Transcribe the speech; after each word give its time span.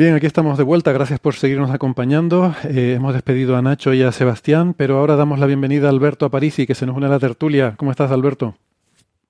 Bien, 0.00 0.14
aquí 0.14 0.24
estamos 0.24 0.56
de 0.56 0.64
vuelta. 0.64 0.92
Gracias 0.92 1.20
por 1.20 1.34
seguirnos 1.34 1.70
acompañando. 1.70 2.54
Eh, 2.64 2.94
hemos 2.96 3.12
despedido 3.12 3.54
a 3.58 3.60
Nacho 3.60 3.92
y 3.92 4.00
a 4.00 4.12
Sebastián, 4.12 4.72
pero 4.72 4.96
ahora 4.96 5.14
damos 5.14 5.38
la 5.38 5.44
bienvenida 5.44 5.88
a 5.88 5.90
Alberto 5.90 6.24
Aparici, 6.24 6.66
que 6.66 6.74
se 6.74 6.86
nos 6.86 6.96
une 6.96 7.04
a 7.04 7.10
la 7.10 7.18
tertulia. 7.18 7.74
¿Cómo 7.76 7.90
estás, 7.90 8.10
Alberto? 8.10 8.56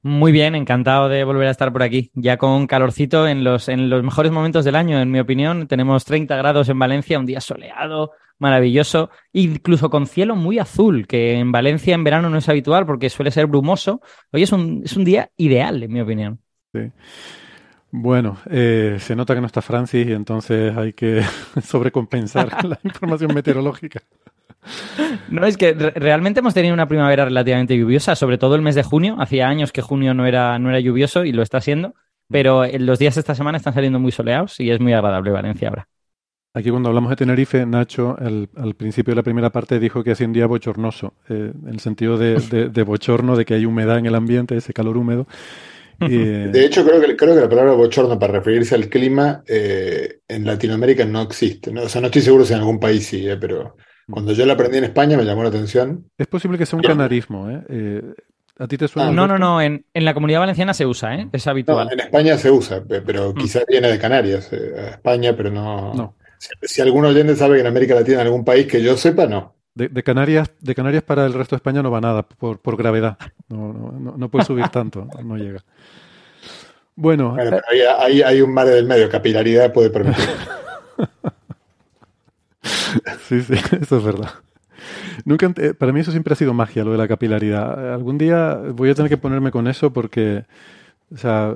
Muy 0.03 0.31
bien, 0.31 0.55
encantado 0.55 1.09
de 1.09 1.25
volver 1.25 1.49
a 1.49 1.51
estar 1.51 1.73
por 1.73 1.83
aquí. 1.83 2.13
Ya 2.15 2.37
con 2.37 2.69
calorcito 2.69 3.27
en 3.27 3.43
los, 3.43 3.69
en 3.69 3.91
los 3.91 4.05
mejores 4.05 4.31
momentos 4.31 4.65
del 4.65 4.77
año, 4.77 5.01
en 5.01 5.11
mi 5.11 5.19
opinión. 5.19 5.67
Tenemos 5.67 6.05
30 6.05 6.37
grados 6.37 6.69
en 6.69 6.79
Valencia, 6.79 7.19
un 7.19 7.27
día 7.27 7.41
soleado, 7.41 8.13
maravilloso, 8.39 9.11
incluso 9.33 9.91
con 9.91 10.07
cielo 10.07 10.37
muy 10.37 10.61
azul, 10.61 11.09
que 11.09 11.33
en 11.33 11.51
Valencia 11.51 11.97
en 11.97 12.05
verano 12.05 12.31
no 12.31 12.39
es 12.39 12.49
habitual 12.49 12.87
porque 12.87 13.11
suele 13.11 13.33
ser 13.33 13.49
brumoso. 13.49 14.03
Hoy 14.31 14.45
es 14.45 14.53
un, 14.53 14.83
es 14.85 14.97
un 14.97 15.03
día 15.03 15.33
ideal, 15.37 15.83
en 15.83 15.93
mi 15.93 16.01
opinión. 16.01 16.39
Sí. 16.73 16.93
Bueno, 17.93 18.39
eh, 18.49 18.99
se 19.01 19.17
nota 19.17 19.35
que 19.35 19.41
no 19.41 19.47
está 19.47 19.63
Francis 19.63 20.07
y 20.07 20.13
entonces 20.13 20.77
hay 20.77 20.93
que 20.93 21.23
sobrecompensar 21.63 22.65
la 22.65 22.79
información 22.85 23.35
meteorológica. 23.35 24.01
No, 25.29 25.47
es 25.47 25.57
que 25.57 25.73
realmente 25.73 26.41
hemos 26.41 26.55
tenido 26.55 26.75
una 26.75 26.87
primavera 26.87 27.25
relativamente 27.25 27.77
lluviosa, 27.77 28.15
sobre 28.15 28.39
todo 28.39 28.55
el 28.55 28.63
mes 28.63 28.75
de 28.75 28.83
junio. 28.83 29.17
Hacía 29.19 29.49
años 29.49 29.73
que 29.73 29.81
junio 29.81 30.15
no 30.15 30.27
era, 30.27 30.59
no 30.59 30.69
era 30.69 30.81
lluvioso 30.81 31.25
y 31.25 31.33
lo 31.33 31.43
está 31.43 31.61
siendo, 31.61 31.95
pero 32.29 32.65
los 32.79 32.99
días 32.99 33.15
de 33.15 33.21
esta 33.21 33.35
semana 33.35 33.59
están 33.59 33.75
saliendo 33.75 33.99
muy 33.99 34.13
soleados 34.13 34.61
y 34.61 34.71
es 34.71 34.79
muy 34.79 34.93
agradable 34.93 35.31
Valencia 35.31 35.69
ahora. 35.71 35.89
Aquí 36.53 36.69
cuando 36.71 36.89
hablamos 36.89 37.11
de 37.11 37.17
Tenerife, 37.17 37.65
Nacho 37.65 38.17
al 38.19 38.75
principio 38.75 39.13
de 39.13 39.17
la 39.17 39.23
primera 39.23 39.51
parte 39.51 39.79
dijo 39.79 40.03
que 40.05 40.13
hacía 40.13 40.27
un 40.27 40.33
día 40.33 40.47
bochornoso, 40.47 41.15
eh, 41.29 41.53
en 41.55 41.69
el 41.69 41.81
sentido 41.81 42.19
de, 42.19 42.69
de 42.69 42.83
bochorno, 42.83 43.37
de 43.37 43.45
que 43.45 43.55
hay 43.55 43.65
humedad 43.65 43.99
en 43.99 44.07
el 44.07 44.15
ambiente, 44.15 44.57
ese 44.57 44.73
calor 44.73 44.97
húmedo. 44.97 45.27
De 46.09 46.65
hecho, 46.65 46.85
creo 46.85 47.01
que, 47.01 47.15
creo 47.15 47.35
que 47.35 47.41
la 47.43 47.49
palabra 47.49 47.73
bochorno 47.73 48.19
para 48.19 48.35
referirse 48.35 48.75
al 48.75 48.89
clima 48.89 49.43
eh, 49.47 50.21
en 50.27 50.47
Latinoamérica 50.47 51.05
no 51.05 51.23
existe. 51.23 51.71
¿no? 51.71 51.83
O 51.83 51.89
sea, 51.89 52.01
no 52.01 52.07
estoy 52.07 52.23
seguro 52.23 52.45
si 52.45 52.55
en 52.55 52.61
algún 52.61 52.81
país 52.81 53.07
sí, 53.07 53.29
eh, 53.29 53.37
pero 53.37 53.77
cuando 54.11 54.33
yo 54.33 54.47
la 54.47 54.55
aprendí 54.55 54.79
en 54.79 54.85
España 54.85 55.17
me 55.17 55.25
llamó 55.25 55.43
la 55.43 55.51
atención. 55.51 56.07
Es 56.17 56.27
posible 56.27 56.57
que 56.57 56.65
sea 56.65 56.79
un 56.79 56.83
canarismo. 56.83 57.51
¿eh? 57.51 57.63
eh 57.69 58.03
a 58.59 58.67
ti 58.67 58.77
te 58.77 58.89
suena? 58.89 59.09
Ah, 59.09 59.13
no, 59.13 59.27
no, 59.27 59.39
no. 59.39 59.61
En, 59.61 59.87
en, 59.95 60.05
la 60.05 60.13
comunidad 60.13 60.41
valenciana 60.41 60.75
se 60.75 60.85
usa, 60.85 61.15
¿eh? 61.15 61.29
es 61.33 61.47
habitual. 61.47 61.89
en 61.93 62.01
España 62.01 62.37
se 62.37 62.51
usa, 62.51 62.83
pero 62.87 63.33
mm. 63.33 63.35
quizás 63.35 63.65
viene 63.67 63.89
de 63.89 63.99
Canarias, 63.99 64.53
a 64.53 64.91
España, 64.91 65.35
pero 65.35 65.51
no. 65.51 65.95
no. 65.95 66.17
Si, 66.39 66.49
si, 66.63 66.81
algún 66.83 67.07
oyente 67.07 67.37
sabe 67.37 67.55
que 67.57 67.61
en 67.61 67.67
América 67.67 67.95
Latina, 67.95 68.21
en 68.21 68.27
algún 68.27 68.45
país 68.45 68.67
que 68.67 68.83
yo 68.83 68.97
sepa, 68.99 69.27
no. 69.27 69.55
De, 69.89 70.03
Canarias, 70.03 70.51
de 70.61 70.75
Canarias 70.75 71.03
para 71.03 71.25
el 71.25 71.33
resto 71.33 71.57
de 71.57 71.59
España 71.59 71.83
no 71.83 71.91
va 71.91 72.01
nada, 72.01 72.23
por, 72.23 72.59
por 72.59 72.77
gravedad. 72.77 73.17
No, 73.49 73.73
no, 73.73 74.15
no 74.17 74.29
puede 74.29 74.45
subir 74.45 74.69
tanto, 74.69 75.09
no 75.25 75.37
llega. 75.37 75.63
Bueno, 76.95 77.37
eh, 77.39 77.61
hay, 77.99 78.21
hay, 78.21 78.43
un 78.43 78.53
mar 78.53 78.67
del 78.67 78.85
medio, 78.85 79.09
capilaridad 79.09 79.73
puede 79.73 79.89
permitir. 79.89 80.25
sí, 83.29 83.41
sí, 83.43 83.55
eso 83.81 83.97
es 83.97 84.05
verdad. 84.05 84.31
Nunca, 85.25 85.53
eh, 85.57 85.75
para 85.75 85.93
mí 85.93 86.01
eso 86.01 86.11
siempre 86.11 86.33
ha 86.35 86.37
sido 86.37 86.53
magia, 86.53 86.85
lo 86.85 86.93
de 86.93 86.99
la 86.99 87.09
capilaridad. 87.09 87.95
Algún 87.95 88.19
día 88.19 88.55
voy 88.55 88.91
a 88.91 88.95
tener 88.95 89.09
que 89.09 89.17
ponerme 89.17 89.51
con 89.51 89.67
eso 89.67 89.93
porque, 89.93 90.45
o 91.13 91.17
sea, 91.17 91.55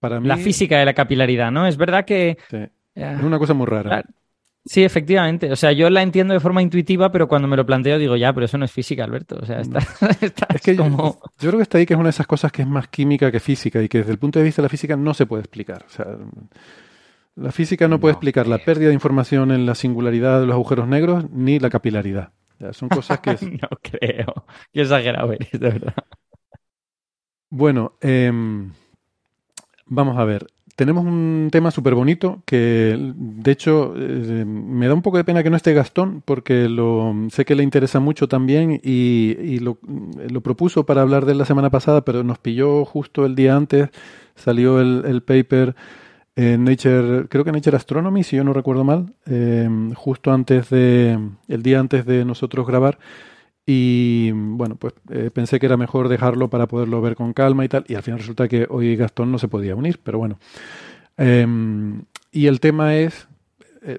para 0.00 0.20
mí... 0.20 0.28
La 0.28 0.36
física 0.36 0.78
de 0.78 0.84
la 0.86 0.94
capilaridad, 0.94 1.50
¿no? 1.50 1.66
Es 1.66 1.76
verdad 1.76 2.04
que... 2.04 2.38
Sí. 2.50 2.58
Es 2.94 3.22
una 3.22 3.38
cosa 3.38 3.52
muy 3.52 3.66
rara. 3.66 4.02
Sí, 4.66 4.82
efectivamente. 4.82 5.52
O 5.52 5.56
sea, 5.56 5.70
yo 5.70 5.88
la 5.90 6.02
entiendo 6.02 6.34
de 6.34 6.40
forma 6.40 6.60
intuitiva, 6.60 7.12
pero 7.12 7.28
cuando 7.28 7.46
me 7.46 7.56
lo 7.56 7.64
planteo 7.64 7.98
digo, 7.98 8.16
ya, 8.16 8.32
pero 8.32 8.46
eso 8.46 8.58
no 8.58 8.64
es 8.64 8.72
física, 8.72 9.04
Alberto. 9.04 9.38
O 9.40 9.46
sea, 9.46 9.60
está, 9.60 9.78
es 10.54 10.60
que 10.60 10.76
como... 10.76 11.18
yo, 11.38 11.50
creo 11.50 11.58
que 11.58 11.62
está 11.62 11.78
ahí 11.78 11.86
que 11.86 11.94
es 11.94 11.98
una 11.98 12.08
de 12.08 12.10
esas 12.10 12.26
cosas 12.26 12.50
que 12.50 12.62
es 12.62 12.68
más 12.68 12.88
química 12.88 13.30
que 13.30 13.38
física 13.38 13.80
y 13.80 13.88
que 13.88 13.98
desde 13.98 14.10
el 14.10 14.18
punto 14.18 14.40
de 14.40 14.44
vista 14.44 14.62
de 14.62 14.64
la 14.64 14.68
física 14.68 14.96
no 14.96 15.14
se 15.14 15.24
puede 15.24 15.42
explicar. 15.42 15.84
O 15.86 15.90
sea, 15.90 16.06
la 17.36 17.52
física 17.52 17.86
no, 17.86 18.00
puede 18.00 18.14
explicar 18.14 18.48
la 18.48 18.58
pérdida 18.58 18.88
de 18.88 18.94
información 18.94 19.52
en 19.52 19.66
la 19.66 19.76
singularidad 19.76 20.40
de 20.40 20.46
los 20.46 20.54
agujeros 20.54 20.88
negros 20.88 21.30
ni 21.30 21.60
la 21.60 21.70
capilaridad. 21.70 22.32
son 22.72 22.88
cosas 22.88 23.20
que... 23.20 23.30
no 23.62 23.68
creo. 23.80 24.46
Qué 24.72 24.80
exagerado 24.80 25.32
eres, 25.32 25.52
de 25.52 25.58
verdad. 25.58 25.94
Bueno, 27.50 27.92
em, 28.00 28.72
vamos 29.86 30.18
a 30.18 30.24
ver 30.24 30.48
tenemos 30.76 31.06
un 31.06 31.48
tema 31.50 31.70
súper 31.70 31.94
bonito 31.94 32.42
que, 32.44 33.12
de 33.16 33.50
hecho, 33.50 33.94
eh, 33.96 34.44
me 34.46 34.86
da 34.86 34.94
un 34.94 35.00
poco 35.00 35.16
de 35.16 35.24
pena 35.24 35.42
que 35.42 35.48
no 35.48 35.56
esté 35.56 35.72
Gastón, 35.72 36.22
porque 36.24 36.68
lo, 36.68 37.14
sé 37.30 37.46
que 37.46 37.54
le 37.54 37.62
interesa 37.62 37.98
mucho 37.98 38.28
también 38.28 38.78
y, 38.82 39.58
lo, 39.60 39.78
propuso 40.42 40.84
para 40.84 41.00
hablar 41.00 41.24
de 41.24 41.34
la 41.34 41.46
semana 41.46 41.70
pasada, 41.70 42.02
pero 42.02 42.22
nos 42.22 42.38
pilló 42.38 42.84
justo 42.84 43.24
el 43.24 43.34
día 43.34 43.56
antes, 43.56 43.88
salió 44.34 44.78
el, 44.80 45.22
paper 45.22 45.74
en 46.36 46.64
Nature, 46.64 47.26
creo 47.28 47.42
que 47.42 47.52
Nature 47.52 47.78
Astronomy, 47.78 48.22
si 48.22 48.36
yo 48.36 48.44
no 48.44 48.52
recuerdo 48.52 48.84
mal, 48.84 49.14
eh, 49.24 49.68
justo 49.94 50.30
antes 50.30 50.68
de, 50.68 51.18
el 51.48 51.62
día 51.62 51.80
antes 51.80 52.04
de 52.04 52.26
nosotros 52.26 52.66
grabar. 52.66 52.98
Y 53.68 54.30
bueno, 54.30 54.76
pues 54.76 54.94
eh, 55.10 55.30
pensé 55.34 55.58
que 55.58 55.66
era 55.66 55.76
mejor 55.76 56.08
dejarlo 56.08 56.48
para 56.48 56.68
poderlo 56.68 57.00
ver 57.02 57.16
con 57.16 57.32
calma 57.32 57.64
y 57.64 57.68
tal. 57.68 57.84
Y 57.88 57.96
al 57.96 58.04
final 58.04 58.20
resulta 58.20 58.46
que 58.46 58.64
hoy 58.70 58.94
Gastón 58.94 59.32
no 59.32 59.38
se 59.38 59.48
podía 59.48 59.74
unir, 59.74 59.98
pero 60.02 60.18
bueno. 60.18 60.38
Em, 61.16 62.02
y 62.30 62.46
el 62.46 62.60
tema 62.60 62.94
es 62.94 63.26
eh, 63.82 63.98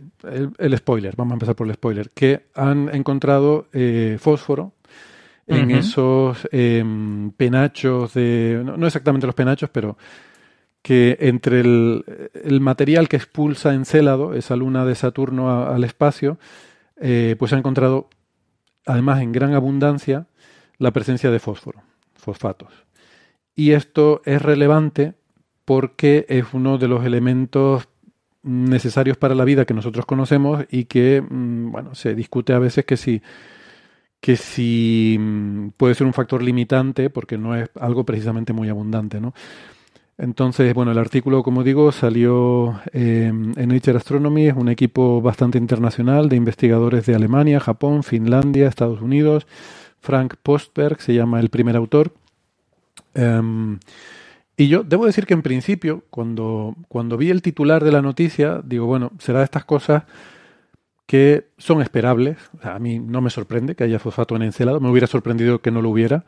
el, 0.57 0.77
spoiler, 0.77 1.15
vamos 1.17 1.33
a 1.33 1.35
empezar 1.35 1.55
por 1.55 1.67
el 1.67 1.73
spoiler, 1.73 2.11
que 2.11 2.45
han 2.55 2.89
encontrado 2.95 3.67
eh, 3.73 4.17
fósforo 4.19 4.71
en 5.47 5.71
esos 5.71 6.47
em, 6.51 7.31
penachos 7.31 8.13
de... 8.13 8.61
No, 8.63 8.85
exactamente 8.85 9.27
los 9.27 9.35
penachos, 9.35 9.69
pero 9.69 9.97
que 10.81 11.17
entre 11.21 11.61
el, 11.61 12.03
el, 12.43 12.59
material 12.59 13.07
que 13.07 13.15
expulsa 13.15 13.73
Encélado, 13.73 14.33
esa 14.33 14.57
luna 14.57 14.85
de 14.85 14.95
Saturno 14.95 15.65
al 15.65 15.85
espacio, 15.85 16.37
pues 16.95 17.53
ha 17.53 17.57
encontrado 17.57 18.09
además 18.87 19.21
en 19.21 19.31
gran 19.31 19.53
abundancia, 19.53 20.27
la 20.77 20.91
presencia 20.91 21.29
de 21.29 21.39
fósforo, 21.39 21.81
fosfatos. 22.15 22.73
Y 23.55 23.71
esto 23.71 24.21
es 24.25 24.41
relevante 24.41 25.13
porque 25.65 26.25
es 26.29 26.45
uno 26.53 26.77
de 26.77 26.87
los 26.87 27.05
elementos 27.05 27.89
necesarios 28.43 29.17
para 29.17 29.35
la 29.35 29.43
vida 29.43 29.65
que 29.65 29.73
nosotros 29.73 30.05
conocemos 30.05 30.65
y 30.71 30.85
que, 30.85 31.21
mm, 31.21 31.71
bueno, 31.71 31.95
se 31.95 32.15
discute 32.15 32.53
a 32.53 32.59
veces 32.59 32.85
que 32.85 32.95
si, 32.95 33.21
que 34.21 34.37
si 34.37 35.17
mm, 35.19 35.69
puede 35.77 35.95
ser 35.95 36.07
un 36.07 36.13
factor 36.13 36.41
limitante 36.41 37.09
porque 37.09 37.37
no 37.37 37.55
es 37.55 37.69
algo 37.79 38.05
precisamente 38.05 38.53
muy 38.53 38.69
abundante, 38.69 39.19
¿no? 39.19 39.33
Entonces, 40.17 40.73
bueno, 40.73 40.91
el 40.91 40.97
artículo, 40.97 41.43
como 41.43 41.63
digo, 41.63 41.91
salió 41.91 42.79
eh, 42.91 43.27
en 43.27 43.69
Nature 43.69 43.97
Astronomy, 43.97 44.47
es 44.47 44.55
un 44.55 44.67
equipo 44.67 45.21
bastante 45.21 45.59
internacional 45.59 46.27
de 46.27 46.35
investigadores 46.35 47.05
de 47.05 47.13
Alemania, 47.13 47.59
Japón, 47.59 48.01
Finlandia, 48.01 48.67
Estados 48.67 49.01
Unidos. 49.01 49.45
Frank 49.99 50.35
Postberg 50.41 51.01
se 51.01 51.13
llama 51.13 51.39
el 51.39 51.49
primer 51.49 51.75
autor. 51.75 52.13
Em, 53.13 53.77
y 54.55 54.67
yo 54.69 54.83
debo 54.83 55.05
decir 55.05 55.27
que 55.27 55.35
en 55.35 55.43
principio, 55.43 56.03
cuando, 56.09 56.75
cuando 56.87 57.15
vi 57.17 57.29
el 57.29 57.43
titular 57.43 57.83
de 57.83 57.91
la 57.91 58.01
noticia, 58.01 58.61
digo, 58.63 58.87
bueno, 58.87 59.11
será 59.19 59.39
de 59.39 59.45
estas 59.45 59.65
cosas 59.65 60.03
que 61.05 61.45
son 61.57 61.81
esperables. 61.81 62.37
a 62.63 62.79
mí 62.79 62.99
no 62.99 63.21
me 63.21 63.29
sorprende 63.29 63.75
que 63.75 63.83
haya 63.83 63.99
fosfato 63.99 64.35
en 64.35 64.41
encelado, 64.41 64.79
me 64.79 64.89
hubiera 64.89 65.07
sorprendido 65.07 65.61
que 65.61 65.71
no 65.71 65.81
lo 65.81 65.89
hubiera. 65.89 66.25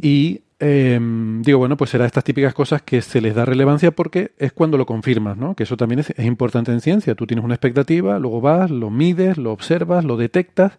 Y 0.00 0.40
Em, 0.60 1.40
digo, 1.42 1.58
bueno, 1.58 1.76
pues 1.76 1.90
será 1.90 2.04
estas 2.04 2.24
típicas 2.24 2.52
cosas 2.52 2.82
que 2.82 3.00
se 3.00 3.20
les 3.20 3.34
da 3.34 3.44
relevancia 3.44 3.92
porque 3.92 4.32
es 4.38 4.52
cuando 4.52 4.76
lo 4.76 4.86
confirmas, 4.86 5.36
¿no? 5.36 5.54
Que 5.54 5.62
eso 5.62 5.76
también 5.76 6.00
es, 6.00 6.10
es, 6.10 6.24
importante 6.26 6.72
en 6.72 6.80
ciencia. 6.80 7.14
Tú 7.14 7.26
tienes 7.26 7.44
una 7.44 7.54
expectativa, 7.54 8.18
luego 8.18 8.40
vas, 8.40 8.70
lo 8.70 8.90
mides, 8.90 9.38
lo 9.38 9.52
observas, 9.52 10.04
lo 10.04 10.16
detectas 10.16 10.72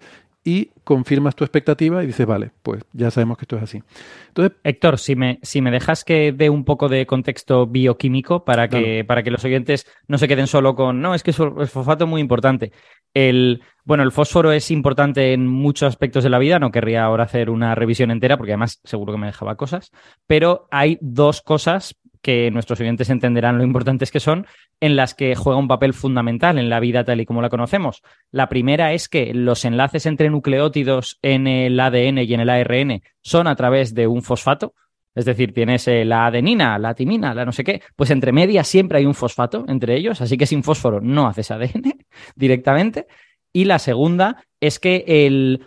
y 0.50 0.72
confirmas 0.84 1.36
tu 1.36 1.44
expectativa 1.44 2.04
y 2.04 2.08
dices, 2.08 2.26
vale, 2.26 2.50
pues 2.64 2.82
ya 2.92 3.12
sabemos 3.12 3.38
que 3.38 3.44
esto 3.44 3.58
es 3.58 3.64
así. 3.64 3.84
Entonces, 4.30 4.58
Héctor, 4.64 4.98
si 4.98 5.16
me, 5.16 5.38
si 5.44 5.62
me 5.62 5.70
dejas 5.70 6.04
que 6.04 6.32
dé 6.32 6.50
un 6.50 6.66
poco 6.66 6.90
de 6.90 7.06
contexto 7.06 7.68
bioquímico 7.68 8.44
para 8.44 8.68
que, 8.68 9.06
para 9.06 9.22
que 9.22 9.30
los 9.30 9.46
oyentes 9.46 9.86
no 10.08 10.18
se 10.18 10.28
queden 10.28 10.48
solo 10.48 10.74
con, 10.74 11.02
no, 11.02 11.14
es 11.14 11.22
que 11.22 11.30
el 11.30 11.68
fosfato 11.68 12.06
es 12.06 12.10
muy 12.10 12.20
importante. 12.20 12.72
El, 13.14 13.62
bueno, 13.84 14.02
el 14.02 14.12
fósforo 14.12 14.52
es 14.52 14.72
importante 14.72 15.34
en 15.34 15.46
muchos 15.46 15.88
aspectos 15.88 16.24
de 16.24 16.32
la 16.32 16.40
vida, 16.40 16.58
no 16.58 16.72
querría 16.72 17.04
ahora 17.04 17.26
hacer 17.26 17.52
una 17.52 17.76
revisión 17.76 18.10
entera 18.10 18.38
porque 18.38 18.54
además 18.54 18.80
seguro 18.84 19.14
que 19.14 19.20
me 19.20 19.28
dejaba 19.28 19.56
cosas, 19.56 19.92
pero 20.26 20.68
hay 20.72 20.98
dos 21.02 21.42
cosas 21.42 21.96
que 22.22 22.50
nuestros 22.52 22.80
oyentes 22.80 23.10
entenderán 23.10 23.58
lo 23.58 23.64
importantes 23.64 24.12
que 24.12 24.20
son, 24.20 24.48
en 24.82 24.96
las 24.96 25.14
que 25.14 25.36
juega 25.36 25.60
un 25.60 25.68
papel 25.68 25.94
fundamental 25.94 26.58
en 26.58 26.70
la 26.70 26.80
vida 26.80 27.04
tal 27.04 27.22
y 27.22 27.26
como 27.26 27.42
la 27.42 27.50
conocemos. 27.50 28.02
La 28.32 28.48
primera 28.50 28.94
es 28.94 29.10
que 29.10 29.34
los 29.34 29.66
enlaces 29.66 30.06
entre 30.06 30.30
nucleótidos 30.30 31.20
en 31.22 31.48
el 31.48 31.80
ADN 31.80 32.20
y 32.20 32.34
en 32.34 32.40
el 32.40 32.50
ARN 32.50 33.02
son 33.22 33.48
a 33.48 33.56
través 33.56 33.94
de 33.94 34.08
un 34.08 34.22
fosfato, 34.22 34.74
es 35.16 35.26
decir, 35.26 35.54
tienes 35.54 35.88
la 35.88 36.28
adenina, 36.28 36.78
la 36.80 36.94
timina, 36.94 37.34
la 37.34 37.46
no 37.46 37.52
sé 37.52 37.64
qué, 37.64 37.82
pues 37.96 38.10
entre 38.12 38.32
medias 38.32 38.68
siempre 38.68 39.00
hay 39.00 39.06
un 39.06 39.16
fosfato 39.16 39.66
entre 39.68 39.98
ellos, 39.98 40.22
así 40.22 40.38
que 40.38 40.46
sin 40.46 40.64
fósforo 40.64 41.02
no 41.02 41.28
haces 41.28 41.52
ADN 41.52 42.06
directamente. 42.36 43.08
Y 43.52 43.66
la 43.66 43.80
segunda 43.80 44.46
es 44.60 44.80
que 44.80 45.04
el, 45.08 45.66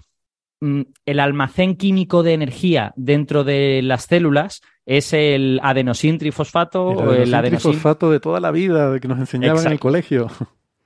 mm, 0.61 0.83
el 1.05 1.21
almacén 1.21 1.77
químico 1.77 2.23
de 2.23 2.35
energía 2.35 2.93
dentro 2.97 3.45
de 3.45 3.83
las 3.83 4.05
células 4.05 4.63
es 4.87 5.13
el 5.13 5.61
adenosin 5.63 6.19
trifosfato. 6.19 7.13
El 7.13 7.33
adenosin, 7.35 7.71
trifosfato 7.71 8.11
de 8.11 8.21
toda 8.21 8.41
la 8.41 8.51
vida, 8.51 8.99
que 9.01 9.09
nos 9.09 9.19
enseñaban 9.19 9.67
en 9.67 9.73
el 9.73 9.81
colegio. 9.81 10.29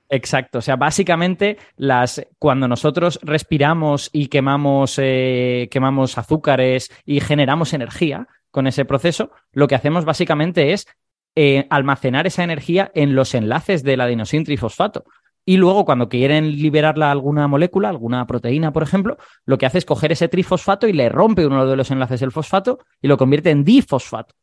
Exacto, 0.09 0.59
o 0.59 0.61
sea, 0.61 0.77
básicamente 0.77 1.57
las, 1.75 2.25
cuando 2.39 2.67
nosotros 2.67 3.19
respiramos 3.23 4.09
y 4.13 4.27
quemamos, 4.27 4.97
eh, 4.99 5.67
quemamos 5.69 6.17
azúcares 6.17 6.89
y 7.05 7.19
generamos 7.19 7.73
energía 7.73 8.27
con 8.49 8.67
ese 8.67 8.85
proceso, 8.85 9.31
lo 9.51 9.67
que 9.67 9.75
hacemos 9.75 10.05
básicamente 10.05 10.71
es 10.71 10.87
eh, 11.35 11.67
almacenar 11.69 12.25
esa 12.25 12.43
energía 12.43 12.89
en 12.95 13.15
los 13.15 13.35
enlaces 13.35 13.83
del 13.83 14.01
adenosin 14.01 14.45
trifosfato. 14.45 15.03
Y 15.49 15.55
luego, 15.55 15.85
cuando 15.85 16.09
quieren 16.09 16.57
liberarla 16.57 17.07
a 17.07 17.11
alguna 17.11 17.47
molécula, 17.47 17.87
alguna 17.87 18.27
proteína, 18.27 18.73
por 18.73 18.83
ejemplo, 18.83 19.15
lo 19.45 19.57
que 19.57 19.65
hace 19.65 19.77
es 19.77 19.85
coger 19.85 20.11
ese 20.11 20.27
trifosfato 20.27 20.89
y 20.89 20.91
le 20.91 21.07
rompe 21.07 21.45
uno 21.45 21.65
de 21.65 21.77
los 21.77 21.89
enlaces 21.89 22.19
del 22.19 22.33
fosfato 22.33 22.79
y 23.01 23.07
lo 23.07 23.15
convierte 23.15 23.49
en 23.49 23.63
difosfato. 23.63 24.35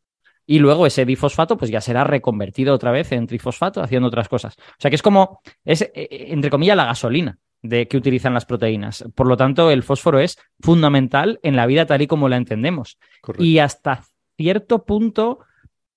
Y 0.46 0.60
luego 0.60 0.86
ese 0.86 1.04
difosfato, 1.04 1.58
pues 1.58 1.70
ya 1.70 1.82
será 1.82 2.04
reconvertido 2.04 2.72
otra 2.72 2.90
vez 2.90 3.12
en 3.12 3.26
trifosfato 3.26 3.82
haciendo 3.82 4.08
otras 4.08 4.30
cosas. 4.30 4.56
O 4.56 4.76
sea 4.78 4.90
que 4.90 4.94
es 4.94 5.02
como, 5.02 5.42
es 5.62 5.82
eh, 5.82 5.92
eh, 5.94 6.26
entre 6.30 6.48
comillas, 6.48 6.76
la 6.78 6.86
gasolina 6.86 7.36
de 7.60 7.86
que 7.86 7.98
utilizan 7.98 8.32
las 8.32 8.46
proteínas. 8.46 9.04
Por 9.14 9.26
lo 9.26 9.36
tanto, 9.36 9.70
el 9.70 9.82
fósforo 9.82 10.20
es 10.20 10.38
fundamental 10.60 11.38
en 11.42 11.54
la 11.54 11.66
vida 11.66 11.84
tal 11.84 12.00
y 12.00 12.06
como 12.06 12.30
la 12.30 12.38
entendemos. 12.38 12.96
Y 13.38 13.58
hasta 13.58 14.04
cierto 14.38 14.86
punto, 14.86 15.40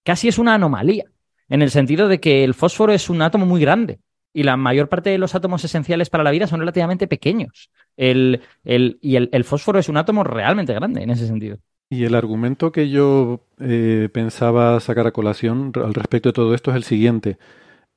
casi 0.03 0.27
es 0.27 0.37
una 0.37 0.55
anomalía, 0.55 1.05
en 1.47 1.61
el 1.61 1.71
sentido 1.71 2.09
de 2.09 2.19
que 2.19 2.43
el 2.43 2.53
fósforo 2.53 2.91
es 2.91 3.09
un 3.09 3.21
átomo 3.21 3.45
muy 3.45 3.61
grande 3.61 4.01
y 4.37 4.43
la 4.43 4.55
mayor 4.55 4.87
parte 4.87 5.09
de 5.09 5.17
los 5.17 5.33
átomos 5.33 5.65
esenciales 5.65 6.11
para 6.11 6.23
la 6.23 6.29
vida 6.29 6.45
son 6.45 6.59
relativamente 6.59 7.07
pequeños. 7.07 7.71
El, 7.95 8.43
y 8.63 9.15
el, 9.15 9.43
fósforo 9.43 9.79
es 9.79 9.89
un 9.89 9.97
átomo 9.97 10.23
realmente 10.23 10.75
grande 10.75 11.01
en 11.01 11.09
ese 11.09 11.25
sentido. 11.25 11.57
Y 11.89 12.03
el 12.03 12.13
argumento 12.13 12.71
que 12.71 12.87
yo 12.87 13.41
eh, 13.59 14.09
pensaba 14.13 14.79
sacar 14.79 15.07
a 15.07 15.11
colación 15.11 15.71
al 15.83 15.95
respecto 15.95 16.29
de 16.29 16.33
todo 16.33 16.53
esto 16.53 16.69
es 16.69 16.77
el 16.77 16.83
siguiente. 16.83 17.39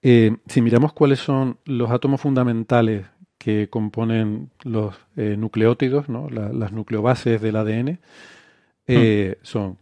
Eh, 0.01 0.35
si 0.47 0.63
miramos 0.63 0.95
cuáles 0.95 1.19
son 1.19 1.59
los 1.67 1.91
átomos 1.91 2.23
fundamentales 2.23 3.05
que 3.37 3.69
componen 3.69 4.49
los 4.63 4.97
eh, 5.19 5.37
nucleótidos, 5.37 6.09
¿no? 6.09 6.31
las 6.31 6.73
nucleobases 6.73 7.43
del 7.43 7.57
ADN, 7.57 7.99
hmm. 8.89 9.43
son 9.43 9.77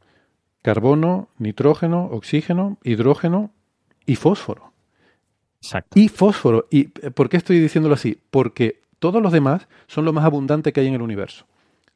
carbono, 0.62 1.28
nitrógeno, 1.38 2.06
oxígeno, 2.06 2.78
hidrógeno 2.82 3.52
y 4.06 4.16
fósforo. 4.16 4.72
Y 5.94 6.08
fósforo. 6.08 6.66
¿Y 6.70 6.88
eh, 7.02 7.10
por 7.10 7.28
qué 7.28 7.36
estoy 7.36 7.58
diciéndolo 7.58 7.94
así? 7.94 8.18
Porque 8.30 8.80
todos 8.98 9.22
los 9.22 9.32
demás 9.32 9.68
son 9.86 10.04
lo 10.04 10.12
más 10.12 10.24
abundante 10.24 10.72
que 10.72 10.80
hay 10.80 10.86
en 10.86 10.94
el 10.94 11.02
universo. 11.02 11.46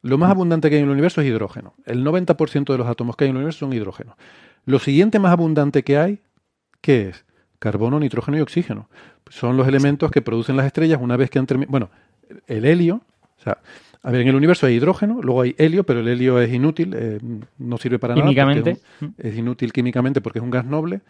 Lo 0.03 0.19
más 0.19 0.29
mm. 0.29 0.33
abundante 0.33 0.69
que 0.69 0.77
hay 0.77 0.83
en 0.83 0.89
el 0.89 0.93
universo 0.93 1.21
es 1.21 1.29
hidrógeno. 1.29 1.75
El 1.85 2.05
90% 2.05 2.73
de 2.73 2.79
los 2.79 2.89
átomos 2.89 3.17
que 3.17 3.25
hay 3.25 3.31
en 3.31 3.37
el 3.37 3.39
universo 3.39 3.61
son 3.61 3.73
hidrógeno. 3.73 4.17
Lo 4.65 4.79
siguiente 4.79 5.19
más 5.19 5.33
abundante 5.33 5.83
que 5.83 5.99
hay, 5.99 6.21
¿qué 6.81 7.09
es? 7.09 7.25
Carbono, 7.59 8.01
nitrógeno 8.01 8.39
y 8.39 8.41
oxígeno. 8.41 8.89
Son 9.29 9.57
los 9.57 9.69
elementos 9.69 10.11
que 10.11 10.23
producen 10.23 10.57
las 10.57 10.67
estrellas 10.67 11.01
una 11.01 11.17
vez 11.17 11.31
que 11.31 11.39
han 11.39 11.47
terminado. 11.47 11.71
Bueno, 11.71 11.91
el 12.47 12.65
helio, 12.65 13.03
o 13.39 13.43
sea, 13.43 13.59
a 14.03 14.11
ver, 14.11 14.23
en 14.23 14.29
el 14.29 14.35
universo 14.35 14.67
hay 14.67 14.75
hidrógeno, 14.75 15.21
luego 15.23 15.43
hay 15.43 15.55
helio, 15.59 15.85
pero 15.85 16.01
el 16.01 16.09
helio 16.09 16.41
es 16.41 16.53
inútil, 16.53 16.93
eh, 16.97 17.21
no 17.59 17.79
sirve 17.79 18.01
para 18.01 18.15
nada. 18.15 18.25
Químicamente. 18.25 18.79
es, 19.19 19.37
inútil 19.37 19.73
químicamente 19.73 20.21
porque 20.21 20.41
es 20.41 20.43
un 20.45 20.51
gas 20.51 20.65
noble 20.65 21.01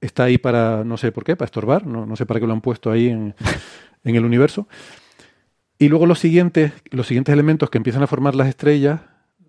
está 0.00 0.24
ahí 0.24 0.38
para, 0.38 0.84
no 0.84 0.96
sé 0.96 1.12
por 1.12 1.24
qué, 1.24 1.36
para 1.36 1.46
estorbar, 1.46 1.86
no, 1.86 2.06
no 2.06 2.16
sé 2.16 2.26
para 2.26 2.40
qué 2.40 2.46
lo 2.46 2.52
han 2.52 2.60
puesto 2.60 2.90
ahí 2.90 3.08
en, 3.08 3.34
en, 4.04 4.16
el 4.16 4.24
universo. 4.24 4.68
Y 5.78 5.88
luego 5.88 6.06
los 6.06 6.18
siguientes, 6.18 6.72
los 6.90 7.06
siguientes 7.06 7.32
elementos 7.32 7.70
que 7.70 7.78
empiezan 7.78 8.02
a 8.02 8.06
formar 8.06 8.34
las 8.34 8.48
estrellas 8.48 9.00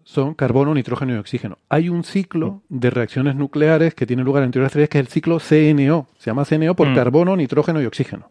son 0.05 0.35
carbono, 0.35 0.73
nitrógeno 0.73 1.15
y 1.15 1.17
oxígeno. 1.17 1.57
Hay 1.67 1.89
un 1.89 2.03
ciclo 2.03 2.61
de 2.69 2.91
reacciones 2.91 3.35
nucleares 3.35 3.95
que 3.95 4.05
tiene 4.05 4.23
lugar 4.23 4.43
entre 4.43 4.61
las 4.61 4.69
estrellas 4.69 4.89
que 4.89 4.99
es 4.99 5.05
el 5.05 5.11
ciclo 5.11 5.39
CNO. 5.39 6.07
Se 6.19 6.29
llama 6.29 6.45
CNO 6.45 6.75
por 6.75 6.89
mm. 6.89 6.95
carbono, 6.95 7.35
nitrógeno 7.35 7.81
y 7.81 7.85
oxígeno. 7.85 8.29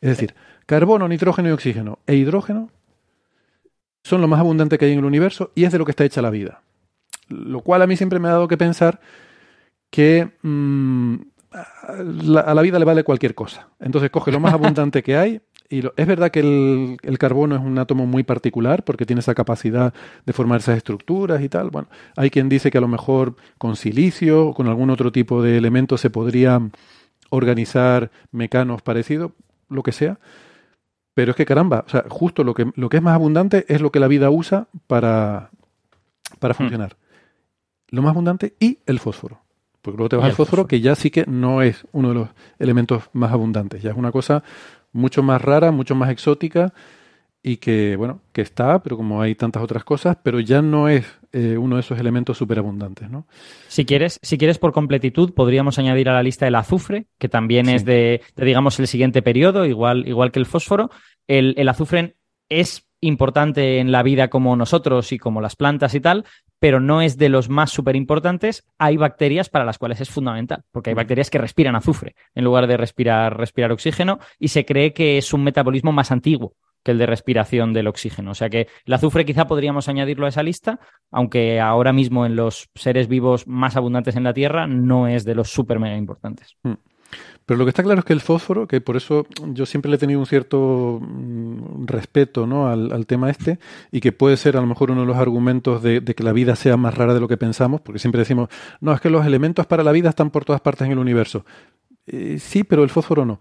Es 0.00 0.10
decir, 0.10 0.34
carbono, 0.66 1.08
nitrógeno 1.08 1.48
y 1.48 1.52
oxígeno 1.52 1.98
e 2.06 2.14
hidrógeno 2.14 2.70
son 4.04 4.20
lo 4.20 4.28
más 4.28 4.40
abundante 4.40 4.78
que 4.78 4.86
hay 4.86 4.92
en 4.92 5.00
el 5.00 5.04
universo 5.04 5.50
y 5.54 5.64
es 5.64 5.72
de 5.72 5.78
lo 5.78 5.84
que 5.84 5.90
está 5.90 6.04
hecha 6.04 6.22
la 6.22 6.30
vida. 6.30 6.62
Lo 7.28 7.60
cual 7.60 7.82
a 7.82 7.86
mí 7.86 7.96
siempre 7.96 8.20
me 8.20 8.28
ha 8.28 8.32
dado 8.32 8.48
que 8.48 8.56
pensar 8.56 9.00
que 9.90 10.30
mm, 11.52 12.36
a 12.36 12.54
la 12.54 12.62
vida 12.62 12.78
le 12.78 12.84
vale 12.84 13.04
cualquier 13.04 13.34
cosa. 13.34 13.68
Entonces 13.80 14.10
coge 14.10 14.32
lo 14.32 14.40
más 14.40 14.54
abundante 14.54 15.02
que 15.02 15.16
hay. 15.16 15.40
Y 15.72 15.86
es 15.86 16.06
verdad 16.06 16.32
que 16.32 16.40
el, 16.40 17.18
carbono 17.18 17.54
es 17.54 17.62
un 17.62 17.78
átomo 17.78 18.04
muy 18.04 18.24
particular 18.24 18.82
porque 18.82 19.06
tiene 19.06 19.20
esa 19.20 19.36
capacidad 19.36 19.94
de 20.26 20.32
formar 20.32 20.58
esas 20.58 20.76
estructuras 20.76 21.40
y 21.42 21.48
tal. 21.48 21.70
Bueno, 21.70 21.88
hay 22.16 22.28
quien 22.30 22.48
dice 22.48 22.72
que 22.72 22.78
a 22.78 22.80
lo 22.80 22.88
mejor 22.88 23.36
con 23.56 23.76
silicio 23.76 24.48
o 24.48 24.54
con 24.54 24.66
algún 24.66 24.90
otro 24.90 25.12
tipo 25.12 25.42
de 25.42 25.56
elemento 25.56 25.96
se 25.96 26.10
podría 26.10 26.60
organizar 27.30 28.10
mecanos 28.32 28.82
parecidos, 28.82 29.30
lo 29.68 29.84
que 29.84 29.92
sea. 29.92 30.18
Pero 31.14 31.30
es 31.30 31.36
que 31.36 31.46
caramba, 31.46 31.84
o 31.86 31.88
sea, 31.88 32.04
justo 32.08 32.42
lo 32.42 32.54
que, 32.54 32.72
lo 32.74 32.88
que 32.88 32.96
es 32.96 33.02
más 33.02 33.14
abundante 33.14 33.64
es 33.68 33.80
lo 33.80 33.92
que 33.92 34.00
la 34.00 34.08
vida 34.08 34.28
usa 34.28 34.66
para, 34.88 35.50
para 36.40 36.54
hmm. 36.54 36.56
funcionar. 36.56 36.96
Lo 37.90 38.02
más 38.02 38.10
abundante 38.10 38.54
y 38.58 38.78
el 38.86 38.98
fósforo. 38.98 39.40
Porque 39.82 39.96
luego 39.96 40.08
te 40.10 40.16
vas 40.16 40.26
al 40.26 40.32
fósforo, 40.32 40.66
que 40.66 40.80
ya 40.80 40.94
sí 40.94 41.10
que 41.10 41.24
no 41.26 41.62
es 41.62 41.86
uno 41.92 42.08
de 42.08 42.14
los 42.14 42.28
elementos 42.58 43.04
más 43.12 43.32
abundantes. 43.32 43.82
Ya 43.82 43.90
es 43.90 43.96
una 43.96 44.12
cosa 44.12 44.42
mucho 44.92 45.22
más 45.22 45.40
rara, 45.40 45.70
mucho 45.70 45.94
más 45.94 46.10
exótica 46.10 46.72
y 47.42 47.56
que, 47.56 47.96
bueno, 47.96 48.20
que 48.32 48.42
está, 48.42 48.82
pero 48.82 48.96
como 48.96 49.22
hay 49.22 49.34
tantas 49.34 49.62
otras 49.62 49.84
cosas, 49.84 50.18
pero 50.22 50.40
ya 50.40 50.60
no 50.60 50.88
es 50.88 51.06
eh, 51.32 51.56
uno 51.56 51.76
de 51.76 51.80
esos 51.80 51.98
elementos 51.98 52.36
superabundantes, 52.36 53.08
¿no? 53.08 53.26
Si 53.68 53.86
quieres, 53.86 54.18
si 54.22 54.36
quieres 54.36 54.58
por 54.58 54.72
completitud, 54.72 55.32
podríamos 55.32 55.78
añadir 55.78 56.10
a 56.10 56.14
la 56.14 56.22
lista 56.22 56.46
el 56.46 56.54
azufre, 56.54 57.06
que 57.18 57.28
también 57.28 57.68
es 57.68 57.84
de, 57.84 58.20
digamos, 58.36 58.78
el 58.78 58.86
siguiente 58.86 59.22
periodo, 59.22 59.64
igual, 59.64 60.06
igual 60.06 60.32
que 60.32 60.38
el 60.38 60.46
fósforo. 60.46 60.90
El, 61.26 61.54
el 61.56 61.68
azufre 61.68 62.16
es 62.50 62.86
importante 63.00 63.78
en 63.78 63.92
la 63.92 64.02
vida 64.02 64.28
como 64.28 64.54
nosotros 64.56 65.12
y 65.12 65.18
como 65.18 65.40
las 65.40 65.56
plantas 65.56 65.94
y 65.94 66.00
tal, 66.00 66.26
pero 66.60 66.78
no 66.78 67.02
es 67.02 67.18
de 67.18 67.28
los 67.28 67.48
más 67.48 67.70
súper 67.70 67.96
importantes. 67.96 68.64
Hay 68.78 68.96
bacterias 68.96 69.48
para 69.48 69.64
las 69.64 69.78
cuales 69.78 70.00
es 70.00 70.10
fundamental, 70.10 70.62
porque 70.70 70.90
hay 70.90 70.94
bacterias 70.94 71.30
que 71.30 71.38
respiran 71.38 71.74
azufre 71.74 72.14
en 72.34 72.44
lugar 72.44 72.68
de 72.68 72.76
respirar, 72.76 73.36
respirar 73.36 73.72
oxígeno 73.72 74.20
y 74.38 74.48
se 74.48 74.64
cree 74.64 74.92
que 74.92 75.18
es 75.18 75.32
un 75.32 75.42
metabolismo 75.42 75.90
más 75.90 76.12
antiguo 76.12 76.54
que 76.84 76.92
el 76.92 76.98
de 76.98 77.06
respiración 77.06 77.72
del 77.72 77.88
oxígeno. 77.88 78.30
O 78.30 78.34
sea 78.34 78.48
que 78.48 78.68
el 78.84 78.94
azufre 78.94 79.24
quizá 79.24 79.46
podríamos 79.46 79.88
añadirlo 79.88 80.26
a 80.26 80.28
esa 80.28 80.42
lista, 80.42 80.80
aunque 81.10 81.60
ahora 81.60 81.92
mismo 81.92 82.24
en 82.24 82.36
los 82.36 82.70
seres 82.74 83.08
vivos 83.08 83.46
más 83.46 83.76
abundantes 83.76 84.16
en 84.16 84.24
la 84.24 84.32
Tierra 84.32 84.66
no 84.66 85.08
es 85.08 85.24
de 85.24 85.34
los 85.34 85.50
súper 85.50 85.78
mega 85.78 85.96
importantes. 85.96 86.56
Hmm. 86.62 86.74
Pero 87.50 87.58
lo 87.58 87.64
que 87.64 87.70
está 87.70 87.82
claro 87.82 87.98
es 87.98 88.04
que 88.04 88.12
el 88.12 88.20
fósforo, 88.20 88.68
que 88.68 88.80
por 88.80 88.96
eso 88.96 89.26
yo 89.48 89.66
siempre 89.66 89.90
le 89.90 89.96
he 89.96 89.98
tenido 89.98 90.20
un 90.20 90.26
cierto 90.26 91.00
mm, 91.02 91.84
respeto 91.84 92.46
¿no? 92.46 92.68
al, 92.68 93.06
tema 93.06 93.28
este, 93.28 93.58
y 93.90 93.98
que 93.98 94.12
puede 94.12 94.36
ser 94.36 94.56
a 94.56 94.60
lo 94.60 94.68
mejor 94.68 94.92
uno 94.92 95.00
de 95.00 95.08
los 95.08 95.16
argumentos 95.16 95.82
de, 95.82 96.00
que 96.04 96.22
la 96.22 96.32
vida 96.32 96.54
sea 96.54 96.76
más 96.76 96.94
rara 96.94 97.12
de 97.12 97.18
lo 97.18 97.26
que 97.26 97.36
pensamos, 97.36 97.80
porque 97.80 97.98
siempre 97.98 98.20
decimos, 98.20 98.50
no, 98.80 98.92
es 98.92 99.00
que 99.00 99.10
los 99.10 99.26
elementos 99.26 99.66
para 99.66 99.82
la 99.82 99.90
vida 99.90 100.10
están 100.10 100.30
por 100.30 100.44
todas 100.44 100.60
partes 100.60 100.86
en 100.86 100.92
el 100.92 101.00
universo. 101.00 101.44
Eh, 102.06 102.38
sí, 102.38 102.62
pero 102.62 102.84
el 102.84 102.88
fósforo 102.88 103.26
no. 103.26 103.40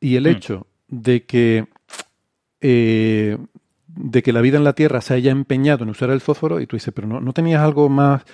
Y 0.00 0.16
el 0.16 0.24
mm. 0.24 0.30
hecho 0.30 0.66
de 0.88 1.24
que, 1.24 1.68
eh, 2.60 3.38
de 3.86 4.22
que 4.24 4.32
la 4.32 4.40
vida 4.40 4.58
en 4.58 4.64
la 4.64 4.72
Tierra 4.72 5.00
se 5.00 5.14
haya 5.14 5.30
empeñado 5.30 5.84
en 5.84 5.90
usar 5.90 6.10
el 6.10 6.20
fósforo, 6.20 6.60
y 6.60 6.66
tú 6.66 6.74
dices, 6.74 6.92
pero 6.92 7.06
no, 7.06 7.20
no 7.20 7.32
tenías 7.32 7.62
algo 7.62 7.88
más, 7.88 8.24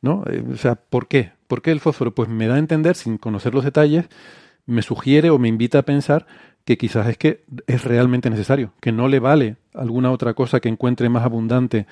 ¿no? 0.00 0.22
Eh, 0.30 0.44
o 0.48 0.56
sea, 0.56 0.76
¿por 0.76 1.08
qué? 1.08 1.32
¿Por 1.48 1.60
qué 1.60 1.72
el 1.72 1.80
fósforo? 1.80 2.14
Pues 2.14 2.28
me 2.28 2.46
da 2.46 2.54
a 2.54 2.58
entender, 2.58 2.94
sin 2.94 3.18
conocer 3.18 3.52
los 3.52 3.64
detalles, 3.64 4.06
me 4.66 4.82
sugiere 4.82 5.30
o 5.30 5.38
me 5.38 5.48
invita 5.48 5.80
a 5.80 5.82
pensar 5.82 6.26
que 6.64 6.78
quizás 6.78 7.08
es 7.08 7.18
que 7.18 7.44
es 7.66 7.84
realmente 7.84 8.30
necesario, 8.30 8.72
que 8.80 8.92
no 8.92 9.08
le 9.08 9.18
vale 9.18 9.56
alguna 9.74 10.10
otra 10.10 10.34
cosa 10.34 10.60
que 10.60 10.68
encuentre 10.68 11.08
más 11.08 11.24
abundante, 11.24 11.86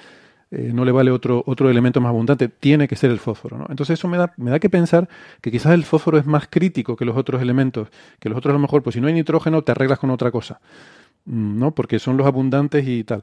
eh, 0.50 0.70
no 0.72 0.84
le 0.84 0.92
vale 0.92 1.10
otro, 1.10 1.42
otro 1.46 1.68
elemento 1.68 2.00
más 2.00 2.10
abundante, 2.10 2.48
tiene 2.48 2.88
que 2.88 2.96
ser 2.96 3.10
el 3.10 3.18
fósforo. 3.18 3.58
¿no? 3.58 3.66
Entonces 3.68 3.98
eso 3.98 4.08
me 4.08 4.16
da, 4.16 4.32
me 4.36 4.50
da 4.50 4.58
que 4.58 4.70
pensar 4.70 5.08
que 5.40 5.50
quizás 5.50 5.72
el 5.72 5.84
fósforo 5.84 6.18
es 6.18 6.26
más 6.26 6.48
crítico 6.48 6.96
que 6.96 7.04
los 7.04 7.16
otros 7.16 7.42
elementos, 7.42 7.88
que 8.18 8.28
los 8.28 8.38
otros 8.38 8.52
a 8.52 8.54
lo 8.54 8.60
mejor, 8.60 8.82
pues 8.82 8.94
si 8.94 9.00
no 9.00 9.08
hay 9.08 9.14
nitrógeno, 9.14 9.62
te 9.62 9.72
arreglas 9.72 9.98
con 9.98 10.10
otra 10.10 10.30
cosa, 10.30 10.60
¿no? 11.26 11.74
Porque 11.74 11.98
son 11.98 12.16
los 12.16 12.26
abundantes 12.26 12.86
y 12.86 13.04
tal. 13.04 13.22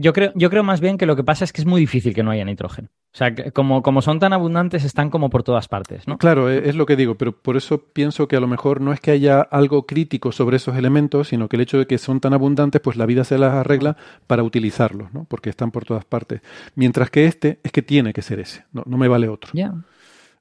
Yo 0.00 0.12
creo, 0.12 0.30
yo 0.36 0.48
creo 0.48 0.62
más 0.62 0.80
bien 0.80 0.96
que 0.96 1.06
lo 1.06 1.16
que 1.16 1.24
pasa 1.24 1.44
es 1.44 1.52
que 1.52 1.60
es 1.60 1.66
muy 1.66 1.80
difícil 1.80 2.14
que 2.14 2.22
no 2.22 2.30
haya 2.30 2.44
nitrógeno. 2.44 2.88
O 3.12 3.16
sea, 3.18 3.34
como, 3.52 3.82
como 3.82 4.00
son 4.00 4.20
tan 4.20 4.32
abundantes, 4.32 4.84
están 4.84 5.10
como 5.10 5.28
por 5.28 5.42
todas 5.42 5.66
partes, 5.66 6.06
¿no? 6.06 6.18
Claro, 6.18 6.48
e, 6.48 6.68
es 6.68 6.76
lo 6.76 6.86
que 6.86 6.94
digo, 6.94 7.16
pero 7.16 7.32
por 7.32 7.56
eso 7.56 7.82
pienso 7.92 8.28
que 8.28 8.36
a 8.36 8.40
lo 8.40 8.46
mejor 8.46 8.80
no 8.80 8.92
es 8.92 9.00
que 9.00 9.10
haya 9.10 9.40
algo 9.40 9.86
crítico 9.86 10.30
sobre 10.30 10.58
esos 10.58 10.76
elementos, 10.76 11.26
sino 11.28 11.48
que 11.48 11.56
el 11.56 11.62
hecho 11.62 11.78
de 11.78 11.86
que 11.88 11.98
son 11.98 12.20
tan 12.20 12.32
abundantes, 12.32 12.80
pues 12.80 12.96
la 12.96 13.06
vida 13.06 13.24
se 13.24 13.38
las 13.38 13.54
arregla 13.54 13.96
para 14.28 14.44
utilizarlos, 14.44 15.12
¿no? 15.12 15.26
Porque 15.28 15.50
están 15.50 15.72
por 15.72 15.84
todas 15.84 16.04
partes. 16.04 16.42
Mientras 16.76 17.10
que 17.10 17.24
este 17.24 17.58
es 17.64 17.72
que 17.72 17.82
tiene 17.82 18.12
que 18.12 18.22
ser 18.22 18.38
ese, 18.38 18.66
no, 18.72 18.84
no 18.86 18.98
me 18.98 19.08
vale 19.08 19.28
otro. 19.28 19.50
Ya. 19.52 19.74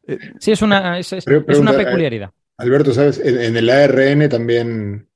Eh, 0.05 0.19
sí, 0.39 0.51
es 0.51 0.61
una, 0.61 0.99
es, 0.99 1.11
una 1.59 1.71
eh, 1.71 1.83
peculiaridad. 1.83 2.29
Alberto, 2.57 2.93
¿sabes? 2.93 3.19
En, 3.19 3.57
el 3.57 3.69
ARN 3.71 4.29
también 4.29 5.07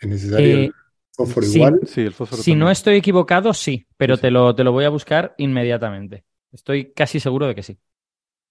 es 0.00 0.08
necesario. 0.08 0.58
Eh, 0.58 0.72
¿Fósforo 1.14 1.46
igual? 1.46 1.80
Sí, 1.86 2.00
el 2.00 2.12
fósforo 2.12 2.42
Si 2.42 2.54
no 2.54 2.70
estoy 2.70 2.96
equivocado, 2.96 3.54
sí, 3.54 3.86
pero 3.96 4.16
Te, 4.16 4.30
lo, 4.30 4.54
te 4.54 4.64
lo 4.64 4.72
voy 4.72 4.84
a 4.84 4.88
buscar 4.88 5.34
inmediatamente. 5.38 6.24
Estoy 6.52 6.92
casi 6.92 7.20
seguro 7.20 7.46
de 7.46 7.54
que 7.54 7.62
sí. 7.62 7.78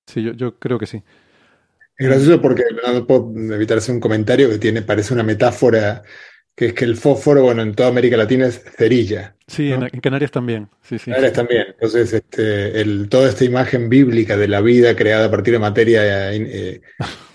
Sí, 0.07 0.23
yo, 0.23 0.33
yo 0.33 0.59
creo 0.59 0.79
que 0.79 0.85
sí. 0.85 1.03
Es 1.97 2.07
gracioso 2.07 2.41
porque 2.41 2.63
no 2.85 3.05
puedo 3.05 3.33
evitarse 3.53 3.91
un 3.91 3.99
comentario 3.99 4.49
que 4.49 4.57
tiene, 4.57 4.81
parece 4.81 5.13
una 5.13 5.23
metáfora, 5.23 6.03
que 6.55 6.67
es 6.67 6.73
que 6.73 6.85
el 6.85 6.97
fósforo, 6.97 7.43
bueno, 7.43 7.61
en 7.61 7.75
toda 7.75 7.89
América 7.89 8.17
Latina 8.17 8.47
es 8.47 8.63
cerilla. 8.77 9.35
Sí, 9.47 9.71
en, 9.71 9.87
Canarias 10.01 10.31
también. 10.31 10.69
Sí, 10.81 10.97
sí. 10.97 11.11
Canarias 11.11 11.33
también. 11.33 11.65
Entonces, 11.67 12.13
este, 12.13 12.81
el, 12.81 13.09
toda 13.09 13.29
esta 13.29 13.43
imagen 13.43 13.89
bíblica 13.89 14.37
de 14.37 14.47
la 14.47 14.61
vida 14.61 14.95
creada 14.95 15.25
a 15.27 15.31
partir 15.31 15.53
de 15.53 15.59
materia 15.59 16.33
eh, 16.33 16.81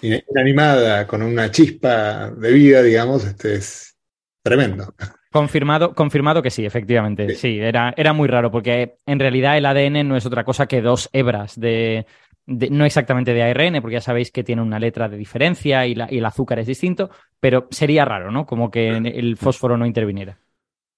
inanimada, 0.02 1.06
con 1.06 1.22
una 1.22 1.50
chispa 1.50 2.30
de 2.30 2.52
vida, 2.52 2.82
digamos, 2.82 3.24
este, 3.24 3.54
es 3.54 3.96
tremendo. 4.42 4.94
Confirmado, 5.30 5.94
confirmado 5.94 6.42
que 6.42 6.50
sí, 6.50 6.64
efectivamente. 6.64 7.34
Sí, 7.34 7.58
era, 7.58 7.92
era, 7.96 8.12
muy 8.12 8.28
raro, 8.28 8.50
porque 8.50 8.96
en 9.06 9.18
realidad 9.18 9.58
el 9.58 9.66
ADN 9.66 10.08
no 10.08 10.16
es 10.16 10.24
otra 10.24 10.44
cosa 10.44 10.66
que 10.66 10.80
dos 10.80 11.10
hebras 11.12 11.60
de, 11.60 12.06
no 12.46 12.86
exactamente 12.86 13.34
de 13.34 13.42
ARN, 13.42 13.82
porque 13.82 13.96
ya 13.96 14.00
sabéis 14.00 14.30
que 14.30 14.42
tiene 14.42 14.62
una 14.62 14.78
letra 14.78 15.08
de 15.08 15.18
diferencia 15.18 15.86
y, 15.86 15.94
y, 16.08 16.18
el 16.18 16.24
azúcar 16.24 16.58
es 16.60 16.66
distinto, 16.66 17.10
pero 17.40 17.68
sería 17.70 18.06
raro, 18.06 18.30
¿no? 18.30 18.46
Como 18.46 18.70
que 18.70 18.88
el 18.88 19.36
fósforo 19.36 19.76
no 19.76 19.84
interviniera. 19.84 20.38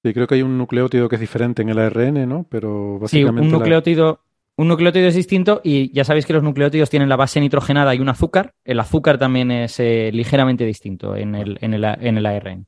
Sí, 0.03 0.15
creo 0.15 0.27
que 0.27 0.37
hay 0.37 0.43
un 0.43 0.57
nucleótido 0.57 1.09
que 1.09 1.17
es 1.17 1.21
diferente 1.21 1.63
en 1.63 1.69
el 1.69 1.79
ARN, 1.79 2.29
¿no? 2.29 2.47
Pero 2.49 2.99
básicamente. 3.01 3.43
Sí, 3.43 3.47
un 3.47 3.53
nucleótido. 3.53 4.21
Un 4.57 4.69
nucleótido 4.69 5.09
es 5.09 5.15
distinto 5.15 5.63
y 5.65 5.91
ya 5.93 6.05
sabéis 6.05 6.27
que 6.27 6.35
los 6.35 6.43
nucleótidos 6.43 6.91
tienen 6.91 7.09
la 7.09 7.17
base 7.17 7.41
nitrogenada 7.41 7.95
y 7.95 7.99
un 7.99 8.11
azúcar. 8.11 8.53
El 8.63 8.79
azúcar 8.79 9.17
también 9.17 9.51
es 9.51 9.81
eh, 9.81 10.11
ligeramente 10.13 10.67
distinto 10.67 11.17
en 11.17 11.35
el, 11.35 11.57
en, 11.63 11.73
el, 11.73 11.85
en 11.85 12.19
el 12.19 12.27
ARN. 12.27 12.67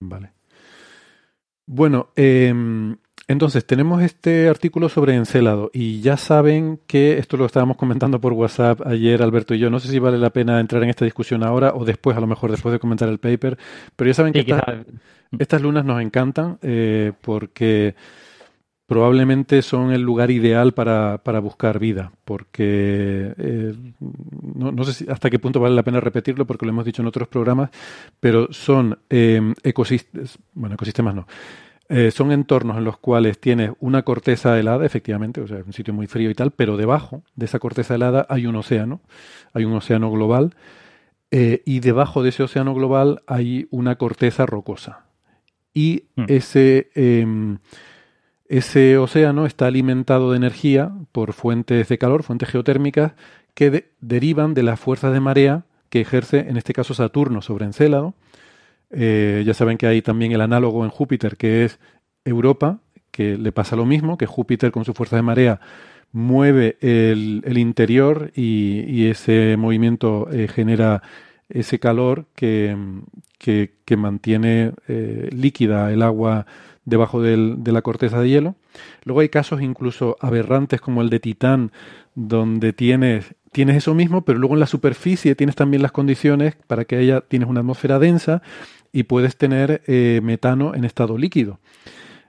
Vale. 0.00 0.32
Bueno, 1.66 2.10
em, 2.16 2.96
entonces 3.28 3.64
tenemos 3.64 4.02
este 4.02 4.48
artículo 4.48 4.88
sobre 4.88 5.14
Encelado 5.14 5.70
y 5.72 6.00
ya 6.00 6.16
saben 6.16 6.80
que 6.86 7.18
esto 7.18 7.36
lo 7.36 7.46
estábamos 7.46 7.76
comentando 7.76 8.20
por 8.20 8.32
WhatsApp 8.32 8.86
ayer 8.86 9.22
Alberto 9.22 9.54
y 9.54 9.58
yo. 9.58 9.70
No 9.70 9.78
sé 9.80 9.88
si 9.88 9.98
vale 9.98 10.18
la 10.18 10.30
pena 10.30 10.60
entrar 10.60 10.82
en 10.82 10.90
esta 10.90 11.04
discusión 11.04 11.44
ahora 11.44 11.72
o 11.74 11.84
después, 11.84 12.16
a 12.16 12.20
lo 12.20 12.26
mejor 12.26 12.50
después 12.50 12.72
de 12.72 12.78
comentar 12.78 13.08
el 13.08 13.18
paper, 13.18 13.56
pero 13.96 14.08
ya 14.08 14.14
saben 14.14 14.32
que 14.32 14.44
estas, 15.38 15.62
lunas 15.62 15.84
nos 15.84 16.02
encantan 16.02 16.58
eh, 16.62 17.12
porque 17.22 17.94
probablemente 18.92 19.62
son 19.62 19.90
el 19.90 20.02
lugar 20.02 20.30
ideal 20.30 20.72
para, 20.72 21.16
para 21.24 21.40
buscar 21.40 21.78
vida, 21.78 22.12
porque 22.26 23.32
eh, 23.38 23.74
no, 24.54 24.70
no, 24.70 24.84
sé 24.84 24.92
si 24.92 25.10
hasta 25.10 25.30
qué 25.30 25.38
punto 25.38 25.60
vale 25.60 25.74
la 25.74 25.82
pena 25.82 25.98
repetirlo, 25.98 26.46
porque 26.46 26.66
lo 26.66 26.72
hemos 26.72 26.84
dicho 26.84 27.00
en 27.00 27.08
otros 27.08 27.26
programas, 27.26 27.70
pero 28.20 28.52
son 28.52 28.98
eh, 29.08 29.40
ecosistemas, 29.62 30.38
bueno, 30.52 30.74
ecosistemas 30.74 31.14
no, 31.14 31.26
eh, 31.88 32.10
son 32.10 32.32
entornos 32.32 32.76
en 32.76 32.84
los 32.84 32.98
cuales 32.98 33.38
tienes 33.40 33.70
una 33.80 34.02
corteza 34.02 34.60
helada, 34.60 34.84
efectivamente, 34.84 35.40
o 35.40 35.48
sea, 35.48 35.62
un 35.64 35.72
sitio 35.72 35.94
muy 35.94 36.06
frío 36.06 36.28
y 36.28 36.34
tal, 36.34 36.50
pero 36.50 36.76
debajo 36.76 37.22
de 37.34 37.46
esa 37.46 37.60
corteza 37.60 37.94
helada 37.94 38.26
hay 38.28 38.44
un 38.44 38.56
océano, 38.56 39.00
hay 39.54 39.64
un 39.64 39.72
océano 39.72 40.10
global, 40.10 40.54
y 41.30 41.80
debajo 41.80 42.22
de 42.22 42.28
ese 42.28 42.42
océano 42.42 42.74
global 42.74 43.22
hay 43.26 43.66
una 43.70 43.96
corteza 43.96 44.44
rocosa. 44.44 45.06
Y 45.72 46.02
hmm. 46.14 46.24
ese 46.28 46.90
em, 46.94 47.56
ese 48.48 48.98
océano 48.98 49.46
está 49.46 49.66
alimentado 49.66 50.30
de 50.30 50.36
energía 50.36 50.92
por 51.12 51.32
fuentes 51.32 51.88
de 51.88 51.98
calor, 51.98 52.22
fuentes 52.22 52.48
geotérmicas, 52.48 53.12
que 53.54 53.90
derivan 54.00 54.54
de 54.54 54.62
las 54.62 54.80
fuerzas 54.80 55.12
de 55.12 55.20
marea 55.20 55.64
que 55.88 56.00
ejerce, 56.00 56.40
en 56.48 56.56
este 56.56 56.72
caso, 56.72 56.94
Saturno 56.94 57.42
sobre 57.42 57.66
Encélado. 57.66 58.14
Eh, 58.90 59.42
ya 59.46 59.54
saben 59.54 59.78
que 59.78 59.86
hay 59.86 60.02
también 60.02 60.32
el 60.32 60.40
análogo 60.40 60.84
en 60.84 60.90
Júpiter, 60.90 61.36
que 61.36 61.64
es 61.64 61.78
Europa, 62.24 62.80
que 63.10 63.36
le 63.36 63.52
pasa 63.52 63.76
lo 63.76 63.84
mismo, 63.84 64.16
que 64.16 64.26
Júpiter 64.26 64.72
con 64.72 64.84
su 64.84 64.94
fuerza 64.94 65.16
de 65.16 65.22
marea 65.22 65.60
mueve 66.12 66.76
el, 66.80 67.58
interior 67.58 68.32
y, 68.34 69.06
ese 69.06 69.56
movimiento 69.56 70.28
eh, 70.30 70.46
genera 70.48 71.02
ese 71.48 71.78
calor 71.78 72.26
que, 72.34 72.76
que, 73.38 73.96
mantiene 73.96 74.72
eh, 74.88 75.28
líquida 75.32 75.92
el 75.92 76.02
agua 76.02 76.46
debajo 76.84 77.22
del, 77.22 77.56
de 77.58 77.72
la 77.72 77.82
corteza 77.82 78.20
de 78.20 78.28
hielo. 78.28 78.54
Luego 79.04 79.20
hay 79.20 79.28
casos 79.28 79.62
incluso 79.62 80.16
aberrantes 80.20 80.80
como 80.80 81.02
el 81.02 81.10
de 81.10 81.20
Titán, 81.20 81.72
donde 82.14 82.72
tienes, 82.72 83.34
tienes 83.52 83.76
eso 83.76 83.94
mismo, 83.94 84.22
pero 84.22 84.38
luego 84.38 84.54
en 84.54 84.60
la 84.60 84.66
superficie 84.66 85.34
tienes 85.34 85.56
también 85.56 85.82
las 85.82 85.92
condiciones 85.92 86.56
para 86.66 86.84
que 86.84 86.96
haya, 86.96 87.20
tienes 87.20 87.48
una 87.48 87.60
atmósfera 87.60 87.98
densa 87.98 88.42
y 88.92 89.04
puedes 89.04 89.36
tener 89.36 89.82
eh, 89.86 90.20
metano 90.22 90.74
en 90.74 90.84
estado 90.84 91.16
líquido. 91.16 91.58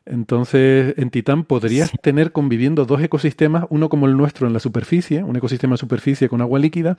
Entonces, 0.05 0.95
en 0.97 1.09
Titán 1.09 1.45
podrías 1.45 1.91
tener 2.01 2.33
conviviendo 2.33 2.85
dos 2.85 3.01
ecosistemas, 3.01 3.65
uno 3.69 3.87
como 3.87 4.05
el 4.05 4.17
nuestro 4.17 4.47
en 4.47 4.53
la 4.53 4.59
superficie, 4.59 5.23
un 5.23 5.35
ecosistema 5.37 5.75
de 5.75 5.77
superficie 5.77 6.27
con 6.27 6.41
agua 6.41 6.59
líquida, 6.59 6.97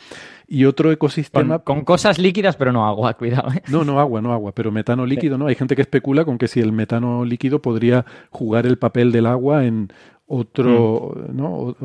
y 0.49 0.65
otro 0.65 0.91
ecosistema... 0.91 1.59
Con, 1.59 1.85
cosas 1.85 2.19
líquidas, 2.19 2.57
pero 2.57 2.73
no 2.73 2.87
agua, 2.87 3.15
cuidado. 3.19 3.53
¿eh? 3.53 3.63
No, 3.69 3.85
no 3.85 4.01
agua, 4.01 4.23
no 4.23 4.33
agua, 4.33 4.53
pero 4.53 4.73
metano 4.73 5.05
líquido, 5.05 5.37
¿no? 5.37 5.49
Hay 5.49 5.55
gente 5.55 5.77
que 5.77 5.83
especula 5.83 6.25
con 6.25 6.39
que 6.39 6.49
si 6.49 6.61
el 6.61 6.73
metano 6.73 7.27
líquido 7.27 7.61
podría 7.61 8.07
jugar 8.31 8.67
el 8.67 8.79
papel 8.79 9.13
del 9.13 9.27
agua 9.27 9.67
en 9.67 9.93
otro, 10.27 11.15
mm. 11.29 11.37
¿no? 11.37 11.77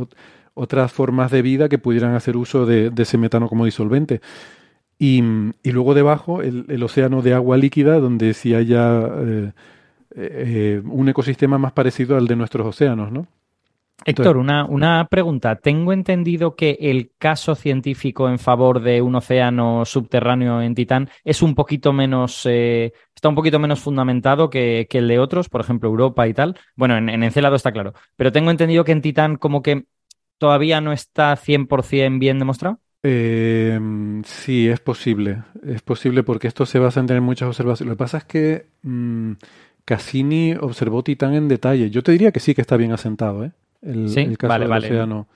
otras 0.53 0.91
formas 0.91 1.31
de 1.31 1.41
vida 1.41 1.67
que 1.67 1.79
pudieran 1.79 2.15
hacer 2.15 2.37
uso 2.37 2.65
de, 2.65 2.91
ese 2.97 3.17
metano 3.17 3.49
como 3.49 3.65
disolvente. 3.65 4.21
Y, 4.97 5.21
luego 5.63 5.93
debajo 5.93 6.41
el, 6.41 6.83
océano 6.83 7.21
de 7.21 7.33
agua 7.33 7.57
líquida, 7.57 7.99
donde 7.99 8.33
si 8.33 8.53
haya... 8.53 9.01
Eh, 9.17 9.51
eh, 10.21 10.81
un 10.83 11.07
ecosistema 11.07 11.57
más 11.57 11.71
parecido 11.71 12.17
al 12.17 12.27
de 12.27 12.35
nuestros 12.35 12.67
océanos, 12.67 13.11
¿no? 13.11 13.27
Héctor, 14.05 14.37
una, 14.37 14.65
una, 14.65 15.07
pregunta. 15.09 15.57
Tengo 15.57 15.91
entendido 15.91 16.55
que 16.55 16.77
el 16.79 17.11
caso 17.17 17.55
científico 17.55 18.29
en 18.29 18.39
favor 18.39 18.81
de 18.81 19.01
un 19.01 19.15
océano 19.15 19.83
subterráneo 19.85 20.61
en 20.61 20.73
Titán 20.73 21.09
es 21.23 21.41
un 21.41 21.53
poquito 21.53 21.91
menos, 21.91 22.45
eh, 22.45 22.93
está 23.13 23.27
un 23.27 23.35
poquito 23.35 23.59
menos 23.59 23.81
fundamentado 23.81 24.49
que, 24.49 24.87
el 24.89 25.07
de 25.07 25.19
otros, 25.19 25.49
por 25.49 25.61
ejemplo, 25.61 25.89
Europa 25.89 26.27
y 26.27 26.33
tal. 26.33 26.57
Bueno, 26.75 26.97
en, 26.97 27.09
en, 27.09 27.23
Encelado 27.23 27.55
está 27.55 27.71
claro. 27.71 27.93
Pero 28.15 28.31
tengo 28.31 28.51
entendido 28.51 28.85
que 28.85 28.93
en 28.93 29.01
Titán 29.01 29.35
como 29.35 29.61
que 29.61 29.85
todavía 30.37 30.81
no 30.81 30.91
está 30.93 31.35
100% 31.35 32.19
bien 32.19 32.39
demostrado. 32.39 32.79
Eh, 33.03 33.79
sí, 34.25 34.67
es 34.67 34.79
posible. 34.79 35.43
Es 35.65 35.81
posible 35.81 36.23
porque 36.23 36.47
esto 36.47 36.65
se 36.65 36.79
basa 36.79 36.99
en 36.99 37.07
tener 37.07 37.21
muchas 37.21 37.47
observaciones. 37.47 37.89
Lo 37.89 37.95
que 37.95 38.03
pasa 38.03 38.17
es 38.19 38.25
que... 38.25 38.67
Mm, 38.83 39.33
Cassini 39.85 40.53
observó 40.59 41.03
Titán 41.03 41.33
en 41.33 41.47
detalle. 41.47 41.89
Yo 41.89 42.03
te 42.03 42.11
diría 42.11 42.31
que 42.31 42.39
sí 42.39 42.53
que 42.53 42.61
está 42.61 42.77
bien 42.77 42.91
asentado, 42.91 43.45
¿eh? 43.45 43.51
El, 43.81 44.37
caso 44.37 44.59
del, 44.59 44.71
Océano, 44.71 45.27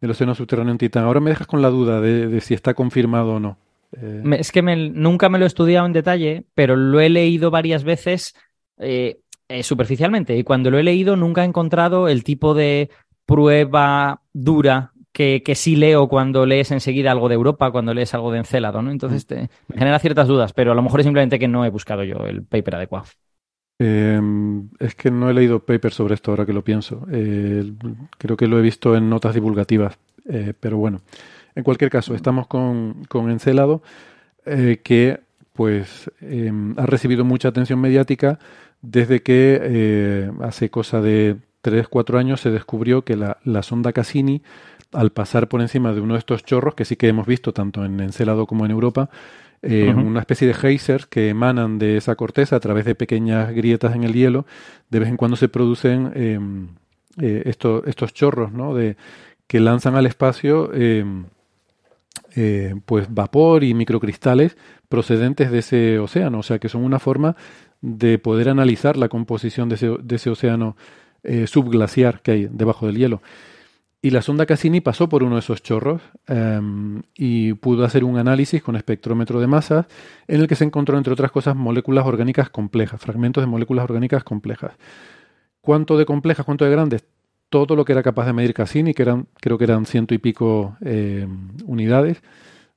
del 0.00 0.10
océano 0.10 0.34
subterráneo 0.34 0.72
en 0.72 0.78
Titán. 0.78 1.04
Ahora 1.04 1.20
me 1.20 1.30
dejas 1.30 1.46
con 1.46 1.62
la 1.62 1.68
duda 1.68 2.00
de, 2.00 2.40
si 2.40 2.54
está 2.54 2.74
confirmado 2.74 3.34
o 3.34 3.40
no. 3.40 3.58
Eh, 4.00 4.22
es 4.38 4.52
que 4.52 4.62
nunca 4.62 5.28
me 5.28 5.38
lo 5.38 5.44
he 5.44 5.48
estudiado 5.48 5.86
en 5.86 5.92
detalle, 5.92 6.44
pero 6.54 6.76
lo 6.76 7.00
he 7.00 7.10
leído 7.10 7.50
varias 7.50 7.84
veces 7.84 8.34
eh, 8.78 9.20
eh, 9.48 9.62
superficialmente. 9.62 10.36
Y 10.36 10.44
cuando 10.44 10.70
lo 10.70 10.78
he 10.78 10.82
leído, 10.82 11.16
nunca 11.16 11.42
he 11.42 11.46
encontrado 11.46 12.08
el 12.08 12.24
tipo 12.24 12.54
de 12.54 12.90
prueba 13.26 14.22
dura 14.32 14.92
que, 15.12 15.42
que, 15.42 15.54
sí 15.54 15.76
leo 15.76 16.08
cuando 16.08 16.46
lees 16.46 16.70
enseguida 16.70 17.10
algo 17.10 17.28
de 17.28 17.34
Europa, 17.34 17.70
cuando 17.70 17.92
lees 17.92 18.14
algo 18.14 18.32
de 18.32 18.38
Encélado, 18.38 18.80
¿no? 18.80 18.90
Entonces 18.90 19.26
mm. 19.28 19.34
me 19.68 19.78
genera 19.78 19.98
ciertas 19.98 20.26
dudas, 20.26 20.52
pero 20.52 20.72
a 20.72 20.74
lo 20.74 20.82
mejor 20.82 21.00
es 21.00 21.04
simplemente 21.04 21.38
que 21.38 21.48
no 21.48 21.64
he 21.64 21.70
buscado 21.70 22.02
yo 22.02 22.24
el 22.26 22.44
paper 22.44 22.76
adecuado. 22.76 23.06
Em, 23.84 24.68
es 24.78 24.94
que 24.94 25.10
no 25.10 25.28
he 25.28 25.34
leído 25.34 25.58
papers 25.58 25.96
sobre 25.96 26.14
esto 26.14 26.30
ahora 26.30 26.46
que 26.46 26.52
lo 26.52 26.62
pienso. 26.62 27.04
Eh, 27.10 27.72
creo 28.16 28.36
que 28.36 28.46
lo 28.46 28.56
he 28.60 28.62
visto 28.62 28.94
en 28.94 29.10
notas 29.10 29.34
divulgativas, 29.34 29.98
eh, 30.28 30.52
pero 30.58 30.78
bueno. 30.78 31.00
En 31.56 31.64
cualquier 31.64 31.90
caso, 31.90 32.14
estamos 32.14 32.46
con, 32.46 33.04
con 33.08 33.28
Encelado, 33.28 33.82
eh, 34.46 34.80
que 34.84 35.20
pues 35.52 36.10
em, 36.20 36.78
ha 36.78 36.86
recibido 36.86 37.24
mucha 37.24 37.48
atención 37.48 37.80
mediática 37.80 38.38
desde 38.82 39.22
que 39.22 40.30
hace 40.40 40.70
cosa 40.70 41.00
de 41.02 41.36
3-4 41.64 42.18
años 42.18 42.40
se 42.40 42.50
descubrió 42.50 43.04
que 43.04 43.16
la, 43.16 43.38
la, 43.44 43.62
sonda 43.62 43.92
Cassini, 43.92 44.42
al 44.92 45.10
pasar 45.10 45.48
por 45.48 45.60
encima 45.60 45.92
de 45.92 46.00
uno 46.00 46.14
de 46.14 46.20
estos 46.20 46.44
chorros, 46.44 46.74
que 46.74 46.84
sí 46.84 46.96
que 46.96 47.08
hemos 47.08 47.26
visto 47.26 47.52
tanto 47.52 47.84
en 47.84 48.00
Encelado 48.00 48.46
como 48.46 48.64
en 48.64 48.70
Europa, 48.70 49.10
eh, 49.64 49.94
una 49.94 50.18
especie 50.18 50.48
de 50.48 50.54
geysers 50.54 51.06
que 51.06 51.28
emanan 51.28 51.78
de 51.78 51.96
esa 51.96 52.16
corteza 52.16 52.56
a 52.56 52.60
través 52.60 52.84
de 52.84 52.96
pequeñas 52.96 53.52
grietas 53.52 53.94
en 53.94 54.02
el 54.02 54.12
hielo. 54.12 54.44
De 54.90 54.98
vez 54.98 55.08
en 55.08 55.16
cuando 55.16 55.36
se 55.36 55.48
producen 55.48 56.10
em, 56.16 56.68
eh, 57.20 57.44
estos 57.46 58.12
chorros 58.12 58.52
¿no? 58.52 58.74
de, 58.74 58.96
que 59.46 59.60
lanzan 59.60 59.94
al 59.94 60.06
espacio 60.06 60.74
em, 60.74 61.26
eh, 62.34 62.74
pues 62.86 63.06
vapor 63.08 63.62
y 63.62 63.72
microcristales 63.72 64.56
procedentes 64.88 65.52
de 65.52 65.58
ese 65.60 65.98
océano. 66.00 66.40
O 66.40 66.42
sea 66.42 66.58
que 66.58 66.68
son 66.68 66.82
una 66.82 66.98
forma 66.98 67.36
de 67.80 68.18
poder 68.18 68.48
analizar 68.48 68.96
la 68.96 69.08
composición 69.08 69.68
de 69.68 69.76
ese, 69.76 69.96
de 70.02 70.16
ese 70.16 70.30
océano 70.30 70.76
subglaciar 71.46 72.20
que 72.20 72.32
hay 72.32 72.48
debajo 72.50 72.86
del 72.86 72.96
hielo. 72.96 73.22
Y 74.04 74.10
la 74.10 74.20
sonda 74.20 74.46
Cassini 74.46 74.80
pasó 74.80 75.08
por 75.08 75.22
uno 75.22 75.36
de 75.36 75.38
esos 75.38 75.62
chorros 75.62 76.02
em, 76.26 77.02
y 77.16 77.52
pudo 77.54 77.84
hacer 77.84 78.02
un 78.02 78.18
análisis 78.18 78.60
con 78.60 78.74
espectrómetro 78.74 79.40
de 79.40 79.46
masas 79.46 79.86
en 80.26 80.40
el 80.40 80.48
que 80.48 80.56
se 80.56 80.64
encontró, 80.64 80.98
entre 80.98 81.12
otras 81.12 81.30
cosas, 81.30 81.54
moléculas 81.54 82.04
orgánicas 82.04 82.50
complejas, 82.50 83.00
fragmentos 83.00 83.44
de 83.44 83.46
moléculas 83.46 83.84
orgánicas 83.84 84.24
complejas. 84.24 84.72
¿Cuánto 85.60 85.96
de 85.96 86.04
complejas, 86.04 86.44
cuánto 86.44 86.64
de 86.64 86.72
grandes? 86.72 87.04
Todo 87.48 87.76
lo 87.76 87.84
que 87.84 87.92
era 87.92 88.02
capaz 88.02 88.26
de 88.26 88.32
medir 88.32 88.54
Cassini, 88.54 88.92
que 88.92 89.02
eran, 89.02 89.28
creo 89.40 89.56
que 89.56 89.64
eran 89.64 89.86
ciento 89.86 90.14
y 90.14 90.18
pico 90.18 90.76
em, 90.80 91.50
unidades, 91.64 92.20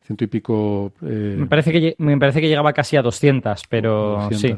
ciento 0.04 0.26
y 0.26 0.28
pico... 0.28 0.94
Eh, 1.02 1.38
me, 1.40 1.48
parece 1.48 1.72
que, 1.72 1.96
me 1.98 2.16
parece 2.20 2.40
que 2.40 2.50
llegaba 2.50 2.72
casi 2.72 2.98
a 2.98 3.02
200, 3.02 3.64
pero 3.68 4.30
sí. 4.32 4.56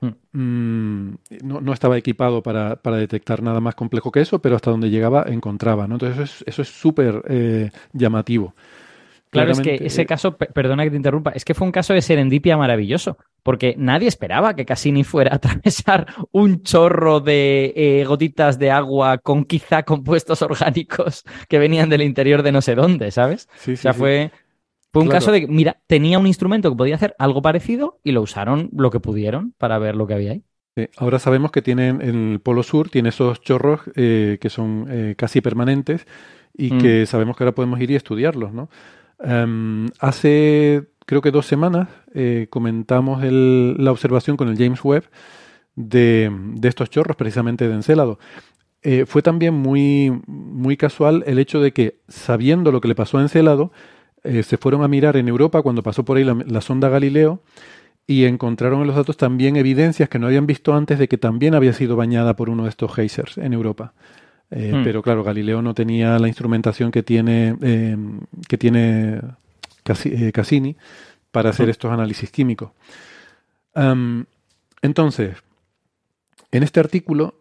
Mm, 0.00 1.14
no, 1.42 1.72
estaba 1.72 1.98
equipado 1.98 2.42
para, 2.42 2.78
detectar 2.96 3.42
nada 3.42 3.60
más 3.60 3.74
complejo 3.74 4.10
que 4.10 4.20
eso, 4.20 4.40
pero 4.40 4.56
hasta 4.56 4.70
donde 4.70 4.90
llegaba 4.90 5.24
encontraba. 5.28 5.86
¿no? 5.86 5.96
Entonces 5.96 6.42
eso 6.46 6.62
es 6.62 6.68
súper 6.68 7.22
eh, 7.28 7.70
llamativo. 7.92 8.54
Claro, 9.30 9.52
es 9.52 9.60
que 9.60 9.78
ese 9.80 10.06
caso, 10.06 10.36
perdona 10.36 10.82
que 10.82 10.90
te 10.90 10.96
interrumpa, 10.96 11.30
es 11.30 11.44
que 11.44 11.54
fue 11.54 11.64
un 11.64 11.70
caso 11.70 11.94
de 11.94 12.02
serendipia 12.02 12.56
maravilloso, 12.56 13.16
porque 13.44 13.76
nadie 13.78 14.08
esperaba 14.08 14.54
que 14.54 14.66
Cassini 14.66 15.04
fuera 15.04 15.30
a 15.32 15.36
atravesar 15.36 16.06
un 16.32 16.64
chorro 16.64 17.20
de 17.20 17.72
eh, 17.76 18.04
gotitas 18.04 18.58
de 18.58 18.72
agua 18.72 19.18
con 19.18 19.44
quizá 19.44 19.84
compuestos 19.84 20.42
orgánicos 20.42 21.22
que 21.48 21.60
venían 21.60 21.88
del 21.88 22.02
interior 22.02 22.42
de 22.42 22.50
no 22.50 22.60
sé 22.60 22.74
dónde, 22.74 23.12
¿sabes? 23.12 23.48
Sí, 23.54 23.74
o 23.74 23.76
sea, 23.76 23.94
fue, 23.94 24.32
fue 24.92 25.02
un 25.02 25.08
caso 25.08 25.30
de 25.30 25.42
que, 25.42 25.46
mira, 25.46 25.80
tenía 25.86 26.18
un 26.18 26.26
instrumento 26.26 26.70
que 26.70 26.76
podía 26.76 26.96
hacer 26.96 27.14
algo 27.18 27.42
parecido 27.42 28.00
y 28.02 28.10
lo 28.10 28.22
usaron 28.22 28.70
lo 28.72 28.90
que 28.90 28.98
pudieron 28.98 29.54
para 29.56 29.78
ver 29.78 29.94
lo 29.94 30.06
que 30.06 30.14
había 30.14 30.32
ahí. 30.32 30.44
ahora 30.96 31.18
sabemos 31.18 31.52
que 31.52 31.62
tienen 31.62 32.02
en 32.02 32.32
el 32.32 32.40
Polo 32.40 32.62
Sur, 32.64 32.88
tiene 32.88 33.10
esos 33.10 33.40
chorros 33.40 33.80
eh, 33.94 34.38
que 34.40 34.50
son 34.50 34.86
eh, 34.90 35.14
casi 35.16 35.40
permanentes 35.40 36.06
y 36.56 36.72
mm. 36.72 36.78
que 36.78 37.06
sabemos 37.06 37.36
que 37.36 37.44
ahora 37.44 37.54
podemos 37.54 37.80
ir 37.80 37.90
y 37.92 37.94
estudiarlos, 37.94 38.52
¿no? 38.52 38.68
Em, 39.22 39.86
hace, 40.00 40.88
creo 41.06 41.20
que 41.20 41.30
dos 41.30 41.46
semanas, 41.46 41.88
eh, 42.14 42.48
comentamos 42.50 43.22
la 43.22 43.92
observación 43.92 44.36
con 44.36 44.48
el 44.48 44.56
James 44.56 44.82
Webb 44.82 45.04
de, 45.76 46.32
estos 46.62 46.90
chorros, 46.90 47.16
precisamente 47.16 47.68
de 47.68 47.74
Encélado. 47.74 48.18
fue 49.06 49.22
también 49.22 49.54
muy, 49.54 50.20
muy 50.26 50.76
casual 50.76 51.22
el 51.26 51.38
hecho 51.38 51.60
de 51.60 51.72
que, 51.72 52.00
sabiendo 52.08 52.72
lo 52.72 52.80
que 52.80 52.88
le 52.88 52.94
pasó 52.96 53.18
a 53.18 53.22
Encélado, 53.22 53.70
eh, 54.22 54.42
se 54.42 54.56
fueron 54.56 54.82
a 54.82 54.88
mirar 54.88 55.16
en 55.16 55.28
Europa 55.28 55.62
cuando 55.62 55.82
pasó 55.82 56.04
por 56.04 56.16
ahí 56.16 56.24
la, 56.24 56.60
sonda 56.60 56.88
Galileo 56.88 57.42
y 58.06 58.24
encontraron 58.24 58.80
en 58.82 58.86
los 58.86 58.96
datos 58.96 59.16
también 59.16 59.56
evidencias 59.56 60.08
que 60.08 60.18
no 60.18 60.26
habían 60.26 60.46
visto 60.46 60.74
antes 60.74 60.98
de 60.98 61.08
que 61.08 61.16
también 61.16 61.54
había 61.54 61.72
sido 61.72 61.96
bañada 61.96 62.34
por 62.36 62.50
uno 62.50 62.64
de 62.64 62.70
estos 62.70 62.94
geysers 62.94 63.38
en 63.38 63.52
Europa. 63.52 63.94
Eh, 64.50 64.72
hmm. 64.74 64.84
Pero 64.84 65.02
claro, 65.02 65.22
Galileo 65.22 65.62
no 65.62 65.74
tenía 65.74 66.18
la 66.18 66.28
instrumentación 66.28 66.90
que 66.90 67.02
tiene, 67.02 67.56
eh, 67.62 67.96
que 68.48 68.58
tiene 68.58 69.20
Cassini 70.32 70.76
para 71.30 71.50
hacer 71.50 71.68
hmm. 71.68 71.70
estos 71.70 71.92
análisis 71.92 72.30
químicos. 72.30 72.70
entonces, 74.82 75.36
en 76.50 76.62
este 76.62 76.80
artículo 76.80 77.34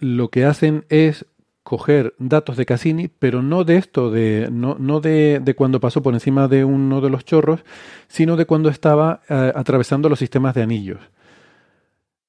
lo 0.00 0.28
que 0.28 0.44
hacen 0.44 0.84
es 0.88 1.26
coger 1.70 2.14
datos 2.18 2.56
de 2.56 2.66
Cassini, 2.66 3.06
pero 3.06 3.42
no 3.42 3.62
de 3.62 3.76
esto, 3.76 4.10
de, 4.10 4.48
no, 4.50 4.74
no 4.80 4.98
de, 4.98 5.38
de, 5.40 5.54
cuando 5.54 5.78
pasó 5.78 6.02
por 6.02 6.14
encima 6.14 6.48
de 6.48 6.64
uno 6.64 7.00
de 7.00 7.10
los 7.10 7.24
chorros, 7.24 7.60
sino 8.08 8.34
de 8.34 8.44
cuando 8.44 8.70
estaba 8.70 9.20
eh, 9.28 9.52
atravesando 9.54 10.08
los 10.08 10.18
sistemas 10.18 10.52
de 10.56 10.62
anillos. 10.62 10.98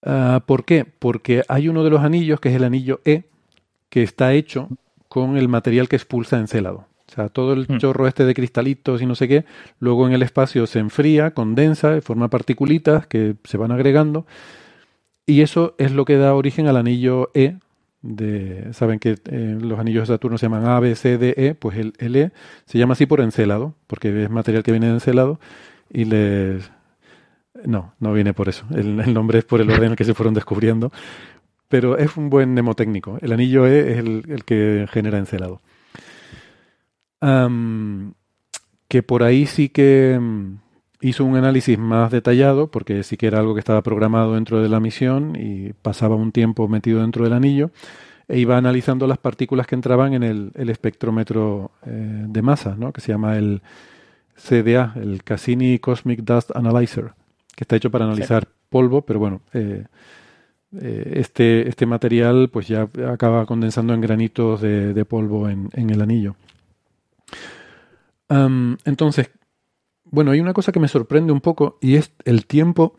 Ah, 0.03 0.43
¿Por 0.45 0.63
qué? 0.63 0.85
Porque 0.85 1.41
hay 1.47 1.69
uno 1.69 1.83
de 1.83 1.89
los 1.89 2.01
anillos, 2.01 2.39
que 2.39 2.49
es 2.49 2.55
el 2.55 2.63
anillo 2.63 3.01
E, 3.03 3.23
que 3.89 4.03
está 4.03 4.31
hecho 4.33 4.69
con 5.07 5.35
el 5.37 5.47
material 5.47 5.89
que 5.89 5.95
expulsa 5.95 6.37
Encélado. 6.37 6.85
O 7.09 7.11
sea, 7.11 7.29
todo 7.29 7.53
el 7.53 7.65
hmm. 7.67 7.79
chorro 7.79 8.05
este 8.05 8.25
de 8.25 8.35
cristalitos 8.35 9.01
y 9.01 9.07
no 9.07 9.15
sé 9.15 9.27
qué, 9.27 9.45
luego 9.79 10.05
en 10.05 10.13
el 10.13 10.21
espacio 10.21 10.67
se 10.67 10.77
enfría, 10.77 11.31
condensa, 11.31 11.99
forma 12.01 12.29
partículitas 12.29 13.07
que 13.07 13.37
se 13.45 13.57
van 13.57 13.71
agregando, 13.71 14.27
y 15.25 15.41
eso 15.41 15.73
es 15.79 15.93
lo 15.93 16.05
que 16.05 16.17
da 16.17 16.35
origen 16.35 16.67
al 16.67 16.77
anillo 16.77 17.31
E 17.33 17.55
saben 18.71 18.99
que 18.99 19.19
eh, 19.25 19.57
los 19.61 19.79
anillos 19.79 20.07
de 20.07 20.15
Saturno 20.15 20.37
se 20.37 20.47
llaman 20.47 20.65
A, 20.65 20.79
B, 20.79 20.95
C, 20.95 21.17
D, 21.17 21.33
E, 21.37 21.55
pues 21.55 21.77
el, 21.77 21.93
el, 21.99 22.15
E 22.15 22.31
se 22.65 22.77
llama 22.77 22.93
así 22.93 23.05
por 23.05 23.21
encelado, 23.21 23.75
porque 23.87 24.23
es 24.23 24.29
material 24.29 24.63
que 24.63 24.71
viene 24.71 24.87
de 24.87 24.93
encelado 24.93 25.39
y 25.89 26.05
les... 26.05 26.71
No, 27.65 27.93
no 27.99 28.13
viene 28.13 28.33
por 28.33 28.49
eso. 28.49 28.65
El, 28.71 29.13
nombre 29.13 29.39
es 29.39 29.45
por 29.45 29.61
el 29.61 29.69
orden 29.69 29.85
en 29.85 29.91
el 29.91 29.97
que 29.97 30.05
se 30.05 30.15
fueron 30.15 30.33
descubriendo, 30.33 30.91
pero 31.67 31.97
es 31.97 32.17
un 32.17 32.29
buen 32.29 32.51
mnemotécnico. 32.53 33.19
El 33.21 33.33
anillo 33.33 33.67
E 33.67 33.91
es 33.91 33.97
el, 33.99 34.43
que 34.45 34.87
genera 34.91 35.19
encelado. 35.19 35.61
que 38.87 39.03
por 39.03 39.23
ahí 39.23 39.45
sí 39.45 39.69
que 39.69 40.17
mm, 40.19 40.55
hizo 41.01 41.25
un 41.25 41.35
análisis 41.35 41.77
más 41.77 42.11
detallado, 42.11 42.67
porque 42.67 43.03
sí 43.03 43.17
que 43.17 43.27
era 43.27 43.39
algo 43.39 43.53
que 43.53 43.59
estaba 43.59 43.81
programado 43.81 44.35
dentro 44.35 44.61
de 44.61 44.69
la 44.69 44.79
misión 44.79 45.35
y 45.35 45.73
pasaba 45.73 46.15
un 46.15 46.31
tiempo 46.31 46.67
metido 46.67 47.01
dentro 47.01 47.23
del 47.23 47.33
anillo, 47.33 47.71
e 48.27 48.39
iba 48.39 48.55
analizando 48.55 49.07
las 49.07 49.17
partículas 49.17 49.67
que 49.67 49.75
entraban 49.75 50.13
en 50.13 50.23
el, 50.23 50.69
espectrómetro 50.69 51.71
eh, 51.85 52.25
de 52.27 52.41
masa, 52.41 52.75
¿no? 52.77 52.93
que 52.93 53.01
se 53.01 53.11
llama 53.11 53.37
el 53.37 53.61
CDA, 54.35 54.93
el 54.95 55.23
Cassini 55.23 55.79
Cosmic 55.79 56.21
Dust 56.21 56.55
Analyzer, 56.55 57.11
que 57.55 57.63
está 57.63 57.75
hecho 57.75 57.91
para 57.91 58.05
analizar 58.05 58.47
polvo, 58.69 59.01
pero 59.01 59.19
bueno, 59.19 59.41
eh, 59.53 59.85
eh, 60.79 61.13
este, 61.15 61.67
este 61.67 61.85
material 61.85 62.49
pues 62.49 62.67
ya 62.67 62.87
acaba 63.11 63.45
condensando 63.45 63.93
en 63.93 64.01
granitos 64.01 64.61
de, 64.61 65.05
polvo 65.05 65.49
en, 65.49 65.69
el 65.73 66.01
anillo. 66.01 66.35
entonces, 68.29 69.29
bueno, 70.11 70.31
hay 70.31 70.39
una 70.39 70.53
cosa 70.53 70.71
que 70.71 70.79
me 70.79 70.87
sorprende 70.87 71.31
un 71.31 71.41
poco 71.41 71.77
y 71.81 71.95
es 71.95 72.11
el 72.25 72.45
tiempo 72.45 72.95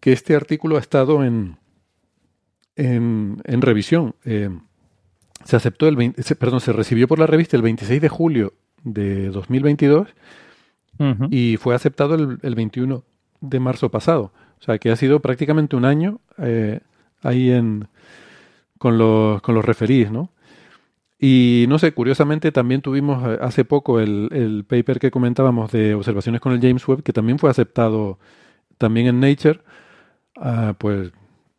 que 0.00 0.12
este 0.12 0.34
artículo 0.36 0.76
ha 0.76 0.80
estado 0.80 1.24
en, 1.24 1.58
en, 2.76 3.60
revisión. 3.60 4.14
Eh, 4.24 4.48
se 5.44 5.56
aceptó 5.56 5.88
el 5.88 6.14
perdón, 6.38 6.60
se 6.60 6.72
recibió 6.72 7.08
por 7.08 7.18
la 7.18 7.26
revista 7.26 7.56
el 7.56 7.62
26 7.62 8.00
de 8.00 8.08
julio 8.08 8.54
de 8.84 9.28
2022 9.30 10.08
y 11.30 11.56
fue 11.58 11.74
aceptado 11.74 12.14
el, 12.14 12.54
21 12.54 13.04
de 13.40 13.60
marzo 13.60 13.90
pasado. 13.90 14.32
O 14.60 14.62
sea 14.62 14.78
que 14.78 14.90
ha 14.90 14.96
sido 14.96 15.20
prácticamente 15.20 15.76
un 15.76 15.84
año 15.84 16.20
eh, 16.38 16.80
ahí 17.22 17.50
en, 17.50 17.88
con, 18.78 18.98
los, 18.98 19.40
con 19.42 19.54
los 19.54 19.64
referís, 19.64 20.10
¿no? 20.10 20.30
Y 21.20 21.66
no 21.68 21.78
sé, 21.78 21.92
curiosamente 21.92 22.52
también 22.52 22.80
tuvimos 22.80 23.24
eh, 23.26 23.38
hace 23.40 23.64
poco 23.64 23.98
el, 23.98 24.28
el, 24.32 24.64
paper 24.64 25.00
que 25.00 25.10
comentábamos 25.10 25.72
de 25.72 25.94
observaciones 25.94 26.40
con 26.40 26.52
el 26.52 26.60
James 26.60 26.86
Webb, 26.86 27.02
que 27.02 27.12
también 27.12 27.38
fue 27.40 27.50
aceptado 27.50 28.18
también 28.78 29.08
en 29.08 29.20
Nature, 29.20 29.60
ah, 30.36 30.74
pues 30.78 31.10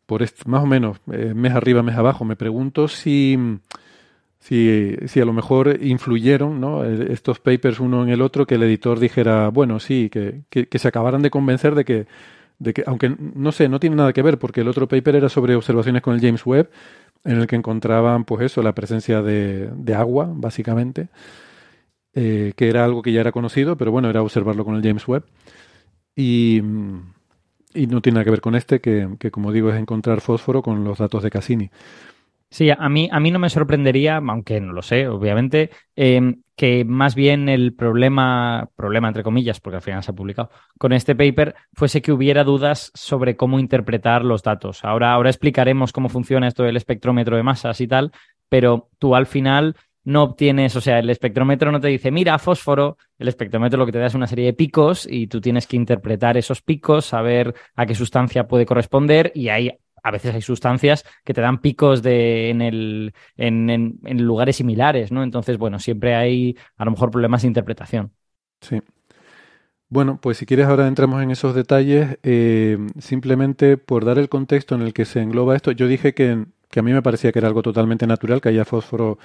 por 0.06 0.22
más 0.46 0.64
o 0.64 0.66
menos 0.66 0.98
eh, 1.12 1.34
mes 1.34 1.52
arriba, 1.52 1.82
mes 1.82 1.96
abajo. 1.96 2.24
Me 2.24 2.36
pregunto 2.36 2.88
si, 2.88 3.38
si, 4.40 4.96
si 5.06 5.20
a 5.20 5.24
lo 5.24 5.32
mejor 5.32 5.78
influyeron 5.80 6.60
¿no? 6.60 6.84
Eh, 6.84 7.12
estos 7.12 7.38
papers 7.38 7.78
uno 7.78 8.02
en 8.02 8.08
el 8.08 8.22
otro, 8.22 8.46
que 8.46 8.56
el 8.56 8.62
editor 8.64 8.98
dijera, 8.98 9.50
bueno, 9.50 9.78
sí, 9.78 10.08
que, 10.10 10.42
que, 10.50 10.66
que 10.66 10.78
se 10.80 10.88
acabaran 10.88 11.22
de 11.22 11.30
convencer 11.30 11.74
de 11.74 11.84
que, 11.84 12.06
de 12.58 12.74
que, 12.74 12.82
aunque 12.86 13.14
no 13.18 13.52
sé, 13.52 13.68
no 13.68 13.78
tiene 13.78 13.96
nada 13.96 14.12
que 14.12 14.22
ver, 14.22 14.38
porque 14.38 14.62
el 14.62 14.68
otro 14.68 14.88
paper 14.88 15.16
era 15.16 15.28
sobre 15.28 15.54
observaciones 15.54 16.02
con 16.02 16.14
el 16.14 16.20
James 16.20 16.44
Webb, 16.44 16.70
en 17.24 17.38
el 17.38 17.46
que 17.46 17.56
encontraban, 17.56 18.24
pues 18.24 18.44
eso, 18.44 18.62
la 18.62 18.74
presencia 18.74 19.22
de, 19.22 19.94
agua, 19.94 20.30
básicamente, 20.32 21.08
eh, 22.14 22.52
que 22.56 22.68
era 22.68 22.84
algo 22.84 23.02
que 23.02 23.12
ya 23.12 23.20
era 23.20 23.32
conocido, 23.32 23.76
pero 23.76 23.92
bueno, 23.92 24.08
era 24.10 24.22
observarlo 24.22 24.64
con 24.64 24.74
el 24.76 24.82
James 24.82 25.06
Webb. 25.06 25.24
Y, 26.16 26.62
y 27.74 27.86
no 27.86 28.00
tiene 28.02 28.14
nada 28.14 28.24
que 28.24 28.30
ver 28.30 28.40
con 28.40 28.54
este, 28.54 28.80
que, 28.80 29.08
que, 29.18 29.30
como 29.30 29.52
digo 29.52 29.70
es 29.70 29.78
encontrar 29.78 30.20
fósforo 30.20 30.62
con 30.62 30.84
los 30.84 30.98
datos 30.98 31.22
de 31.22 31.30
Cassini. 31.30 31.70
Sí, 32.52 32.68
a 32.68 32.88
mí, 32.88 33.08
a 33.12 33.20
mí 33.20 33.30
no 33.30 33.38
me 33.38 33.48
sorprendería, 33.48 34.16
aunque 34.16 34.60
no 34.60 34.72
lo 34.72 34.82
sé, 34.82 35.06
obviamente, 35.06 35.70
em, 35.94 36.42
que 36.56 36.84
más 36.84 37.14
bien 37.14 37.48
el 37.48 37.74
problema, 37.74 38.68
problema 38.74 39.06
entre 39.06 39.22
comillas, 39.22 39.60
porque 39.60 39.76
al 39.76 39.82
final 39.82 40.02
se 40.02 40.10
ha 40.10 40.14
publicado, 40.14 40.50
con 40.76 40.92
este 40.92 41.14
paper 41.14 41.54
fuese 41.74 42.02
que 42.02 42.10
hubiera 42.10 42.42
dudas 42.42 42.90
sobre 42.94 43.36
cómo 43.36 43.60
interpretar 43.60 44.24
los 44.24 44.42
datos. 44.42 44.84
Ahora, 44.84 45.12
ahora 45.12 45.30
explicaremos 45.30 45.92
cómo 45.92 46.08
funciona 46.08 46.48
esto 46.48 46.64
del 46.64 46.76
espectrómetro 46.76 47.36
de 47.36 47.44
masas 47.44 47.80
y 47.80 47.86
tal, 47.86 48.10
pero 48.48 48.88
tú 48.98 49.14
al 49.14 49.26
final 49.26 49.76
no 50.02 50.24
obtienes, 50.24 50.74
o 50.74 50.80
sea, 50.80 50.98
el 50.98 51.08
espectrómetro 51.08 51.70
no 51.70 51.80
te 51.80 51.86
dice, 51.88 52.10
mira, 52.10 52.38
fósforo, 52.38 52.96
el 53.18 53.28
espectrómetro 53.28 53.78
lo 53.78 53.86
que 53.86 53.92
te 53.92 53.98
da 53.98 54.06
es 54.06 54.14
una 54.14 54.26
serie 54.26 54.46
de 54.46 54.54
picos 54.54 55.06
y 55.08 55.28
tú 55.28 55.40
tienes 55.40 55.68
que 55.68 55.76
interpretar 55.76 56.36
esos 56.36 56.62
picos, 56.62 57.04
saber 57.04 57.54
a 57.76 57.86
qué 57.86 57.94
sustancia 57.94 58.48
puede 58.48 58.66
corresponder 58.66 59.30
y 59.34 59.50
ahí 59.50 59.70
a 60.02 60.10
veces 60.10 60.34
hay 60.34 60.42
sustancias 60.42 61.04
que 61.24 61.34
te 61.34 61.40
dan 61.40 61.60
picos 61.60 62.02
de, 62.02 62.50
en, 62.50 62.62
el, 62.62 63.14
en, 63.36 63.70
en, 63.70 64.22
lugares 64.22 64.56
similares, 64.56 65.12
¿no? 65.12 65.22
Entonces, 65.22 65.58
bueno, 65.58 65.78
siempre 65.78 66.14
hay 66.14 66.56
a 66.76 66.84
lo 66.84 66.92
mejor 66.92 67.10
problemas 67.10 67.42
de 67.42 67.48
interpretación. 67.48 68.12
Sí. 68.60 68.80
Bueno, 69.88 70.20
pues 70.20 70.38
si 70.38 70.46
quieres 70.46 70.66
ahora 70.66 70.86
entramos 70.86 71.20
en 71.22 71.32
esos 71.32 71.54
detalles. 71.54 72.18
Eh, 72.22 72.78
simplemente 72.98 73.76
por 73.76 74.04
dar 74.04 74.18
el 74.18 74.28
contexto 74.28 74.76
en 74.76 74.82
el 74.82 74.92
que 74.92 75.04
se 75.04 75.20
engloba 75.20 75.56
esto, 75.56 75.72
yo 75.72 75.88
dije 75.88 76.14
que, 76.14 76.46
que, 76.70 76.80
a 76.80 76.82
mí 76.82 76.92
me 76.92 77.02
parecía 77.02 77.32
que 77.32 77.40
era 77.40 77.48
algo 77.48 77.62
totalmente 77.62 78.06
natural 78.06 78.40
que 78.40 78.50
haya 78.50 78.64
fósforo 78.64 79.18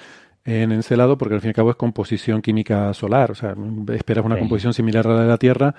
en 0.43 0.71
Encelado, 0.71 1.17
porque 1.17 1.35
al 1.35 1.41
fin 1.41 1.49
y 1.49 1.51
al 1.51 1.55
cabo 1.55 1.71
es 1.71 1.75
composición 1.75 2.41
química 2.41 2.93
solar, 2.93 3.31
o 3.31 3.35
sea, 3.35 3.55
esperas 3.93 4.25
una 4.25 4.37
composición 4.37 4.73
similar 4.73 5.07
a 5.07 5.15
la 5.15 5.21
de 5.21 5.27
la 5.27 5.37
Tierra, 5.37 5.75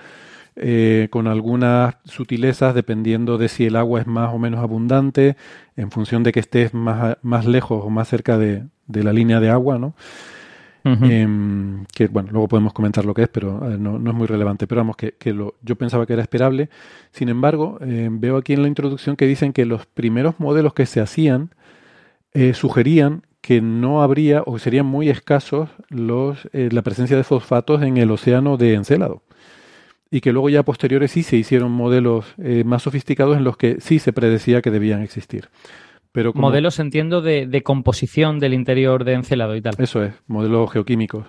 eh, 0.57 1.07
con 1.11 1.27
algunas 1.27 1.95
sutilezas 2.05 2.73
dependiendo 2.75 3.37
de 3.37 3.47
si 3.47 3.65
el 3.65 3.75
agua 3.75 4.01
es 4.01 4.07
más 4.07 4.33
o 4.33 4.39
menos 4.39 4.59
abundante, 4.59 5.37
en 5.75 5.91
función 5.91 6.23
de 6.23 6.31
que 6.31 6.39
estés 6.39 6.73
más, 6.73 7.17
más 7.21 7.45
lejos 7.45 7.83
o 7.83 7.89
más 7.89 8.07
cerca 8.07 8.37
de, 8.37 8.65
de 8.87 9.03
la 9.03 9.13
línea 9.13 9.39
de 9.39 9.49
agua, 9.49 9.77
¿no? 9.77 9.95
Em, 10.83 11.85
que 11.93 12.07
bueno, 12.07 12.29
luego 12.31 12.47
podemos 12.47 12.71
comentar 12.71 13.03
lo 13.03 13.13
que 13.13 13.23
es, 13.23 13.27
pero 13.27 13.59
no, 13.77 13.99
no, 13.99 14.11
es 14.11 14.15
muy 14.15 14.25
relevante. 14.25 14.67
Pero 14.67 14.79
vamos, 14.79 14.95
que, 14.95 15.13
que 15.13 15.33
lo, 15.33 15.55
yo 15.61 15.75
pensaba 15.75 16.05
que 16.05 16.13
era 16.13 16.21
esperable. 16.21 16.69
Sin 17.11 17.27
embargo, 17.27 17.77
em, 17.81 18.19
veo 18.21 18.37
aquí 18.37 18.53
en 18.53 18.61
la 18.61 18.69
introducción 18.69 19.17
que 19.17 19.27
dicen 19.27 19.51
que 19.51 19.65
los 19.65 19.85
primeros 19.85 20.39
modelos 20.39 20.73
que 20.73 20.85
se 20.85 21.01
hacían 21.01 21.49
eh, 22.33 22.53
sugerían 22.53 23.23
que 23.41 23.61
no 23.61 24.01
habría 24.01 24.43
o 24.45 24.59
serían 24.59 24.85
muy 24.85 25.09
escasos 25.09 25.69
los, 25.89 26.49
eh, 26.53 26.69
la 26.71 26.81
presencia 26.81 27.15
de 27.15 27.23
fosfatos 27.23 27.81
en 27.81 27.97
el 27.97 28.11
océano 28.11 28.57
de 28.57 28.73
Encélado. 28.73 29.23
Y 30.09 30.21
que 30.21 30.31
luego 30.31 30.49
ya 30.49 30.63
posteriores 30.63 31.11
sí 31.11 31.23
se 31.23 31.35
hicieron 31.35 31.71
modelos 31.71 32.25
eh, 32.41 32.63
más 32.63 32.83
sofisticados 32.83 33.37
en 33.37 33.43
los 33.43 33.57
que 33.57 33.81
sí 33.81 33.99
se 33.99 34.13
predecía 34.13 34.61
que 34.61 34.71
debían 34.71 35.01
existir. 35.01 35.49
Pero 36.11 36.33
Modelos, 36.33 36.79
entiendo, 36.79 37.21
de, 37.21 37.61
composición 37.63 38.39
del 38.39 38.53
interior 38.53 39.03
de 39.03 39.13
Encélado 39.13 39.55
y 39.55 39.61
tal. 39.61 39.75
Eso 39.77 40.03
es, 40.03 40.13
modelos 40.27 40.71
geoquímicos. 40.71 41.27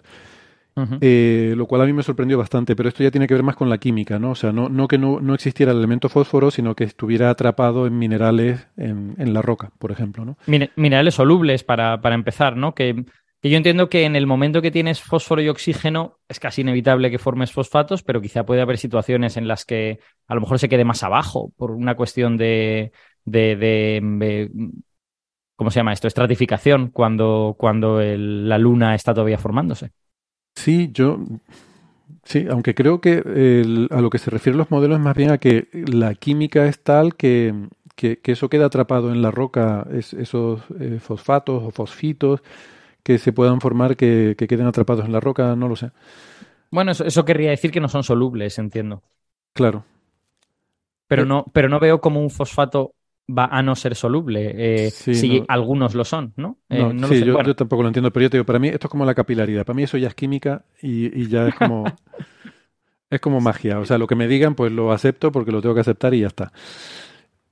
Eh, 1.01 1.55
lo 1.57 1.67
cual 1.67 1.83
a 1.83 1.87
mí 1.87 1.93
me 1.93 2.03
sorprendió 2.03 2.39
bastante, 2.39 2.77
pero 2.77 2.89
esto 2.89 3.03
ya 3.03 3.11
tiene 3.11 3.27
que 3.27 3.35
ver 3.35 3.43
más 3.43 3.57
con 3.57 3.69
la 3.69 3.79
química, 3.79 4.19
¿no? 4.19 4.31
O 4.31 4.35
sea, 4.35 4.53
no, 4.53 4.69
no 4.69 4.87
que 4.87 4.97
no, 4.97 5.21
no, 5.21 5.35
existiera 5.35 5.73
el 5.73 5.79
elemento 5.79 6.09
fósforo, 6.09 6.53
sino 6.53 6.75
que 6.75 6.85
estuviera 6.85 7.31
atrapado 7.31 7.87
en 7.87 7.99
minerales 7.99 8.69
en, 8.77 9.17
en 9.19 9.35
la 9.35 9.43
roca, 9.43 9.73
por 9.79 9.91
ejemplo, 9.91 10.25
¿no? 10.25 10.37
minerales 10.77 11.15
solubles, 11.15 11.65
para, 11.65 12.01
para 12.01 12.15
empezar, 12.15 12.57
¿no? 12.57 12.75
Que, 12.75 13.05
que, 13.41 13.51
yo 13.51 13.57
entiendo 13.57 13.89
que 13.89 14.05
en 14.05 14.17
el 14.17 14.27
momento 14.27 14.63
que 14.63 14.71
tienes 14.71 15.01
fósforo 15.01 15.41
y 15.43 15.49
oxígeno 15.49 16.19
es 16.29 16.41
casi 16.41 16.63
inevitable 16.63 17.11
que 17.11 17.19
formes 17.19 17.53
fosfatos, 17.53 18.03
pero 18.03 18.21
quizá 18.21 18.45
puede 18.45 18.63
haber 18.63 18.79
situaciones 18.79 19.37
en 19.37 19.49
las 19.49 19.65
que 19.65 20.01
a 20.27 20.35
lo 20.35 20.41
mejor 20.41 20.59
se 20.59 20.69
quede 20.69 20.85
más 20.85 21.03
abajo 21.03 21.53
por 21.57 21.71
una 21.71 21.95
cuestión 21.95 22.37
de, 22.37 22.93
de, 23.25 23.57
de, 23.57 24.51
¿cómo 25.57 25.71
se 25.71 25.81
llama 25.81 25.93
esto? 25.93 26.07
Estratificación 26.07 26.91
cuando, 26.91 27.57
cuando 27.59 28.01
la 28.01 28.59
luna 28.59 28.95
está 28.95 29.15
todavía 29.15 29.39
formándose. 29.39 29.91
Sí, 30.55 30.91
yo 30.93 31.19
sí, 32.25 32.47
aunque 32.51 32.75
creo 32.75 33.01
que 33.01 33.89
a 33.91 34.01
lo 34.01 34.11
que 34.11 34.19
se 34.19 34.31
refieren 34.31 34.59
los 34.59 34.71
modelos 34.71 34.99
es 34.99 35.05
más 35.05 35.17
bien 35.17 35.31
a 35.31 35.39
que 35.39 35.69
la 35.73 36.15
química 36.15 36.67
es 36.67 36.83
tal 36.83 37.15
que, 37.17 37.55
que, 37.95 38.21
eso 38.25 38.49
queda 38.49 38.67
atrapado 38.67 39.13
en 39.13 39.23
la 39.23 39.31
roca, 39.31 39.87
esos 39.91 40.63
eh, 40.81 40.99
fosfatos 41.01 41.63
o 41.65 41.71
fosfitos 41.71 42.43
que 43.09 43.17
se 43.17 43.33
puedan 43.33 43.59
formar 43.59 43.97
que, 43.97 44.37
queden 44.37 44.67
atrapados 44.67 45.07
en 45.07 45.13
la 45.13 45.19
roca, 45.19 45.57
no 45.57 45.67
lo 45.67 45.77
sé. 45.77 45.93
Bueno, 46.71 46.91
eso, 46.91 47.07
eso 47.07 47.25
querría 47.25 47.49
decir 47.49 47.71
que 47.71 47.81
no 47.81 47.89
son 47.89 48.05
solubles, 48.05 48.59
entiendo. 48.59 49.03
Claro. 49.55 49.87
Pero 51.07 51.25
no, 51.25 51.47
pero 51.55 51.71
no 51.71 51.81
veo 51.81 52.03
como 52.03 52.21
un 52.21 52.29
fosfato 52.29 52.93
va 53.27 53.47
a 53.47 53.63
no 53.63 53.75
ser 53.77 53.95
soluble, 53.95 54.53
eh, 54.57 54.91
si 54.91 55.43
algunos 55.49 55.95
lo 55.95 56.05
son, 56.05 56.35
¿no? 56.37 56.59
Eh, 56.69 56.85
sí, 57.09 57.25
yo, 57.25 57.57
tampoco 57.57 57.81
lo 57.81 57.89
entiendo, 57.89 58.11
pero 58.13 58.25
yo 58.25 58.31
te 58.31 58.37
digo, 58.37 58.45
para 58.45 58.59
mí 58.59 58.69
esto 58.69 58.89
es 58.89 58.91
como 58.91 59.07
la 59.07 59.15
capilaridad, 59.15 59.65
para 59.65 59.75
mí 59.75 59.85
eso 59.85 59.97
ya 59.97 60.09
es 60.09 60.15
química 60.15 60.67
y, 60.83 61.29
ya 61.29 61.49
es 61.49 61.55
como... 61.55 61.85
es 63.11 63.21
como 63.21 63.41
magia, 63.41 63.79
o 63.79 63.87
sea, 63.87 63.97
lo 63.97 64.07
que 64.07 64.17
me 64.17 64.29
digan 64.29 64.55
pues 64.55 64.71
lo 64.71 64.93
acepto 64.93 65.33
porque 65.33 65.51
lo 65.51 65.63
tengo 65.63 65.75
que 65.75 65.81
aceptar 65.81 66.13
y 66.13 66.21
ya 66.21 66.27
está. 66.27 66.53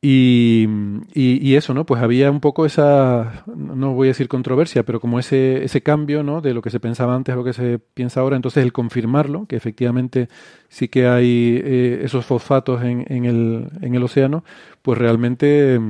Y, 0.09 1.55
eso, 1.57 1.75
¿no? 1.75 1.85
Pues 1.85 2.01
había 2.01 2.31
un 2.31 2.39
poco 2.39 2.65
esa, 2.65 3.45
no 3.47 3.95
voy 3.95 4.07
a 4.09 4.11
decir 4.11 4.29
controversia, 4.29 4.85
pero 4.85 5.01
como 5.01 5.19
ese, 5.19 5.65
ese 5.65 5.83
cambio, 5.83 6.23
¿no? 6.23 6.41
De 6.41 6.55
lo 6.55 6.63
que 6.63 6.71
se 6.71 6.79
pensaba 6.79 7.17
antes 7.17 7.33
a 7.33 7.37
lo 7.37 7.43
que 7.43 7.53
se 7.53 7.81
piensa 7.81 8.21
ahora. 8.21 8.37
Entonces, 8.37 8.63
el 8.63 8.73
confirmarlo, 8.73 9.47
que 9.47 9.57
efectivamente 9.57 10.29
sí 10.69 10.87
que 10.87 11.09
hay 11.09 11.61
eh, 11.61 12.01
esos 12.05 12.25
fosfatos 12.25 12.85
en, 12.85 13.05
en, 13.09 13.25
el, 13.25 13.69
en 13.81 13.95
el 13.97 14.03
océano, 14.05 14.45
pues 14.83 14.97
realmente, 14.97 15.81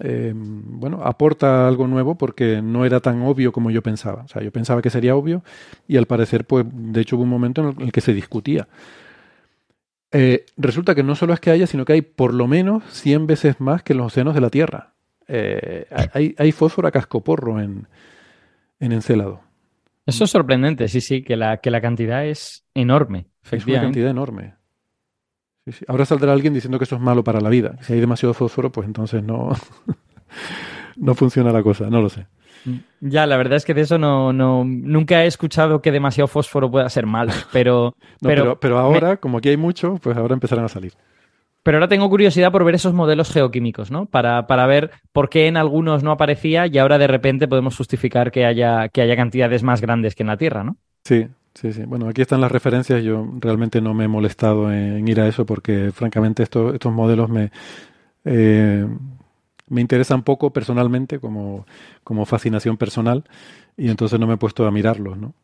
eh, 0.00 0.32
bueno, 0.34 1.02
aporta 1.04 1.68
algo 1.68 1.86
nuevo 1.86 2.16
porque 2.16 2.62
no 2.62 2.84
era 2.84 2.98
tan 2.98 3.22
obvio 3.22 3.52
como 3.52 3.70
yo 3.70 3.80
pensaba. 3.80 4.22
O 4.24 4.28
sea, 4.28 4.42
yo 4.42 4.50
pensaba 4.50 4.82
que 4.82 4.90
sería 4.90 5.14
obvio 5.14 5.44
y 5.86 5.98
al 5.98 6.06
parecer, 6.06 6.46
pues, 6.46 6.66
de 6.68 7.00
hecho 7.00 7.14
hubo 7.14 7.22
un 7.22 7.30
momento 7.30 7.68
en 7.68 7.80
el 7.80 7.92
que 7.92 8.00
se 8.00 8.12
discutía. 8.12 8.66
Eh, 10.18 10.46
resulta 10.56 10.94
que 10.94 11.02
no 11.02 11.14
solo 11.14 11.34
es 11.34 11.40
que 11.40 11.50
haya, 11.50 11.66
sino 11.66 11.84
que 11.84 11.92
hay 11.92 12.00
por 12.00 12.32
lo 12.32 12.46
menos 12.46 12.82
100 12.90 13.26
veces 13.26 13.60
más 13.60 13.82
que 13.82 13.92
en 13.92 13.98
los 13.98 14.06
océanos 14.06 14.34
de 14.34 14.40
la 14.40 14.48
Tierra. 14.48 14.94
Eh, 15.28 15.86
hay, 16.14 16.34
hay, 16.38 16.52
fósforo 16.52 16.88
a 16.88 16.90
cascoporro 16.90 17.60
en, 17.60 17.86
en 18.80 18.92
Encélado. 18.92 19.42
Eso 20.06 20.24
es 20.24 20.30
sorprendente, 20.30 20.88
sí, 20.88 21.02
sí, 21.02 21.22
que 21.22 21.36
la, 21.36 21.58
que 21.58 21.70
la 21.70 21.82
cantidad 21.82 22.24
es 22.24 22.64
enorme. 22.72 23.26
Es 23.50 23.66
una 23.66 23.82
cantidad 23.82 24.08
enorme. 24.08 24.54
Ahora 25.86 26.06
saldrá 26.06 26.32
alguien 26.32 26.54
diciendo 26.54 26.78
que 26.78 26.84
eso 26.84 26.96
es 26.96 27.02
malo 27.02 27.22
para 27.22 27.40
la 27.40 27.50
vida. 27.50 27.76
Si 27.82 27.92
hay 27.92 28.00
demasiado 28.00 28.32
fósforo, 28.32 28.72
pues 28.72 28.86
entonces 28.86 29.22
no, 29.22 29.50
no 30.96 31.14
funciona 31.14 31.52
la 31.52 31.62
cosa, 31.62 31.90
no 31.90 32.00
lo 32.00 32.08
sé. 32.08 32.26
Ya, 33.00 33.26
la 33.26 33.36
verdad 33.36 33.56
es 33.56 33.64
que 33.64 33.74
de 33.74 33.82
eso 33.82 33.98
no, 33.98 34.32
no 34.32 34.64
nunca 34.64 35.24
he 35.24 35.26
escuchado 35.26 35.80
que 35.80 35.92
demasiado 35.92 36.28
fósforo 36.28 36.70
pueda 36.70 36.88
ser 36.88 37.06
malo, 37.06 37.32
pero... 37.52 37.94
pero, 38.20 38.58
pero, 38.58 38.78
ahora, 38.78 39.16
como 39.18 39.38
aquí 39.38 39.50
hay 39.50 39.56
mucho, 39.56 39.96
pues 40.02 40.16
ahora 40.16 40.34
empezarán 40.34 40.64
a 40.64 40.68
salir. 40.68 40.92
Pero 41.66 41.78
ahora 41.78 41.88
tengo 41.88 42.08
curiosidad 42.08 42.52
por 42.52 42.64
ver 42.64 42.76
esos 42.76 42.94
modelos 42.94 43.32
geoquímicos, 43.32 43.90
¿no? 43.90 44.06
Para, 44.06 44.46
para, 44.46 44.66
ver 44.66 44.92
por 45.12 45.28
qué 45.28 45.48
en 45.48 45.56
algunos 45.56 46.04
no 46.04 46.12
aparecía 46.12 46.68
y 46.68 46.78
ahora 46.78 46.96
de 46.96 47.08
repente 47.08 47.48
podemos 47.48 47.76
justificar 47.76 48.30
que 48.30 48.46
haya, 48.46 48.88
que 48.88 49.02
haya 49.02 49.16
cantidades 49.16 49.64
más 49.64 49.80
grandes 49.80 50.14
que 50.14 50.22
en 50.22 50.28
la 50.28 50.36
Tierra, 50.36 50.62
¿no? 50.62 50.76
Sí, 51.02 51.26
sí, 51.54 51.72
sí. 51.72 51.82
Bueno, 51.84 52.08
aquí 52.08 52.22
están 52.22 52.40
las 52.40 52.52
referencias. 52.52 53.02
Yo 53.02 53.26
realmente 53.40 53.80
no 53.80 53.94
me 53.94 54.04
he 54.04 54.08
molestado 54.08 54.72
en, 54.72 55.08
ir 55.08 55.20
a 55.20 55.26
eso 55.26 55.44
porque, 55.44 55.90
francamente, 55.92 56.44
estos, 56.44 56.72
estos 56.72 56.92
modelos 56.92 57.28
me... 57.28 57.50
Eh, 58.24 58.86
me 59.68 59.80
interesa 59.80 60.14
un 60.14 60.22
poco 60.22 60.52
personalmente 60.52 61.18
como, 61.18 61.66
como 62.04 62.24
fascinación 62.24 62.76
personal 62.76 63.24
y 63.76 63.88
entonces 63.88 64.18
no 64.18 64.26
me 64.26 64.34
he 64.34 64.38
puesto 64.38 64.66
a 64.66 64.70
mirarlos, 64.70 65.16
¿no? 65.18 65.34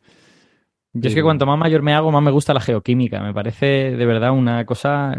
Yo 0.94 1.08
es 1.08 1.14
que 1.14 1.22
cuanto 1.22 1.46
más 1.46 1.58
mayor 1.58 1.82
me 1.82 1.94
hago, 1.94 2.12
más 2.12 2.22
me 2.22 2.30
gusta 2.30 2.52
la 2.52 2.60
geoquímica. 2.60 3.22
Me 3.22 3.32
parece 3.32 3.96
de 3.96 4.06
verdad 4.06 4.32
una 4.32 4.66
cosa. 4.66 5.18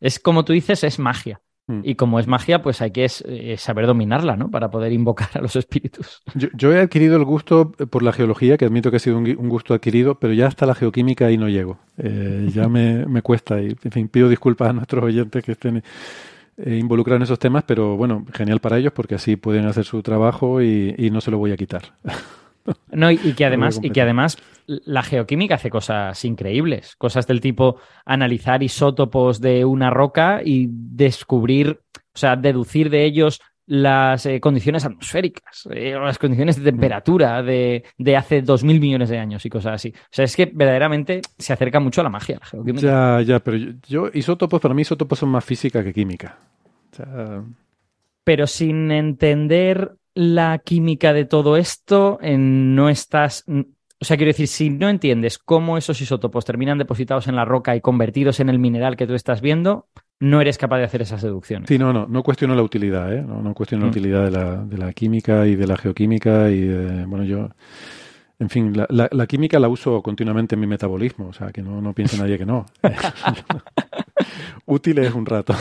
Es 0.00 0.18
como 0.18 0.44
tú 0.44 0.52
dices, 0.52 0.84
es 0.84 0.98
magia. 0.98 1.40
Mm. 1.66 1.80
Y 1.84 1.94
como 1.94 2.18
es 2.20 2.26
magia, 2.26 2.60
pues 2.60 2.82
hay 2.82 2.90
que 2.90 3.06
eh, 3.24 3.56
saber 3.56 3.86
dominarla, 3.86 4.36
¿no? 4.36 4.50
Para 4.50 4.70
poder 4.70 4.92
invocar 4.92 5.30
a 5.34 5.40
los 5.40 5.56
espíritus. 5.56 6.22
Yo, 6.34 6.72
he 6.74 6.80
adquirido 6.80 7.16
el 7.16 7.24
gusto 7.24 7.72
por 7.72 8.02
la 8.02 8.12
geología, 8.12 8.58
que 8.58 8.66
admito 8.66 8.90
que 8.90 8.96
ha 8.96 9.00
sido 9.00 9.16
un, 9.16 9.48
gusto 9.48 9.72
adquirido, 9.72 10.16
pero 10.16 10.34
ya 10.34 10.46
hasta 10.46 10.66
la 10.66 10.74
geoquímica 10.74 11.26
ahí 11.26 11.38
no 11.38 11.48
llego. 11.48 11.78
Eh, 11.96 12.50
ya 12.52 12.68
me, 12.68 13.06
me, 13.06 13.22
cuesta 13.22 13.62
y, 13.62 13.74
en 13.82 13.92
fin, 13.92 14.08
pido 14.08 14.28
disculpas 14.28 14.70
a 14.70 14.72
nuestros 14.74 15.04
oyentes 15.04 15.42
que 15.42 15.52
estén 15.52 15.82
eh, 16.56 16.76
involucrar 16.76 17.16
en 17.16 17.22
esos 17.22 17.38
temas, 17.38 17.64
pero 17.66 17.96
bueno, 17.96 18.26
genial 18.32 18.60
para 18.60 18.78
ellos 18.78 18.92
porque 18.92 19.14
así 19.14 19.36
pueden 19.36 19.66
hacer 19.66 19.84
su 19.84 20.02
trabajo 20.02 20.60
y, 20.60 21.10
no 21.10 21.20
se 21.20 21.30
lo 21.30 21.38
voy 21.38 21.52
a 21.52 21.56
quitar. 21.56 21.94
No, 22.92 23.10
y, 23.10 23.16
que 23.16 23.44
además, 23.44 23.80
y 23.82 23.90
que 23.90 24.02
además 24.02 24.38
la 24.66 25.02
geoquímica 25.02 25.56
hace 25.56 25.68
cosas 25.68 26.24
increíbles, 26.24 26.94
cosas 26.94 27.26
del 27.26 27.40
tipo 27.40 27.80
analizar 28.04 28.62
isótopos 28.62 29.40
de 29.40 29.64
una 29.64 29.90
roca 29.90 30.42
y 30.44 30.68
descubrir, 30.70 31.80
o 31.96 32.16
sea, 32.16 32.36
deducir 32.36 32.88
de 32.88 33.04
ellos 33.04 33.40
las 33.66 34.26
eh, 34.26 34.40
condiciones 34.40 34.84
atmosféricas, 34.84 35.68
eh, 35.70 35.94
las 35.98 36.18
condiciones 36.18 36.56
de 36.56 36.70
temperatura 36.70 37.42
de, 37.42 37.84
de 37.96 38.16
hace 38.16 38.42
dos 38.42 38.64
mil 38.64 38.80
millones 38.80 39.08
de 39.08 39.18
años 39.18 39.44
y 39.46 39.50
cosas 39.50 39.74
así. 39.74 39.92
O 39.96 40.08
sea, 40.10 40.24
es 40.24 40.34
que 40.34 40.50
verdaderamente 40.52 41.22
se 41.38 41.52
acerca 41.52 41.80
mucho 41.80 42.00
a 42.00 42.04
la 42.04 42.10
magia. 42.10 42.40
ya, 42.74 43.20
ya, 43.22 43.40
pero 43.40 43.58
yo, 43.86 44.08
isótopos, 44.12 44.60
para 44.60 44.74
mí 44.74 44.82
isótopos 44.82 45.18
son 45.18 45.28
más 45.28 45.44
física 45.44 45.84
que 45.84 45.92
química. 45.92 46.38
Pero 48.24 48.46
sin 48.46 48.90
entender 48.90 49.92
la 50.14 50.58
química 50.58 51.12
de 51.12 51.24
todo 51.24 51.56
esto, 51.56 52.18
no 52.22 52.88
estás... 52.88 53.44
O 53.48 54.04
sea, 54.04 54.16
quiero 54.16 54.30
decir, 54.30 54.48
si 54.48 54.68
no 54.68 54.88
entiendes 54.88 55.38
cómo 55.38 55.78
esos 55.78 56.00
isótopos 56.00 56.44
terminan 56.44 56.76
depositados 56.76 57.28
en 57.28 57.36
la 57.36 57.44
roca 57.44 57.76
y 57.76 57.80
convertidos 57.80 58.40
en 58.40 58.48
el 58.48 58.58
mineral 58.58 58.96
que 58.96 59.06
tú 59.06 59.14
estás 59.14 59.40
viendo, 59.40 59.86
no 60.22 60.40
eres 60.40 60.56
capaz 60.56 60.78
de 60.78 60.84
hacer 60.84 61.02
esas 61.02 61.20
deducciones. 61.22 61.68
Sí, 61.68 61.78
no, 61.78 61.92
no, 61.92 62.06
no 62.06 62.22
cuestiono 62.22 62.54
la 62.54 62.62
utilidad, 62.62 63.12
¿eh? 63.12 63.22
No, 63.22 63.42
no 63.42 63.54
cuestiono 63.54 63.82
la 63.84 63.88
mm. 63.88 63.90
utilidad 63.90 64.24
de 64.24 64.30
la, 64.30 64.56
de 64.64 64.78
la, 64.78 64.92
química 64.92 65.46
y 65.46 65.56
de 65.56 65.66
la 65.66 65.76
geoquímica 65.76 66.48
y, 66.50 66.68
bueno, 67.06 67.24
yo 67.24 67.48
En 68.38 68.48
fin, 68.48 68.76
la, 68.76 68.86
la- 68.88 69.08
la 69.12 69.26
química 69.26 69.58
la 69.58 69.68
uso 69.68 70.00
continuamente 70.02 70.54
en 70.54 70.60
mi 70.60 70.66
metabolismo, 70.66 71.28
o 71.28 71.32
sea, 71.32 71.50
que 71.52 71.62
no, 71.62 71.80
no 71.80 71.92
piense 71.92 72.16
nadie 72.18 72.38
que 72.38 72.46
no. 72.46 72.66
Útil 74.66 74.98
es 74.98 75.12
un 75.14 75.26
rato. 75.26 75.54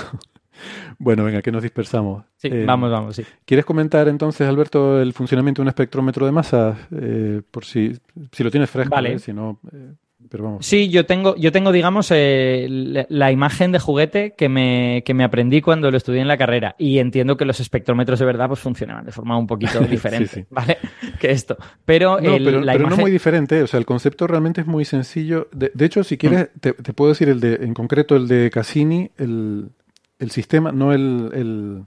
Bueno, 1.00 1.24
venga, 1.24 1.41
que 1.41 1.52
nos 1.52 1.63
dispersamos. 1.63 2.24
Sí, 2.38 2.47
Eh, 2.52 2.63
vamos, 2.65 2.91
vamos, 2.91 3.15
sí. 3.15 3.24
¿Quieres 3.45 3.65
comentar 3.65 4.08
entonces, 4.08 4.47
Alberto, 4.47 5.02
el 5.02 5.13
funcionamiento 5.13 5.62
de 5.62 5.63
un 5.63 5.69
espectrómetro 5.69 6.26
de 6.26 6.32
masas? 6.32 6.78
Eh, 6.91 7.41
por 7.50 7.65
si, 7.65 7.97
si 8.32 8.43
lo 8.43 8.52
tienes 8.52 8.69
fresco, 8.69 8.93
Vale. 8.93 9.13
¿eh? 9.13 9.19
si 9.19 9.34
no, 9.34 9.60
eh, 9.74 9.93
pero 10.32 10.46
vamos. 10.46 10.65
Sí, 10.65 10.88
yo 10.89 11.06
tengo, 11.06 11.36
yo 11.36 11.52
tengo, 11.52 11.74
digamos, 11.74 12.08
eh, 12.12 12.65
la, 12.70 13.06
la 13.10 13.32
imagen 13.34 13.74
de 13.74 13.80
juguete 13.80 14.34
que 14.38 14.48
me, 14.48 15.04
que 15.06 15.13
me 15.13 15.26
aprendí 15.26 15.60
cuando 15.60 15.91
lo 15.91 15.98
estudié 15.98 16.22
en 16.22 16.30
la 16.30 16.38
carrera. 16.38 16.74
Y 16.80 17.00
entiendo 17.00 17.36
que 17.36 17.44
los 17.44 17.60
espectrómetros 17.60 18.17
de 18.17 18.26
verdad 18.26 18.48
pues 18.48 18.62
funcionaban 18.62 19.06
de 19.06 19.12
forma 19.12 19.38
un 19.38 19.46
poquito 19.46 19.80
diferente, 19.89 20.28
sí. 20.28 20.46
¿vale? 20.50 20.78
Que 21.20 21.32
esto. 21.32 21.58
Pero, 21.84 22.20
No, 22.22 22.34
el- 22.36 22.46
pero, 22.46 22.62
la 22.62 22.72
pero 22.74 22.89
no 22.89 22.96
muy 22.96 23.12
diferente, 23.12 23.62
o 23.62 23.67
sea, 23.67 23.78
el 23.78 23.86
concepto 23.86 24.26
realmente 24.26 24.62
es 24.62 24.67
muy 24.67 24.86
sencillo. 24.86 25.50
De, 25.52 25.70
de 25.74 25.86
hecho, 25.86 26.04
si 26.06 26.17
quieres, 26.17 26.50
Mm. 26.56 26.60
te, 26.62 26.74
te 26.74 26.94
puedo 26.94 27.10
decir 27.12 27.28
el 27.28 27.41
de, 27.41 27.56
en 27.56 27.74
concreto 27.74 28.15
el 28.15 28.28
de 28.30 28.50
Cassini, 28.50 29.12
el, 29.17 29.70
el 30.17 30.32
sistema, 30.32 30.72
no 30.72 30.94
el, 30.94 31.30
el- 31.34 31.84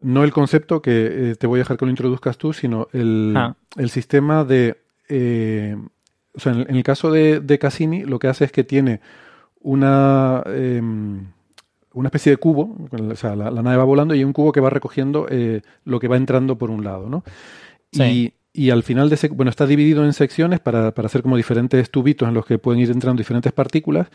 no 0.00 0.24
el 0.24 0.32
concepto 0.32 0.82
que 0.82 1.30
eh, 1.30 1.34
te 1.36 1.46
voy 1.46 1.58
a 1.58 1.62
dejar 1.62 1.76
que 1.78 1.84
lo 1.86 1.90
introduzcas 1.90 2.36
tú, 2.36 2.52
sino 2.52 2.88
el, 2.92 3.32
Ah. 3.36 3.54
el 3.76 3.88
sistema 3.88 4.44
de, 4.44 4.76
eh, 5.08 5.76
o 6.34 6.40
sea, 6.40 6.52
en, 6.52 6.76
el- 6.76 6.82
caso 6.82 7.10
de, 7.10 7.40
de 7.40 7.58
Cassini, 7.58 8.04
lo 8.04 8.18
que 8.18 8.28
hace 8.28 8.44
es 8.44 8.52
que 8.52 8.64
tiene 8.64 9.00
una 9.60 10.42
em, 10.46 11.26
una 11.92 12.08
especie 12.08 12.32
de 12.32 12.38
cubo, 12.38 12.76
o 12.90 13.14
sea, 13.16 13.36
la, 13.36 13.50
la 13.52 13.62
nave 13.62 13.76
va 13.76 13.84
volando 13.84 14.14
y 14.14 14.18
hay 14.18 14.24
un 14.24 14.32
cubo 14.32 14.50
que 14.50 14.60
va 14.60 14.68
recogiendo 14.68 15.26
eh, 15.30 15.62
lo 15.84 16.00
que 16.00 16.08
va 16.08 16.16
entrando 16.16 16.58
por 16.58 16.70
un 16.70 16.82
lado, 16.82 17.08
¿no? 17.08 17.22
Sí. 17.92 18.02
Y, 18.52 18.66
y 18.66 18.70
al 18.70 18.82
final 18.82 19.08
de 19.08 19.14
ese, 19.14 19.28
bueno, 19.28 19.50
está 19.50 19.64
dividido 19.66 20.04
en 20.04 20.12
secciones 20.12 20.58
para, 20.60 20.92
para 20.92 21.06
hacer 21.06 21.22
como 21.22 21.36
diferentes 21.36 21.90
tubitos 21.90 22.26
en 22.28 22.34
los 22.34 22.46
que 22.46 22.58
pueden 22.58 22.80
ir 22.80 22.90
entrando 22.90 23.18
diferentes 23.20 23.52
partículas. 23.52 24.08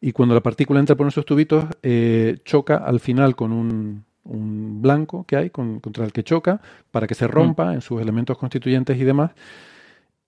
Y 0.00 0.12
cuando 0.12 0.34
la 0.34 0.42
partícula 0.42 0.78
entra 0.80 0.94
por 0.96 1.06
esos 1.08 1.24
tubitos, 1.24 1.64
eh, 1.82 2.38
choca 2.44 2.76
al 2.78 3.00
final 3.00 3.34
con 3.34 3.52
un, 3.52 4.04
un 4.24 4.82
blanco 4.82 5.24
que 5.26 5.36
hay 5.36 5.50
con- 5.50 5.80
contra 5.80 6.04
el 6.04 6.12
que 6.12 6.24
choca 6.24 6.60
para 6.90 7.06
que 7.06 7.14
se 7.14 7.26
rompa 7.26 7.72
en 7.72 7.80
sus 7.80 8.00
elementos 8.00 8.36
constituyentes 8.36 8.98
y 8.98 9.04
demás. 9.04 9.30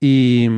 Y, 0.01 0.49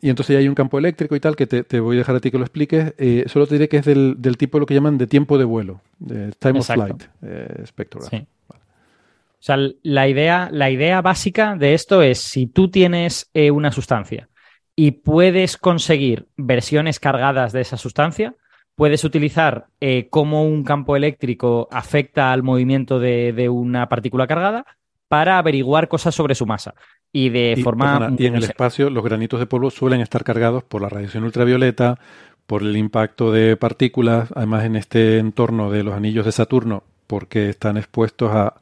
y 0.00 0.10
entonces 0.10 0.34
ya 0.34 0.40
hay 0.40 0.48
un 0.48 0.54
campo 0.54 0.78
eléctrico 0.78 1.16
y 1.16 1.20
tal 1.20 1.36
que 1.36 1.46
te, 1.46 1.62
te 1.62 1.80
voy 1.80 1.96
a 1.96 2.00
dejar 2.00 2.16
a 2.16 2.20
ti 2.20 2.30
que 2.30 2.38
lo 2.38 2.44
expliques. 2.44 2.94
Eh, 2.98 3.24
solo 3.28 3.46
te 3.46 3.54
diré 3.54 3.68
que 3.68 3.78
es 3.78 3.84
del, 3.84 4.16
del 4.18 4.36
tipo 4.36 4.58
lo 4.58 4.66
que 4.66 4.74
llaman 4.74 4.98
de 4.98 5.06
tiempo 5.06 5.38
de 5.38 5.44
vuelo, 5.44 5.80
de 5.98 6.32
time 6.32 6.58
Exacto. 6.58 6.82
of 6.82 6.88
flight 6.88 7.02
eh. 7.22 7.64
Sí. 8.10 8.26
O 8.48 9.42
sea, 9.42 9.56
la 9.82 10.06
idea, 10.06 10.50
la 10.52 10.70
idea 10.70 11.00
básica 11.00 11.56
de 11.56 11.72
esto 11.72 12.02
es 12.02 12.18
si 12.18 12.46
tú 12.46 12.70
tienes 12.70 13.30
eh, 13.32 13.50
una 13.50 13.72
sustancia 13.72 14.28
y 14.76 14.90
puedes 14.90 15.56
conseguir 15.56 16.26
versiones 16.36 17.00
cargadas 17.00 17.52
de 17.52 17.62
esa 17.62 17.78
sustancia, 17.78 18.34
puedes 18.74 19.02
utilizar 19.04 19.68
eh, 19.80 20.08
cómo 20.10 20.44
un 20.44 20.62
campo 20.62 20.94
eléctrico 20.94 21.68
afecta 21.70 22.32
al 22.32 22.42
movimiento 22.42 22.98
de, 22.98 23.32
de 23.32 23.48
una 23.48 23.88
partícula 23.88 24.26
cargada 24.26 24.66
para 25.08 25.38
averiguar 25.38 25.88
cosas 25.88 26.14
sobre 26.14 26.34
su 26.34 26.44
masa. 26.46 26.74
Y 27.12 27.28
de 27.30 27.56
Y, 27.56 27.62
forma. 27.62 27.86
perdona, 27.92 28.14
y 28.16 28.26
en 28.26 28.36
el 28.36 28.44
espacio 28.44 28.88
los 28.90 29.04
granitos 29.04 29.40
de 29.40 29.46
polvo 29.46 29.70
suelen 29.70 30.00
estar 30.00 30.22
cargados 30.24 30.62
por 30.64 30.80
la 30.82 30.88
radiación 30.88 31.24
ultravioleta, 31.24 31.98
por 32.46 32.62
el 32.62 32.76
impacto 32.76 33.32
de 33.32 33.56
partículas, 33.56 34.30
además 34.34 34.64
en 34.64 34.76
este 34.76 35.18
entorno 35.18 35.70
de 35.70 35.82
los 35.82 35.94
anillos 35.94 36.24
de 36.26 36.32
Saturno, 36.32 36.84
porque 37.06 37.48
están 37.48 37.76
expuestos 37.76 38.30
a, 38.32 38.54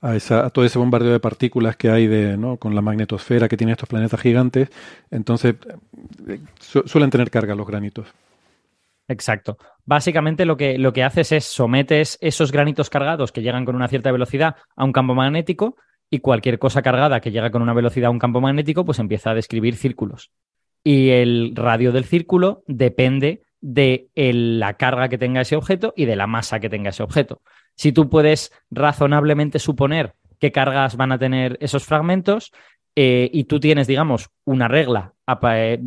a, 0.00 0.16
esa, 0.16 0.46
a 0.46 0.50
todo 0.50 0.64
ese 0.64 0.78
bombardeo 0.78 1.12
de 1.12 1.20
partículas 1.20 1.76
que 1.76 1.90
hay 1.90 2.06
de, 2.06 2.36
¿no? 2.38 2.56
con 2.56 2.74
la 2.74 2.82
magnetosfera 2.82 3.48
que 3.48 3.56
tienen 3.56 3.72
estos 3.72 3.88
planetas 3.88 4.20
gigantes. 4.20 4.70
Entonces, 5.10 5.56
su- 6.58 6.82
suelen 6.86 7.10
tener 7.10 7.30
carga 7.30 7.54
los 7.54 7.66
granitos. 7.66 8.06
Exacto. 9.08 9.58
Básicamente 9.84 10.44
lo 10.44 10.56
que, 10.56 10.78
lo 10.78 10.92
que 10.92 11.02
haces 11.02 11.32
es 11.32 11.44
sometes 11.44 12.16
esos 12.20 12.52
granitos 12.52 12.90
cargados 12.90 13.32
que 13.32 13.42
llegan 13.42 13.64
con 13.64 13.74
una 13.74 13.88
cierta 13.88 14.12
velocidad 14.12 14.54
a 14.76 14.84
un 14.84 14.92
campo 14.92 15.14
magnético 15.14 15.76
y 16.10 16.18
cualquier 16.18 16.58
cosa 16.58 16.82
cargada 16.82 17.20
que 17.20 17.30
llega 17.30 17.50
con 17.50 17.62
una 17.62 17.72
velocidad 17.72 18.08
a 18.08 18.10
un 18.10 18.18
campo 18.18 18.40
magnético 18.40 18.84
pues 18.84 18.98
empieza 18.98 19.30
a 19.30 19.34
describir 19.34 19.76
círculos. 19.76 20.32
Y 20.82 21.10
el 21.10 21.52
radio 21.54 21.92
del 21.92 22.04
círculo 22.04 22.64
depende 22.66 23.42
de 23.60 24.08
la 24.14 24.74
carga 24.74 25.08
que 25.08 25.18
tenga 25.18 25.42
ese 25.42 25.56
objeto 25.56 25.92
y 25.96 26.06
de 26.06 26.16
la 26.16 26.26
masa 26.26 26.60
que 26.60 26.70
tenga 26.70 26.90
ese 26.90 27.02
objeto. 27.02 27.42
Si 27.76 27.92
tú 27.92 28.08
puedes 28.08 28.52
razonablemente 28.70 29.58
suponer 29.58 30.14
qué 30.38 30.50
cargas 30.50 30.96
van 30.96 31.12
a 31.12 31.18
tener 31.18 31.58
esos 31.60 31.84
fragmentos 31.84 32.52
eh, 32.96 33.30
y 33.32 33.44
tú 33.44 33.60
tienes, 33.60 33.86
digamos, 33.86 34.30
una 34.44 34.68
regla, 34.68 35.14
eh, 35.42 35.80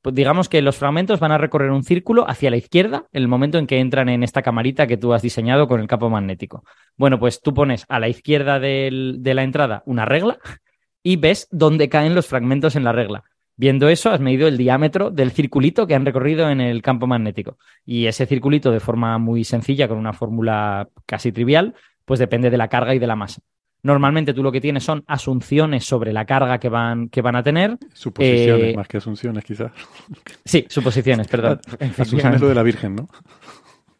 pues 0.00 0.14
digamos 0.14 0.48
que 0.48 0.62
los 0.62 0.76
fragmentos 0.76 1.20
van 1.20 1.32
a 1.32 1.38
recorrer 1.38 1.70
un 1.70 1.82
círculo 1.82 2.28
hacia 2.28 2.50
la 2.50 2.56
izquierda 2.56 3.06
en 3.12 3.22
el 3.22 3.28
momento 3.28 3.58
en 3.58 3.66
que 3.66 3.80
entran 3.80 4.08
en 4.08 4.22
esta 4.22 4.42
camarita 4.42 4.86
que 4.86 4.96
tú 4.96 5.12
has 5.12 5.22
diseñado 5.22 5.66
con 5.66 5.80
el 5.80 5.88
campo 5.88 6.10
magnético. 6.10 6.64
Bueno, 6.96 7.18
pues 7.18 7.40
tú 7.42 7.54
pones 7.54 7.84
a 7.88 7.98
la 7.98 8.08
izquierda 8.08 8.60
de 8.60 9.20
la 9.34 9.42
entrada 9.42 9.82
una 9.86 10.04
regla 10.04 10.38
y 11.02 11.16
ves 11.16 11.48
dónde 11.50 11.88
caen 11.88 12.14
los 12.14 12.26
fragmentos 12.26 12.76
en 12.76 12.84
la 12.84 12.92
regla. 12.92 13.24
Viendo 13.56 13.88
eso, 13.88 14.10
has 14.10 14.20
medido 14.20 14.48
el 14.48 14.56
diámetro 14.56 15.10
del 15.10 15.30
circulito 15.30 15.86
que 15.86 15.94
han 15.94 16.04
recorrido 16.04 16.50
en 16.50 16.60
el 16.60 16.82
campo 16.82 17.06
magnético. 17.06 17.58
Y 17.84 18.06
ese 18.06 18.26
circulito, 18.26 18.72
de 18.72 18.80
forma 18.80 19.18
muy 19.18 19.44
sencilla, 19.44 19.86
con 19.86 19.98
una 19.98 20.12
fórmula 20.12 20.88
casi 21.06 21.30
trivial, 21.30 21.74
pues 22.04 22.18
depende 22.18 22.50
de 22.50 22.56
la 22.56 22.68
carga 22.68 22.94
y 22.94 22.98
de 22.98 23.06
la 23.06 23.14
masa. 23.14 23.42
Normalmente 23.84 24.32
tú 24.34 24.42
lo 24.42 24.50
que 24.50 24.60
tienes 24.60 24.82
son 24.82 25.04
asunciones 25.06 25.84
sobre 25.84 26.12
la 26.12 26.24
carga 26.24 26.58
que 26.58 26.68
van, 26.68 27.08
que 27.10 27.20
van 27.22 27.36
a 27.36 27.42
tener. 27.42 27.78
Suposiciones 27.92 28.72
Eh, 28.72 28.76
más 28.76 28.88
que 28.88 28.96
asunciones, 28.96 29.44
quizás. 29.44 29.70
Sí, 30.44 30.66
suposiciones, 30.68 31.28
perdón. 31.28 31.60
Asunción 31.98 32.34
es 32.34 32.40
lo 32.40 32.48
de 32.48 32.54
la 32.54 32.62
Virgen, 32.62 32.96
¿no? 32.96 33.08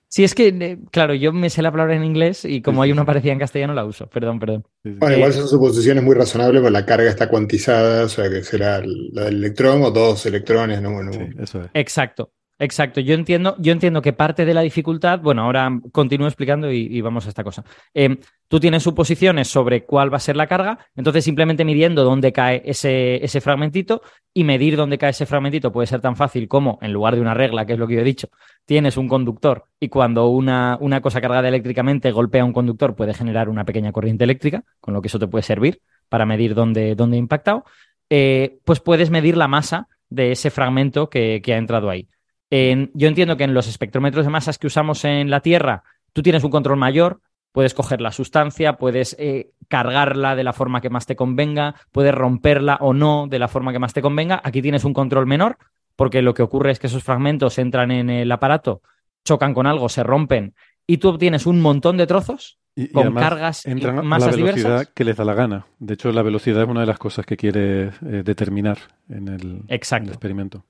Sí, 0.09 0.23
es 0.23 0.35
que, 0.35 0.49
eh, 0.49 0.79
claro, 0.92 1.12
yo 1.14 1.33
me 1.33 1.51
sé 1.51 1.61
la 1.61 1.73
palabra 1.73 1.97
en 1.97 2.05
inglés 2.05 2.44
y 2.44 2.62
como 2.62 2.83
hay 2.83 2.92
una 2.92 3.05
parecida 3.05 3.33
en 3.33 3.38
castellano 3.40 3.75
la 3.75 3.85
uso. 3.85 4.07
Perdón, 4.09 4.38
perdón. 4.38 4.64
Bueno, 4.85 5.14
Eh, 5.14 5.18
igual 5.18 5.33
son 5.33 5.49
suposiciones 5.49 6.05
muy 6.05 6.14
razonables, 6.14 6.61
porque 6.62 6.73
la 6.73 6.87
carga 6.87 7.11
está 7.11 7.29
cuantizada, 7.29 8.05
o 8.05 8.09
sea 8.09 8.31
que 8.31 8.42
será 8.44 8.81
la 8.81 9.25
del 9.25 9.37
electrón 9.38 9.83
o 9.83 9.90
dos 9.90 10.25
electrones, 10.25 10.81
¿no? 10.81 10.92
Bueno, 10.92 11.12
Sí, 11.12 11.18
eso 11.38 11.62
es. 11.64 11.70
Exacto, 11.75 12.31
exacto. 12.59 13.01
Yo 13.01 13.14
entiendo, 13.14 13.57
yo 13.59 13.73
entiendo 13.73 14.03
que 14.03 14.12
parte 14.12 14.45
de 14.45 14.55
la 14.55 14.62
dificultad, 14.62 15.21
bueno, 15.21 15.43
ahora 15.43 15.71
continúo 15.93 16.27
explicando 16.27 16.71
y, 16.71 17.01
vamos 17.01 17.27
a 17.27 17.29
esta 17.29 17.45
cosa. 17.45 17.64
Eh, 17.93 18.19
tú 18.49 18.61
tienes 18.61 18.83
suposiciones 18.83 19.49
sobre 19.49 19.85
cuál 19.85 20.12
va 20.12 20.17
a 20.19 20.21
ser 20.21 20.37
la 20.37 20.47
carga, 20.47 20.79
entonces 20.95 21.25
simplemente 21.25 21.64
midiendo 21.64 22.05
dónde 22.05 22.33
cae 22.33 22.62
ese, 22.64 23.25
ese 23.25 23.40
fragmentito 23.40 24.03
y 24.33 24.45
medir 24.45 24.77
dónde 24.77 24.99
cae 24.99 25.11
ese 25.11 25.27
fragmentito 25.27 25.73
puede 25.73 25.87
ser 25.87 26.01
tan 26.01 26.17
fácil 26.17 26.49
como, 26.49 26.79
en 26.83 26.93
lugar 26.93 27.14
de 27.14 27.21
una 27.21 27.35
regla, 27.35 27.67
que 27.67 27.75
es 27.75 27.79
lo 27.79 27.87
que 27.87 27.95
yo 27.95 28.01
he 28.01 28.05
dicho, 28.05 28.29
tienes 28.64 28.97
un 28.97 29.09
conductor 29.09 29.64
y 29.81 29.88
cuando 29.88 30.29
una, 30.29 30.77
una 30.81 31.01
cosa 31.01 31.21
cargada 31.21 31.49
eléctricamente 31.49 32.11
golpea 32.12 32.45
un 32.45 32.53
conductor 32.53 32.95
puede 32.95 33.14
generar 33.14 33.49
una 33.49 33.64
pequeña 33.64 33.93
corriente 33.93 34.25
eléctrica, 34.25 34.64
con 34.81 34.95
lo 34.95 35.03
que 35.03 35.09
eso 35.09 35.19
te 35.19 35.27
puede 35.27 35.43
servir 35.43 35.81
para 36.09 36.27
medir 36.27 36.55
dónde, 36.55 36.95
dónde 36.95 37.17
ha 37.17 37.21
impactado, 37.21 37.64
eh, 38.11 38.59
pues 38.64 38.81
puedes 38.81 39.11
medir 39.11 39.37
la 39.37 39.49
masa 39.49 39.88
de 40.09 40.33
ese 40.33 40.51
fragmento 40.51 41.09
que, 41.09 41.40
que 41.43 41.55
ha 41.55 41.59
entrado 41.59 41.90
ahí. 41.90 42.09
En- 42.57 42.90
yo 42.95 43.09
entiendo 43.09 43.37
que 43.37 43.43
en 43.45 43.53
los 43.55 43.67
espectrómetros 43.67 44.25
de 44.25 44.31
masas 44.31 44.59
que 44.59 44.69
usamos 44.69 45.05
en 45.05 45.29
la 45.29 45.40
Tierra, 45.40 45.83
tú 46.12 46.23
tienes 46.23 46.45
un 46.45 46.51
control 46.53 46.77
mayor, 46.79 47.21
puedes 47.51 47.75
coger 47.75 48.01
la 48.01 48.12
sustancia, 48.12 48.75
puedes 48.75 49.17
eh, 49.19 49.51
cargarla 49.69 50.37
de 50.37 50.45
la 50.45 50.53
forma 50.53 50.81
que 50.81 50.88
más 50.90 51.05
te 51.07 51.17
convenga, 51.17 51.75
puedes 51.90 52.14
romperla 52.14 52.77
o 52.81 52.93
no 52.95 53.27
de 53.29 53.38
la 53.40 53.49
forma 53.49 53.73
que 53.73 53.79
más 53.81 53.93
te 53.93 54.03
convenga. 54.03 54.40
Aquí 54.45 54.62
tienes 54.62 54.85
un 54.85 54.95
control 54.95 55.27
menor, 55.27 55.57
porque 55.97 56.23
lo 56.23 56.33
que 56.35 56.43
ocurre 56.43 56.71
es 56.71 56.79
que 56.79 56.87
esos 56.87 57.03
fragmentos 57.03 57.59
entran 57.59 57.90
en 57.90 58.09
el 58.09 58.31
aparato, 58.31 58.83
chocan 59.25 59.53
con 59.53 59.67
algo, 59.67 59.88
se 59.88 60.05
rompen, 60.05 60.55
y 60.87 60.99
tú 60.99 61.09
obtienes 61.09 61.47
un 61.47 61.61
montón 61.61 61.97
de 61.97 62.07
trozos 62.07 62.59
Y, 62.77 62.85
y 62.85 62.88
con 62.88 63.03
además 63.03 63.23
cargas 63.25 63.67
y 63.67 63.71
entran 63.73 63.95
a 63.99 64.03
la 64.03 64.09
masas 64.09 64.37
velocidad 64.37 64.55
diversas. 64.69 64.88
que 64.95 65.05
les 65.05 65.17
da 65.17 65.25
la 65.25 65.35
gana. 65.35 65.67
De 65.81 65.95
hecho, 65.95 66.12
la 66.12 66.23
velocidad 66.23 66.62
es 66.62 66.69
una 66.69 66.81
de 66.83 66.87
las 66.87 66.99
cosas 66.99 67.25
que 67.27 67.37
quiere 67.37 67.87
eh, 67.87 68.23
determinar 68.25 68.79
en 69.09 69.29
el, 69.29 69.43
en 69.43 69.64
Exacto. 69.69 70.05
el 70.07 70.11
experimento. 70.11 70.64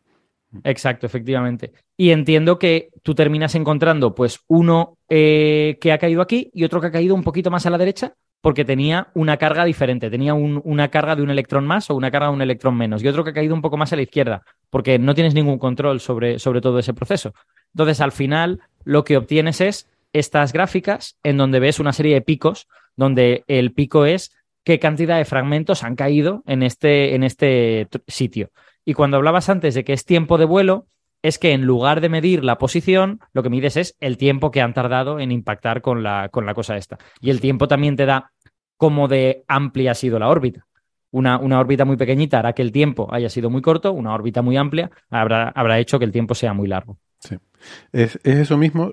Exacto, 0.62 1.07
efectivamente. 1.07 1.73
Y 1.97 2.11
entiendo 2.11 2.59
que 2.59 2.90
tú 3.03 3.14
terminas 3.14 3.55
encontrando, 3.55 4.14
pues, 4.14 4.40
uno 4.47 4.99
eh, 5.09 5.79
que 5.81 5.93
ha 5.93 5.99
caído 5.99 6.23
aquí 6.23 6.51
y 6.55 6.64
otro 6.64 6.81
que 6.81 6.88
ha 6.88 6.93
caído 6.93 7.14
un 7.14 7.25
poquito 7.25 7.51
más 7.51 7.67
a 7.67 7.71
la 7.71 7.79
derecha, 7.79 8.14
porque 8.40 8.64
tenía 8.64 9.09
una 9.14 9.37
carga 9.38 9.64
diferente. 9.64 10.11
Tenía 10.11 10.35
un- 10.35 10.61
una 10.64 10.88
carga 10.90 11.17
de 11.17 11.23
un 11.23 11.31
electrón 11.31 11.67
más 11.67 11.90
o 11.90 11.95
una 11.97 12.11
carga 12.11 12.29
de 12.29 12.35
un 12.35 12.43
electrón 12.43 12.77
menos. 12.77 13.03
Y 13.03 13.09
otro 13.09 13.25
que 13.25 13.31
ha 13.31 13.35
caído 13.35 13.55
un 13.55 13.62
poco 13.62 13.77
más 13.79 13.93
a 13.93 13.97
la 13.97 14.03
izquierda, 14.03 14.43
porque 14.71 14.99
no 14.99 15.14
tienes 15.14 15.35
ningún 15.35 15.59
control 15.59 15.99
sobre, 16.01 16.38
sobre 16.38 16.61
todo 16.61 16.79
ese 16.79 16.93
proceso. 16.95 17.33
Entonces, 17.75 18.01
al 18.01 18.12
final, 18.12 18.61
lo 18.85 19.03
que 19.03 19.17
obtienes 19.17 19.61
es 19.62 19.88
estas 20.12 20.53
gráficas 20.53 21.17
en 21.23 21.38
donde 21.38 21.59
ves 21.59 21.81
una 21.81 21.93
serie 21.93 22.14
de 22.14 22.21
picos, 22.21 22.69
donde 22.97 23.45
el 23.49 23.73
pico 23.73 24.05
es 24.05 24.31
qué 24.62 24.79
cantidad 24.79 25.17
de 25.19 25.25
fragmentos 25.25 25.83
han 25.83 25.97
caído 25.97 26.43
en 26.47 26.62
este, 26.62 27.14
en 27.14 27.25
este 27.25 27.88
sitio. 28.07 28.51
Y 28.85 28.94
cuando 28.94 29.16
hablabas 29.16 29.49
antes 29.49 29.75
de 29.75 29.85
que 29.85 29.92
es 29.92 30.05
tiempo 30.05 30.38
de 30.38 30.44
vuelo, 30.44 30.87
es 31.23 31.38
que 31.38 31.53
en 31.53 31.64
lugar 31.64 32.03
de 32.03 32.11
medir 32.11 32.44
la 32.44 32.59
posición, 32.59 33.20
lo 33.33 33.42
que 33.42 33.49
mides 33.49 33.79
es 33.79 33.97
el 34.01 34.18
tiempo 34.18 34.51
que 34.51 34.61
han 34.61 34.75
tardado 34.75 35.20
en 35.20 35.33
impactar 35.33 35.81
con 35.81 36.03
la, 36.03 36.29
con 36.29 36.44
la 36.44 36.53
cosa 36.53 36.77
esta. 36.77 36.99
Y 37.20 37.31
el 37.31 37.40
tiempo 37.40 37.66
también 37.66 37.97
te 37.97 38.05
da 38.05 38.33
cómo 38.77 39.09
de 39.09 39.42
amplia 39.49 39.92
ha 39.92 39.94
sido 39.94 40.18
la 40.18 40.29
órbita. 40.29 40.66
Una, 41.11 41.38
una, 41.38 41.61
órbita 41.61 41.87
muy 41.87 41.97
pequeñita 41.97 42.40
hará 42.40 42.53
que 42.53 42.61
el 42.61 42.73
tiempo 42.73 43.09
haya 43.11 43.31
sido 43.31 43.49
muy 43.49 43.62
corto, 43.62 43.92
una 43.92 44.12
órbita 44.12 44.42
muy 44.42 44.57
amplia 44.57 44.90
habrá, 45.09 45.49
habrá 45.49 45.79
hecho 45.79 45.99
que 45.99 46.05
el 46.05 46.12
tiempo 46.12 46.35
sea 46.35 46.53
muy 46.53 46.68
largo. 46.68 46.99
Sí. 47.24 47.37
Es, 47.92 48.18
eso 48.24 48.58
mismo, 48.58 48.92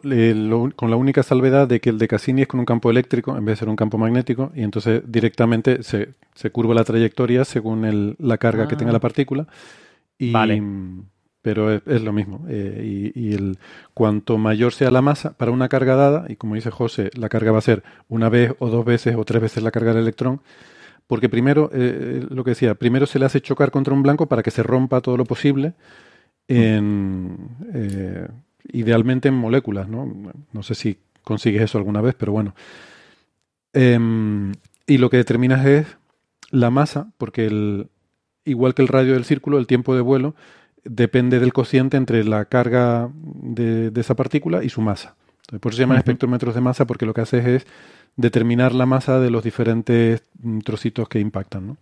con 0.75 0.89
la 0.89 0.95
única 0.95 1.23
salvedad 1.23 1.67
de 1.67 1.81
que 1.81 1.89
el 1.89 1.97
de 1.97 2.07
Cassini 2.07 2.43
es 2.43 2.47
con 2.47 2.59
un 2.59 2.65
campo 2.65 2.89
eléctrico 2.89 3.37
en 3.37 3.43
vez 3.43 3.53
de 3.53 3.59
ser 3.59 3.69
un 3.69 3.75
campo 3.75 3.97
magnético, 3.97 4.51
y 4.55 4.63
entonces 4.63 5.03
directamente 5.05 5.83
se, 5.83 6.13
se 6.33 6.51
curva 6.51 6.73
la 6.73 6.83
trayectoria 6.83 7.43
según 7.43 7.85
el, 7.85 8.15
la 8.19 8.37
carga 8.37 8.67
que 8.67 8.75
tenga 8.75 8.91
la 8.91 8.97
ah. 8.97 9.01
partícula. 9.01 9.47
Y, 10.17 10.31
vale. 10.31 10.61
Pero 11.41 11.73
es, 11.73 12.03
lo 12.03 12.13
mismo. 12.13 12.45
Eh, 12.47 13.11
y, 13.15 13.33
el, 13.33 13.57
cuanto 13.95 14.37
mayor 14.37 14.73
sea 14.73 14.91
la 14.91 15.01
masa 15.01 15.35
para 15.35 15.51
una 15.51 15.69
carga 15.69 15.95
dada, 15.95 16.25
y 16.29 16.35
como 16.35 16.53
dice 16.53 16.69
José, 16.69 17.09
la 17.15 17.29
carga 17.29 17.51
va 17.51 17.57
a 17.57 17.61
ser 17.61 17.83
una 18.09 18.29
vez 18.29 18.53
o 18.59 18.69
dos 18.69 18.85
veces 18.85 19.15
o 19.15 19.25
tres 19.25 19.41
veces 19.41 19.63
la 19.63 19.71
carga 19.71 19.91
del 19.91 20.03
electrón, 20.03 20.41
porque 21.07 21.29
primero, 21.29 21.71
eh, 21.73 22.25
lo 22.29 22.43
que 22.43 22.51
decía, 22.51 22.75
primero 22.75 23.07
se 23.07 23.17
le 23.17 23.25
hace 23.25 23.41
chocar 23.41 23.71
contra 23.71 23.93
un 23.93 24.03
blanco 24.03 24.27
para 24.27 24.43
que 24.43 24.51
se 24.51 24.61
rompa 24.61 25.01
todo 25.01 25.17
lo 25.17 25.25
posible, 25.25 25.73
en, 26.51 27.37
eh, 27.73 28.27
idealmente 28.73 29.29
en 29.29 29.35
moléculas, 29.35 29.87
¿no? 29.87 30.33
No 30.51 30.63
sé 30.63 30.75
si 30.75 30.97
consigues 31.23 31.61
eso 31.61 31.77
alguna 31.77 32.01
vez, 32.01 32.13
pero 32.15 32.33
bueno. 32.33 32.53
Em, 33.73 34.51
y 34.85 34.97
lo 34.97 35.09
que 35.09 35.17
determinas 35.17 35.65
es 35.65 35.97
la 36.49 36.69
masa, 36.69 37.11
porque 37.17 37.45
el, 37.45 37.87
igual 38.43 38.73
que 38.73 38.81
el 38.81 38.89
radio 38.89 39.13
del 39.13 39.23
círculo, 39.23 39.57
el 39.57 39.67
tiempo 39.67 39.95
de 39.95 40.01
vuelo 40.01 40.35
depende 40.83 41.39
del 41.39 41.53
cociente 41.53 41.95
entre 41.95 42.25
la 42.25 42.45
carga 42.45 43.09
de, 43.13 43.91
esa 43.95 44.15
partícula 44.15 44.63
y 44.63 44.69
su 44.69 44.81
masa. 44.81 45.15
por 45.61 45.71
eso 45.71 45.77
se 45.77 45.83
llaman 45.83 45.97
espectrómetros 45.97 46.53
de 46.53 46.61
masa, 46.61 46.85
porque 46.85 47.05
lo 47.05 47.13
que 47.13 47.21
haces 47.21 47.45
es 47.45 47.67
determinar 48.17 48.73
la 48.73 48.85
masa 48.85 49.19
de 49.19 49.29
los 49.29 49.43
diferentes 49.43 50.23
mm, 50.41 50.59
trocitos 50.59 51.07
que 51.07 51.19
impactan, 51.19 51.67
¿no? 51.67 51.77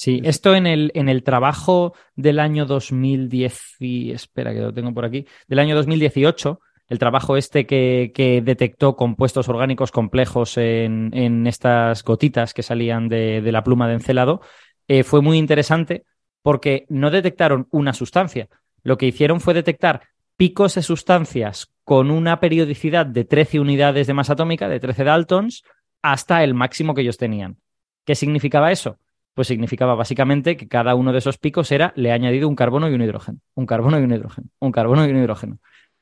Sí, 0.00 0.22
esto 0.24 0.54
en 0.54 0.66
el, 0.66 0.90
en 0.94 1.10
el 1.10 1.22
trabajo 1.22 1.92
del 2.16 2.38
año 2.38 2.64
2010, 2.64 3.76
y 3.80 4.12
espera 4.12 4.54
que 4.54 4.60
lo 4.60 4.72
tengo 4.72 4.94
por 4.94 5.04
aquí, 5.04 5.26
del 5.46 5.58
año 5.58 5.76
2018, 5.76 6.58
el 6.88 6.98
trabajo 6.98 7.36
este 7.36 7.66
que, 7.66 8.40
detectó 8.42 8.96
compuestos 8.96 9.50
orgánicos 9.50 9.90
complejos 9.92 10.56
en, 10.56 11.10
en 11.12 11.46
estas 11.46 12.02
gotitas 12.02 12.54
que 12.54 12.62
salían 12.62 13.10
de, 13.10 13.42
la 13.52 13.62
pluma 13.62 13.88
de 13.88 13.92
encelado, 13.96 14.40
eh, 14.88 15.04
fue 15.04 15.20
muy 15.20 15.36
interesante 15.36 16.04
porque 16.40 16.86
no 16.88 17.10
detectaron 17.10 17.68
una 17.70 17.92
sustancia. 17.92 18.48
Lo 18.82 18.96
que 18.96 19.04
hicieron 19.04 19.38
fue 19.38 19.52
detectar 19.52 20.00
picos 20.34 20.76
de 20.76 20.82
sustancias 20.82 21.74
con 21.84 22.10
una 22.10 22.40
periodicidad 22.40 23.04
de 23.04 23.26
13 23.26 23.60
unidades 23.60 24.06
de 24.06 24.14
masa 24.14 24.32
atómica, 24.32 24.66
de 24.66 24.80
13 24.80 25.04
daltons, 25.04 25.62
hasta 26.00 26.42
el 26.42 26.54
máximo 26.54 26.94
que 26.94 27.02
ellos 27.02 27.18
tenían. 27.18 27.58
¿Qué 28.06 28.14
significaba 28.14 28.72
eso? 28.72 28.96
Pues 29.34 29.48
significaba 29.48 29.94
básicamente 29.94 30.56
que 30.56 30.68
cada 30.68 30.94
uno 30.94 31.12
de 31.12 31.18
esos 31.18 31.38
picos 31.38 31.70
era, 31.72 31.92
le 31.96 32.08
he 32.08 32.12
añadido 32.12 32.48
un 32.48 32.56
carbono 32.56 32.88
y 32.88 32.94
un 32.94 33.02
hidrógeno, 33.02 33.38
un 33.54 33.66
carbono 33.66 33.98
y 33.98 34.02
un 34.02 34.12
hidrógeno, 34.12 34.48
un 34.58 34.72
carbono 34.72 35.06
y 35.06 35.10
un 35.10 35.18
hidrógeno. 35.18 35.58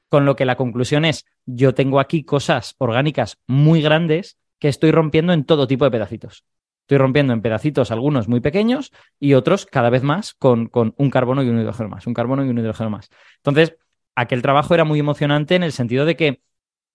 Con 0.08 0.24
lo 0.24 0.36
que 0.36 0.46
la 0.46 0.56
conclusión 0.56 1.04
es, 1.04 1.26
yo 1.44 1.74
tengo 1.74 2.00
aquí 2.00 2.24
cosas 2.24 2.74
orgánicas 2.78 3.38
muy 3.46 3.82
grandes 3.82 4.38
que 4.58 4.68
estoy 4.68 4.90
rompiendo 4.90 5.32
en 5.32 5.44
todo 5.44 5.66
tipo 5.66 5.84
de 5.84 5.90
pedacitos. 5.90 6.44
Estoy 6.88 6.98
rompiendo 6.98 7.34
en 7.34 7.42
pedacitos 7.42 7.90
algunos 7.90 8.28
muy 8.28 8.40
pequeños 8.40 8.92
y 9.20 9.34
otros 9.34 9.66
cada 9.66 9.90
vez 9.90 10.02
más 10.02 10.32
con, 10.32 10.68
con 10.68 10.94
un 10.96 11.10
carbono 11.10 11.42
y 11.42 11.48
un 11.50 11.60
hidrógeno 11.60 11.90
más, 11.90 12.06
un 12.06 12.14
carbono 12.14 12.44
y 12.44 12.48
un 12.48 12.58
hidrógeno 12.58 12.88
más. 12.88 13.10
Entonces, 13.36 13.76
aquel 14.14 14.40
trabajo 14.40 14.74
era 14.74 14.84
muy 14.84 14.98
emocionante 14.98 15.54
en 15.54 15.62
el 15.62 15.72
sentido 15.72 16.06
de 16.06 16.16
que 16.16 16.40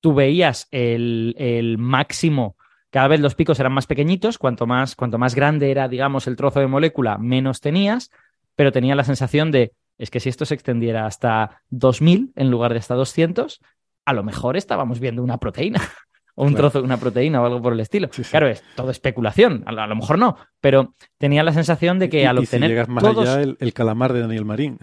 tú 0.02 0.16
veías 0.16 0.68
el, 0.72 1.36
el 1.38 1.78
máximo, 1.78 2.58
cada 2.94 3.08
vez 3.08 3.20
los 3.20 3.34
picos 3.34 3.60
eran 3.60 3.74
más 3.74 3.88
pequeñitos, 3.88 4.38
cuanto 4.38 4.68
más, 4.68 4.96
cuanto 4.96 5.18
más 5.18 5.34
grande 5.34 5.72
era, 5.72 5.88
digamos, 5.88 6.28
el 6.28 6.36
trozo 6.36 6.60
de 6.60 6.68
molécula, 6.68 7.18
menos 7.18 7.60
tenías, 7.60 8.12
pero 8.56 8.72
tenía 8.72 8.94
la 8.94 9.04
sensación 9.04 9.50
de, 9.50 9.72
es 9.98 10.12
que 10.12 10.20
si 10.20 10.30
esto 10.30 10.46
se 10.46 10.54
extendiera 10.54 11.08
hasta 11.08 11.64
2000 11.72 12.34
en 12.36 12.52
lugar 12.52 12.72
de 12.72 12.78
hasta 12.78 12.94
200, 12.94 13.62
a 14.06 14.14
lo 14.14 14.24
mejor 14.24 14.58
estábamos 14.58 15.00
viendo 15.00 15.24
una 15.24 15.40
proteína 15.40 15.82
o 16.36 16.46
un 16.46 16.54
trozo 16.54 16.82
de 16.82 16.86
una 16.86 16.98
proteína 16.98 17.42
o 17.42 17.48
algo 17.48 17.64
por 17.64 17.74
el 17.74 17.80
estilo. 17.80 18.12
Claro, 18.30 18.48
es 18.48 18.64
todo 18.76 18.92
especulación, 18.92 19.64
a, 19.66 19.72
lo 19.72 19.96
mejor 19.96 20.20
no, 20.20 20.38
pero 20.62 20.94
tenía 21.18 21.42
la 21.42 21.52
sensación 21.52 21.98
de 21.98 22.10
que 22.10 22.28
al 22.28 22.38
obtener. 22.38 22.70
Si 22.70 22.74
llegas 22.76 22.90
más 22.90 23.04
allá, 23.04 23.42
el, 23.42 23.74
calamar 23.74 24.14
de 24.14 24.20
Daniel 24.20 24.46
Marín. 24.46 24.78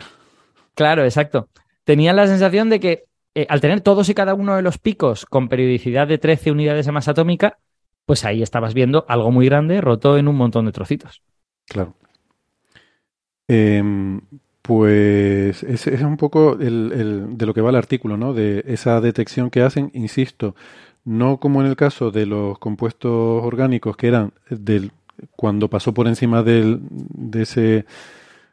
Claro, 0.74 1.04
exacto. 1.04 1.48
Tenía 1.84 2.12
la 2.12 2.26
sensación 2.26 2.70
de 2.70 2.80
que 2.80 3.04
eh, 3.36 3.46
al 3.48 3.60
tener 3.60 3.82
todos 3.82 4.08
y 4.08 4.14
cada 4.14 4.34
uno 4.34 4.56
de 4.56 4.62
los 4.62 4.78
picos 4.78 5.26
con 5.26 5.48
periodicidad 5.48 6.08
de 6.08 6.18
13 6.18 6.50
unidades 6.50 6.86
de 6.86 6.90
masa 6.90 7.12
atómica, 7.12 7.58
pues 8.06 8.24
ahí 8.24 8.42
estabas 8.42 8.74
viendo 8.74 9.04
algo 9.08 9.30
muy 9.30 9.46
grande 9.46 9.80
roto 9.80 10.18
en 10.18 10.28
un 10.28 10.36
montón 10.36 10.66
de 10.66 10.72
trocitos. 10.72 11.22
Claro. 11.66 11.94
Em, 13.48 14.20
pues 14.62 15.62
ese 15.62 15.94
es 15.94 16.02
un 16.02 16.16
poco 16.16 16.56
el, 16.60 17.36
de 17.36 17.46
lo 17.46 17.54
que 17.54 17.60
va 17.60 17.70
el 17.70 17.76
artículo, 17.76 18.16
¿no? 18.16 18.32
De 18.34 18.64
esa 18.66 19.00
detección 19.00 19.50
que 19.50 19.62
hacen, 19.62 19.90
insisto, 19.94 20.54
no 21.04 21.38
como 21.38 21.60
en 21.60 21.66
el 21.66 21.76
caso 21.76 22.10
de 22.10 22.26
los 22.26 22.58
compuestos 22.58 23.44
orgánicos 23.44 23.96
que 23.96 24.08
eran 24.08 24.32
del 24.48 24.92
cuando 25.36 25.68
pasó 25.68 25.92
por 25.92 26.06
encima 26.06 26.42
del, 26.42 26.80
de 26.90 27.42
ese 27.42 27.86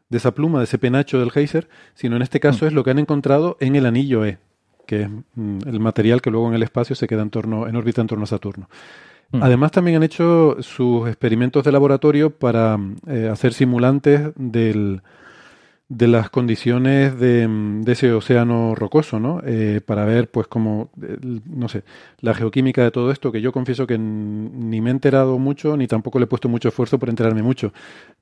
de 0.10 0.18
esa 0.18 0.34
pluma, 0.34 0.60
de 0.60 0.66
ese 0.66 0.78
penacho 0.78 1.20
del 1.20 1.32
geyser, 1.32 1.68
sino 1.94 2.16
en 2.16 2.22
este 2.22 2.40
caso 2.40 2.66
mm. 2.66 2.68
es 2.70 2.74
lo 2.74 2.84
que 2.84 2.92
han 2.92 3.00
encontrado 3.00 3.58
en 3.60 3.76
el 3.76 3.86
anillo 3.86 4.26
E, 4.26 4.38
que 4.86 5.04
es 5.04 5.10
mm, 5.36 5.60
el 5.68 5.80
material 5.80 6.22
que 6.22 6.32
luego 6.32 6.48
en 6.48 6.56
el 6.56 6.64
espacio 6.64 6.96
se 6.96 7.08
queda 7.08 7.22
en 7.22 7.30
torno, 7.30 7.68
en 7.68 7.76
órbita 7.76 8.02
en 8.02 8.08
torno 8.08 8.24
a 8.24 8.28
Saturno. 8.28 8.70
Mm. 9.32 9.44
Además 9.44 9.72
también 9.72 9.98
han 9.98 10.04
hecho 10.04 10.58
sus 10.62 11.08
experimentos 11.08 11.64
de 11.64 11.72
laboratorio 11.72 12.30
para 12.30 12.80
eh, 13.08 13.30
hacer 13.32 13.54
simulantes 13.54 14.32
del, 14.36 15.02
de 15.90 16.08
las 16.08 16.30
condiciones 16.30 17.18
de, 17.18 17.48
de, 17.48 17.92
ese 17.92 18.12
océano 18.12 18.76
rocoso, 18.76 19.20
¿no? 19.20 19.42
Eh, 19.46 19.80
para 19.86 20.04
ver, 20.04 20.30
pues, 20.30 20.48
como, 20.48 20.90
no 21.46 21.70
sé, 21.70 21.84
la 22.20 22.34
geoquímica 22.34 22.84
de 22.84 22.92
todo 22.92 23.12
esto, 23.12 23.32
que 23.32 23.42
yo 23.42 23.54
confieso 23.54 23.88
que 23.88 23.98
ni 23.98 24.82
me 24.82 24.90
he 24.90 24.92
enterado 24.92 25.40
mucho, 25.40 25.78
ni 25.78 25.88
tampoco 25.88 26.20
le 26.20 26.26
he 26.26 26.28
puesto 26.28 26.50
mucho 26.50 26.68
esfuerzo 26.68 27.00
por 27.00 27.10
enterarme 27.10 27.42
mucho. 27.42 27.72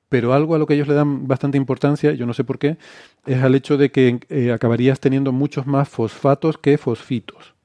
Pero 0.08 0.32
algo 0.32 0.54
a 0.54 0.58
lo 0.58 0.66
que 0.66 0.74
ellos 0.74 0.86
le 0.86 0.94
dan 0.94 1.26
bastante 1.26 1.58
importancia, 1.58 2.12
yo 2.12 2.26
no 2.26 2.34
sé 2.34 2.44
por 2.44 2.58
qué, 2.58 2.78
es 3.26 3.42
al 3.42 3.56
hecho 3.56 3.76
de 3.76 3.90
que 3.90 4.20
eh, 4.28 4.52
acabarías 4.52 5.00
teniendo 5.00 5.32
muchos 5.32 5.66
más 5.66 5.88
fosfatos 5.88 6.58
que 6.58 6.78
fosfitos. 6.78 7.55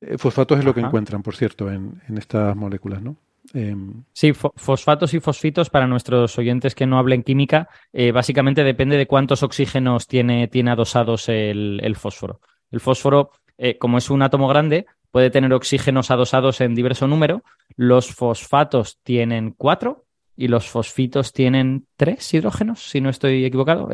Eh, 0.00 0.18
fosfatos 0.18 0.58
es 0.58 0.64
lo 0.64 0.74
que 0.74 0.80
encuentran, 0.80 1.22
por 1.22 1.36
cierto, 1.36 1.70
en, 1.70 2.00
en 2.08 2.18
estas 2.18 2.56
moléculas, 2.56 3.02
¿no? 3.02 3.16
Em, 3.52 4.04
sí, 4.12 4.32
fosfatos 4.32 5.12
y 5.14 5.20
fosfitos 5.20 5.70
para 5.70 5.86
nuestros 5.86 6.38
oyentes 6.38 6.74
que 6.74 6.86
no 6.86 6.98
hablen 6.98 7.22
química, 7.22 7.68
eh, 7.92 8.12
básicamente 8.12 8.62
depende 8.62 8.96
de 8.96 9.06
cuántos 9.06 9.42
oxígenos 9.42 10.06
tiene, 10.06 10.46
tiene 10.48 10.70
adosados 10.70 11.28
el, 11.28 11.96
fósforo. 11.96 12.40
El 12.70 12.80
fósforo, 12.80 13.30
eh, 13.58 13.76
como 13.78 13.98
es 13.98 14.10
un 14.10 14.22
átomo 14.22 14.46
grande, 14.46 14.86
puede 15.10 15.30
tener 15.30 15.52
oxígenos 15.52 16.10
adosados 16.10 16.60
en 16.60 16.74
diverso 16.74 17.08
número. 17.08 17.42
Los 17.76 18.14
fosfatos 18.14 18.98
tienen 19.02 19.54
cuatro 19.56 20.04
y 20.36 20.46
los 20.46 20.68
fosfitos 20.68 21.32
tienen 21.32 21.86
tres 21.96 22.32
hidrógenos, 22.32 22.88
si 22.88 23.00
no 23.00 23.10
estoy 23.10 23.44
equivocado. 23.44 23.88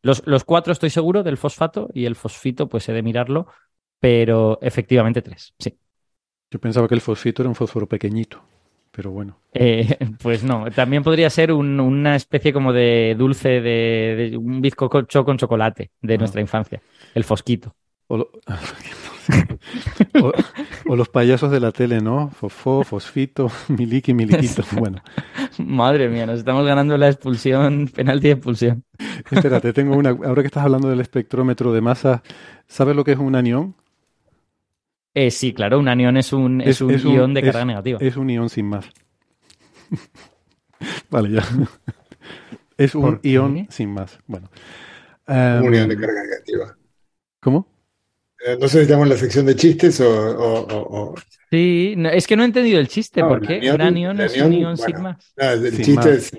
Los, 0.00 0.22
los, 0.26 0.44
cuatro 0.44 0.72
estoy 0.72 0.90
seguro 0.90 1.22
del 1.22 1.36
fosfato 1.36 1.90
y 1.92 2.06
el 2.06 2.16
fosfito, 2.16 2.68
pues 2.68 2.88
he 2.88 2.92
de 2.92 3.02
mirarlo, 3.02 3.48
pero 4.00 4.58
efectivamente 4.62 5.22
tres, 5.22 5.54
sí. 5.58 5.76
Yo 6.50 6.58
pensaba 6.58 6.88
que 6.88 6.94
el 6.94 7.00
fosfito 7.00 7.42
era 7.42 7.48
un 7.48 7.54
fósforo 7.54 7.86
pequeñito 7.86 8.42
pero 8.98 9.12
bueno. 9.12 9.38
Eh, 9.54 9.96
pues 10.22 10.42
no, 10.42 10.72
también 10.72 11.04
podría 11.04 11.30
ser 11.30 11.52
una 11.52 12.16
especie 12.16 12.52
como 12.52 12.72
de 12.72 13.14
dulce, 13.16 13.60
de, 13.60 14.36
un 14.36 14.60
bizcocho 14.60 15.24
con 15.24 15.38
chocolate 15.38 15.92
de 16.02 16.14
ah. 16.14 16.18
nuestra 16.18 16.40
infancia, 16.40 16.82
el 17.14 17.22
fosquito. 17.22 17.76
O, 18.08 18.26
los 20.96 21.08
payasos 21.10 21.52
de 21.52 21.60
la 21.60 21.70
tele, 21.70 22.00
¿no? 22.00 22.30
Fofó, 22.30 22.82
fosfito, 22.82 23.52
miliki, 23.68 24.14
miliquito. 24.14 24.64
Bueno. 24.72 25.00
Madre 25.58 26.08
mía, 26.08 26.26
nos 26.26 26.40
estamos 26.40 26.66
ganando 26.66 26.98
la 26.98 27.06
expulsión, 27.08 27.86
penalti 27.94 28.26
de 28.26 28.32
expulsión. 28.32 28.82
Espérate, 29.30 29.72
tengo 29.72 29.94
una. 29.96 30.10
Ahora 30.10 30.42
que 30.42 30.46
estás 30.46 30.64
hablando 30.64 30.88
del 30.88 31.00
espectrómetro 31.00 31.72
de 31.72 31.82
masa, 31.82 32.24
¿sabes 32.66 32.96
lo 32.96 33.04
que 33.04 33.12
es 33.12 33.18
un 33.18 33.36
anión? 33.36 33.76
Eh, 35.14 35.30
sí, 35.30 35.52
claro, 35.52 35.78
un 35.78 35.88
anión 35.88 36.16
es 36.16 36.32
un, 36.32 36.60
es, 36.60 36.80
un 36.80 36.96
ion 36.98 37.34
de 37.34 37.42
carga 37.42 37.64
negativa. 37.64 37.98
Es 38.00 38.16
un 38.16 38.30
ion 38.30 38.48
sin 38.48 38.66
más. 38.66 38.88
vale, 41.10 41.30
ya. 41.30 41.42
es 42.76 42.94
un 42.94 43.18
ion 43.22 43.66
sin 43.70 43.92
más. 43.92 44.18
Bueno. 44.26 44.50
un 45.26 45.74
ion 45.74 45.88
de 45.88 45.94
em, 45.94 46.00
carga 46.00 46.22
negativa. 46.22 46.76
¿Cómo? 47.40 47.68
Eh, 48.46 48.56
no 48.60 48.68
sé 48.68 48.78
si 48.78 48.82
estamos 48.82 49.04
en 49.04 49.10
la 49.10 49.16
sección 49.16 49.46
de 49.46 49.56
chistes 49.56 50.00
o... 50.00 51.14
Sí, 51.50 51.96
es 52.12 52.26
que 52.26 52.36
no 52.36 52.42
he 52.42 52.46
entendido 52.46 52.78
el 52.78 52.88
chiste, 52.88 53.22
¿por 53.22 53.44
qué? 53.44 53.72
un 53.72 53.80
anión 53.80 54.20
es 54.20 54.40
un 54.40 54.52
ion 54.52 54.76
sin 54.76 55.00
más. 55.02 55.32
el 55.36 55.82
chiste 55.82 56.14
es... 56.14 56.30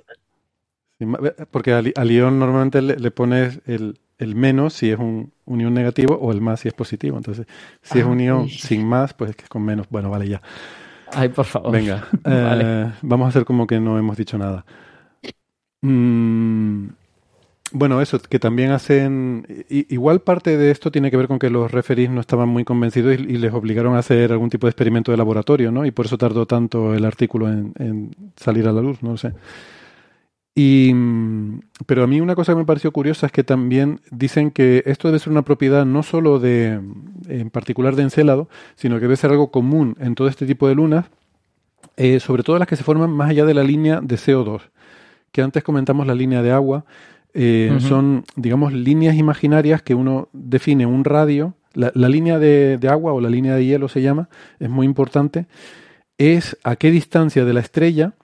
Porque 1.52 1.74
al, 1.74 2.12
ion 2.12 2.40
normalmente 2.40 2.82
le 2.82 3.12
pones 3.12 3.60
el, 3.66 4.00
el 4.20 4.36
menos 4.36 4.74
si 4.74 4.92
es 4.92 5.00
un, 5.00 5.32
unión 5.46 5.74
negativo 5.74 6.16
o 6.16 6.32
el 6.32 6.42
más 6.42 6.60
si 6.60 6.68
es 6.68 6.74
positivo. 6.74 7.18
Entonces, 7.18 7.48
si 7.82 8.00
es 8.00 8.06
un 8.06 8.20
ion 8.20 8.48
sin 8.48 8.86
más, 8.86 9.14
pues 9.14 9.32
es 9.32 9.36
que 9.36 9.44
es 9.44 9.50
con 9.50 9.64
menos. 9.64 9.88
Bueno, 9.90 10.10
vale, 10.10 10.28
ya. 10.28 10.42
Ay, 11.12 11.30
por 11.30 11.46
favor. 11.46 11.72
Venga, 11.72 12.08
eh, 12.26 12.92
vamos 13.02 13.26
a 13.26 13.30
hacer 13.30 13.46
como 13.46 13.66
que 13.66 13.80
no 13.80 13.98
hemos 13.98 14.16
dicho 14.16 14.38
nada. 14.38 14.64
Mm, 15.82 16.90
bueno, 17.72 18.02
eso, 18.02 18.20
que 18.20 18.40
también 18.40 18.72
hacen. 18.72 19.46
igual 19.70 20.22
parte 20.22 20.58
de 20.58 20.72
esto 20.72 20.92
tiene 20.92 21.12
que 21.12 21.18
ver 21.18 21.28
con 21.28 21.40
que 21.40 21.50
los 21.50 21.72
referís 21.72 22.10
no 22.10 22.22
estaban 22.22 22.50
muy 22.50 22.64
convencidos 22.64 23.14
y, 23.14 23.38
les 23.38 23.54
obligaron 23.54 23.96
a 23.96 24.00
hacer 24.00 24.32
algún 24.32 24.50
tipo 24.50 24.68
de 24.68 24.72
experimento 24.72 25.12
de 25.12 25.18
laboratorio, 25.18 25.72
¿no? 25.72 25.86
Y 25.86 25.92
por 25.92 26.06
eso 26.06 26.18
tardó 26.18 26.46
tanto 26.46 26.94
el 26.94 27.06
artículo 27.06 27.48
en, 27.48 28.16
salir 28.36 28.68
a 28.68 28.72
la 28.72 28.82
luz, 28.82 29.02
no 29.04 29.18
sé. 29.18 29.34
Y, 30.62 30.94
pero 31.86 32.04
a 32.04 32.08
mí 32.08 32.20
una 32.20 32.36
cosa 32.36 32.52
que 32.52 32.58
me 32.58 32.66
pareció 32.66 32.92
curiosa 32.92 33.28
es 33.28 33.32
que 33.32 33.46
también 33.46 34.02
dicen 34.12 34.52
que 34.52 34.84
esto 34.86 35.08
debe 35.08 35.20
ser 35.20 35.32
una 35.32 35.44
propiedad 35.44 35.86
no 35.86 36.04
solo 36.04 36.38
de, 36.38 36.82
en 37.30 37.50
particular 37.50 37.96
de 37.96 38.04
Encélado, 38.04 38.50
sino 38.76 38.96
que 38.96 39.04
debe 39.04 39.16
ser 39.16 39.32
algo 39.32 39.52
común 39.52 39.96
en 40.02 40.16
todo 40.16 40.28
este 40.28 40.46
tipo 40.46 40.68
de 40.68 40.76
lunas, 40.76 41.06
eh, 41.96 42.20
sobre 42.20 42.44
todo 42.44 42.60
las 42.60 42.68
que 42.68 42.76
se 42.76 42.84
forman 42.84 43.10
más 43.10 43.30
allá 43.30 43.46
de 43.46 43.54
la 43.54 43.64
línea 43.64 44.02
de 44.02 44.18
CO2, 44.18 44.64
que 45.32 45.42
antes 45.42 45.64
comentamos 45.64 46.06
la 46.06 46.14
línea 46.14 46.42
de 46.42 46.52
agua, 46.52 46.84
eh, 47.34 47.78
son, 47.80 48.26
digamos, 48.36 48.74
líneas 48.74 49.16
imaginarias 49.16 49.82
que 49.82 49.96
uno 49.96 50.28
define 50.34 50.86
un 50.86 51.06
radio. 51.06 51.54
La, 51.74 52.10
línea 52.10 52.38
de, 52.38 52.78
agua 52.92 53.14
o 53.14 53.22
la 53.22 53.30
línea 53.30 53.56
de 53.56 53.64
hielo 53.64 53.88
se 53.88 54.02
llama, 54.02 54.28
es 54.60 54.70
muy 54.70 54.86
importante. 54.86 55.46
Es 56.18 56.58
a 56.66 56.76
qué 56.76 56.92
distancia 56.92 57.46
de 57.46 57.54
la 57.54 57.62
estrella 57.62 58.16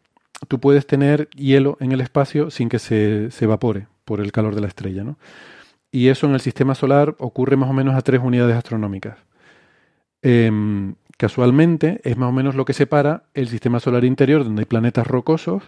tú 0.48 0.60
puedes 0.60 0.86
tener 0.88 1.30
hielo 1.32 1.78
en 1.80 1.92
el 1.92 2.02
espacio 2.02 2.50
sin 2.52 2.70
que 2.70 2.80
se, 2.80 3.30
evapore 3.40 3.88
por 4.04 4.20
el 4.20 4.32
calor 4.32 4.56
de 4.56 4.62
la 4.62 4.68
estrella. 4.68 5.04
¿no? 5.04 5.18
Y 5.92 6.10
eso 6.10 6.28
en 6.28 6.34
el 6.34 6.40
sistema 6.40 6.76
solar 6.76 7.16
ocurre 7.20 7.58
más 7.58 7.70
o 7.70 7.74
menos 7.74 7.96
a 7.96 8.02
tres 8.02 8.22
unidades 8.24 8.56
astronómicas. 8.56 9.18
Em, 10.22 10.96
casualmente 11.18 12.02
es 12.04 12.18
más 12.18 12.30
o 12.30 12.32
menos 12.32 12.56
lo 12.56 12.66
que 12.66 12.74
separa 12.74 13.24
el 13.34 13.48
sistema 13.48 13.80
solar 13.80 14.04
interior, 14.04 14.44
donde 14.44 14.62
hay 14.62 14.66
planetas 14.66 15.08
rocosos, 15.08 15.64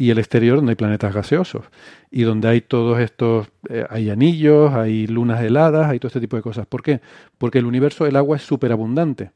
y 0.00 0.08
el 0.08 0.18
exterior 0.18 0.56
donde 0.56 0.70
hay 0.72 0.76
planetas 0.76 1.12
gaseosos 1.12 1.66
y 2.10 2.22
donde 2.22 2.48
hay 2.48 2.62
todos 2.62 2.98
estos, 3.00 3.48
eh, 3.68 3.84
hay 3.90 4.08
anillos, 4.08 4.72
hay 4.72 5.06
lunas 5.06 5.42
heladas, 5.42 5.90
hay 5.90 5.98
todo 5.98 6.08
este 6.08 6.20
tipo 6.20 6.36
de 6.36 6.42
cosas. 6.42 6.66
¿Por 6.66 6.82
qué? 6.82 7.02
Porque 7.36 7.58
el 7.58 7.66
universo, 7.66 8.06
el 8.06 8.16
agua 8.16 8.38
es 8.38 8.42
súper 8.42 8.72
abundante. 8.72 9.32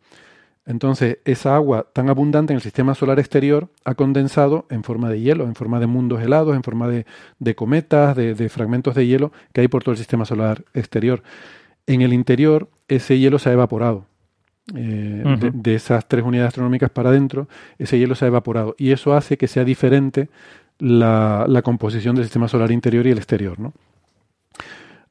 Entonces, 0.67 1.19
esa 1.27 1.57
agua 1.57 1.87
tan 1.93 2.09
abundante 2.09 2.53
en 2.53 2.57
el 2.57 2.63
sistema 2.63 2.95
solar 2.95 3.19
exterior 3.19 3.69
ha 3.85 3.95
condensado 3.95 4.67
en 4.71 4.83
forma 4.83 5.11
de 5.11 5.21
hielo, 5.21 5.45
en 5.45 5.55
forma 5.55 5.79
de 5.79 5.87
mundos 5.87 6.23
helados, 6.23 6.57
en 6.57 6.63
forma 6.63 6.89
de, 6.89 7.55
cometas, 7.55 8.17
de, 8.17 8.49
fragmentos 8.49 8.95
de 8.95 9.07
hielo 9.07 9.31
que 9.53 9.61
hay 9.61 9.69
por 9.69 9.83
todo 9.83 9.93
el 9.93 9.99
sistema 9.99 10.25
solar 10.25 10.65
exterior. 10.73 11.23
En 11.87 12.01
el 12.01 12.15
interior, 12.15 12.71
ese 12.89 13.19
hielo 13.19 13.39
se 13.39 13.51
ha 13.51 13.53
evaporado. 13.53 14.07
Eh, 14.75 15.53
de, 15.53 15.75
esas 15.75 16.09
tres 16.09 16.25
unidades 16.25 16.49
astronómicas 16.49 16.89
para 16.89 17.11
adentro, 17.11 17.47
ese 17.79 17.99
hielo 17.99 18.15
se 18.15 18.25
ha 18.25 18.29
evaporado. 18.29 18.75
Y 18.79 18.93
eso 18.93 19.15
hace 19.15 19.37
que 19.37 19.49
sea 19.49 19.65
diferente 19.65 20.31
la, 20.79 21.61
composición 21.63 22.17
del 22.17 22.25
sistema 22.25 22.49
solar 22.49 22.71
interior 22.71 23.07
y 23.07 23.11
el 23.11 23.19
exterior. 23.19 23.61
¿no? 23.61 23.75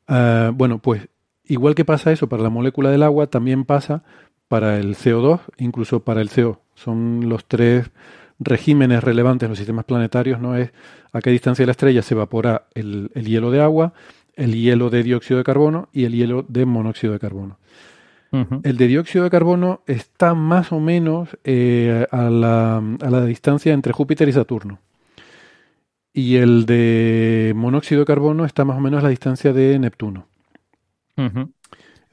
Ah, 0.08 0.51
bueno, 0.51 0.80
pues 0.80 1.08
igual 1.45 1.76
que 1.76 1.86
pasa 1.86 2.12
eso 2.12 2.28
para 2.28 2.41
la 2.41 2.49
molécula 2.49 2.89
del 2.89 3.04
agua, 3.04 3.28
también 3.28 3.66
pasa 3.66 4.04
para 4.54 4.78
el 4.78 4.95
CO2, 4.95 5.39
incluso 5.58 6.01
para 6.01 6.22
el 6.22 6.30
CO. 6.30 6.62
Son 6.76 7.28
los 7.28 7.45
tres 7.45 7.89
regímenes 8.38 9.04
relevantes 9.04 9.47
en 9.47 9.49
los 9.49 9.58
sistemas 9.58 9.84
planetarios, 9.84 10.39
¿no? 10.39 10.56
Es 10.56 10.72
a 11.12 11.22
qué 11.22 11.32
distancia 11.32 11.64
de 11.64 11.66
la 11.66 11.72
estrella 11.72 12.04
se 12.04 12.14
evapora 12.14 12.68
el 12.76 13.10
hielo 13.16 13.49
de 13.49 13.64
agua, 13.64 13.93
el 14.36 14.54
hielo 14.54 14.91
de 14.91 15.01
dióxido 15.01 15.39
de 15.39 15.43
carbono 15.43 15.89
y 15.91 16.04
el 16.04 16.14
hielo 16.14 16.45
de 16.47 16.68
monóxido 16.68 17.14
de 17.14 17.20
carbono. 17.20 17.58
El 18.62 18.78
de 18.78 18.88
dióxido 18.88 19.24
de 19.24 19.32
carbono 19.32 19.82
está 19.88 20.36
más 20.36 20.72
o 20.72 20.80
menos 20.80 21.30
eh, 21.43 22.06
a, 22.12 22.30
la, 22.30 22.78
a, 22.78 23.10
la, 23.10 23.26
distancia 23.26 23.74
entre 23.74 23.91
Júpiter 23.91 24.30
y 24.30 24.34
Saturno. 24.34 24.78
Y 26.14 26.36
el 26.36 26.68
de 26.68 27.54
monóxido 27.56 28.01
de 28.01 28.06
carbono 28.06 28.45
está 28.45 28.66
más 28.66 28.78
o 28.78 28.82
menos 28.82 28.99
a 28.99 29.04
la 29.04 29.10
distancia 29.10 29.51
de 29.51 29.80
Neptuno. 29.80 30.28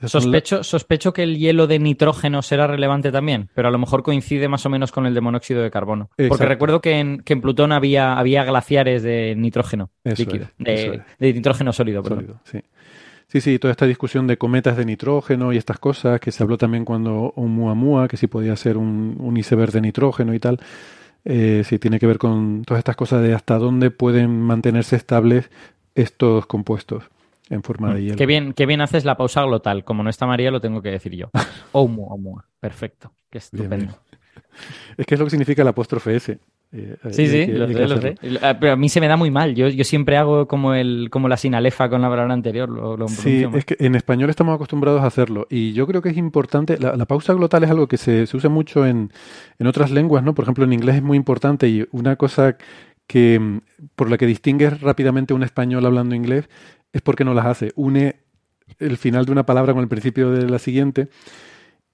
Sospecho, 0.09 0.64
sospecho 0.64 1.12
que 1.12 1.22
el 1.22 1.38
hielo 1.38 1.66
de 1.66 1.78
nitrógeno 1.78 2.40
será 2.40 2.66
relevante 2.66 3.12
también, 3.12 3.51
pero 3.55 3.68
a 3.68 3.70
lo 3.70 3.78
mejor 3.78 4.03
coincide 4.03 4.48
más 4.48 4.64
o 4.64 4.70
menos 4.70 4.92
con 4.92 5.07
el 5.07 5.14
de 5.14 5.20
monóxido 5.20 5.62
de 5.62 5.70
carbono. 5.70 6.11
Porque 6.28 6.46
recuerdo 6.46 6.80
que 6.80 6.98
en, 6.98 7.20
que 7.20 7.34
en, 7.34 7.40
Plutón 7.42 7.72
había, 7.72 8.14
había 8.14 8.44
glaciares 8.44 9.03
de 9.03 9.34
nitrógeno 9.36 9.90
líquido, 10.05 10.48
de, 10.59 11.03
nitrógeno 11.18 11.72
sólido. 11.72 12.03
sólido 12.03 12.40
sí. 12.44 12.61
Sí, 13.26 13.40
sí, 13.40 13.61
toda 13.61 13.70
esta 13.70 13.86
discusión 13.86 14.26
de 14.26 14.38
cometas 14.38 14.76
de 14.76 14.84
nitrógeno 14.84 15.53
y 15.53 15.57
estas 15.57 15.78
cosas, 15.78 16.18
que 16.18 16.32
se 16.32 16.42
habló 16.42 16.59
también 16.59 16.84
cuando 16.84 17.32
Oumuamua, 17.36 18.09
que 18.09 18.16
sí 18.16 18.26
podía 18.26 18.57
ser 18.57 18.76
un, 18.76 19.36
iceberg 19.36 19.70
de 19.70 19.80
nitrógeno 19.80 20.34
y 20.34 20.40
tal, 20.40 20.59
eh, 21.24 21.62
sí 21.64 21.78
tiene 21.78 22.01
que 22.01 22.09
ver 22.09 22.18
con 22.18 22.64
todas 22.64 22.80
estas 22.80 22.96
cosas 22.96 23.22
de 23.22 23.32
hasta 23.32 23.57
dónde 23.59 23.92
pueden 23.92 24.40
mantenerse 24.40 24.96
estables 24.96 25.48
estos 25.94 26.46
compuestos 26.46 27.05
en 27.51 27.62
forma 27.62 27.92
de 27.92 28.01
mm, 28.01 28.05
hielo. 28.05 28.16
Qué 28.16 28.26
bien, 28.26 28.53
qué 28.55 28.64
bien 28.64 28.80
haces 28.80 29.05
la 29.05 29.16
pausa 29.16 29.42
glotal. 29.42 29.84
Como 29.84 30.03
no 30.03 30.09
está 30.09 30.26
María, 30.26 30.51
lo 30.51 30.61
tengo 30.61 30.80
que 30.80 30.90
decir 30.90 31.14
yo. 31.14 31.30
Oumuamua. 31.72 32.46
Perfecto. 32.61 33.12
Qué 33.28 33.38
estupendo. 33.38 33.92
Es 34.96 35.07
que 35.07 35.14
es 35.14 35.18
lo 35.18 35.26
que 35.26 35.30
significa 35.30 35.62
el 35.62 35.68
apóstrofe 35.68 36.16
S. 36.16 36.38
Eh, 36.72 36.96
sí, 37.11 37.26
sí, 37.26 37.46
lo 37.46 37.66
sé, 37.66 37.88
lo 37.88 38.01
sé. 38.01 38.14
Ah, 38.42 38.57
pero 38.61 38.74
a 38.74 38.76
mí 38.76 38.88
se 38.88 39.01
me 39.01 39.09
da 39.09 39.16
muy 39.16 39.30
mal. 39.30 39.55
Yo, 39.57 39.68
yo 39.68 39.82
siempre 39.82 40.16
hago 40.16 40.46
como 40.46 40.74
el 40.74 41.09
como 41.11 41.28
la 41.28 41.36
sinalefa 41.36 41.88
con 41.88 42.01
la 42.01 42.09
palabra 42.09 42.32
anterior. 42.32 42.68
Lo, 42.68 43.09
sí, 43.09 43.44
es 43.55 43.64
que 43.64 43.76
en 43.80 43.96
español 43.96 44.30
estamos 44.30 44.55
acostumbrados 44.55 45.03
a 45.03 45.07
hacerlo. 45.07 45.48
Y 45.51 45.72
yo 45.72 45.86
creo 45.86 46.01
que 46.01 46.11
es 46.11 46.16
importante. 46.16 46.78
La, 46.78 47.05
pausa 47.07 47.32
glotal 47.32 47.64
es 47.64 47.70
algo 47.70 47.88
que 47.88 47.96
se, 47.96 48.26
se 48.26 48.36
usa 48.36 48.51
mucho 48.51 48.86
en, 48.86 49.11
en, 49.59 49.66
otras 49.66 49.90
lenguas, 49.90 50.22
¿no? 50.22 50.34
Por 50.34 50.44
ejemplo, 50.44 50.64
en 50.64 50.72
inglés 50.72 50.96
es 50.96 51.03
muy 51.03 51.16
importante. 51.16 51.68
Y 51.68 51.86
una 51.90 52.14
cosa 52.14 52.57
que 53.09 53.61
por 53.96 54.09
la 54.09 54.16
que 54.16 54.26
distingues 54.26 54.80
rápidamente 54.80 55.34
un 55.34 55.42
español 55.42 55.84
hablando 55.84 56.14
inglés 56.14 56.48
es 56.93 57.03
porque 57.03 57.24
no 57.24 57.34
las 57.34 57.47
hace. 57.47 57.72
Une 57.76 58.16
el 58.78 58.97
final 58.97 59.26
de 59.26 59.32
una 59.32 59.47
palabra 59.47 59.72
con 59.72 59.82
el 59.82 59.88
principio 59.88 60.30
de 60.30 60.49
la 60.49 60.59
siguiente. 60.59 61.09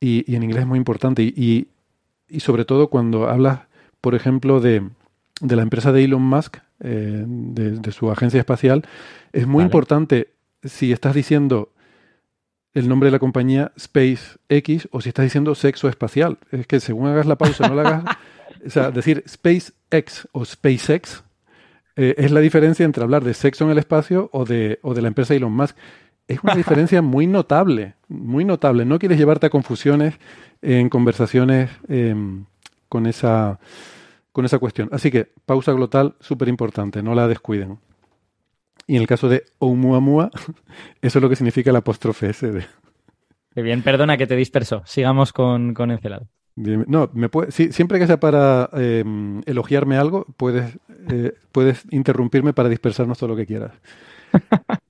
Y, 0.00 0.30
y 0.30 0.36
en 0.36 0.42
inglés 0.42 0.62
es 0.62 0.66
muy 0.66 0.78
importante. 0.78 1.22
y, 1.22 1.68
y 2.28 2.40
sobre 2.40 2.64
todo 2.64 2.88
cuando 2.88 3.28
hablas 3.28 3.60
por 4.06 4.14
ejemplo, 4.14 4.60
de, 4.60 4.88
la 5.40 5.62
empresa 5.62 5.90
de 5.90 6.04
Elon 6.04 6.22
Musk, 6.22 6.58
eh, 6.78 7.24
de, 7.26 7.90
su 7.90 8.08
agencia 8.08 8.38
espacial, 8.38 8.84
es 9.32 9.48
muy 9.48 9.64
importante 9.64 10.28
si 10.62 10.92
estás 10.92 11.12
diciendo 11.12 11.72
el 12.72 12.88
nombre 12.88 13.08
de 13.08 13.10
la 13.10 13.18
compañía 13.18 13.72
SpaceX 13.76 14.88
o 14.92 15.00
si 15.00 15.08
estás 15.08 15.24
diciendo 15.24 15.56
sexo 15.56 15.88
espacial. 15.88 16.38
Es 16.52 16.68
que 16.68 16.78
según 16.78 17.08
hagas 17.08 17.26
la 17.26 17.34
pausa, 17.34 17.68
no 17.68 17.74
la 17.74 17.82
hagas. 17.82 18.16
o 18.64 18.70
sea, 18.70 18.92
decir 18.92 19.24
SpaceX 19.28 20.28
o 20.30 20.44
SpaceX 20.44 21.24
eh, 21.96 22.14
es 22.18 22.30
la 22.30 22.40
diferencia 22.40 22.84
entre 22.84 23.02
hablar 23.02 23.24
de 23.24 23.34
sexo 23.34 23.64
en 23.64 23.70
el 23.70 23.78
espacio 23.78 24.28
o 24.32 24.44
de, 24.44 24.78
o 24.82 24.94
de 24.94 25.02
la 25.02 25.08
empresa 25.08 25.34
Elon 25.34 25.52
Musk. 25.52 25.76
Es 26.28 26.38
una 26.42 26.54
diferencia 26.56 27.02
muy 27.02 27.26
notable, 27.26 27.94
muy 28.08 28.44
notable. 28.44 28.84
No 28.84 28.98
quieres 28.98 29.18
llevarte 29.18 29.46
a 29.46 29.50
confusiones 29.50 30.14
en 30.62 30.88
conversaciones 30.88 31.70
em, 31.88 32.44
con 32.88 33.06
esa 33.06 33.58
con 34.32 34.44
esa 34.44 34.58
cuestión. 34.58 34.90
Así 34.92 35.10
que 35.10 35.32
pausa 35.46 35.72
glotal 35.72 36.14
súper 36.20 36.48
importante, 36.48 37.02
no 37.02 37.14
la 37.14 37.26
descuiden. 37.26 37.78
Y 38.86 38.96
en 38.96 39.00
el 39.00 39.08
caso 39.08 39.30
de 39.30 39.44
Oumuamua, 39.58 40.30
eso 41.00 41.18
es 41.18 41.22
lo 41.22 41.30
que 41.30 41.36
significa 41.36 41.70
el 41.70 41.76
apóstrofe 41.76 42.28
S. 42.28 42.66
Qué 43.54 43.62
bien, 43.62 43.82
perdona 43.82 44.18
que 44.18 44.26
te 44.26 44.36
disperso. 44.36 44.82
Sigamos 44.84 45.32
con, 45.32 45.72
con 45.72 45.90
Encelado. 45.90 46.28
No, 46.56 47.10
me 47.12 47.28
puede, 47.28 47.52
siempre 47.52 47.98
que 47.98 48.06
sea 48.06 48.18
para 48.18 48.70
em, 48.72 49.42
elogiarme 49.46 49.96
algo, 49.96 50.26
puedes, 50.36 50.78
eh, 51.10 51.34
puedes 51.52 51.84
interrumpirme 51.90 52.52
para 52.52 52.68
dispersarnos 52.68 53.18
todo 53.18 53.30
lo 53.30 53.36
que 53.36 53.46
quieras. 53.46 53.72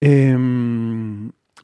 eh, 0.00 0.36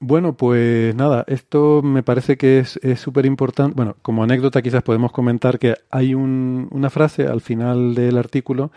bueno, 0.00 0.36
pues 0.36 0.94
nada, 0.94 1.24
esto 1.28 1.80
me 1.82 2.02
parece 2.02 2.36
que 2.36 2.58
es 2.58 3.00
súper 3.00 3.26
importante. 3.26 3.74
Bueno, 3.74 3.96
como 4.02 4.22
anécdota 4.22 4.60
quizás 4.60 4.82
podemos 4.82 5.12
comentar 5.12 5.58
que 5.58 5.76
hay 5.90 6.14
una 6.14 6.90
frase 6.90 7.26
al 7.26 7.40
final 7.40 7.94
del 7.94 8.18
artículo 8.18 8.70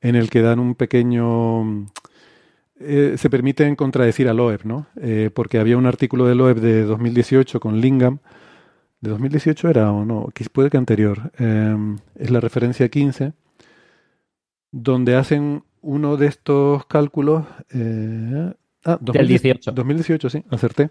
en 0.00 0.16
el 0.16 0.30
que 0.30 0.42
dan 0.42 0.58
un 0.58 0.74
pequeño... 0.74 1.86
Eh, 2.80 3.14
se 3.16 3.30
permiten 3.30 3.76
contradecir 3.76 4.28
a 4.28 4.34
Loeb, 4.34 4.64
¿no? 4.64 4.86
Eh, 5.00 5.30
porque 5.32 5.58
había 5.58 5.78
un 5.78 5.86
artículo 5.86 6.26
de 6.26 6.34
Loeb 6.34 6.60
de 6.60 6.82
2018 6.82 7.60
con 7.60 7.80
Lingam. 7.80 8.18
¿De 9.04 9.10
2018 9.10 9.68
era 9.68 9.92
o 9.92 10.04
no? 10.04 10.28
Puede 10.52 10.70
que 10.70 10.78
anterior. 10.78 11.30
Em, 11.38 11.98
es 12.14 12.30
la 12.30 12.40
referencia 12.40 12.88
15, 12.88 13.34
donde 14.72 15.14
hacen 15.14 15.62
uno 15.82 16.16
de 16.16 16.26
estos 16.26 16.86
cálculos. 16.86 17.44
Eh, 17.70 18.54
Ah, 18.86 18.98
2018. 19.00 19.72
2018, 19.72 20.28
sí, 20.30 20.44
acerté. 20.50 20.90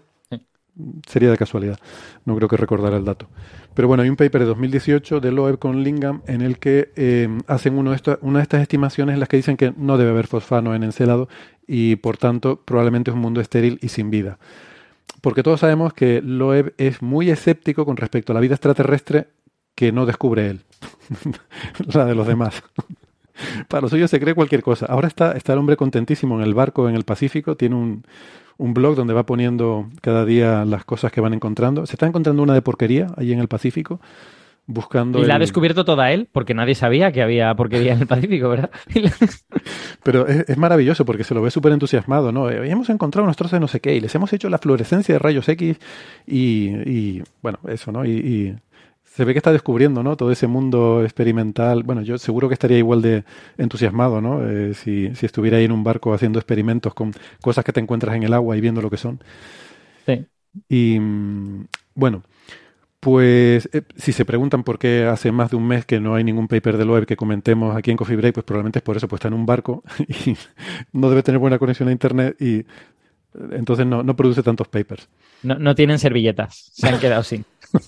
Sería 1.06 1.30
de 1.30 1.36
casualidad. 1.36 1.78
No 2.24 2.34
creo 2.34 2.48
que 2.48 2.56
recordara 2.56 2.96
el 2.96 3.04
dato. 3.04 3.28
Pero 3.74 3.86
bueno, 3.86 4.02
hay 4.02 4.08
un 4.08 4.16
paper 4.16 4.40
de 4.40 4.46
2018 4.46 5.20
de 5.20 5.30
Loeb 5.30 5.60
con 5.60 5.84
Lingam 5.84 6.22
en 6.26 6.40
el 6.40 6.58
que 6.58 6.90
eh, 6.96 7.28
hacen 7.46 7.78
uno 7.78 7.92
de 7.92 8.18
una 8.22 8.40
de 8.40 8.42
estas 8.42 8.60
estimaciones 8.60 9.14
en 9.14 9.20
las 9.20 9.28
que 9.28 9.36
dicen 9.36 9.56
que 9.56 9.72
no 9.76 9.98
debe 9.98 10.10
haber 10.10 10.26
fosfano 10.26 10.74
en 10.74 10.82
Encelado 10.82 11.28
y 11.68 11.94
por 11.96 12.16
tanto 12.16 12.60
probablemente 12.64 13.12
es 13.12 13.14
un 13.14 13.20
mundo 13.20 13.40
estéril 13.40 13.78
y 13.82 13.88
sin 13.88 14.10
vida. 14.10 14.38
Porque 15.24 15.42
todos 15.42 15.60
sabemos 15.60 15.94
que 15.94 16.20
Loeb 16.20 16.74
es 16.76 17.00
muy 17.00 17.30
escéptico 17.30 17.86
con 17.86 17.96
respecto 17.96 18.32
a 18.32 18.34
la 18.34 18.40
vida 18.40 18.56
extraterrestre 18.56 19.28
que 19.74 19.90
no 19.90 20.04
descubre 20.04 20.50
él, 20.50 20.60
la 21.94 22.04
de 22.04 22.14
los 22.14 22.26
demás. 22.26 22.62
para 23.68 23.80
lo 23.80 23.88
suyo 23.88 24.06
se 24.06 24.20
cree 24.20 24.34
cualquier 24.34 24.62
cosa. 24.62 24.84
Ahora 24.84 25.08
está, 25.08 25.32
está 25.32 25.54
el 25.54 25.60
hombre 25.60 25.78
contentísimo 25.78 26.36
en 26.36 26.44
el 26.44 26.52
barco 26.52 26.90
en 26.90 26.94
el 26.94 27.04
Pacífico, 27.04 27.56
tiene 27.56 27.74
un, 27.74 28.04
un 28.58 28.74
blog 28.74 28.96
donde 28.96 29.14
va 29.14 29.24
poniendo 29.24 29.88
cada 30.02 30.26
día 30.26 30.66
las 30.66 30.84
cosas 30.84 31.10
que 31.10 31.22
van 31.22 31.32
encontrando. 31.32 31.86
Se 31.86 31.94
está 31.94 32.06
encontrando 32.06 32.42
una 32.42 32.52
de 32.52 32.60
porquería 32.60 33.06
ahí 33.16 33.32
en 33.32 33.38
el 33.38 33.48
Pacífico 33.48 34.02
buscando. 34.66 35.18
Y 35.20 35.26
la 35.26 35.36
ha 35.36 35.38
descubierto 35.38 35.84
toda 35.84 36.10
él, 36.12 36.28
porque 36.30 36.54
nadie 36.54 36.74
sabía 36.74 37.12
que 37.12 37.22
había 37.22 37.54
porquería 37.54 37.92
en 37.94 38.00
el 38.00 38.06
Pacífico, 38.06 38.48
¿verdad? 38.48 38.70
Pero 40.02 40.26
es, 40.26 40.48
es 40.48 40.56
maravilloso 40.56 41.04
porque 41.04 41.24
se 41.24 41.34
lo 41.34 41.42
ve 41.42 41.50
súper 41.50 41.72
entusiasmado, 41.72 42.32
¿no? 42.32 42.50
Eh, 42.50 42.70
hemos 42.70 42.88
encontrado 42.90 43.24
unos 43.24 43.36
trozos 43.36 43.52
de 43.52 43.60
no 43.60 43.68
sé 43.68 43.80
qué 43.80 43.94
y 43.94 44.00
les 44.00 44.14
hemos 44.14 44.32
hecho 44.32 44.48
la 44.48 44.58
fluorescencia 44.58 45.14
de 45.14 45.18
rayos 45.18 45.48
X 45.48 45.78
y, 46.26 46.68
y, 46.86 47.22
bueno, 47.42 47.58
eso, 47.68 47.92
¿no? 47.92 48.04
Y, 48.04 48.10
y 48.10 48.56
se 49.14 49.24
ve 49.24 49.32
que 49.32 49.38
está 49.38 49.52
descubriendo, 49.52 50.02
¿no? 50.02 50.16
Todo 50.16 50.32
ese 50.32 50.48
mundo 50.48 51.04
experimental. 51.04 51.84
Bueno, 51.84 52.02
yo 52.02 52.18
seguro 52.18 52.48
que 52.48 52.54
estaría 52.54 52.78
igual 52.78 53.00
de 53.00 53.22
entusiasmado, 53.58 54.20
¿no? 54.20 54.44
Eh, 54.44 54.74
si, 54.74 55.14
si 55.14 55.24
estuviera 55.24 55.58
ahí 55.58 55.66
en 55.66 55.72
un 55.72 55.84
barco 55.84 56.12
haciendo 56.12 56.40
experimentos 56.40 56.94
con 56.94 57.12
cosas 57.40 57.64
que 57.64 57.72
te 57.72 57.78
encuentras 57.78 58.16
en 58.16 58.24
el 58.24 58.34
agua 58.34 58.56
y 58.56 58.60
viendo 58.60 58.82
lo 58.82 58.90
que 58.90 58.96
son. 58.96 59.20
Sí. 60.04 60.26
Y 60.68 60.98
mm, 60.98 61.66
bueno, 61.94 62.24
pues 63.04 63.68
eh, 63.74 63.82
si 63.96 64.12
se 64.12 64.24
preguntan 64.24 64.64
por 64.64 64.78
qué 64.78 65.04
hace 65.04 65.30
más 65.30 65.50
de 65.50 65.56
un 65.56 65.68
mes 65.68 65.84
que 65.84 66.00
no 66.00 66.14
hay 66.14 66.24
ningún 66.24 66.48
paper 66.48 66.78
del 66.78 66.88
web 66.88 67.04
que 67.04 67.16
comentemos 67.16 67.76
aquí 67.76 67.90
en 67.90 67.98
Coffee 67.98 68.16
Break, 68.16 68.32
pues 68.32 68.44
probablemente 68.44 68.78
es 68.78 68.82
por 68.82 68.96
eso, 68.96 69.06
pues 69.08 69.18
está 69.18 69.28
en 69.28 69.34
un 69.34 69.44
barco 69.44 69.84
y 70.08 70.34
no 70.94 71.10
debe 71.10 71.22
tener 71.22 71.38
buena 71.38 71.58
conexión 71.58 71.90
a 71.90 71.92
internet 71.92 72.34
y 72.40 72.60
eh, 72.60 72.66
entonces 73.52 73.84
no, 73.84 74.02
no 74.02 74.16
produce 74.16 74.42
tantos 74.42 74.68
papers. 74.68 75.06
No, 75.42 75.58
no 75.58 75.74
tienen 75.74 75.98
servilletas, 75.98 76.70
se 76.72 76.88
han 76.88 76.98
quedado 76.98 77.22
sin. 77.22 77.44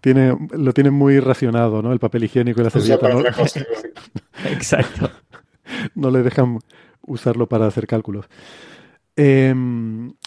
Tiene, 0.00 0.34
lo 0.52 0.72
tienen 0.72 0.94
muy 0.94 1.18
racionado, 1.18 1.82
¿no? 1.82 1.92
El 1.92 1.98
papel 1.98 2.24
higiénico 2.24 2.60
y 2.60 2.64
la 2.64 2.70
servilleta 2.70 3.08
no. 3.08 3.20
Exacto. 4.50 5.10
no 5.96 6.10
le 6.10 6.22
dejan 6.22 6.60
usarlo 7.02 7.48
para 7.48 7.66
hacer 7.66 7.86
cálculos. 7.86 8.26
Eh, 9.16 9.50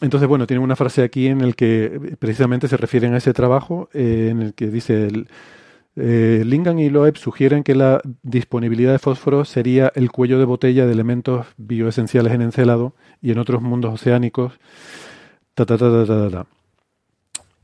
entonces, 0.01 0.27
bueno, 0.27 0.47
tiene 0.47 0.63
una 0.63 0.75
frase 0.75 1.03
aquí 1.03 1.27
en 1.27 1.41
el 1.41 1.55
que 1.55 2.15
precisamente 2.19 2.67
se 2.67 2.77
refieren 2.77 3.13
a 3.13 3.17
ese 3.17 3.33
trabajo, 3.33 3.89
eh, 3.93 4.29
en 4.31 4.41
el 4.41 4.53
que 4.53 4.67
dice, 4.67 5.07
el, 5.07 5.27
eh, 5.99 6.43
Lingan 6.45 6.77
y 6.77 6.91
Loeb 6.91 7.17
sugieren 7.17 7.63
que 7.63 7.73
la 7.73 8.01
disponibilidad 8.21 8.91
de 8.91 8.99
fósforo 8.99 9.45
sería 9.45 9.91
el 9.95 10.11
cuello 10.11 10.37
de 10.37 10.45
botella 10.45 10.85
de 10.85 10.93
elementos 10.93 11.47
bioesenciales 11.57 12.33
en 12.33 12.43
Encelado 12.43 12.93
y 13.19 13.31
en 13.31 13.39
otros 13.39 13.63
mundos 13.63 13.95
oceánicos. 13.95 14.53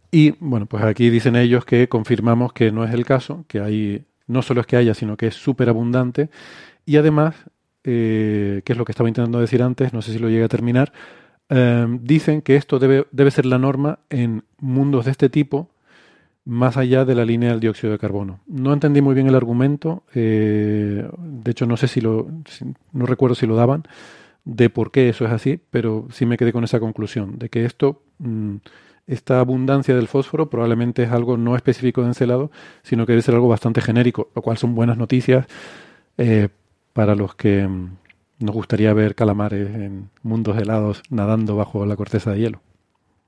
Y 0.09 0.31
bueno, 0.39 0.65
pues 0.65 0.83
aquí 0.83 1.11
dicen 1.11 1.35
ellos 1.35 1.63
que 1.63 1.87
confirmamos 1.87 2.53
que 2.53 2.71
no 2.71 2.83
es 2.83 2.93
el 2.93 3.05
caso, 3.05 3.45
que 3.47 3.59
hay, 3.59 4.05
no 4.25 4.41
solo 4.41 4.61
es 4.61 4.67
que 4.67 4.77
haya, 4.77 4.95
sino 4.95 5.15
que 5.15 5.27
es 5.27 5.35
súper 5.35 5.69
abundante. 5.69 6.29
Y 6.85 6.97
además, 6.97 7.35
eh, 7.83 8.61
que 8.63 8.73
es 8.73 8.77
lo 8.77 8.85
que 8.85 8.91
estaba 8.91 9.09
intentando 9.09 9.39
decir 9.39 9.61
antes, 9.61 9.93
no 9.93 10.01
sé 10.01 10.13
si 10.13 10.19
lo 10.19 10.29
llegué 10.29 10.43
a 10.43 10.49
terminar, 10.49 10.93
eh, 11.49 11.85
dicen 12.01 12.41
que 12.41 12.55
esto 12.55 12.79
debe, 12.79 13.05
debe 13.11 13.31
ser 13.31 13.45
la 13.45 13.57
norma 13.57 13.99
en 14.09 14.43
mundos 14.59 15.05
de 15.05 15.11
este 15.11 15.29
tipo, 15.29 15.69
más 16.45 16.77
allá 16.77 17.05
de 17.05 17.15
la 17.15 17.25
línea 17.25 17.51
del 17.51 17.59
dióxido 17.59 17.91
de 17.91 17.99
carbono. 17.99 18.39
No 18.47 18.73
entendí 18.73 19.01
muy 19.01 19.15
bien 19.15 19.27
el 19.27 19.35
argumento, 19.35 20.03
eh, 20.13 21.07
de 21.17 21.51
hecho 21.51 21.65
no 21.65 21.77
sé 21.77 21.87
si 21.87 22.01
lo, 22.01 22.27
no 22.91 23.05
recuerdo 23.05 23.35
si 23.35 23.47
lo 23.47 23.55
daban, 23.55 23.83
de 24.45 24.69
por 24.69 24.91
qué 24.91 25.09
eso 25.09 25.25
es 25.25 25.31
así, 25.31 25.59
pero 25.69 26.07
sí 26.11 26.25
me 26.25 26.37
quedé 26.37 26.51
con 26.51 26.63
esa 26.63 26.79
conclusión, 26.79 27.39
de 27.39 27.49
que 27.49 27.65
esto, 27.65 28.03
mm, 28.19 28.55
esta 29.07 29.39
abundancia 29.39 29.95
del 29.95 30.07
fósforo 30.07 30.49
probablemente 30.49 31.03
es 31.03 31.11
algo 31.11 31.37
no 31.37 31.55
específico 31.55 32.01
de 32.01 32.07
Encelado, 32.07 32.51
sino 32.83 33.05
que 33.05 33.13
debe 33.13 33.21
ser 33.21 33.35
algo 33.35 33.47
bastante 33.47 33.81
genérico, 33.81 34.29
lo 34.35 34.41
cual 34.41 34.57
son 34.57 34.75
buenas 34.75 34.97
noticias 34.97 35.47
eh, 36.17 36.49
para 36.93 37.15
los 37.15 37.35
que 37.35 37.67
mm, 37.67 37.97
nos 38.39 38.55
gustaría 38.55 38.93
ver 38.93 39.15
calamares 39.15 39.67
en 39.69 40.09
mundos 40.21 40.57
helados 40.57 41.03
nadando 41.09 41.55
bajo 41.55 41.85
la 41.85 41.95
corteza 41.95 42.31
de 42.31 42.39
hielo. 42.39 42.61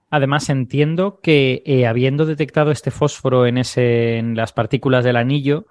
Además, 0.10 0.50
entiendo 0.50 1.20
que 1.22 1.64
eh, 1.66 1.88
habiendo 1.88 2.26
detectado 2.26 2.72
este 2.72 2.92
fósforo 2.92 3.48
en, 3.48 3.58
ese, 3.58 4.18
en 4.18 4.36
las 4.36 4.54
partículas 4.54 5.04
del 5.04 5.18
anillo, 5.18 5.66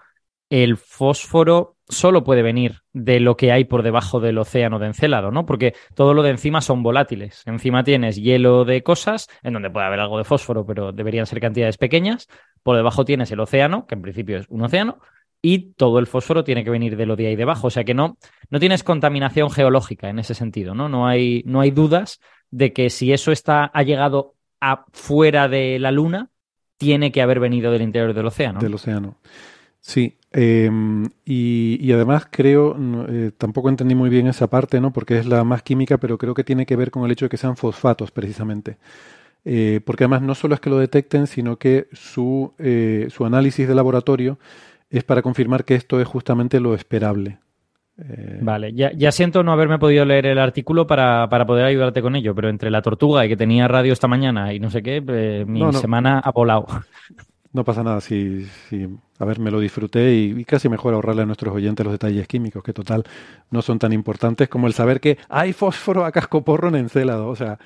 el 0.51 0.77
fósforo 0.77 1.77
solo 1.89 2.25
puede 2.25 2.43
venir 2.43 2.83
de 2.93 3.21
lo 3.21 3.37
que 3.37 3.53
hay 3.53 3.65
por 3.65 3.83
debajo 3.83 4.21
del 4.21 4.39
océano 4.39 4.79
de 4.79 4.87
Encélado, 4.87 5.31
¿no? 5.31 5.47
Porque 5.47 5.75
todo 5.95 6.15
lo 6.15 6.23
de 6.23 6.31
encima 6.31 6.61
son 6.61 6.83
volátiles. 6.83 7.43
Encima 7.47 7.85
tienes 7.85 8.17
hielo 8.17 8.65
de 8.65 8.83
cosas, 8.83 9.29
en 9.43 9.53
donde 9.53 9.71
puede 9.71 9.87
haber 9.87 10.01
algo 10.01 10.19
de 10.19 10.25
fósforo, 10.25 10.67
pero 10.67 10.93
deberían 10.93 11.27
ser 11.27 11.41
cantidades 11.41 11.79
pequeñas. 11.79 12.29
Por 12.63 12.77
debajo 12.77 13.05
tienes 13.05 13.31
el 13.31 13.41
océano, 13.41 13.87
que 13.87 13.95
en 13.95 14.03
principio 14.03 14.39
es 14.39 14.47
un 14.49 14.63
océano, 14.63 14.99
y 15.45 15.75
todo 15.75 15.99
el 15.99 16.07
fósforo 16.07 16.43
tiene 16.43 16.65
que 16.65 16.71
venir 16.71 16.97
de 16.97 17.05
lo 17.05 17.17
de 17.17 17.27
ahí 17.27 17.37
debajo. 17.37 17.67
O 17.67 17.71
sea 17.71 17.85
que 17.85 17.93
no, 17.93 18.17
no 18.49 18.59
tienes 18.59 18.83
contaminación 18.83 19.51
geológica 19.51 20.09
en 20.09 20.19
ese 20.19 20.33
sentido, 20.33 20.75
¿no? 20.75 20.89
No 20.89 21.07
hay, 21.07 21.43
no 21.45 21.61
hay 21.61 21.71
dudas 21.71 22.19
de 22.51 22.73
que 22.73 22.89
si 22.89 23.13
eso 23.13 23.31
está, 23.31 23.67
ha 23.67 23.83
llegado 23.83 24.37
afuera 24.59 25.47
de 25.49 25.79
la 25.79 25.91
Luna, 25.91 26.31
tiene 26.79 27.13
que 27.13 27.21
haber 27.21 27.41
venido 27.41 27.71
del 27.71 27.83
interior 27.83 28.15
del 28.15 28.25
océano. 28.25 28.59
Del 28.59 28.73
océano. 28.73 29.19
Sí, 29.81 30.17
eh, 30.33 30.71
y, 31.27 31.79
y 31.79 31.93
además 31.93 32.27
creo, 32.31 32.75
eh, 33.11 33.31
tampoco 33.37 33.69
entendí 33.69 33.95
muy 33.95 34.09
bien 34.09 34.29
esa 34.29 34.49
parte, 34.49 34.81
¿no? 34.81 34.95
Porque 34.95 35.19
es 35.19 35.27
la 35.27 35.45
más 35.45 35.63
química, 35.63 35.99
pero 35.99 36.17
creo 36.17 36.33
que 36.33 36.45
tiene 36.45 36.65
que 36.65 36.77
ver 36.77 36.91
con 36.91 37.05
el 37.05 37.11
hecho 37.11 37.27
de 37.27 37.29
que 37.29 37.37
sean 37.37 37.59
fosfatos, 37.59 38.11
precisamente. 38.11 38.79
Eh, 39.45 39.83
porque 39.85 40.05
además 40.05 40.23
no 40.23 40.35
solo 40.35 40.55
es 40.55 40.61
que 40.61 40.71
lo 40.71 40.79
detecten, 40.79 41.27
sino 41.27 41.59
que 41.59 41.89
su, 41.93 42.55
eh, 42.57 43.09
su 43.11 43.27
análisis 43.27 43.69
de 43.69 43.75
laboratorio 43.75 44.39
es 44.91 45.05
para 45.05 45.23
confirmar 45.23 45.65
que 45.65 45.75
esto 45.75 46.01
es 46.01 46.07
justamente 46.07 46.61
lo 46.61 46.75
esperable. 46.75 47.39
Eh, 47.97 48.39
Vale, 48.43 48.73
ya, 48.73 48.91
ya 48.93 49.13
siento 49.13 49.43
no 49.45 49.53
haberme 49.53 49.79
podido 49.79 50.05
leer 50.05 50.27
el 50.27 50.39
artículo 50.39 50.87
para, 50.87 51.29
para 51.29 51.47
poder 51.47 51.65
ayudarte 51.65 52.03
con 52.03 52.17
ello, 52.17 52.35
pero 52.35 52.49
entre 52.49 52.71
la 52.71 52.83
tortuga 52.83 53.25
y 53.25 53.29
que 53.29 53.37
tenía 53.37 53.69
radio 53.69 53.93
esta 53.93 54.09
mañana 54.09 54.53
y 54.53 54.59
no 54.59 54.69
sé 54.71 54.83
qué, 54.83 55.03
eh, 55.07 55.45
mi 55.47 55.61
No, 55.61 55.67
no. 55.71 55.79
semana 55.79 56.19
ha 56.19 56.31
volado. 56.33 56.67
No 57.53 57.63
pasa 57.65 57.85
nada, 57.85 58.01
si, 58.01 58.47
si, 58.69 58.89
a 59.21 59.25
ver, 59.25 59.39
me 59.39 59.53
lo 59.53 59.61
disfruté 59.61 60.13
y, 60.13 60.41
y 60.41 60.45
casi 60.45 60.69
mejor 60.69 60.93
ahorrarle 60.93 61.23
a 61.23 61.27
nuestros 61.27 61.55
oyentes 61.55 61.85
los 61.87 61.93
detalles 61.93 62.27
químicos, 62.27 62.65
que 62.65 62.73
total 62.73 63.05
no 63.53 63.63
son 63.63 63.79
tan 63.79 63.93
importantes 63.93 64.49
como 64.49 64.67
el 64.67 64.73
saber 64.73 65.01
que 65.01 65.19
hay 65.29 65.53
fósforo 65.53 66.05
a 66.05 66.11
cascoporro 66.11 66.67
en 66.71 66.75
Encélado. 66.75 67.29
O 67.29 67.37
sea, 67.37 67.61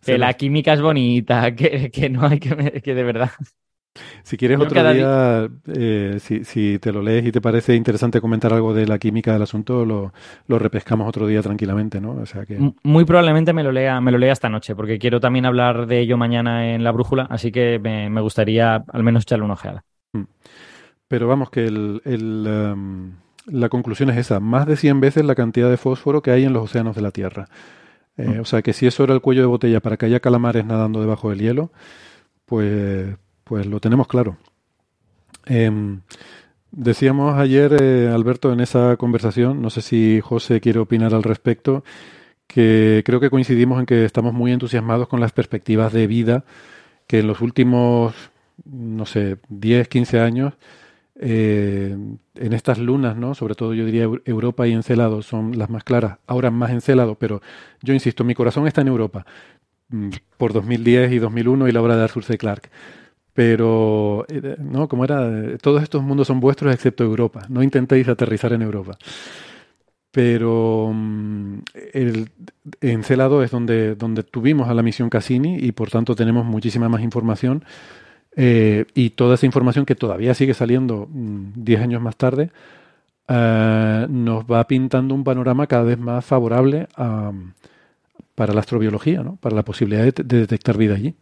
se 0.00 0.12
Que 0.12 0.18
la 0.18 0.28
nos- 0.28 0.36
química 0.36 0.72
es 0.72 0.80
bonita, 0.80 1.54
que, 1.54 1.90
que 1.90 2.08
no 2.08 2.26
hay 2.26 2.40
que, 2.40 2.80
que 2.80 2.94
de 2.94 3.02
verdad. 3.02 3.32
Si 4.22 4.36
quieres 4.36 4.58
yo 4.58 4.64
otro 4.64 4.92
día, 4.92 5.48
eh, 5.66 6.18
si, 6.20 6.44
si 6.44 6.78
te 6.78 6.92
lo 6.92 7.02
lees 7.02 7.26
y 7.26 7.32
te 7.32 7.40
parece 7.40 7.74
interesante 7.74 8.20
comentar 8.20 8.52
algo 8.52 8.72
de 8.74 8.86
la 8.86 8.98
química 8.98 9.32
del 9.32 9.42
asunto, 9.42 9.84
lo, 9.84 10.12
lo 10.46 10.58
repescamos 10.58 11.08
otro 11.08 11.26
día 11.26 11.42
tranquilamente, 11.42 12.00
¿no? 12.00 12.12
O 12.12 12.26
sea 12.26 12.44
que... 12.44 12.58
Muy 12.82 13.04
probablemente 13.04 13.52
me 13.52 13.64
lo 13.64 13.72
lea, 13.72 14.00
me 14.00 14.12
lo 14.12 14.18
lea 14.18 14.32
esta 14.32 14.48
noche, 14.48 14.74
porque 14.76 14.98
quiero 14.98 15.20
también 15.20 15.46
hablar 15.46 15.86
de 15.86 16.00
ello 16.00 16.16
mañana 16.16 16.74
en 16.74 16.84
la 16.84 16.92
brújula, 16.92 17.26
así 17.30 17.50
que 17.50 17.78
me, 17.78 18.08
me 18.10 18.20
gustaría 18.20 18.76
al 18.76 19.02
menos 19.02 19.22
echarle 19.22 19.44
una 19.44 19.54
ojeada. 19.54 19.84
Pero 21.08 21.26
vamos, 21.26 21.50
que 21.50 21.64
el, 21.66 22.02
el, 22.04 22.46
em, 22.46 23.12
la 23.46 23.68
conclusión 23.68 24.10
es 24.10 24.16
esa, 24.18 24.40
más 24.40 24.66
de 24.66 24.76
100 24.76 25.00
veces 25.00 25.24
la 25.24 25.34
cantidad 25.34 25.70
de 25.70 25.76
fósforo 25.78 26.22
que 26.22 26.30
hay 26.30 26.44
en 26.44 26.52
los 26.52 26.64
océanos 26.64 26.94
de 26.94 27.02
la 27.02 27.10
Tierra. 27.10 27.48
Eh, 28.16 28.26
Mm. 28.36 28.40
O 28.40 28.44
sea 28.44 28.62
que 28.62 28.72
si 28.72 28.86
eso 28.86 29.04
era 29.04 29.14
el 29.14 29.20
cuello 29.20 29.42
de 29.42 29.46
botella 29.46 29.80
para 29.80 29.96
que 29.96 30.06
haya 30.06 30.20
calamares 30.20 30.64
nadando 30.64 31.00
debajo 31.00 31.30
del 31.30 31.38
hielo, 31.38 31.70
pues, 32.46 33.16
pues 33.48 33.66
lo 33.66 33.80
tenemos 33.80 34.06
claro. 34.06 34.36
Em, 35.46 36.00
decíamos 36.72 37.38
ayer, 37.38 37.76
eh, 37.80 38.10
Alberto, 38.14 38.52
en 38.52 38.60
esa 38.60 38.96
conversación, 38.96 39.62
no 39.62 39.70
sé 39.70 39.82
si 39.82 40.20
José 40.22 40.60
quiere 40.60 40.78
opinar 40.80 41.14
al 41.14 41.22
respecto, 41.22 41.84
que 42.46 43.02
creo 43.06 43.20
que 43.20 43.30
coincidimos 43.30 43.80
en 43.80 43.86
que 43.86 44.04
estamos 44.04 44.34
muy 44.34 44.52
entusiasmados 44.52 45.08
con 45.08 45.20
las 45.20 45.32
perspectivas 45.32 45.92
de 45.92 46.06
vida 46.06 46.44
que 47.08 47.20
en 47.20 47.28
los 47.28 47.40
últimos, 47.42 48.14
no 48.66 49.06
sé, 49.06 49.38
10, 49.48 49.88
15 49.88 50.20
años, 50.20 50.54
eh, 51.20 51.96
en 52.36 52.52
estas 52.54 52.78
lunas, 52.78 53.16
¿no? 53.16 53.34
Sobre 53.34 53.54
todo 53.56 53.74
yo 53.74 53.84
diría 53.86 54.06
Eu- 54.06 54.22
Europa 54.26 54.66
y 54.68 54.72
Encelado 54.72 55.22
son 55.22 55.58
las 55.58 55.70
más 55.70 55.84
claras, 55.84 56.18
ahora 56.26 56.50
más 56.50 56.70
Encelado, 56.72 57.16
pero 57.16 57.42
yo 57.82 57.94
insisto, 57.94 58.24
mi 58.24 58.34
corazón 58.34 58.66
está 58.68 58.82
en 58.82 58.88
Europa, 58.88 59.26
mm, 59.90 60.10
por 60.38 60.52
2010 60.52 61.12
y 61.12 61.18
2001 61.18 61.68
y 61.68 61.72
la 61.72 61.82
obra 61.82 61.96
de 61.96 62.04
Arthur 62.04 62.24
C. 62.24 62.38
Clarke. 62.38 62.70
Pero, 63.38 64.26
eh, 64.28 64.56
¿no? 64.58 64.88
Como 64.88 65.04
era, 65.04 65.28
eh, 65.28 65.58
todos 65.62 65.80
estos 65.84 66.02
mundos 66.02 66.26
son 66.26 66.40
vuestros 66.40 66.74
excepto 66.74 67.04
Europa. 67.04 67.46
No 67.48 67.62
intentéis 67.62 68.08
aterrizar 68.08 68.52
en 68.52 68.62
Europa. 68.62 68.98
Pero 70.10 70.90
mm, 70.92 71.58
el 71.92 72.30
Encelado 72.80 73.44
es 73.44 73.52
donde, 73.52 73.94
donde 73.94 74.24
tuvimos 74.24 74.68
a 74.68 74.74
la 74.74 74.82
misión 74.82 75.08
Cassini 75.08 75.56
y 75.56 75.70
por 75.70 75.88
tanto 75.88 76.16
tenemos 76.16 76.46
muchísima 76.46 76.88
más 76.88 77.00
información. 77.00 77.64
Eh, 78.34 78.86
y 78.94 79.10
toda 79.10 79.36
esa 79.36 79.46
información 79.46 79.86
que 79.86 79.94
todavía 79.94 80.34
sigue 80.34 80.52
saliendo 80.52 81.06
mm, 81.08 81.62
10 81.62 81.80
años 81.80 82.02
más 82.02 82.16
tarde 82.16 82.50
nos 83.28 84.44
va 84.46 84.66
pintando 84.66 85.14
un 85.14 85.22
panorama 85.22 85.68
cada 85.68 85.84
vez 85.84 85.98
más 85.98 86.24
favorable 86.24 86.88
para 88.34 88.52
la 88.54 88.60
astrobiología, 88.60 89.22
¿no? 89.22 89.36
para 89.36 89.54
la 89.54 89.64
posibilidad 89.64 90.12
de 90.12 90.38
detectar 90.40 90.76
vida 90.76 90.94
allí. 90.94 91.14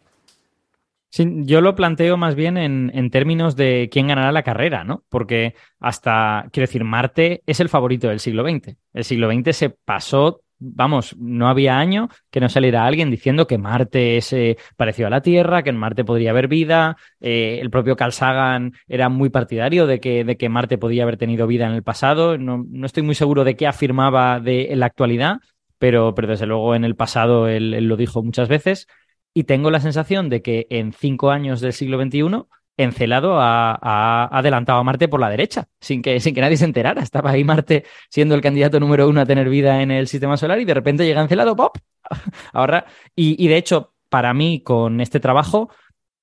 Yo 1.25 1.61
lo 1.61 1.75
planteo 1.75 2.17
más 2.17 2.35
bien 2.35 2.57
en, 2.57 2.91
en, 2.93 3.09
términos 3.09 3.55
de 3.55 3.89
quién 3.91 4.07
ganará 4.07 4.31
la 4.31 4.43
carrera, 4.43 4.83
¿no? 4.83 5.03
Porque 5.09 5.55
hasta, 5.79 6.47
quiero 6.51 6.67
decir, 6.67 6.83
Marte 6.83 7.43
es 7.45 7.59
el 7.59 7.69
favorito 7.69 8.07
del 8.09 8.19
siglo 8.19 8.43
XX. 8.43 8.75
El 8.93 9.03
siglo 9.03 9.31
XX 9.31 9.55
se 9.55 9.69
pasó 9.69 10.41
vamos, 10.59 11.15
no 11.17 11.47
había 11.47 11.77
año 11.77 12.09
que 12.29 12.39
no 12.39 12.49
saliera 12.49 12.85
alguien 12.85 13.11
diciendo 13.11 13.47
que 13.47 13.57
Marte 13.57 14.17
es 14.17 14.33
eh, 14.33 14.57
parecido 14.75 15.07
a 15.07 15.11
la 15.11 15.21
Tierra, 15.21 15.63
que 15.63 15.69
en 15.69 15.77
Marte 15.77 16.03
podría 16.03 16.31
haber 16.31 16.47
vida. 16.47 16.97
Eh, 17.19 17.59
el 17.61 17.69
propio 17.69 17.95
Carl 17.95 18.11
Sagan 18.11 18.73
era 18.87 19.09
muy 19.09 19.29
partidario 19.29 19.87
de 19.87 19.99
que, 19.99 20.23
de 20.23 20.37
que 20.37 20.49
Marte 20.49 20.77
podía 20.77 21.03
haber 21.03 21.17
tenido 21.17 21.47
vida 21.47 21.67
en 21.67 21.73
el 21.73 21.83
pasado. 21.83 22.37
No, 22.37 22.65
no 22.69 22.85
estoy 22.85 23.03
muy 23.03 23.15
seguro 23.15 23.43
de 23.43 23.55
qué 23.55 23.67
afirmaba 23.67 24.39
de, 24.39 24.71
en 24.71 24.79
la 24.79 24.87
actualidad, 24.87 25.37
pero, 25.77 26.15
pero 26.15 26.27
desde 26.27 26.47
luego 26.47 26.75
en 26.75 26.83
el 26.85 26.95
pasado 26.95 27.47
él, 27.47 27.73
él 27.73 27.85
lo 27.85 27.97
dijo 27.97 28.23
muchas 28.23 28.47
veces. 28.47 28.87
Y 29.33 29.43
tengo 29.43 29.71
la 29.71 29.79
sensación 29.79 30.29
de 30.29 30.41
que 30.41 30.67
en 30.69 30.93
cinco 30.93 31.31
años 31.31 31.61
del 31.61 31.73
siglo 31.73 32.01
XXI 32.01 32.45
Encelado 32.79 33.39
ha, 33.39 34.25
adelantado 34.25 34.79
a 34.79 34.83
Marte 34.83 35.07
por 35.07 35.19
la 35.19 35.29
derecha, 35.29 35.67
sin 35.81 36.03
que, 36.03 36.19
sin 36.19 36.35
que 36.35 36.41
nadie 36.41 36.57
se 36.57 36.65
enterara. 36.65 37.01
Estaba 37.01 37.31
ahí 37.31 37.43
Marte 37.43 37.85
siendo 38.09 38.35
el 38.35 38.41
candidato 38.41 38.79
número 38.79 39.09
uno 39.09 39.21
a 39.21 39.25
tener 39.25 39.49
vida 39.49 39.81
en 39.81 39.89
el 39.89 40.07
sistema 40.07 40.37
solar 40.37 40.59
y 40.59 40.65
de 40.65 40.75
repente 40.75 41.05
llega 41.05 41.21
Encelado, 41.21 41.55
¡pop! 41.55 41.75
Ahora, 42.53 42.85
y, 43.15 43.43
y 43.43 43.47
de 43.47 43.57
hecho, 43.57 43.93
para 44.09 44.33
mí, 44.33 44.61
con 44.63 45.01
este 45.01 45.19
trabajo, 45.19 45.71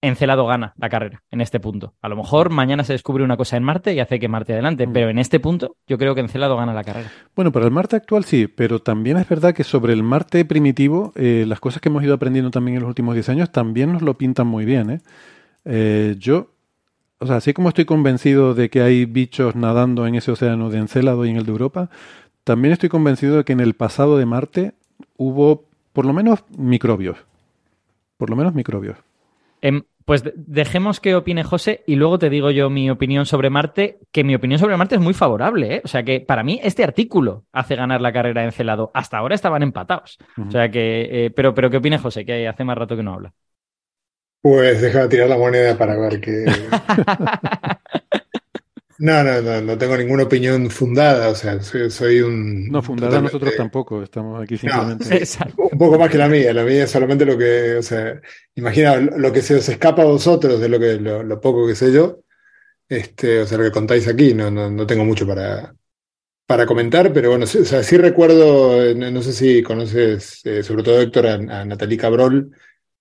Encelado 0.09 0.47
gana 0.47 0.75
la 0.77 0.89
carrera 0.91 1.23
en 1.31 1.41
este 1.41 1.61
punto. 1.61 1.95
A 2.03 2.09
lo 2.09 2.17
mejor 2.17 2.51
mañana 2.51 2.85
se 2.85 2.93
descubre 2.93 3.25
una 3.25 3.37
cosa 3.37 3.57
en 3.57 3.63
Marte 3.63 3.95
y 3.95 4.01
hace 4.01 4.21
que 4.21 4.29
Marte 4.29 4.53
adelante, 4.53 4.87
mm. 4.87 4.93
pero 4.93 5.09
en 5.09 5.19
este 5.19 5.41
punto 5.41 5.77
yo 5.87 5.97
creo 5.97 6.15
que 6.15 6.21
Encelado 6.21 6.57
gana 6.57 6.75
la 6.75 6.85
carrera. 6.85 7.11
Bueno, 7.35 7.53
para 7.53 7.65
el 7.65 7.71
Marte 7.71 7.97
actual 7.97 8.25
sí, 8.25 8.47
pero 8.47 8.81
también 8.81 9.17
es 9.17 9.29
verdad 9.29 9.55
que 9.55 9.65
sobre 9.65 9.95
el 9.95 10.03
Marte 10.03 10.45
primitivo, 10.45 11.13
eh, 11.17 11.45
las 11.49 11.59
cosas 11.59 11.81
que 11.81 11.89
hemos 11.89 12.05
ido 12.05 12.15
aprendiendo 12.15 12.51
también 12.51 12.77
en 12.77 12.83
los 12.83 12.89
últimos 12.89 13.15
10 13.15 13.31
años 13.31 13.51
también 13.51 13.93
nos 13.93 14.03
lo 14.03 14.15
pintan 14.15 14.47
muy 14.47 14.65
bien. 14.65 14.91
¿eh? 14.91 15.01
Eh, 15.65 16.17
yo, 16.19 16.51
o 17.19 17.27
sea, 17.27 17.37
así 17.37 17.55
como 17.55 17.71
estoy 17.71 17.87
convencido 17.87 18.55
de 18.55 18.69
que 18.69 18.83
hay 18.83 19.07
bichos 19.07 19.55
nadando 19.57 20.07
en 20.07 20.17
ese 20.17 20.31
océano 20.33 20.69
de 20.69 20.79
Encélado 20.79 21.25
y 21.25 21.31
en 21.31 21.37
el 21.37 21.47
de 21.47 21.53
Europa, 21.53 21.89
también 22.45 22.73
estoy 22.73 22.91
convencido 22.91 23.39
de 23.39 23.45
que 23.45 23.55
en 23.55 23.61
el 23.61 23.73
pasado 23.73 24.19
de 24.19 24.27
Marte 24.27 24.75
hubo 25.17 25.65
por 25.95 26.05
lo 26.05 26.13
menos 26.13 26.45
microbios. 26.59 27.17
Por 28.19 28.29
lo 28.29 28.37
menos 28.37 28.55
microbios. 28.55 28.99
Em, 29.63 29.83
pues 30.05 30.23
dejemos 30.35 31.01
que 31.01 31.15
opine 31.15 31.45
José 31.45 31.83
y 31.87 31.97
luego 31.97 32.19
te 32.19 32.29
digo 32.29 32.51
yo 32.51 32.69
mi 32.69 32.91
opinión 32.91 33.25
sobre 33.25 33.49
Marte, 33.49 34.01
que 34.13 34.23
mi 34.23 34.35
opinión 34.35 34.59
sobre 34.59 34.77
Marte 34.77 34.97
es 34.97 35.01
muy 35.01 35.15
favorable. 35.15 35.77
¿eh? 35.77 35.83
O 35.85 35.89
sea 35.89 36.03
que 36.03 36.21
para 36.21 36.43
mí 36.43 36.61
este 36.63 36.85
artículo 36.85 37.45
hace 37.53 37.75
ganar 37.75 38.01
la 38.01 38.13
carrera 38.13 38.43
de 38.43 38.49
Encelado. 38.49 38.91
Hasta 38.95 39.19
ahora 39.19 39.35
estaban 39.35 39.63
empatados. 39.63 40.19
O 40.47 40.51
sea 40.51 40.71
que, 40.71 41.27
eh, 41.27 41.31
pero, 41.31 41.55
pero 41.55 41.71
¿qué 41.71 41.79
opine 41.79 41.99
José? 41.99 42.25
Que 42.27 42.47
hace 42.47 42.65
más 42.65 42.77
rato 42.77 42.97
que 42.97 43.03
no 43.03 43.15
habla. 43.15 43.33
Pues 44.43 44.83
deja 44.83 45.03
de 45.03 45.09
tirar 45.09 45.29
la 45.31 45.39
moneda 45.39 45.79
para 45.79 45.97
ver 45.97 46.21
qué. 46.21 46.45
No, 48.99 49.25
no, 49.25 49.43
no, 49.43 49.61
no 49.61 49.79
tengo 49.79 49.97
ninguna 49.97 50.23
opinión 50.23 50.71
fundada, 50.71 51.29
o 51.29 51.35
sea, 51.35 51.61
soy, 51.61 52.21
un... 52.21 52.69
No, 52.69 52.81
fundada 52.81 53.21
nosotros 53.21 53.55
tampoco, 53.57 54.03
estamos 54.03 54.41
aquí 54.43 54.57
simplemente... 54.57 55.25
un 55.57 55.79
poco 55.79 55.99
más 55.99 56.11
que 56.11 56.19
la 56.19 56.29
mía, 56.29 56.53
la 56.53 56.63
mía 56.63 56.85
es 56.85 56.91
solamente 56.91 57.25
lo 57.25 57.37
que, 57.37 57.75
o 57.77 57.83
sea, 57.83 58.21
imagina 58.55 58.97
lo 58.97 59.33
que 59.33 59.43
se 59.43 59.57
os 59.57 59.69
escapa 59.69 60.03
a 60.03 60.07
vosotros 60.07 60.61
de 60.61 60.69
lo, 60.69 60.79
que, 60.79 60.95
lo, 61.01 61.41
poco 61.41 61.67
que 61.67 61.75
sé 61.75 61.93
yo, 61.93 62.21
este, 62.89 63.41
o 63.41 63.47
sea, 63.47 63.59
lo 63.59 63.65
que 63.65 63.73
contáis 63.73 64.07
aquí, 64.07 64.33
no, 64.33 64.51
no, 64.51 64.71
no 64.71 64.87
tengo 64.87 65.05
mucho 65.05 65.27
para, 65.27 65.75
para 66.47 66.65
comentar, 66.65 67.13
pero 67.13 67.31
bueno, 67.31 67.47
sí, 67.47 67.59
o 67.59 67.65
sea, 67.65 67.83
sí 67.83 67.97
recuerdo, 67.97 68.95
no, 68.95 69.23
sé 69.23 69.33
si 69.33 69.63
conoces, 69.63 70.41
eh, 70.45 70.63
sobre 70.63 70.85
todo 70.85 71.01
Héctor, 71.01 71.27
a, 71.27 71.35
a 71.35 71.65
Natalie 71.65 71.99
Cabrol, 71.99 72.53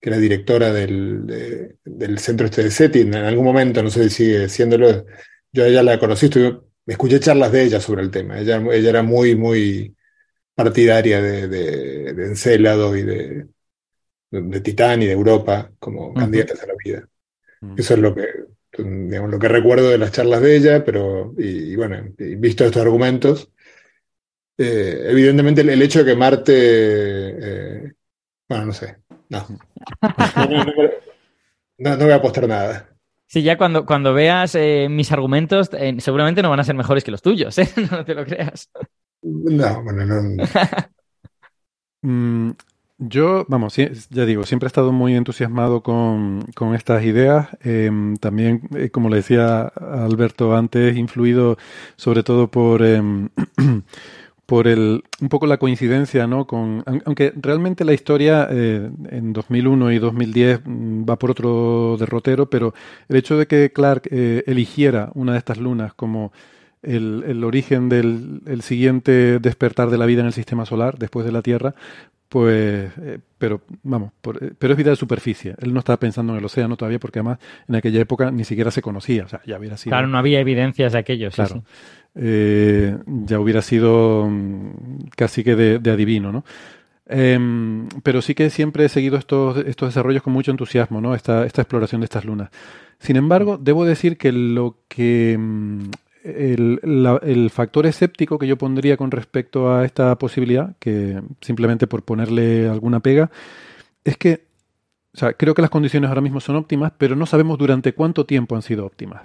que 0.02 0.10
era 0.10 0.18
directora 0.18 0.74
del, 0.74 1.72
del 1.86 2.20
centro 2.20 2.48
este 2.48 2.64
de 2.64 2.72
SETI, 2.72 3.02
en 3.02 3.16
algún 3.16 3.46
momento, 3.46 3.84
no 3.84 3.92
sé 3.92 4.10
si 4.10 4.26
sigue 4.26 4.50
siéndolo, 4.50 5.06
yo 5.54 5.64
a 5.64 5.68
ella 5.68 5.84
la 5.84 6.00
conocí, 6.00 6.26
estuve, 6.26 6.60
escuché 6.86 7.20
charlas 7.20 7.52
de 7.52 7.64
ella 7.64 7.80
sobre 7.80 8.02
el 8.02 8.12
tema, 8.12 8.40
ella, 8.40 8.62
ella 8.72 8.90
era 8.90 9.04
muy, 9.04 9.36
muy 9.36 9.96
partidaria 10.56 11.22
de, 11.22 11.48
de, 11.48 12.14
de 12.14 12.26
Encelado 12.26 12.96
y 12.98 13.04
de, 13.04 13.48
de, 14.32 14.62
Titán 14.62 15.02
y 15.04 15.06
de 15.06 15.14
Europa 15.14 15.72
como 15.80 16.14
candidatas 16.14 16.62
a 16.64 16.68
la 16.68 16.74
vida. 16.84 17.08
Eso 17.78 17.94
es 17.94 18.00
lo 18.00 18.14
que, 18.14 18.28
digamos, 18.78 19.32
lo 19.32 19.40
que 19.40 19.48
recuerdo 19.48 19.90
de 19.90 19.98
las 19.98 20.12
charlas 20.12 20.42
de 20.42 20.58
ella, 20.58 20.84
pero, 20.84 21.34
y, 21.38 21.76
bueno, 21.76 22.04
visto 22.18 22.66
estos 22.66 22.82
argumentos, 22.82 23.52
eh, 24.58 25.06
evidentemente 25.08 25.62
el, 25.62 25.82
hecho 25.82 26.00
de 26.00 26.06
que 26.06 26.18
Marte, 26.18 26.54
eh, 26.56 27.94
bueno, 28.50 28.66
no 28.66 28.74
sé, 28.74 28.98
no. 29.30 29.48
No, 31.76 31.98
voy 31.98 32.12
a 32.12 32.16
apostar 32.16 32.48
nada. 32.48 32.93
Sí, 33.28 33.42
ya 33.42 33.58
cuando, 33.58 33.86
cuando 33.86 34.14
veas 34.14 34.54
eh, 34.56 34.88
mis 34.90 35.12
argumentos, 35.12 35.70
eh, 35.74 35.96
seguramente 36.00 36.42
no 36.42 36.50
van 36.50 36.60
a 36.60 36.64
ser 36.64 36.76
mejores 36.76 37.04
que 37.04 37.12
los 37.12 37.22
tuyos, 37.22 37.58
¿eh? 37.58 37.68
No 37.92 38.06
te 38.06 38.14
lo 38.14 38.26
creas. 38.26 38.70
No, 39.22 39.84
bueno, 39.84 40.06
no. 40.06 40.44
Mm, 42.06 42.52
yo, 42.98 43.46
vamos, 43.48 43.76
ya 43.78 44.26
digo, 44.26 44.44
siempre 44.44 44.68
he 44.68 44.68
estado 44.68 44.92
muy 44.92 45.16
entusiasmado 45.16 45.82
con, 45.84 46.42
con 46.54 46.76
estas 46.76 47.04
ideas. 47.06 47.48
Em, 47.62 48.18
también, 48.18 48.62
como 48.92 49.10
le 49.10 49.18
decía 49.18 49.62
Alberto 49.68 50.56
antes, 50.56 50.98
influido 50.98 51.58
sobre 51.96 52.24
todo 52.24 52.52
por 52.52 52.84
em, 52.86 53.30
por 54.46 54.68
el, 54.68 55.04
un 55.22 55.30
poco 55.30 55.48
la 55.48 55.58
coincidencia, 55.58 56.28
¿no? 56.28 56.46
Con, 56.46 56.84
aunque 57.06 57.34
realmente 57.36 57.86
la 57.86 57.94
historia 57.94 58.48
eh, 58.52 58.90
en 59.10 59.34
2001 59.34 59.92
y 59.92 60.00
2010 60.00 60.62
mm, 60.66 61.06
va 61.10 61.18
por 61.18 61.32
otro 61.32 61.96
derrotero, 61.98 62.50
pero 62.50 62.74
el 63.08 63.16
hecho 63.16 63.38
de 63.38 63.48
que 63.48 63.72
Clark 63.72 64.08
eh, 64.12 64.44
eligiera 64.46 65.10
una 65.16 65.34
de 65.34 65.38
estas 65.38 65.58
lunas 65.58 65.94
como 65.94 66.34
el, 66.82 67.24
el 67.26 67.44
origen 67.46 67.88
del 67.88 68.42
el 68.46 68.62
siguiente 68.62 69.40
despertar 69.40 69.90
de 69.90 69.98
la 69.98 70.06
vida 70.06 70.22
en 70.22 70.28
el 70.28 70.34
sistema 70.34 70.66
solar 70.66 70.98
después 70.98 71.26
de 71.26 71.32
la 71.32 71.42
Tierra, 71.42 71.74
pues, 72.34 72.92
eh, 73.00 73.20
pero 73.44 73.60
vamos, 73.84 74.14
eh, 74.40 74.54
pero 74.58 74.72
es 74.72 74.78
vida 74.78 74.92
de 74.92 74.96
superficie. 74.96 75.54
Él 75.60 75.74
no 75.74 75.80
estaba 75.80 75.98
pensando 75.98 76.32
en 76.32 76.40
el 76.40 76.46
océano 76.46 76.78
todavía 76.78 76.98
porque 76.98 77.20
además 77.20 77.40
en 77.68 77.76
aquella 77.76 78.00
época 78.00 78.32
ni 78.32 78.46
siquiera 78.46 78.72
se 78.72 78.82
conocía. 78.82 79.26
O 79.26 79.28
sea, 79.28 79.42
ya 79.46 79.60
hubiera 79.60 79.76
sido. 79.76 79.92
Claro, 79.92 80.08
no 80.08 80.18
había 80.18 80.40
evidencias 80.40 80.94
de 80.94 81.00
aquellos. 81.00 81.36
Claro. 81.36 81.62
Eh, 82.16 82.98
ya 83.06 83.42
hubiera 83.42 83.62
sido 83.62 84.30
mm, 84.30 85.08
casi 85.18 85.44
que 85.44 85.58
de, 85.58 85.92
adivino, 85.92 86.32
¿no? 86.32 86.46
Em, 87.06 87.90
pero 88.02 88.22
sí 88.22 88.34
que 88.34 88.50
siempre 88.50 88.86
he 88.86 88.90
seguido 88.90 89.18
estos, 89.18 89.58
estos 89.58 89.90
desarrollos 89.90 90.24
con 90.24 90.32
mucho 90.32 90.52
entusiasmo, 90.52 91.02
¿no? 91.02 91.14
Esta, 91.14 91.46
esta 91.46 91.64
exploración 91.64 92.00
de 92.00 92.06
estas 92.06 92.24
lunas. 92.24 92.50
Sin 93.00 93.18
embargo, 93.18 93.58
debo 93.58 93.84
decir 93.84 94.18
que 94.18 94.32
lo 94.32 94.78
que 94.88 95.38
el, 96.24 97.50
factor 97.52 97.86
escéptico 97.86 98.40
que 98.40 98.48
yo 98.48 98.58
pondría 98.58 98.98
con 98.98 99.12
respecto 99.12 99.74
a 99.74 99.86
esta 99.86 100.18
posibilidad, 100.18 100.76
que 100.80 101.22
simplemente 101.42 101.88
por 101.88 102.04
ponerle 102.04 102.70
alguna 102.70 103.02
pega, 103.02 103.30
es 104.04 104.18
que, 104.18 104.46
o 105.14 105.18
sea, 105.18 105.34
creo 105.34 105.54
que 105.54 105.62
las 105.62 105.72
condiciones 105.72 106.10
ahora 106.10 106.22
mismo 106.22 106.40
son 106.40 106.56
óptimas, 106.56 106.94
pero 106.98 107.16
no 107.16 107.26
sabemos 107.26 107.58
durante 107.58 107.94
cuánto 107.94 108.26
tiempo 108.26 108.56
han 108.56 108.62
sido 108.62 108.86
óptimas. 108.86 109.24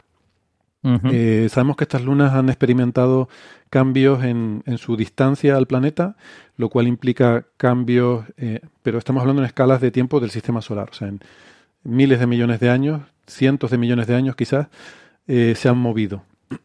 Eh, 1.10 1.48
sabemos 1.50 1.76
que 1.76 1.84
estas 1.84 2.02
lunas 2.02 2.32
han 2.32 2.48
experimentado 2.48 3.28
cambios 3.68 4.22
en, 4.24 4.62
en, 4.64 4.78
su 4.78 4.96
distancia 4.96 5.56
al 5.56 5.66
planeta, 5.66 6.16
lo 6.56 6.70
cual 6.70 6.86
implica 6.86 7.46
cambios, 7.56 8.24
eh, 8.36 8.60
pero 8.82 8.96
estamos 8.96 9.20
hablando 9.20 9.42
en 9.42 9.46
escalas 9.46 9.80
de 9.80 9.90
tiempo 9.90 10.20
del 10.20 10.30
sistema 10.30 10.62
solar, 10.62 10.88
o 10.90 10.94
sea, 10.94 11.08
en 11.08 11.20
miles 11.82 12.20
de 12.20 12.26
millones 12.26 12.60
de 12.60 12.70
años, 12.70 13.02
cientos 13.26 13.70
de 13.70 13.78
millones 13.78 14.06
de 14.06 14.14
años 14.14 14.36
quizás, 14.36 14.68
eh, 15.26 15.54
se 15.56 15.68
han 15.68 15.78
movido. 15.78 16.22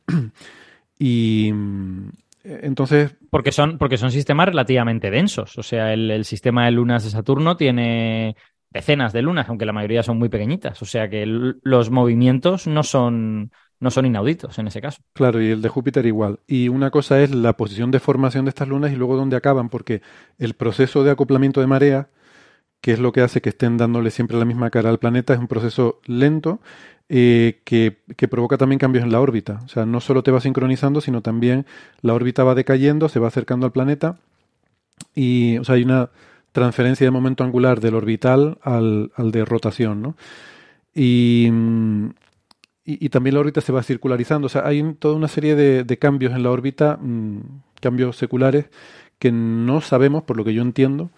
y 1.00 1.52
mm, 1.54 2.10
entonces. 2.44 3.16
Porque 3.30 3.52
son, 3.52 3.78
porque 3.78 3.98
son 3.98 4.12
sistemas 4.12 4.48
relativamente 4.48 5.10
densos. 5.10 5.58
O 5.58 5.64
sea, 5.64 5.94
el, 5.94 6.26
sistema 6.26 6.66
de 6.66 6.72
lunas 6.72 7.04
de 7.04 7.10
Saturno 7.10 7.56
tiene 7.56 8.36
decenas 8.70 9.14
de 9.14 9.22
lunas, 9.22 9.48
aunque 9.50 9.66
la 9.66 9.74
mayoría 9.74 10.04
son 10.04 10.18
muy 10.18 10.30
pequeñitas. 10.30 10.82
O 10.82 10.86
sea 10.86 11.10
que 11.10 11.26
los 11.26 11.90
movimientos 11.90 12.68
no 12.68 12.84
son, 12.84 13.52
no 13.80 13.92
son 13.92 14.06
inauditos 14.06 14.58
en 14.60 14.68
ese 14.68 14.82
caso. 14.82 15.02
Claro, 15.14 15.42
y 15.42 15.52
el 15.52 15.62
de 15.62 15.70
Júpiter 15.70 16.06
igual. 16.06 16.40
Y 16.48 16.70
una 16.70 16.90
cosa 16.90 17.22
es 17.22 17.34
la 17.34 17.54
posición 17.54 17.92
de 17.92 18.00
formación 18.00 18.46
de 18.46 18.50
estas 18.50 18.68
lunas 18.68 18.92
y 18.92 18.96
luego 18.96 19.16
dónde 19.16 19.38
acaban, 19.38 19.70
porque 19.70 20.02
el 20.40 20.56
proceso 20.56 21.04
de 21.04 21.12
acoplamiento 21.12 21.62
de 21.62 21.68
marea, 21.68 22.10
que 22.82 22.92
es 22.92 23.00
lo 23.00 23.12
que 23.12 23.22
hace 23.22 23.42
que 23.42 23.50
estén 23.50 23.78
dándole 23.78 24.12
siempre 24.12 24.38
la 24.38 24.46
misma 24.46 24.70
cara 24.70 24.90
al 24.90 25.00
planeta, 25.00 25.34
es 25.34 25.40
un 25.40 25.48
proceso 25.48 26.02
lento 26.06 26.60
eh, 27.10 27.62
que, 27.66 28.28
provoca 28.28 28.58
también 28.58 28.80
cambios 28.80 29.04
en 29.04 29.12
la 29.12 29.20
órbita. 29.20 29.62
O 29.66 29.68
sea, 29.68 29.86
no 29.86 30.00
solo 30.00 30.24
te 30.24 30.32
va 30.32 30.42
sincronizando, 30.42 31.02
sino 31.02 31.22
también 31.22 31.66
la 32.02 32.14
órbita 32.14 32.44
va 32.44 32.56
decayendo, 32.56 33.10
se 33.10 33.20
va 33.20 33.28
acercando 33.28 33.66
al 33.66 33.72
planeta 33.72 34.20
y, 35.16 35.58
hay 35.68 35.84
una 35.84 36.10
transferencia 36.52 37.06
de 37.06 37.12
momento 37.12 37.44
angular 37.44 37.80
del 37.82 37.96
orbital 37.96 38.58
al, 38.62 39.12
de 39.18 39.46
rotación, 39.46 40.02
¿no? 40.02 40.16
Y, 40.96 41.50
y, 42.86 43.10
también 43.10 43.34
la 43.36 43.42
órbita 43.42 43.62
se 43.62 43.72
va 43.72 43.84
circularizando. 43.84 44.46
O 44.48 44.50
sea, 44.50 44.66
hay 44.66 44.82
toda 44.94 45.16
una 45.16 45.28
serie 45.28 45.56
de, 45.56 45.98
cambios 45.98 46.34
en 46.34 46.44
la 46.44 46.52
órbita, 46.52 46.98
mm, 47.02 47.40
cambios 47.82 48.18
seculares, 48.18 48.68
que 49.20 49.32
no 49.32 49.82
sabemos, 49.82 50.24
por 50.24 50.38
lo 50.38 50.44
que 50.44 50.54
yo 50.54 50.62
entiendo, 50.62 51.12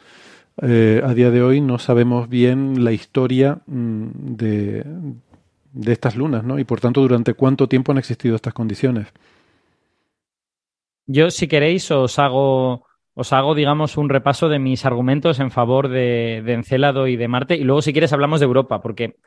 eh, 0.61 1.01
a 1.03 1.13
día 1.13 1.31
de 1.31 1.41
hoy 1.41 1.59
no 1.59 1.79
sabemos 1.79 2.29
bien 2.29 2.85
la 2.85 2.93
historia 2.93 3.59
mm, 3.67 4.07
de, 4.35 4.85
de 5.75 5.91
estas 5.91 6.15
lunas, 6.15 6.43
¿no? 6.43 6.57
Y 6.57 6.63
por 6.63 6.79
tanto, 6.79 7.01
durante 7.01 7.33
cuánto 7.33 7.67
tiempo 7.67 7.91
han 7.91 7.97
existido 7.97 8.35
estas 8.35 8.53
condiciones. 8.53 9.07
Yo, 11.05 11.29
si 11.29 11.47
queréis, 11.47 11.91
os 11.91 12.17
hago, 12.17 12.87
os 13.13 13.33
hago, 13.33 13.53
digamos, 13.53 13.97
un 13.97 14.09
repaso 14.09 14.47
de 14.47 14.57
mis 14.57 14.85
argumentos 14.85 15.39
en 15.39 15.51
favor 15.51 15.89
de, 15.89 16.41
de 16.43 16.53
Encélado 16.53 17.07
y 17.07 17.17
de 17.17 17.27
Marte. 17.27 17.55
Y 17.55 17.63
luego, 17.63 17.81
si 17.81 17.91
quieres, 17.91 18.13
hablamos 18.13 18.39
de 18.39 18.45
Europa, 18.45 18.81
porque 18.81 19.17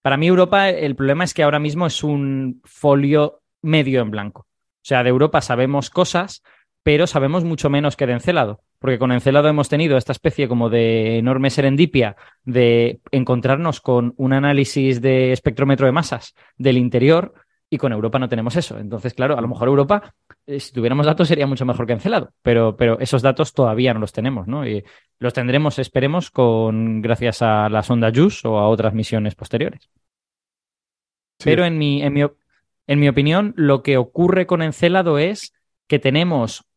para 0.00 0.16
mí 0.16 0.28
Europa 0.28 0.70
el 0.70 0.94
problema 0.94 1.24
es 1.24 1.34
que 1.34 1.42
ahora 1.42 1.58
mismo 1.58 1.84
es 1.86 2.04
un 2.04 2.62
folio 2.64 3.40
medio 3.60 4.00
en 4.00 4.10
blanco. 4.10 4.42
O 4.42 4.84
sea, 4.88 5.02
de 5.02 5.10
Europa 5.10 5.40
sabemos 5.40 5.90
cosas, 5.90 6.42
pero 6.84 7.06
sabemos 7.08 7.44
mucho 7.44 7.68
menos 7.68 7.96
que 7.96 8.06
de 8.06 8.14
Encélado, 8.14 8.62
porque 8.78 8.98
con 8.98 9.12
Encélado 9.12 9.48
hemos 9.48 9.68
tenido 9.68 9.96
esta 9.96 10.12
especie 10.12 10.48
como 10.48 10.70
de 10.70 11.18
enorme 11.18 11.50
serendipia 11.50 12.16
de 12.44 13.00
encontrarnos 13.10 13.80
con 13.80 14.14
un 14.16 14.32
análisis 14.32 15.00
de 15.00 15.32
espectrómetro 15.32 15.86
de 15.86 15.92
masas 15.92 16.34
del 16.56 16.78
interior 16.78 17.34
y 17.70 17.78
con 17.78 17.92
Europa 17.92 18.18
no 18.18 18.28
tenemos 18.28 18.56
eso. 18.56 18.78
Entonces, 18.78 19.14
claro, 19.14 19.36
a 19.36 19.40
lo 19.40 19.48
mejor 19.48 19.68
Europa, 19.68 20.14
eh, 20.46 20.58
si 20.60 20.72
tuviéramos 20.72 21.06
datos, 21.06 21.28
sería 21.28 21.46
mucho 21.46 21.66
mejor 21.66 21.86
que 21.86 21.92
Encelado, 21.92 22.32
pero, 22.42 22.76
pero 22.76 22.98
esos 22.98 23.20
datos 23.22 23.52
todavía 23.52 23.92
no 23.92 24.00
los 24.00 24.12
tenemos, 24.12 24.46
¿no? 24.46 24.66
Y 24.66 24.84
los 25.18 25.34
tendremos, 25.34 25.78
esperemos, 25.78 26.30
con 26.30 27.02
gracias 27.02 27.42
a 27.42 27.68
la 27.68 27.82
sonda 27.82 28.10
JUICE 28.14 28.48
o 28.48 28.58
a 28.58 28.68
otras 28.68 28.94
misiones 28.94 29.34
posteriores. 29.34 29.90
Pero 31.44 31.64
en 31.64 31.78
mi, 31.78 32.02
en, 32.02 32.12
mi, 32.14 32.22
en 32.86 33.00
mi 33.00 33.08
opinión, 33.08 33.52
lo 33.56 33.82
que 33.82 33.96
ocurre 33.96 34.46
con 34.46 34.62
Encelado 34.62 35.18
es 35.18 35.54
que 35.86 35.98
tenemos 35.98 36.67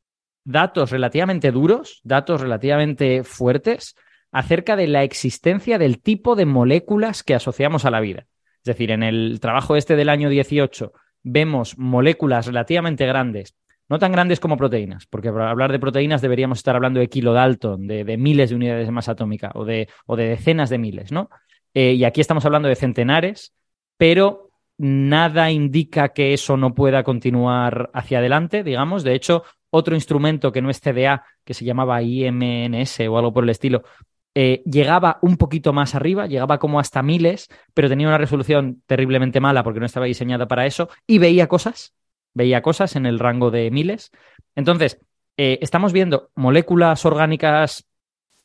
datos 0.44 0.92
relativamente 0.92 1.52
duros, 1.52 2.02
datos 2.04 2.42
relativamente 2.42 3.24
fuertes, 3.24 3.96
acerca 4.32 4.76
de 4.76 4.88
la 4.88 5.04
existencia 5.04 5.78
del 5.78 6.02
tipo 6.02 6.36
de 6.36 6.46
moléculas 6.46 7.24
que 7.24 7.36
asociamos 7.36 7.86
a 7.86 7.92
la 7.92 8.00
vida. 8.00 8.28
Es 8.60 8.66
decir, 8.66 8.92
en 8.92 9.04
el 9.04 9.40
trabajo 9.40 9.76
este 9.76 9.96
del 9.96 10.10
año 10.10 10.30
18 10.30 10.94
vemos 11.24 11.78
moléculas 11.78 12.48
relativamente 12.48 13.06
grandes, 13.06 13.56
no 13.90 14.00
tan 14.00 14.12
grandes 14.12 14.40
como 14.40 14.58
proteínas, 14.58 15.06
porque 15.08 15.32
para 15.32 15.50
hablar 15.50 15.72
de 15.72 15.80
proteínas 15.80 16.22
deberíamos 16.22 16.60
estar 16.60 16.76
hablando 16.76 17.00
de 17.00 17.08
kilodalton, 17.08 17.88
de, 17.88 18.06
de 18.06 18.18
miles 18.18 18.50
de 18.50 18.56
unidades 18.56 18.88
de 18.88 18.92
masa 18.92 19.12
atómica 19.14 19.52
o 19.54 19.66
de, 19.66 19.88
decenas 20.08 20.70
de 20.70 20.78
miles, 20.78 21.12
¿no? 21.12 21.30
Eh, 21.74 21.94
y 21.94 22.04
aquí 22.04 22.22
estamos 22.22 22.46
hablando 22.46 22.70
de 22.70 22.76
centenares, 22.76 23.54
pero 23.98 24.50
nada 24.78 25.52
indica 25.52 26.10
que 26.10 26.34
eso 26.34 26.58
no 26.58 26.74
pueda 26.74 27.04
continuar 27.04 27.92
hacia 27.94 28.20
adelante, 28.20 28.64
digamos. 28.64 29.04
De 29.04 29.14
hecho, 29.14 29.44
otro 29.72 29.96
instrumento 29.96 30.52
que 30.52 30.62
no 30.62 30.70
es 30.70 30.80
CDA, 30.80 31.26
que 31.44 31.56
se 31.56 31.66
llamaba 31.66 32.04
IMNS 32.04 33.00
o 33.10 33.18
algo 33.18 33.34
por 33.34 33.44
el 33.44 33.50
estilo, 33.50 33.84
eh, 34.34 34.62
llegaba 34.66 35.20
un 35.22 35.36
poquito 35.36 35.74
más 35.74 35.94
arriba, 35.94 36.26
llegaba 36.28 36.58
como 36.58 36.80
hasta 36.80 37.02
miles, 37.02 37.50
pero 37.74 37.90
tenía 37.90 38.08
una 38.08 38.18
resolución 38.18 38.82
terriblemente 38.86 39.42
mala 39.42 39.64
porque 39.64 39.80
no 39.80 39.86
estaba 39.86 40.06
diseñada 40.06 40.48
para 40.48 40.66
eso 40.66 40.90
y 41.06 41.18
veía 41.18 41.48
cosas, 41.48 41.94
veía 42.34 42.62
cosas 42.62 42.96
en 42.96 43.06
el 43.06 43.20
rango 43.20 43.52
de 43.52 43.72
miles. 43.72 44.12
Entonces, 44.56 45.00
eh, 45.36 45.60
estamos 45.62 45.92
viendo 45.92 46.30
moléculas 46.36 47.06
orgánicas 47.06 47.88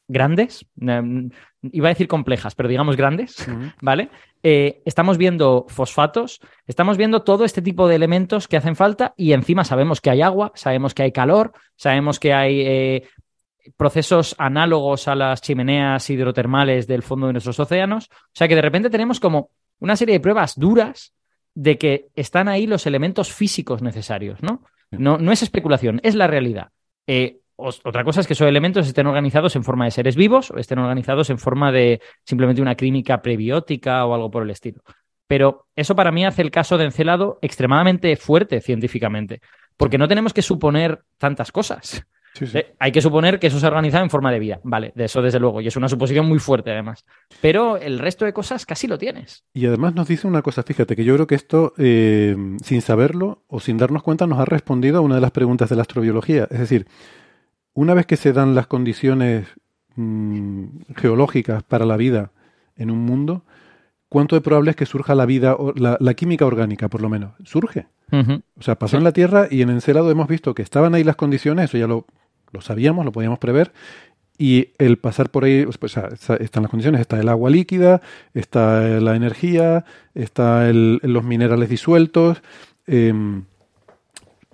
grandes, 0.09 0.67
mm, 0.77 1.29
iba 1.73 1.89
a 1.89 1.93
decir 1.93 2.09
complejas, 2.09 2.55
pero 2.55 2.69
digamos 2.69 2.97
grandes, 2.97 3.37
¿vale? 3.83 4.11
Eh, 4.43 4.83
estamos 4.85 5.19
viendo 5.19 5.67
fosfatos, 5.69 6.41
estamos 6.67 6.97
viendo 6.97 7.23
todo 7.23 7.45
este 7.45 7.63
tipo 7.63 7.89
de 7.89 7.97
elementos 7.97 8.49
que 8.49 8.57
hacen 8.57 8.77
falta 8.77 9.15
y 9.17 9.33
encima 9.33 9.65
sabemos 9.65 10.01
que 10.01 10.11
hay 10.11 10.23
agua, 10.23 10.53
sabemos 10.55 10.95
que 10.95 11.03
hay 11.03 11.13
calor, 11.13 11.53
sabemos 11.77 12.21
que 12.21 12.33
hay 12.33 12.61
eh, 12.61 13.09
procesos 13.77 14.35
análogos 14.39 15.09
a 15.09 15.15
las 15.15 15.41
chimeneas 15.41 16.09
hidrotermales 16.09 16.87
del 16.87 17.03
fondo 17.03 17.27
de 17.27 17.33
nuestros 17.33 17.59
océanos. 17.59 18.09
O 18.11 18.35
sea 18.35 18.47
que 18.47 18.55
de 18.55 18.63
repente 18.63 18.91
tenemos 18.91 19.19
como 19.19 19.51
una 19.81 19.97
serie 19.97 20.15
de 20.15 20.21
pruebas 20.21 20.59
duras 20.59 21.13
de 21.55 21.79
que 21.79 22.09
están 22.15 22.49
ahí 22.49 22.67
los 22.67 22.87
elementos 22.87 23.33
físicos 23.33 23.83
necesarios, 23.83 24.43
¿no? 24.43 24.63
No, 24.91 25.19
no 25.19 25.33
es 25.33 25.43
especulación, 25.43 26.01
es 26.05 26.15
la 26.15 26.27
realidad. 26.27 26.71
Eh, 27.07 27.41
otra 27.57 28.05
cosa 28.05 28.21
es 28.21 28.27
que 28.27 28.35
esos 28.35 28.49
elementos 28.49 28.87
estén 28.87 29.07
organizados 29.07 29.57
en 29.57 29.65
forma 29.65 29.87
de 29.87 29.91
seres 29.91 30.17
vivos 30.17 30.51
o 30.51 30.59
estén 30.59 30.79
organizados 30.79 31.31
en 31.31 31.39
forma 31.39 31.73
de 31.73 32.01
simplemente 32.25 32.63
una 32.63 32.75
química 32.75 33.23
prebiótica 33.23 34.05
o 34.05 34.15
algo 34.15 34.31
por 34.31 34.43
el 34.43 34.51
estilo. 34.51 34.83
Pero 35.27 35.67
eso 35.75 35.97
para 35.97 36.13
mí 36.13 36.25
hace 36.25 36.43
el 36.43 36.51
caso 36.51 36.79
de 36.79 36.85
Encelado 36.85 37.39
extremadamente 37.43 38.15
fuerte 38.17 38.61
científicamente, 38.61 39.41
porque 39.77 39.99
no 39.99 40.07
tenemos 40.09 40.33
que 40.33 40.43
suponer 40.43 41.03
tantas 41.19 41.51
cosas. 41.51 42.07
Eh, 42.41 42.75
hay 42.79 42.93
que 42.93 43.01
suponer 43.01 43.39
que 43.39 43.47
eso 43.47 43.59
se 43.59 43.67
ha 43.67 43.71
organizado 43.71 44.05
en 44.05 44.11
forma 44.11 44.31
de 44.31 44.39
vida. 44.39 44.61
Vale, 44.63 44.93
de 44.95 45.05
eso 45.05 45.23
desde 45.23 45.41
luego. 45.41 45.61
Y 45.61 45.69
es 45.69 45.77
una 45.77 45.89
suposición 45.89 46.27
muy 46.27 46.39
fuerte 46.39 46.71
además. 46.71 47.05
Pero 47.41 47.77
el 47.77 47.99
resto 47.99 48.25
de 48.25 48.33
cosas 48.33 48.67
casi 48.67 48.87
lo 48.87 48.99
tienes. 48.99 49.45
Y 49.55 49.67
además 49.67 49.95
nos 49.95 50.09
dice 50.09 50.27
una 50.27 50.43
cosa, 50.43 50.63
fíjate, 50.63 50.97
que 50.97 51.05
yo 51.05 51.15
creo 51.15 51.27
que 51.27 51.35
esto, 51.35 51.73
eh, 51.79 52.37
sin 52.63 52.83
saberlo 52.83 53.45
o 53.49 53.61
sin 53.61 53.79
darnos 53.79 54.03
cuenta, 54.03 54.27
nos 54.27 54.39
ha 54.39 54.45
respondido 54.45 54.99
a 54.99 55.01
una 55.01 55.15
de 55.15 55.21
las 55.21 55.31
preguntas 55.31 55.71
de 55.71 55.77
la 55.77 55.83
astrobiología. 55.83 56.47
Es 56.51 56.59
decir, 56.59 56.87
una 57.77 57.95
vez 57.95 58.07
que 58.07 58.16
se 58.16 58.33
dan 58.33 58.55
las 58.55 58.66
condiciones 58.66 59.47
mm, 59.95 60.64
geológicas 60.97 61.62
para 61.62 61.85
la 61.85 61.97
vida 61.97 62.33
en 62.74 62.91
un 62.91 63.05
mundo, 63.05 63.45
¿cuánto 64.09 64.35
de 64.35 64.41
probable 64.41 64.70
es 64.70 64.77
que 64.77 64.87
surja 64.87 65.14
la 65.14 65.27
vida, 65.27 65.57
la, 65.77 65.99
la 66.01 66.14
química 66.14 66.47
orgánica, 66.47 66.89
por 66.89 67.03
lo 67.03 67.11
menos? 67.11 67.35
Surge. 67.45 67.87
O 68.11 68.62
sea, 68.62 68.77
pasó 68.77 68.97
en 68.97 69.05
la 69.05 69.12
Tierra 69.12 69.47
y 69.51 69.61
en 69.62 69.68
Encelado 69.68 70.11
hemos 70.11 70.27
visto 70.27 70.55
que 70.55 70.62
estaban 70.62 70.95
ahí 70.95 71.05
las 71.05 71.16
condiciones, 71.16 71.66
eso 71.66 71.77
ya 71.77 71.87
lo, 71.87 72.07
lo 72.51 72.62
sabíamos, 72.62 73.05
lo 73.05 73.12
podíamos 73.12 73.39
prever, 73.39 73.72
y 74.39 74.68
el 74.79 74.97
pasar 74.97 75.31
por 75.31 75.45
ahí, 75.45 75.66
pues, 75.79 75.97
están 75.97 76.62
las 76.62 76.70
condiciones, 76.70 77.01
está 77.01 77.20
el 77.20 77.29
agua 77.29 77.51
líquida, 77.51 78.01
está 78.33 79.01
la 79.01 79.16
energía, 79.16 79.85
está 80.14 80.68
el, 80.70 81.01
los 81.03 81.24
minerales 81.24 81.68
disueltos. 81.68 82.43
Eh, 82.87 83.12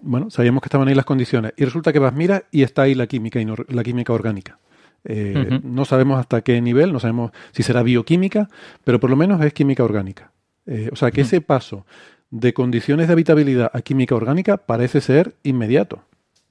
bueno, 0.03 0.31
sabíamos 0.31 0.63
que 0.63 0.67
estaban 0.67 0.89
ahí 0.89 0.95
las 0.95 1.05
condiciones. 1.05 1.53
Y 1.57 1.65
resulta 1.65 1.93
que 1.93 1.99
vas, 1.99 2.13
mira, 2.13 2.45
y 2.51 2.63
está 2.63 2.83
ahí 2.83 2.95
la 2.95 3.07
química, 3.07 3.41
la 3.69 3.83
química 3.83 4.13
orgánica. 4.13 4.59
Eh, 5.05 5.61
no 5.65 5.85
sabemos 5.85 6.21
hasta 6.21 6.43
qué 6.43 6.61
nivel, 6.61 6.93
no 6.93 7.01
sabemos 7.01 7.33
si 7.53 7.63
será 7.63 7.83
bioquímica, 7.83 8.49
pero 8.85 9.01
por 9.01 9.11
lo 9.11 9.17
menos 9.17 9.45
es 9.45 9.53
química 9.53 9.83
orgánica. 9.83 10.33
Eh, 10.67 10.91
o 10.93 10.97
sea 10.97 11.11
que 11.11 11.23
ese 11.23 11.41
paso 11.41 11.87
de 12.31 12.55
condiciones 12.55 13.09
de 13.09 13.13
habitabilidad 13.13 13.71
a 13.73 13.83
química 13.83 14.15
orgánica 14.15 14.57
parece 14.59 15.01
ser 15.01 15.35
inmediato, 15.43 16.05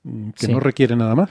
mm, 0.04 0.32
que 0.32 0.48
no 0.48 0.60
requiere 0.60 0.96
nada 0.96 1.16
más. 1.16 1.30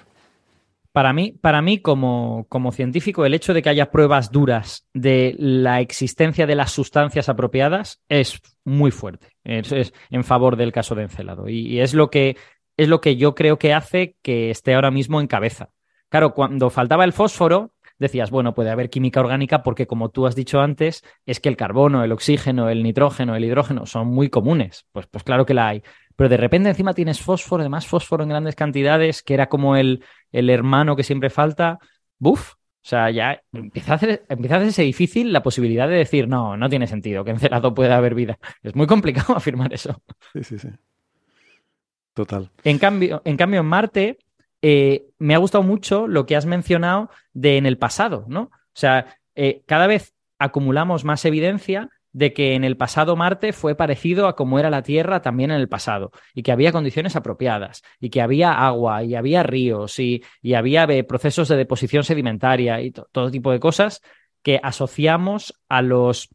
Para 0.93 1.13
mí, 1.13 1.33
para 1.41 1.63
mí 1.63 1.79
como, 1.79 2.47
científico, 2.73 3.25
el 3.25 3.35
hecho 3.35 3.55
de 3.55 3.63
que 3.63 3.69
haya 3.69 3.93
pruebas 3.93 4.33
duras 4.33 4.89
de 4.93 5.37
la 5.39 5.81
existencia 5.81 6.47
de 6.47 6.57
las 6.57 6.73
sustancias 6.73 7.29
apropiadas 7.29 8.03
es 8.09 8.41
muy 8.65 8.91
fuerte. 8.91 9.29
Es, 9.45 9.93
en 10.11 10.25
favor 10.25 10.57
del 10.57 10.73
caso 10.73 10.97
de 10.97 11.05
Encelado. 11.05 11.49
Y, 11.49 11.81
es, 11.81 11.95
lo 11.95 12.11
que, 12.11 12.37
es 12.77 12.89
lo 12.89 13.01
que 13.01 13.17
yo 13.17 13.37
creo 13.37 13.57
que 13.59 13.73
hace 13.73 14.17
que 14.21 14.51
esté 14.51 14.75
ahora 14.75 14.91
mismo 14.91 15.21
en 15.21 15.29
cabeza. 15.29 15.71
Claro, 16.09 16.35
cuando 16.35 16.71
faltaba 16.71 17.05
el 17.05 17.13
fósforo, 17.13 17.73
decías, 18.01 18.33
bueno, 18.33 18.53
puede 18.53 18.71
haber 18.71 18.91
química 18.91 19.21
orgánica 19.21 19.63
porque, 19.63 19.87
como 19.87 20.09
tú 20.09 20.27
has 20.27 20.35
dicho 20.35 20.61
antes, 20.61 21.05
es 21.25 21.39
que 21.39 21.49
el 21.49 21.57
carbono, 21.57 22.03
el 22.03 22.11
oxígeno, 22.11 22.69
el 22.69 22.83
nitrógeno, 22.83 23.37
el 23.37 23.45
hidrógeno 23.45 23.87
son 23.87 24.09
muy 24.09 24.29
comunes. 24.29 24.87
Pues, 24.91 25.07
pues 25.07 25.23
claro 25.23 25.47
que 25.47 25.55
la 25.55 25.69
hay 25.69 25.83
pero 26.21 26.29
de 26.29 26.37
repente 26.37 26.69
encima 26.69 26.93
tienes 26.93 27.19
fósforo, 27.23 27.63
además 27.63 27.87
fósforo 27.87 28.23
en 28.23 28.29
grandes 28.29 28.55
cantidades, 28.55 29.23
que 29.23 29.33
era 29.33 29.49
como 29.49 29.75
el, 29.77 30.05
el 30.33 30.51
hermano 30.51 30.95
que 30.95 31.03
siempre 31.03 31.31
falta. 31.31 31.79
¡Buf! 32.19 32.53
O 32.53 32.57
sea, 32.83 33.11
ya 33.11 33.41
empieza 33.55 33.93
a, 33.93 33.95
hacer, 33.95 34.27
empieza 34.29 34.57
a 34.57 34.59
hacerse 34.59 34.83
difícil 34.83 35.33
la 35.33 35.43
posibilidad 35.43 35.89
de 35.89 35.95
decir, 35.95 36.29
no, 36.29 36.59
no 36.59 36.69
tiene 36.69 36.87
sentido 36.87 37.25
que 37.25 37.31
en 37.31 37.39
Celado 37.39 37.73
pueda 37.73 37.97
haber 37.97 38.15
vida. 38.15 38.39
Es 38.63 38.75
muy 38.77 38.87
complicado 38.87 39.35
afirmar 39.35 39.73
eso. 39.73 40.03
Sí, 40.35 40.45
sí, 40.45 40.59
sí. 40.59 40.69
Total. 42.13 42.51
En 42.65 42.79
cambio, 42.79 43.23
en, 43.25 43.39
cambio, 43.39 43.61
en 43.61 43.67
Marte 43.67 44.19
eh, 44.61 45.07
me 45.19 45.35
ha 45.35 45.39
gustado 45.39 45.65
mucho 45.65 46.07
lo 46.07 46.27
que 46.27 46.37
has 46.37 46.45
mencionado 46.45 47.09
de 47.33 47.57
en 47.57 47.65
el 47.65 47.79
pasado, 47.79 48.27
¿no? 48.29 48.43
O 48.43 48.75
sea, 48.75 49.07
eh, 49.37 49.63
cada 49.65 49.87
vez 49.87 50.13
acumulamos 50.39 51.07
más 51.07 51.25
evidencia 51.25 51.89
de 52.13 52.33
que 52.33 52.55
en 52.55 52.65
el 52.65 52.77
pasado 52.77 53.17
Marte 53.17 53.53
fue 53.53 53.75
parecido 53.75 54.27
a 54.27 54.37
como 54.37 54.59
era 54.59 54.71
la 54.71 54.83
Tierra 54.83 55.23
también 55.23 55.51
en 55.51 55.61
el 55.61 55.69
pasado, 55.69 56.13
y 56.35 56.43
que 56.43 56.53
había 56.53 56.73
condiciones 56.73 57.17
apropiadas, 57.17 57.83
y 58.01 58.11
que 58.11 58.21
había 58.21 58.53
agua, 58.53 59.05
y 59.05 59.15
había 59.15 59.43
ríos, 59.43 59.99
y, 59.99 60.23
había 60.55 60.85
eh, 60.85 61.05
procesos 61.05 61.49
de 61.49 61.57
deposición 61.57 62.05
sedimentaria, 62.05 62.81
y 62.81 62.91
todo 62.91 63.31
tipo 63.31 63.53
de 63.53 63.61
cosas 63.61 64.03
que 64.43 64.61
asociamos 64.63 65.55
a 65.69 65.83
los, 65.83 66.31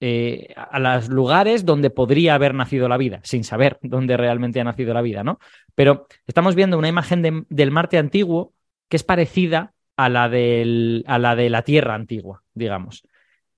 eh, 0.00 0.52
a 0.56 0.78
los 0.78 1.08
lugares 1.08 1.64
donde 1.64 1.90
podría 1.90 2.34
haber 2.34 2.54
nacido 2.54 2.88
la 2.88 2.96
vida, 2.96 3.20
sin 3.22 3.44
saber 3.44 3.78
dónde 3.82 4.16
realmente 4.16 4.60
ha 4.60 4.64
nacido 4.64 4.94
la 4.94 5.02
vida, 5.02 5.24
¿no? 5.24 5.38
Pero 5.74 6.06
estamos 6.26 6.54
viendo 6.54 6.78
una 6.78 6.88
imagen 6.88 7.46
del 7.48 7.70
Marte 7.70 7.98
antiguo 7.98 8.52
que 8.88 8.96
es 8.96 9.04
parecida 9.04 9.72
a 9.96 10.08
la, 10.08 10.24
a 10.24 11.18
la 11.18 11.36
de 11.36 11.50
la 11.50 11.62
Tierra 11.62 11.94
antigua, 11.94 12.42
digamos. 12.52 13.04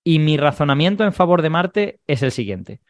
Y 0.08 0.20
mi 0.20 0.36
razonamiento 0.36 1.02
en 1.02 1.12
favor 1.12 1.42
de 1.42 1.50
Marte 1.50 1.98
es 2.06 2.22
el 2.22 2.30
siguiente. 2.30 2.80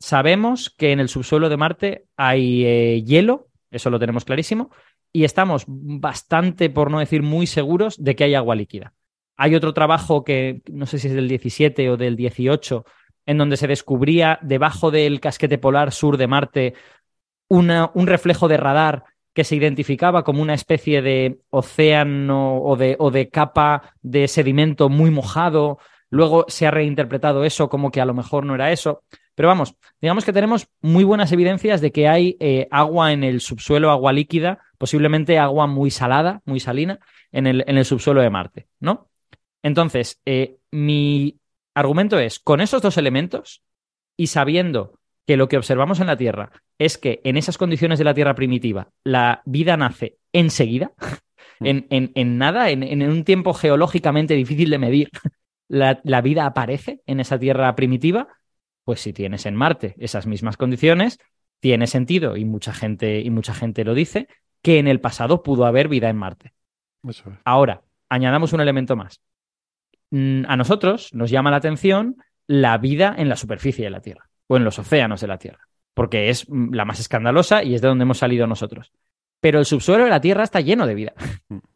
Sabemos 0.00 0.70
que 0.70 0.90
en 0.90 0.98
el 0.98 1.08
subsuelo 1.08 1.48
de 1.48 1.56
Marte 1.56 2.06
hay 2.16 2.66
eh, 2.66 3.04
hielo, 3.04 3.46
eso 3.70 3.90
lo 3.90 4.00
tenemos 4.00 4.24
clarísimo, 4.24 4.72
y 5.12 5.22
estamos 5.22 5.62
bastante, 5.68 6.68
por 6.68 6.90
no 6.90 6.98
decir 6.98 7.22
muy 7.22 7.46
seguros, 7.46 8.02
de 8.02 8.16
que 8.16 8.24
hay 8.24 8.34
agua 8.34 8.56
líquida. 8.56 8.92
hay 9.36 9.54
otro 9.54 9.72
trabajo 9.72 10.24
que 10.24 10.62
no 10.68 10.86
sé 10.86 10.98
si 10.98 11.06
es 11.06 11.14
del 11.14 11.28
17 11.28 11.90
o 11.90 11.96
del 11.96 12.16
18, 12.16 12.84
en 13.26 13.38
donde 13.38 13.56
se 13.56 13.68
descubría 13.68 14.40
debajo 14.42 14.90
del 14.90 15.20
casquete 15.20 15.58
polar 15.58 15.92
sur 15.92 16.16
de 16.16 16.26
Marte 16.26 16.74
un 17.46 18.06
reflejo 18.08 18.48
de 18.48 18.56
radar 18.56 19.04
que 19.32 19.44
se 19.44 19.54
identificaba 19.54 20.24
como 20.24 20.42
una 20.42 20.54
especie 20.54 21.02
de 21.02 21.38
océano 21.50 22.60
o 22.60 22.74
de, 22.74 22.96
o 22.98 23.12
de 23.12 23.28
capa 23.28 23.94
de 24.02 24.26
sedimento 24.26 24.88
muy 24.88 25.12
mojado. 25.12 25.78
Luego 26.12 26.44
se 26.48 26.66
ha 26.66 26.70
reinterpretado 26.70 27.42
eso 27.42 27.70
como 27.70 27.90
que 27.90 28.02
a 28.02 28.04
lo 28.04 28.12
mejor 28.12 28.44
no 28.44 28.54
era 28.54 28.70
eso. 28.70 29.02
Pero 29.34 29.48
vamos, 29.48 29.74
digamos 29.98 30.26
que 30.26 30.32
tenemos 30.34 30.68
muy 30.82 31.04
buenas 31.04 31.32
evidencias 31.32 31.80
de 31.80 31.90
que 31.90 32.06
hay 32.06 32.36
eh, 32.38 32.68
agua 32.70 33.14
en 33.14 33.24
el 33.24 33.40
subsuelo, 33.40 33.90
agua 33.90 34.12
líquida, 34.12 34.58
posiblemente 34.76 35.38
agua 35.38 35.66
muy 35.66 35.90
salada, 35.90 36.42
muy 36.44 36.60
salina, 36.60 36.98
en 37.32 37.46
el, 37.46 37.64
en 37.66 37.78
el 37.78 37.86
subsuelo 37.86 38.20
de 38.20 38.28
Marte, 38.28 38.66
¿no? 38.78 39.08
Entonces, 39.62 40.20
eh, 40.26 40.58
mi 40.70 41.38
argumento 41.72 42.18
es, 42.18 42.38
con 42.38 42.60
esos 42.60 42.82
dos 42.82 42.98
elementos 42.98 43.62
y 44.14 44.26
sabiendo 44.26 44.98
que 45.26 45.38
lo 45.38 45.48
que 45.48 45.56
observamos 45.56 46.00
en 46.00 46.08
la 46.08 46.18
Tierra 46.18 46.50
es 46.76 46.98
que 46.98 47.22
en 47.24 47.38
esas 47.38 47.56
condiciones 47.56 47.98
de 47.98 48.04
la 48.04 48.12
Tierra 48.12 48.34
primitiva 48.34 48.90
la 49.02 49.40
vida 49.46 49.78
nace 49.78 50.18
enseguida, 50.34 50.92
mm. 51.60 51.66
en, 51.88 52.36
nada, 52.36 52.68
en, 52.68 53.02
un 53.02 53.24
tiempo 53.24 53.54
geológicamente 53.54 54.34
difícil 54.34 54.68
de 54.68 54.78
medir, 54.78 55.10
la, 55.72 56.02
la 56.04 56.20
vida 56.20 56.44
aparece 56.44 57.00
en 57.06 57.18
esa 57.18 57.38
Tierra 57.38 57.74
primitiva, 57.74 58.28
pues 58.84 59.00
si 59.00 59.14
tienes 59.14 59.46
en 59.46 59.56
Marte 59.56 59.94
esas 59.98 60.26
mismas 60.26 60.58
condiciones, 60.58 61.18
tiene 61.60 61.86
sentido, 61.86 62.36
y 62.36 62.44
mucha 62.44 62.74
gente, 62.74 63.20
y 63.20 63.30
mucha 63.30 63.54
gente 63.54 63.82
lo 63.82 63.94
dice, 63.94 64.28
que 64.60 64.78
en 64.78 64.86
el 64.86 65.00
pasado 65.00 65.42
pudo 65.42 65.64
haber 65.64 65.88
vida 65.88 66.10
en 66.10 66.18
Marte. 66.18 66.52
Ahora, 67.44 67.84
añadamos 68.10 68.52
un 68.52 68.60
elemento 68.60 68.96
más. 68.96 69.22
Mm, 70.10 70.42
a 70.46 70.58
nosotros 70.58 71.08
nos 71.14 71.30
llama 71.30 71.50
la 71.50 71.56
atención 71.56 72.16
la 72.46 72.76
vida 72.76 73.14
en 73.16 73.30
la 73.30 73.36
superficie 73.36 73.84
de 73.84 73.90
la 73.90 74.00
Tierra 74.00 74.28
o 74.48 74.58
en 74.58 74.64
los 74.64 74.78
océanos 74.78 75.22
de 75.22 75.26
la 75.26 75.38
Tierra, 75.38 75.68
porque 75.94 76.28
es 76.28 76.50
mm, 76.50 76.74
la 76.74 76.84
más 76.84 77.00
escandalosa 77.00 77.64
y 77.64 77.74
es 77.74 77.80
de 77.80 77.88
donde 77.88 78.02
hemos 78.02 78.18
salido 78.18 78.46
nosotros. 78.46 78.92
Pero 79.40 79.58
el 79.58 79.64
subsuelo 79.64 80.04
de 80.04 80.10
la 80.10 80.20
Tierra 80.20 80.44
está 80.44 80.60
lleno 80.60 80.86
de 80.86 80.94
vida. 80.94 81.14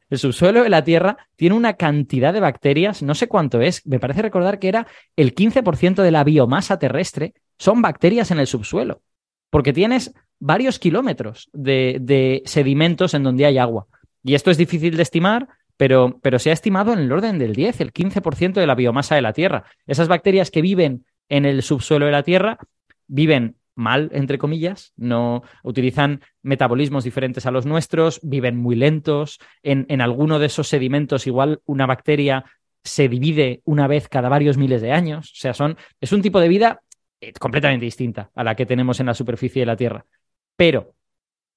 El 0.08 0.18
subsuelo 0.18 0.62
de 0.62 0.68
la 0.68 0.84
Tierra 0.84 1.16
tiene 1.34 1.56
una 1.56 1.74
cantidad 1.74 2.32
de 2.32 2.40
bacterias, 2.40 3.02
no 3.02 3.14
sé 3.14 3.26
cuánto 3.26 3.60
es, 3.60 3.84
me 3.86 3.98
parece 3.98 4.22
recordar 4.22 4.58
que 4.58 4.68
era 4.68 4.86
el 5.16 5.34
15% 5.34 6.02
de 6.02 6.10
la 6.10 6.24
biomasa 6.24 6.78
terrestre 6.78 7.34
son 7.58 7.82
bacterias 7.82 8.30
en 8.30 8.38
el 8.38 8.46
subsuelo, 8.46 9.02
porque 9.50 9.72
tienes 9.72 10.14
varios 10.38 10.78
kilómetros 10.78 11.48
de, 11.52 11.98
de 12.00 12.42
sedimentos 12.44 13.14
en 13.14 13.22
donde 13.22 13.46
hay 13.46 13.58
agua. 13.58 13.86
Y 14.22 14.34
esto 14.34 14.50
es 14.50 14.58
difícil 14.58 14.96
de 14.96 15.02
estimar, 15.02 15.48
pero, 15.76 16.18
pero, 16.22 16.38
se 16.38 16.50
ha 16.50 16.52
estimado 16.52 16.92
en 16.92 17.00
el 17.00 17.12
orden 17.12 17.38
del 17.38 17.54
10, 17.54 17.80
el 17.80 17.92
15% 17.92 18.54
de 18.54 18.66
la 18.66 18.74
biomasa 18.74 19.14
de 19.14 19.22
la 19.22 19.32
Tierra. 19.32 19.64
Esas 19.86 20.08
bacterias 20.08 20.50
que 20.50 20.62
viven 20.62 21.04
en 21.28 21.44
el 21.44 21.62
subsuelo 21.62 22.06
de 22.06 22.12
la 22.12 22.22
Tierra 22.22 22.58
viven 23.06 23.56
mal, 23.76 24.10
entre 24.12 24.38
comillas, 24.38 24.92
no 24.96 25.42
utilizan 25.62 26.22
metabolismos 26.42 27.04
diferentes 27.04 27.46
a 27.46 27.52
los 27.52 27.66
nuestros, 27.66 28.18
viven 28.22 28.56
muy 28.56 28.74
lentos. 28.74 29.38
En, 29.62 29.86
en 29.88 30.00
alguno 30.00 30.40
de 30.40 30.46
esos 30.46 30.66
sedimentos, 30.66 31.28
igual 31.28 31.60
una 31.66 31.86
bacteria 31.86 32.44
se 32.82 33.08
divide 33.08 33.60
una 33.64 33.86
vez 33.86 34.08
cada 34.08 34.28
varios 34.28 34.56
miles 34.56 34.80
de 34.80 34.92
años. 34.92 35.30
O 35.32 35.36
sea, 35.36 35.54
son, 35.54 35.76
es 36.00 36.12
un 36.12 36.22
tipo 36.22 36.40
de 36.40 36.48
vida 36.48 36.80
eh, 37.20 37.32
completamente 37.32 37.84
distinta 37.84 38.30
a 38.34 38.44
la 38.44 38.54
que 38.54 38.66
tenemos 38.66 39.00
en 39.00 39.06
la 39.06 39.14
superficie 39.14 39.60
de 39.60 39.66
la 39.66 39.76
Tierra. 39.76 40.04
Pero 40.56 40.94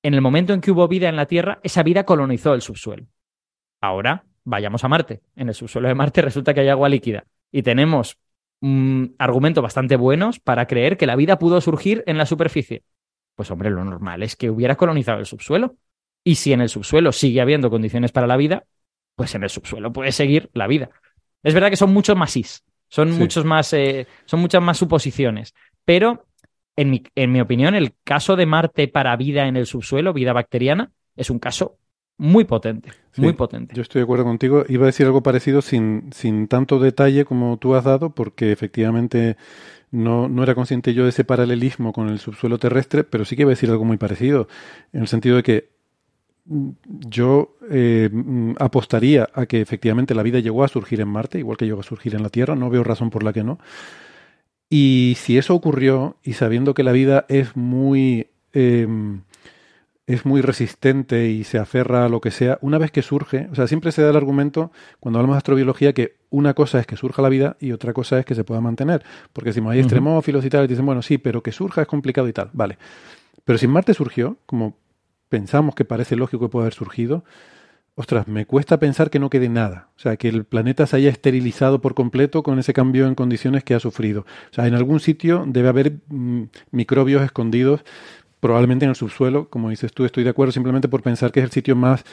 en 0.04 0.14
el 0.14 0.22
momento 0.22 0.54
en 0.54 0.62
que 0.62 0.72
hubo 0.72 0.88
vida 0.88 1.10
en 1.10 1.16
la 1.16 1.26
Tierra, 1.26 1.60
esa 1.64 1.84
vida 1.84 2.04
colonizó 2.04 2.54
el 2.54 2.62
subsuelo. 2.62 3.06
Ahora 3.82 4.26
vayamos 4.44 4.84
a 4.84 4.88
Marte. 4.88 5.22
En 5.36 5.50
el 5.50 5.56
subsuelo 5.56 5.88
de 5.88 5.96
Marte 5.96 6.22
resulta 6.22 6.54
que 6.54 6.62
hay 6.62 6.70
agua 6.70 6.90
líquida 6.90 7.26
y 7.52 7.62
tenemos 7.62 8.18
un 8.62 9.16
argumentos 9.18 9.62
bastante 9.62 9.96
buenos 9.96 10.40
para 10.40 10.68
creer 10.68 10.98
que 10.98 11.08
la 11.08 11.16
vida 11.16 11.40
pudo 11.40 11.62
surgir 11.62 12.04
en 12.08 12.18
la 12.18 12.26
superficie. 12.26 12.84
Pues 13.36 13.52
hombre, 13.52 13.70
lo 13.70 13.84
normal 13.84 14.24
es 14.24 14.36
que 14.36 14.50
hubiera 14.50 14.76
colonizado 14.76 15.20
el 15.20 15.26
subsuelo. 15.26 15.76
Y 16.24 16.36
si 16.36 16.52
en 16.52 16.62
el 16.62 16.70
subsuelo 16.70 17.12
sigue 17.12 17.42
habiendo 17.42 17.70
condiciones 17.70 18.12
para 18.12 18.28
la 18.28 18.36
vida, 18.36 18.66
pues 19.16 19.34
en 19.36 19.44
el 19.44 19.50
subsuelo 19.50 19.94
puede 19.94 20.12
seguir 20.12 20.50
la 20.54 20.68
vida. 20.68 20.90
Es 21.44 21.54
verdad 21.54 21.70
que 21.70 21.78
son 21.78 21.94
muchos 21.94 22.18
más 22.18 22.36
is, 22.36 22.64
son 22.90 23.12
muchos 23.12 23.46
más, 23.46 23.72
eh, 23.74 24.08
son 24.26 24.42
muchas 24.42 24.62
más 24.62 24.78
suposiciones. 24.78 25.54
Pero, 25.86 26.26
en 26.76 26.90
mi, 26.90 27.04
en 27.16 27.32
mi 27.32 27.40
opinión, 27.40 27.76
el 27.76 27.94
caso 28.04 28.36
de 28.36 28.46
Marte 28.46 28.88
para 28.88 29.16
vida 29.16 29.48
en 29.48 29.56
el 29.56 29.66
subsuelo, 29.66 30.14
vida 30.14 30.34
bacteriana, 30.34 30.92
es 31.16 31.30
un 31.30 31.40
caso 31.40 31.78
muy 32.20 32.44
potente, 32.44 32.92
muy 33.16 33.32
potente. 33.32 33.74
Yo 33.74 33.82
estoy 33.82 34.02
de 34.02 34.04
acuerdo 34.04 34.26
contigo. 34.26 34.66
Iba 34.68 34.84
a 34.84 34.88
decir 34.88 35.06
algo 35.06 35.24
parecido 35.24 35.62
sin, 35.62 36.10
sin 36.12 36.50
tanto 36.50 36.78
detalle 36.78 37.24
como 37.24 37.56
tú 37.58 37.76
has 37.76 37.86
dado, 37.86 38.10
porque 38.10 38.52
efectivamente 38.52 39.38
no, 39.92 40.28
no, 40.28 40.44
era 40.44 40.54
consciente 40.54 40.94
yo 40.94 41.04
de 41.04 41.12
ese 41.12 41.24
paralelismo 41.24 41.94
con 41.94 42.10
el 42.10 42.20
subsuelo 42.20 42.60
terrestre, 42.60 43.06
pero 43.06 43.24
sí 43.24 43.38
que 43.38 43.44
iba 43.44 43.52
a 43.52 43.56
decir 43.56 43.70
algo 43.70 43.86
muy 43.86 43.96
parecido, 43.96 44.50
en 44.92 45.02
el 45.02 45.08
sentido 45.08 45.38
de 45.38 45.44
que 45.44 45.70
mm, 46.46 46.70
yo 47.08 47.56
eh, 47.72 48.10
mm, 48.12 48.56
apostaría 48.60 49.30
a 49.34 49.46
que 49.46 49.62
efectivamente 49.62 50.14
la 50.14 50.24
vida 50.24 50.40
llegó 50.40 50.66
a 50.66 50.68
surgir 50.68 51.00
en 51.00 51.08
Marte, 51.08 51.40
igual 51.40 51.56
que 51.56 51.66
llegó 51.66 51.80
a 51.80 51.84
surgir 51.84 52.16
en 52.16 52.24
la 52.24 52.30
Tierra, 52.30 52.56
no 52.56 52.70
veo 52.70 52.84
razón 52.84 53.12
por 53.12 53.24
la 53.24 53.32
que 53.32 53.46
no. 53.46 53.60
Y 54.70 55.16
si 55.18 55.38
eso 55.38 55.56
ocurrió, 55.56 56.18
y 56.22 56.34
sabiendo 56.34 56.74
que 56.74 56.84
la 56.84 56.92
vida 56.92 57.26
es 57.30 57.56
muy... 57.56 58.28
Em, 58.52 59.22
es 60.10 60.26
muy 60.26 60.42
resistente 60.42 61.28
y 61.28 61.44
se 61.44 61.60
aferra 61.60 62.06
a 62.06 62.10
lo 62.10 62.20
que 62.20 62.32
sea, 62.32 62.58
una 62.62 62.80
vez 62.80 62.90
que 62.90 63.04
surge, 63.04 63.48
o 63.52 63.56
sea, 63.56 63.68
siempre 63.68 63.92
se 63.92 64.02
da 64.02 64.10
el 64.10 64.16
argumento 64.16 64.72
cuando 65.00 65.20
hablamos 65.20 65.36
de 65.36 65.38
astrobiología 65.38 65.94
que 65.94 66.16
una 66.32 66.56
cosa 66.56 66.80
es 66.80 66.88
que 66.88 66.98
surja 66.98 67.22
la 67.22 67.30
vida 67.30 67.58
y 67.60 67.74
otra 67.74 67.94
cosa 67.94 68.18
es 68.18 68.26
que 68.26 68.34
se 68.34 68.44
pueda 68.44 68.60
mantener. 68.60 69.04
Porque 69.34 69.54
si 69.54 69.62
hay 69.70 69.80
extremófilos 69.80 70.44
y 70.44 70.50
tal, 70.50 70.68
dicen, 70.68 70.84
bueno, 70.88 71.04
sí, 71.04 71.20
pero 71.20 71.44
que 71.44 71.52
surja 71.52 71.84
es 71.84 71.88
complicado 71.88 72.28
y 72.28 72.34
tal, 72.34 72.50
vale. 72.54 72.80
Pero 73.46 73.60
si 73.60 73.68
Marte 73.68 73.94
surgió, 73.94 74.38
como 74.48 74.78
pensamos 75.30 75.76
que 75.76 75.86
parece 75.86 76.16
lógico 76.16 76.48
que 76.48 76.52
pueda 76.52 76.64
haber 76.64 76.74
surgido, 76.74 77.24
ostras, 77.94 78.28
me 78.28 78.46
cuesta 78.46 78.80
pensar 78.80 79.10
que 79.10 79.20
no 79.20 79.30
quede 79.30 79.50
nada. 79.50 79.90
O 79.96 80.00
sea, 80.00 80.16
que 80.18 80.30
el 80.30 80.46
planeta 80.46 80.88
se 80.88 80.96
haya 80.96 81.10
esterilizado 81.10 81.82
por 81.82 81.94
completo 81.94 82.42
con 82.44 82.58
ese 82.58 82.74
cambio 82.74 83.06
en 83.06 83.14
condiciones 83.14 83.64
que 83.64 83.76
ha 83.76 83.80
sufrido. 83.80 84.22
O 84.22 84.54
sea, 84.54 84.68
en 84.68 84.74
algún 84.74 85.02
sitio 85.02 85.44
debe 85.46 85.68
haber 85.68 85.98
mm, 86.08 86.44
microbios 86.72 87.22
escondidos 87.22 87.82
probablemente 88.40 88.86
en 88.86 88.90
el 88.90 88.96
subsuelo, 88.96 89.50
como 89.50 89.70
dices 89.70 89.94
tú, 89.94 90.06
estoy 90.06 90.24
de 90.24 90.30
acuerdo 90.30 90.52
simplemente 90.52 90.88
por 90.88 91.02
pensar 91.02 91.32
que 91.32 91.40
es 91.40 91.46
el 91.46 91.52
sitio 91.52 91.76
más 91.76 92.04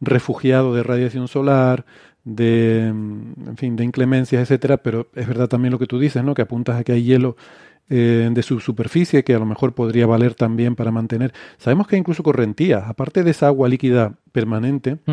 refugiado 0.00 0.74
de 0.74 0.82
radiación 0.82 1.28
solar, 1.28 1.84
de, 2.24 2.90
mm, 2.92 3.48
en 3.48 3.56
fin, 3.56 3.76
de 3.76 3.84
inclemencias, 3.84 4.42
etcétera, 4.42 4.78
pero 4.78 5.08
es 5.14 5.28
verdad 5.28 5.48
también 5.48 5.72
lo 5.72 5.78
que 5.78 5.86
tú 5.86 5.98
dices, 5.98 6.24
¿no? 6.24 6.34
Que 6.34 6.42
apuntas 6.42 6.76
a 6.76 6.84
que 6.84 6.92
hay 6.92 7.04
hielo 7.04 7.36
eh, 7.90 8.30
de 8.32 8.42
su 8.42 8.60
superficie 8.60 9.24
que 9.24 9.34
a 9.34 9.38
lo 9.38 9.44
mejor 9.44 9.74
podría 9.74 10.06
valer 10.06 10.34
también 10.34 10.74
para 10.74 10.90
mantener. 10.90 11.34
Sabemos 11.58 11.86
que 11.86 11.96
hay 11.96 12.00
incluso 12.00 12.22
correntías, 12.22 12.84
aparte 12.88 13.22
de 13.22 13.30
esa 13.30 13.46
agua 13.48 13.68
líquida 13.68 14.14
permanente, 14.32 14.96
mm. 15.04 15.12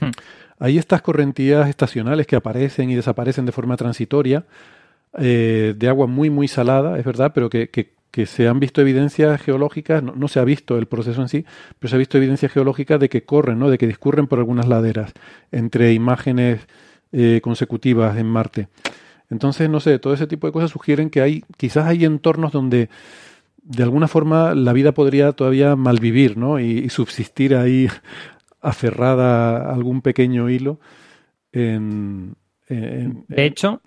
Mm. 0.00 0.10
hay 0.58 0.78
estas 0.78 1.02
correntías 1.02 1.68
estacionales 1.68 2.26
que 2.26 2.36
aparecen 2.36 2.88
y 2.88 2.94
desaparecen 2.94 3.44
de 3.44 3.52
forma 3.52 3.76
transitoria, 3.76 4.46
eh, 5.18 5.74
de 5.76 5.88
agua 5.88 6.06
muy, 6.06 6.30
muy 6.30 6.48
salada, 6.48 6.98
es 6.98 7.04
verdad, 7.04 7.32
pero 7.34 7.50
que, 7.50 7.68
que 7.68 7.95
que 8.16 8.24
se 8.24 8.48
han 8.48 8.60
visto 8.60 8.80
evidencias 8.80 9.42
geológicas, 9.42 10.02
no, 10.02 10.26
se 10.28 10.40
ha 10.40 10.44
visto 10.44 10.78
el 10.78 10.86
proceso 10.86 11.20
en 11.20 11.28
sí, 11.28 11.44
pero 11.78 11.90
se 11.90 11.96
ha 11.96 11.98
visto 11.98 12.16
evidencias 12.16 12.50
geológicas 12.50 12.98
de 12.98 13.10
que 13.10 13.24
corren, 13.24 13.58
¿no? 13.58 13.68
de 13.68 13.76
que 13.76 13.86
discurren 13.86 14.26
por 14.26 14.38
algunas 14.38 14.66
laderas 14.66 15.12
entre 15.52 15.92
imágenes 15.92 16.66
eh, 17.12 17.42
consecutivas 17.42 18.16
en 18.16 18.24
Marte. 18.24 18.68
Entonces, 19.28 19.68
no 19.68 19.80
sé, 19.80 19.98
todo 19.98 20.14
ese 20.14 20.26
tipo 20.26 20.46
de 20.46 20.54
cosas 20.54 20.70
sugieren 20.70 21.10
que 21.10 21.20
hay, 21.20 21.44
quizás 21.58 21.84
hay 21.84 22.06
entornos 22.06 22.52
donde 22.52 22.88
de 23.62 23.82
alguna 23.82 24.08
forma 24.08 24.54
la 24.54 24.72
vida 24.72 24.92
podría 24.92 25.32
todavía 25.32 25.76
malvivir, 25.76 26.38
¿no? 26.38 26.58
Y, 26.58 26.88
subsistir 26.88 27.54
ahí 27.54 27.86
aferrada 28.62 29.58
a 29.58 29.74
algún 29.74 30.00
pequeño 30.00 30.48
hilo. 30.48 30.80
En, 31.52 32.34
de 32.66 33.44
hecho, 33.44 33.82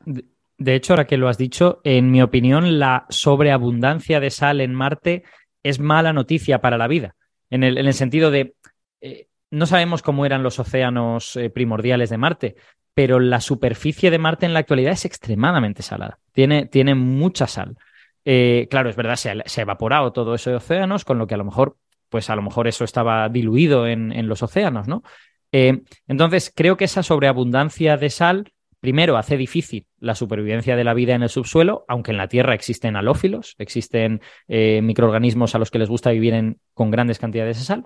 de 0.60 0.76
hecho, 0.76 0.94
ahora 0.94 1.08
que 1.08 1.18
lo 1.18 1.30
has 1.30 1.38
dicho, 1.38 1.80
en 1.86 2.12
mi 2.12 2.22
opinión, 2.22 2.80
la 2.80 3.06
sobreabundancia 3.10 4.20
de 4.20 4.30
sal 4.30 4.60
en 4.60 4.76
Marte 4.76 5.24
es 5.64 5.80
mala 5.80 6.12
noticia 6.12 6.60
para 6.60 6.78
la 6.78 6.88
vida, 6.88 7.16
en 7.50 7.64
el, 7.64 7.94
sentido 7.94 8.30
de, 8.30 8.56
eh, 9.02 9.28
no 9.50 9.66
sabemos 9.66 10.02
cómo 10.02 10.26
eran 10.26 10.44
los 10.44 10.60
océanos 10.60 11.36
eh, 11.38 11.50
primordiales 11.50 12.10
de 12.10 12.18
Marte, 12.18 12.56
pero 12.94 13.20
la 13.22 13.40
superficie 13.40 14.12
de 14.12 14.20
Marte 14.20 14.46
en 14.46 14.54
la 14.54 14.60
actualidad 14.60 14.92
es 14.92 15.06
extremadamente 15.06 15.82
salada, 15.82 16.20
tiene, 16.34 16.66
tiene 16.66 16.94
mucha 16.94 17.48
sal. 17.48 17.78
Eh, 18.26 18.68
claro, 18.70 18.90
es 18.90 18.98
verdad, 18.98 19.16
se 19.16 19.30
ha, 19.30 19.62
evaporado 19.62 20.12
todo 20.12 20.36
eso 20.36 20.50
de 20.50 20.58
océanos, 20.58 21.06
con 21.06 21.18
lo 21.18 21.26
que 21.26 21.36
a 21.36 21.38
lo 21.38 21.46
mejor, 21.46 21.78
pues 22.10 22.30
a 22.30 22.36
lo 22.36 22.42
mejor 22.42 22.68
eso 22.68 22.84
estaba 22.84 23.30
diluido 23.30 23.88
en, 23.88 24.12
en 24.12 24.28
los 24.28 24.44
océanos, 24.44 24.88
¿no? 24.88 25.04
entonces, 25.52 26.54
creo 26.56 26.78
que 26.78 26.86
esa 26.86 27.02
sobreabundancia 27.02 27.98
de 27.98 28.12
sal 28.12 28.54
primero 28.80 29.18
hace 29.18 29.38
difícil 29.38 29.86
la 30.00 30.16
supervivencia 30.16 30.76
de 30.76 30.84
la 30.84 30.94
vida 30.94 31.16
en 31.16 31.24
el 31.24 31.30
subsuelo, 31.30 31.86
aunque 31.88 32.12
en 32.12 32.18
la 32.18 32.28
Tierra 32.28 32.54
existen 32.54 32.96
halófilos, 32.96 33.56
existen 33.58 34.22
eh, 34.48 34.82
microorganismos 34.82 35.56
a 35.56 35.60
los 35.60 35.72
que 35.72 35.80
les 35.80 35.90
gusta 35.90 36.12
vivir 36.12 36.58
con 36.74 36.92
grandes 36.92 37.20
cantidades 37.20 37.58
de 37.58 37.64
sal, 37.64 37.86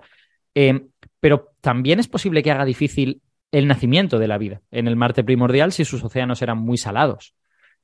eh, 0.54 0.86
pero 1.20 1.52
también 1.60 2.00
es 2.00 2.08
posible 2.08 2.42
que 2.42 2.50
haga 2.50 2.64
difícil 2.64 3.22
el 3.50 3.66
nacimiento 3.66 4.18
de 4.18 4.28
la 4.28 4.38
vida 4.38 4.62
en 4.70 4.88
el 4.88 4.96
Marte 4.96 5.24
primordial 5.24 5.72
si 5.72 5.84
sus 5.84 6.02
océanos 6.02 6.42
eran 6.42 6.58
muy 6.58 6.76
salados. 6.76 7.34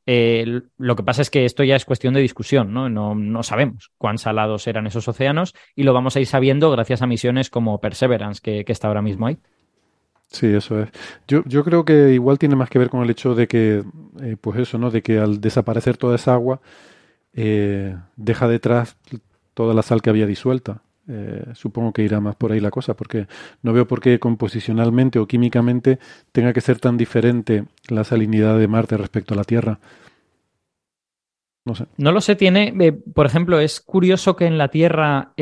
Eh, 0.06 0.62
lo 0.78 0.96
que 0.96 1.02
pasa 1.02 1.22
es 1.22 1.30
que 1.30 1.44
esto 1.44 1.62
ya 1.62 1.76
es 1.76 1.84
cuestión 1.84 2.14
de 2.14 2.20
discusión, 2.20 2.72
¿no? 2.72 2.88
¿no? 2.88 3.14
¿no? 3.14 3.42
sabemos 3.42 3.92
cuán 3.98 4.18
salados 4.18 4.66
eran 4.66 4.86
esos 4.86 5.06
océanos 5.06 5.54
y 5.76 5.82
lo 5.82 5.92
vamos 5.92 6.16
a 6.16 6.20
ir 6.20 6.26
sabiendo 6.26 6.70
gracias 6.70 7.02
a 7.02 7.06
misiones 7.06 7.50
como 7.50 7.80
Perseverance, 7.80 8.40
que, 8.42 8.64
que 8.64 8.72
está 8.72 8.88
ahora 8.88 9.02
mismo 9.02 9.26
ahí. 9.26 9.38
Sí, 10.30 10.46
eso 10.46 10.80
es. 10.80 10.90
Yo, 11.26 11.42
yo 11.44 11.64
creo 11.64 11.84
que 11.84 12.12
igual 12.12 12.38
tiene 12.38 12.54
más 12.54 12.70
que 12.70 12.78
ver 12.78 12.88
con 12.88 13.02
el 13.02 13.10
hecho 13.10 13.34
de 13.34 13.48
que, 13.48 13.82
eh, 14.22 14.36
pues 14.40 14.60
eso, 14.60 14.78
¿no? 14.78 14.90
De 14.90 15.02
que 15.02 15.18
al 15.18 15.40
desaparecer 15.40 15.96
toda 15.96 16.14
esa 16.14 16.34
agua, 16.34 16.60
eh, 17.32 17.96
deja 18.16 18.48
detrás 18.48 18.96
toda 19.54 19.74
la 19.74 19.82
sal 19.82 20.02
que 20.02 20.10
había 20.10 20.26
disuelta. 20.26 20.82
Eh, 21.08 21.44
supongo 21.54 21.92
que 21.92 22.02
irá 22.02 22.20
más 22.20 22.36
por 22.36 22.52
ahí 22.52 22.60
la 22.60 22.70
cosa, 22.70 22.94
porque 22.94 23.26
no 23.62 23.72
veo 23.72 23.88
por 23.88 24.00
qué 24.00 24.20
composicionalmente 24.20 25.18
o 25.18 25.26
químicamente 25.26 25.98
tenga 26.30 26.52
que 26.52 26.60
ser 26.60 26.78
tan 26.78 26.96
diferente 26.96 27.64
la 27.88 28.04
salinidad 28.04 28.56
de 28.56 28.68
Marte 28.68 28.96
respecto 28.96 29.34
a 29.34 29.36
la 29.36 29.44
Tierra. 29.44 29.80
No 31.64 31.74
sé. 31.74 31.86
No 31.98 32.12
lo 32.12 32.20
sé, 32.20 32.36
tiene, 32.36 32.92
por 32.92 33.26
ejemplo, 33.26 33.58
es 33.58 33.80
curioso 33.80 34.36
que 34.36 34.46
en 34.46 34.58
la 34.58 34.68
Tierra 34.68 35.32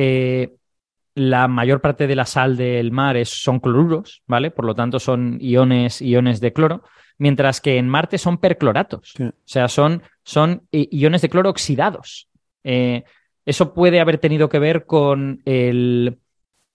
la 1.19 1.49
mayor 1.49 1.81
parte 1.81 2.07
de 2.07 2.17
la 2.17 2.27
sal 2.27 2.57
del 2.57 2.93
mar 2.93 3.17
es, 3.17 3.29
son 3.29 3.61
cloruros, 3.61 4.23
¿vale? 4.27 4.51
Por 4.51 4.65
lo 4.65 4.75
tanto, 4.75 5.01
son 5.01 5.39
iones, 5.41 6.01
iones 6.01 6.41
de 6.41 6.53
cloro, 6.53 6.83
mientras 7.19 7.61
que 7.61 7.77
en 7.77 7.89
Marte 7.89 8.19
son 8.19 8.39
percloratos. 8.39 9.15
Sí. 9.17 9.25
O 9.25 9.33
sea, 9.45 9.69
son, 9.69 10.03
son 10.23 10.63
iones 10.71 11.23
de 11.23 11.29
cloro 11.29 11.51
oxidados. 11.51 12.29
Eh, 12.63 13.05
eso 13.45 13.75
puede 13.75 14.01
haber 14.01 14.19
tenido 14.19 14.49
que 14.49 14.59
ver 14.59 14.87
con 14.87 15.43
el, 15.45 16.19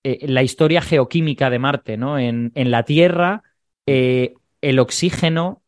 eh, 0.04 0.28
la 0.28 0.44
historia 0.44 0.82
geoquímica 0.82 1.50
de 1.50 1.60
Marte, 1.60 1.98
¿no? 1.98 2.20
En, 2.20 2.52
en 2.56 2.72
la 2.72 2.84
Tierra, 2.84 3.44
eh, 3.86 4.34
el 4.62 4.80
oxígeno 4.80 5.62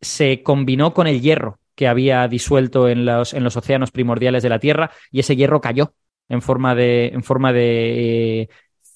se 0.00 0.42
combinó 0.42 0.94
con 0.94 1.06
el 1.06 1.20
hierro 1.20 1.58
que 1.74 1.88
había 1.88 2.28
disuelto 2.28 2.88
en 2.88 3.04
los, 3.04 3.34
en 3.34 3.44
los 3.44 3.56
océanos 3.56 3.90
primordiales 3.90 4.42
de 4.42 4.48
la 4.48 4.58
Tierra 4.58 4.90
y 5.10 5.20
ese 5.20 5.36
hierro 5.36 5.60
cayó 5.60 5.94
en 6.32 6.40
forma 6.40 6.74
de, 6.74 7.08
en 7.08 7.22
forma 7.22 7.52
de 7.52 8.40
eh, 8.40 8.48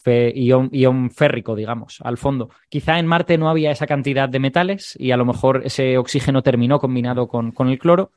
fe, 0.02 0.32
ion, 0.34 0.70
ion, 0.72 1.10
férrico, 1.10 1.54
digamos, 1.54 1.98
al 2.02 2.16
fondo. 2.16 2.48
Quizá 2.70 2.98
en 2.98 3.06
Marte 3.06 3.36
no 3.36 3.50
había 3.50 3.70
esa 3.70 3.86
cantidad 3.86 4.28
de 4.28 4.38
metales 4.38 4.96
y 4.98 5.10
a 5.10 5.18
lo 5.18 5.26
mejor 5.26 5.60
ese 5.64 5.98
oxígeno 5.98 6.42
terminó 6.42 6.78
combinado 6.78 7.28
con, 7.28 7.52
con 7.52 7.68
el 7.68 7.78
cloro 7.78 8.12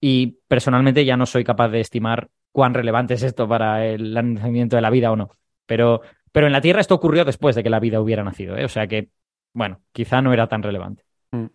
y 0.00 0.38
personalmente 0.48 1.04
ya 1.04 1.16
no 1.16 1.26
soy 1.26 1.44
capaz 1.44 1.68
de 1.68 1.80
estimar 1.80 2.28
cuán 2.50 2.74
relevante 2.74 3.14
es 3.14 3.22
esto 3.22 3.48
para 3.48 3.86
el 3.86 4.12
nacimiento 4.12 4.74
de 4.74 4.82
la 4.82 4.90
vida 4.90 5.12
o 5.12 5.16
no. 5.16 5.30
Pero, 5.64 6.00
pero 6.32 6.46
en 6.46 6.52
la 6.52 6.60
Tierra 6.60 6.80
esto 6.80 6.96
ocurrió 6.96 7.24
después 7.24 7.54
de 7.54 7.62
que 7.62 7.70
la 7.70 7.80
vida 7.80 8.00
hubiera 8.00 8.24
nacido, 8.24 8.56
¿eh? 8.56 8.64
o 8.64 8.68
sea 8.68 8.88
que, 8.88 9.10
bueno, 9.52 9.80
quizá 9.92 10.20
no 10.20 10.32
era 10.32 10.48
tan 10.48 10.62
relevante. 10.62 11.04
Mm. 11.30 11.46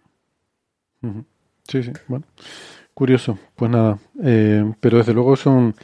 Uh 1.01 1.07
-huh. 1.07 1.25
Sí, 1.67 1.83
sí, 1.83 1.91
bueno, 2.07 2.25
curioso. 2.93 3.37
Pues 3.55 3.69
nada, 3.69 3.99
eh, 4.23 4.63
pero 4.79 4.99
desde 4.99 5.13
luego 5.13 5.35
son 5.35 5.75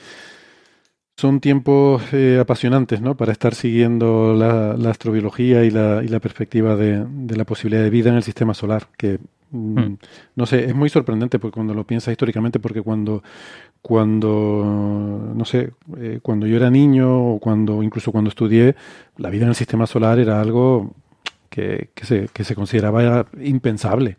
son 1.18 1.40
tiempos 1.40 2.04
eh, 2.14 2.38
apasionantes, 2.40 3.02
¿no? 3.02 3.18
Para 3.18 3.32
estar 3.32 3.56
siguiendo 3.56 4.36
la, 4.36 4.78
la 4.78 4.92
astrobiología 4.92 5.64
y 5.64 5.72
la, 5.72 6.04
y 6.04 6.08
la 6.08 6.20
perspectiva 6.20 6.76
de, 6.76 7.06
de, 7.10 7.36
la 7.36 7.44
posibilidad 7.44 7.82
de 7.82 7.90
vida 7.90 8.12
en 8.12 8.18
el 8.18 8.24
sistema 8.24 8.54
solar, 8.54 8.88
que 8.96 9.20
mm. 9.50 9.94
no 10.36 10.46
sé, 10.46 10.66
es 10.66 10.76
muy 10.76 10.90
sorprendente 10.90 11.40
porque 11.40 11.56
cuando 11.56 11.74
lo 11.74 11.86
piensas 11.86 12.12
históricamente, 12.12 12.60
porque 12.60 12.84
cuando 12.84 13.24
cuando 13.82 15.34
no 15.36 15.46
sé, 15.46 15.72
eh, 15.98 16.20
cuando 16.22 16.46
yo 16.46 16.58
era 16.58 16.70
niño 16.70 17.34
o 17.34 17.40
cuando 17.40 17.82
incluso 17.82 18.12
cuando 18.12 18.30
estudié, 18.30 18.76
la 19.18 19.32
vida 19.32 19.44
en 19.44 19.50
el 19.50 19.56
sistema 19.56 19.88
solar 19.88 20.20
era 20.20 20.40
algo 20.40 20.94
que, 21.50 21.90
que 21.96 22.06
se, 22.06 22.28
que 22.32 22.44
se 22.44 22.54
consideraba 22.54 23.26
impensable 23.42 24.18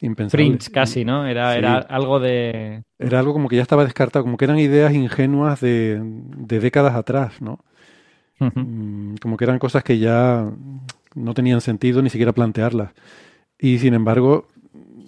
impensable. 0.00 0.44
Fringe 0.46 0.70
casi, 0.70 1.04
¿no? 1.04 1.26
Era, 1.26 1.52
sí. 1.52 1.58
era 1.58 1.78
algo 1.78 2.20
de... 2.20 2.82
Era 2.98 3.18
algo 3.18 3.32
como 3.32 3.48
que 3.48 3.56
ya 3.56 3.62
estaba 3.62 3.84
descartado, 3.84 4.24
como 4.24 4.36
que 4.36 4.44
eran 4.44 4.58
ideas 4.58 4.92
ingenuas 4.94 5.60
de, 5.60 6.00
de 6.02 6.60
décadas 6.60 6.94
atrás, 6.94 7.40
¿no? 7.40 7.64
Uh 8.40 8.46
-huh. 8.46 9.20
Como 9.20 9.36
que 9.36 9.44
eran 9.44 9.58
cosas 9.58 9.84
que 9.84 9.98
ya 9.98 10.50
no 11.14 11.34
tenían 11.34 11.60
sentido 11.60 12.02
ni 12.02 12.10
siquiera 12.10 12.32
plantearlas. 12.32 12.92
Y 13.58 13.78
sin 13.78 13.94
embargo, 13.94 14.46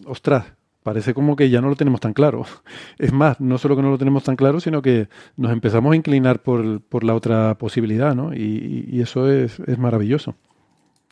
ostras, 0.05 0.53
parece 0.83 1.15
como 1.15 1.37
que 1.37 1.49
ya 1.49 1.61
no 1.61 1.69
lo 1.69 1.77
tenemos 1.77 2.01
tan 2.01 2.13
claro. 2.13 2.45
Es 2.99 3.13
más, 3.13 3.41
no 3.41 3.59
solo 3.59 3.77
que 3.77 3.83
no 3.83 3.91
lo 3.91 3.99
tenemos 3.99 4.25
tan 4.25 4.37
claro, 4.37 4.61
sino 4.61 4.83
que 4.83 5.09
nos 5.37 5.53
empezamos 5.53 5.93
a 5.93 5.97
inclinar 5.97 6.43
por, 6.43 6.83
por 6.83 7.05
la 7.05 7.15
otra 7.15 7.57
posibilidad, 7.57 8.15
¿no? 8.15 8.35
Y, 8.35 8.87
y 8.91 9.01
eso 9.01 9.31
es, 9.31 9.61
es 9.61 9.79
maravilloso. 9.79 10.35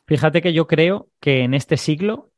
Fíjate 0.06 0.42
que 0.42 0.52
yo 0.52 0.66
creo 0.66 1.08
que 1.20 1.44
en 1.44 1.54
este 1.54 1.76
siglo 1.76 2.29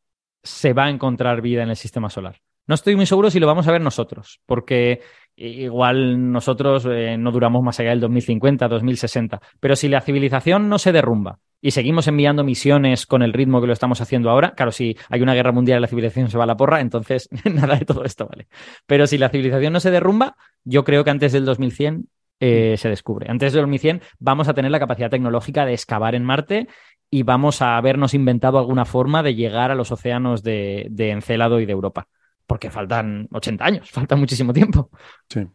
se 0.42 0.72
va 0.72 0.84
a 0.84 0.90
encontrar 0.90 1.40
vida 1.40 1.62
en 1.62 1.70
el 1.70 1.76
sistema 1.76 2.10
solar. 2.10 2.40
No 2.66 2.74
estoy 2.76 2.94
muy 2.94 3.06
seguro 3.06 3.30
si 3.30 3.40
lo 3.40 3.46
vamos 3.46 3.66
a 3.66 3.72
ver 3.72 3.80
nosotros, 3.80 4.40
porque 4.46 5.00
igual 5.34 6.30
nosotros 6.30 6.86
eh, 6.88 7.16
no 7.18 7.32
duramos 7.32 7.62
más 7.62 7.80
allá 7.80 7.90
del 7.90 8.00
2050, 8.00 8.68
2060, 8.68 9.40
pero 9.58 9.74
si 9.74 9.88
la 9.88 10.00
civilización 10.00 10.68
no 10.68 10.78
se 10.78 10.92
derrumba 10.92 11.40
y 11.60 11.72
seguimos 11.72 12.06
enviando 12.06 12.44
misiones 12.44 13.06
con 13.06 13.22
el 13.22 13.32
ritmo 13.32 13.60
que 13.60 13.66
lo 13.66 13.72
estamos 13.72 14.00
haciendo 14.00 14.30
ahora, 14.30 14.52
claro, 14.52 14.70
si 14.70 14.96
hay 15.08 15.22
una 15.22 15.34
guerra 15.34 15.52
mundial 15.52 15.78
y 15.78 15.82
la 15.82 15.88
civilización 15.88 16.30
se 16.30 16.38
va 16.38 16.44
a 16.44 16.46
la 16.46 16.56
porra, 16.56 16.80
entonces 16.80 17.28
nada 17.44 17.76
de 17.76 17.84
todo 17.84 18.04
esto 18.04 18.28
vale. 18.28 18.46
Pero 18.86 19.06
si 19.06 19.18
la 19.18 19.28
civilización 19.28 19.72
no 19.72 19.80
se 19.80 19.90
derrumba, 19.90 20.36
yo 20.64 20.84
creo 20.84 21.02
que 21.02 21.10
antes 21.10 21.32
del 21.32 21.44
2100 21.44 22.06
eh, 22.44 22.76
se 22.76 22.88
descubre. 22.88 23.30
Antes 23.30 23.52
del 23.52 23.62
2100 23.62 24.02
vamos 24.18 24.48
a 24.48 24.54
tener 24.54 24.72
la 24.72 24.80
capacidad 24.80 25.10
tecnológica 25.10 25.64
de 25.64 25.74
excavar 25.74 26.16
en 26.16 26.24
Marte 26.24 26.66
y 27.14 27.24
vamos 27.24 27.60
a 27.60 27.76
habernos 27.76 28.14
inventado 28.14 28.58
alguna 28.58 28.86
forma 28.86 29.22
de 29.22 29.34
llegar 29.34 29.70
a 29.70 29.74
los 29.74 29.92
océanos 29.92 30.42
de, 30.42 30.86
de 30.90 31.10
Encélado 31.10 31.60
y 31.60 31.66
de 31.66 31.72
Europa. 31.72 32.08
Porque 32.46 32.70
faltan 32.70 33.28
80 33.30 33.64
años, 33.64 33.90
falta 33.92 34.16
muchísimo 34.16 34.54
tiempo. 34.54 34.88
Sí. 35.28 35.46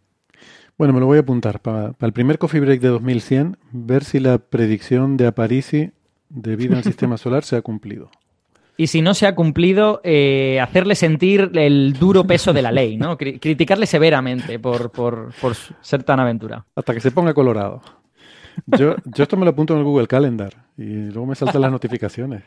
Bueno, 0.78 0.94
me 0.94 1.00
lo 1.00 1.08
voy 1.08 1.18
a 1.18 1.22
apuntar. 1.22 1.60
Para, 1.60 1.94
para 1.94 2.08
el 2.08 2.14
primer 2.14 2.38
Coffee 2.38 2.60
Break 2.62 2.80
de 2.80 2.90
2100, 2.90 3.58
ver 3.72 4.04
si 4.04 4.20
la 4.20 4.38
predicción 4.38 5.18
de 5.18 5.26
Aparici 5.26 5.92
de 6.30 6.56
vida 6.56 6.78
el 6.78 6.84
sistema 6.84 7.18
solar 7.18 7.44
se 7.44 7.56
ha 7.56 7.62
cumplido. 7.64 8.12
Y 8.80 8.86
si 8.86 9.02
no 9.02 9.16
se 9.16 9.26
ha 9.26 9.34
cumplido, 9.34 10.00
eh, 10.04 10.60
hacerle 10.62 10.94
sentir 10.94 11.50
el 11.56 11.94
duro 11.94 12.26
peso 12.26 12.54
de 12.54 12.62
la 12.62 12.72
ley, 12.72 12.98
¿no? 12.98 13.18
Criticarle 13.18 13.88
severamente 13.88 14.60
por, 14.60 14.92
por, 14.92 15.34
por 15.42 15.56
ser 15.56 16.04
tan 16.04 16.20
aventurado. 16.20 16.68
Hasta 16.76 16.94
que 16.94 17.00
se 17.00 17.10
ponga 17.10 17.34
colorado. 17.34 17.82
Yo, 18.66 18.96
yo 19.06 19.24
esto 19.24 19.38
me 19.38 19.46
lo 19.46 19.52
apunto 19.52 19.74
en 19.74 19.80
el 19.80 19.86
Google 19.86 20.08
Calendar 20.08 20.66
y 20.78 21.12
luego 21.12 21.26
me 21.26 21.36
saltan 21.36 21.62
las 21.62 21.72
notificaciones. 21.72 22.44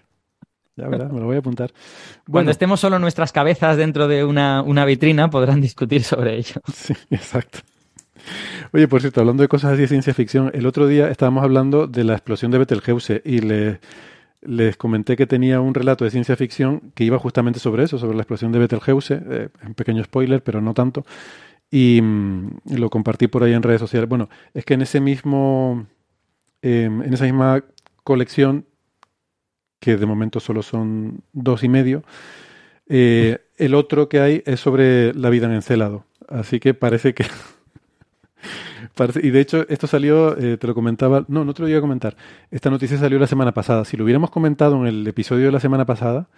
Ya 0.77 0.89
verás, 0.89 1.13
me 1.13 1.21
lo 1.21 1.27
voy 1.27 1.37
a 1.37 1.41
apuntar. 1.41 1.73
Bueno, 1.73 2.33
Cuando 2.33 2.51
estemos 2.53 2.81
solo 2.81 2.99
nuestras 2.99 3.33
cabezas 3.33 3.77
dentro 3.77 4.09
de 4.09 4.25
una, 4.25 4.63
una 4.63 4.85
vitrina, 4.85 5.29
podrán 5.29 5.61
discutir 5.61 6.03
sobre 6.03 6.37
ello. 6.37 6.61
Sí, 6.73 6.95
exacto. 7.11 7.61
Oye, 8.73 8.87
por 8.87 9.01
cierto, 9.01 9.21
hablando 9.21 9.43
de 9.43 9.49
cosas 9.49 9.73
así 9.73 9.83
de 9.83 9.89
ciencia 9.89 10.15
ficción, 10.15 10.51
el 10.55 10.67
otro 10.67 10.87
día 10.87 11.11
estábamos 11.11 11.43
hablando 11.43 11.87
de 11.87 12.05
la 12.05 12.13
explosión 12.13 12.51
de 12.51 12.59
Betelgeuse 12.59 13.23
y 13.25 13.41
les, 13.41 13.79
les 14.43 14.77
comenté 14.77 15.17
que 15.17 15.27
tenía 15.27 15.61
un 15.61 15.75
relato 15.75 16.05
de 16.05 16.11
ciencia 16.11 16.37
ficción 16.37 16.93
que 16.95 17.05
iba 17.05 17.19
justamente 17.19 17.61
sobre 17.61 17.85
eso, 17.85 17.99
sobre 17.99 18.17
la 18.17 18.23
explosión 18.23 18.53
de 18.53 18.59
Betelgeuse, 18.59 19.21
eh, 19.29 19.49
un 19.67 19.75
pequeño 19.75 20.05
spoiler, 20.05 20.43
pero 20.43 20.61
no 20.61 20.75
tanto, 20.75 21.05
y, 21.71 21.99
y 21.99 22.77
lo 22.77 22.91
compartí 22.91 23.27
por 23.27 23.43
ahí 23.43 23.55
en 23.55 23.63
redes 23.63 23.81
sociales. 23.81 24.09
Bueno, 24.09 24.29
es 24.55 24.65
que 24.65 24.75
en 24.75 24.83
ese 24.83 25.01
mismo 25.01 25.87
eh, 26.63 26.85
en 26.85 27.13
esa 27.13 27.25
misma 27.25 27.65
colección, 28.05 28.67
que 29.81 29.97
de 29.97 30.07
momento 30.07 30.41
solo 30.41 30.63
son 30.63 31.23
dos 31.33 31.65
y 31.65 31.69
medio, 31.69 32.05
eh, 32.89 33.39
el 33.57 33.75
otro 33.75 34.09
que 34.09 34.21
hay 34.21 34.43
es 34.47 34.61
sobre 34.61 35.15
la 35.15 35.31
vida 35.31 35.47
en 35.47 35.53
Encélado. 35.53 36.05
Así 36.29 36.61
que 36.61 36.75
parece 36.75 37.15
que... 37.15 37.25
parece, 38.95 39.21
y 39.25 39.31
de 39.31 39.41
hecho, 39.41 39.65
esto 39.69 39.87
salió, 39.87 40.37
eh, 40.37 40.57
te 40.57 40.67
lo 40.67 40.75
comentaba, 40.75 41.25
no, 41.29 41.45
no 41.45 41.55
te 41.55 41.63
lo 41.63 41.69
iba 41.69 41.79
a 41.79 41.81
comentar. 41.81 42.17
Esta 42.51 42.69
noticia 42.69 42.99
salió 42.99 43.19
la 43.19 43.27
semana 43.27 43.53
pasada. 43.53 43.85
Si 43.85 43.97
lo 43.97 44.05
hubiéramos 44.05 44.31
comentado 44.31 44.77
en 44.81 44.87
el 44.87 45.07
episodio 45.07 45.47
de 45.47 45.53
la 45.53 45.61
semana 45.61 45.87
pasada, 45.87 46.29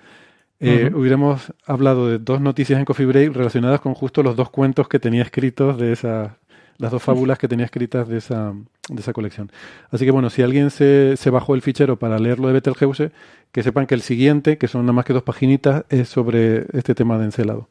eh, 0.61 0.91
uh 0.91 0.95
-huh. 0.95 1.01
hubiéramos 1.01 1.53
hablado 1.67 2.09
de 2.09 2.19
dos 2.19 2.41
noticias 2.41 2.79
en 2.79 2.85
Coffee 2.85 3.07
Break 3.07 3.33
relacionadas 3.35 3.81
con 3.81 3.95
justo 3.95 4.23
los 4.23 4.37
dos 4.37 4.51
cuentos 4.51 4.89
que 4.89 5.01
tenía 5.01 5.23
escritos 5.23 5.79
de 5.79 5.93
esa, 5.93 6.37
las 6.79 6.91
dos 6.91 7.03
fábulas 7.03 7.39
que 7.39 7.49
tenía 7.49 7.65
escritas 7.65 8.09
de 8.09 8.19
esa, 8.19 8.55
de 8.89 9.01
esa 9.01 9.13
colección. 9.13 9.51
Así 9.91 10.05
que 10.05 10.11
bueno, 10.11 10.31
si 10.31 10.43
alguien 10.43 10.71
se, 10.71 11.17
se, 11.17 11.31
bajó 11.31 11.55
el 11.55 11.63
fichero 11.63 11.99
para 11.99 12.19
leerlo 12.19 12.49
de 12.49 12.55
Betelgeuse, 12.55 13.13
que 13.53 13.63
sepan 13.63 13.87
que 13.87 13.95
el 13.95 14.03
siguiente, 14.03 14.59
que 14.59 14.69
son 14.69 14.83
nada 14.83 14.93
más 14.93 15.05
que 15.05 15.13
dos 15.13 15.23
paginitas, 15.23 15.85
es 15.89 16.09
sobre 16.09 16.67
este 16.73 16.95
tema 16.95 17.19
de 17.19 17.27
encelado. 17.27 17.69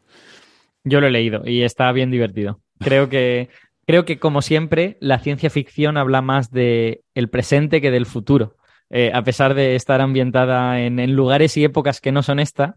Yo 0.84 1.02
lo 1.02 1.08
he 1.08 1.12
leído 1.12 1.44
y 1.46 1.64
está 1.64 1.92
bien 1.92 2.12
divertido. 2.12 2.60
Creo 2.80 3.10
que, 3.10 3.50
creo 3.86 4.06
que 4.06 4.20
como 4.20 4.42
siempre, 4.42 4.98
la 5.00 5.20
ciencia 5.20 5.50
ficción 5.50 5.98
habla 5.98 6.22
más 6.22 6.52
de 6.52 7.04
el 7.14 7.30
presente 7.30 7.82
que 7.82 7.92
del 7.92 8.06
futuro. 8.06 8.56
Eh, 8.90 9.12
a 9.14 9.24
pesar 9.24 9.54
de 9.54 9.76
estar 9.76 10.02
ambientada 10.02 10.82
en, 10.82 11.00
en, 11.00 11.16
lugares 11.16 11.56
y 11.56 11.64
épocas 11.64 12.02
que 12.02 12.12
no 12.12 12.24
son 12.24 12.40
esta, 12.40 12.76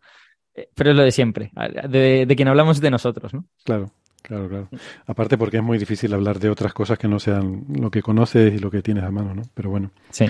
eh, 0.55 0.69
pero 0.75 0.91
es 0.91 0.97
lo 0.97 1.03
de 1.03 1.11
siempre. 1.11 1.51
De, 1.89 2.25
de 2.27 2.37
quien 2.37 2.49
hablamos 2.49 2.81
de 2.81 2.91
nosotros, 2.91 3.35
¿no? 3.35 3.47
Claro. 3.65 3.91
Claro, 4.27 4.49
claro. 4.49 4.69
Aparte 5.07 5.37
porque 5.37 5.59
es 5.59 5.63
muy 5.63 5.77
difícil 5.77 6.15
hablar 6.15 6.39
de 6.39 6.49
otras 6.49 6.73
cosas 6.73 6.99
que 6.99 7.09
no 7.09 7.21
sean 7.21 7.67
lo 7.69 7.91
que 7.91 8.01
conoces 8.01 8.55
y 8.55 8.59
lo 8.59 8.71
que 8.71 8.81
tienes 8.81 9.05
a 9.05 9.11
mano, 9.11 9.35
¿no? 9.35 9.43
Pero 9.55 9.69
bueno. 9.69 9.91
Sí. 10.11 10.27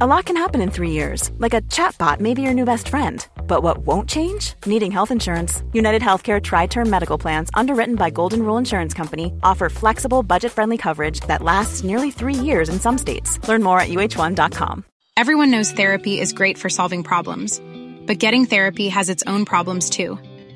A 0.00 0.06
lot 0.06 0.24
can 0.24 0.38
happen 0.38 0.62
in 0.62 0.70
three 0.70 0.92
years, 0.92 1.30
like 1.38 1.52
a 1.52 1.60
chatbot 1.68 2.18
may 2.18 2.32
be 2.32 2.40
your 2.40 2.54
new 2.54 2.64
best 2.64 2.88
friend. 2.88 3.26
But 3.46 3.62
what 3.62 3.86
won't 3.86 4.08
change? 4.08 4.54
Needing 4.64 4.90
health 4.90 5.10
insurance. 5.10 5.62
United 5.74 6.00
Healthcare 6.00 6.42
Tri 6.42 6.66
Term 6.66 6.88
Medical 6.88 7.18
Plans, 7.18 7.50
underwritten 7.52 7.96
by 7.96 8.08
Golden 8.08 8.42
Rule 8.42 8.56
Insurance 8.56 8.94
Company, 8.94 9.34
offer 9.42 9.68
flexible, 9.68 10.22
budget 10.22 10.52
friendly 10.52 10.78
coverage 10.78 11.20
that 11.28 11.42
lasts 11.42 11.84
nearly 11.84 12.10
three 12.10 12.34
years 12.34 12.70
in 12.70 12.80
some 12.80 12.96
states. 12.96 13.38
Learn 13.46 13.62
more 13.62 13.78
at 13.78 13.90
uh1.com. 13.90 14.84
Everyone 15.14 15.50
knows 15.50 15.70
therapy 15.70 16.18
is 16.18 16.32
great 16.32 16.56
for 16.56 16.70
solving 16.70 17.02
problems, 17.02 17.60
but 18.06 18.18
getting 18.18 18.46
therapy 18.46 18.88
has 18.88 19.10
its 19.10 19.22
own 19.26 19.44
problems 19.44 19.90
too, 19.90 20.18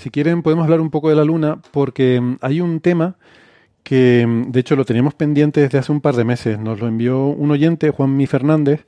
Si 0.00 0.08
quieren, 0.08 0.40
podemos 0.40 0.64
hablar 0.64 0.80
un 0.80 0.88
poco 0.88 1.10
de 1.10 1.14
la 1.14 1.24
luna 1.24 1.60
porque 1.72 2.22
hay 2.40 2.62
un 2.62 2.80
tema 2.80 3.16
que 3.82 4.26
de 4.48 4.60
hecho 4.60 4.74
lo 4.74 4.86
teníamos 4.86 5.12
pendiente 5.12 5.60
desde 5.60 5.76
hace 5.76 5.92
un 5.92 6.00
par 6.00 6.16
de 6.16 6.24
meses. 6.24 6.58
Nos 6.58 6.80
lo 6.80 6.88
envió 6.88 7.26
un 7.26 7.50
oyente, 7.50 7.90
Juan 7.90 8.16
Mi 8.16 8.26
Fernández, 8.26 8.86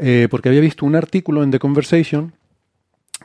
eh, 0.00 0.26
porque 0.28 0.48
había 0.48 0.60
visto 0.60 0.84
un 0.84 0.96
artículo 0.96 1.44
en 1.44 1.52
The 1.52 1.60
Conversation 1.60 2.32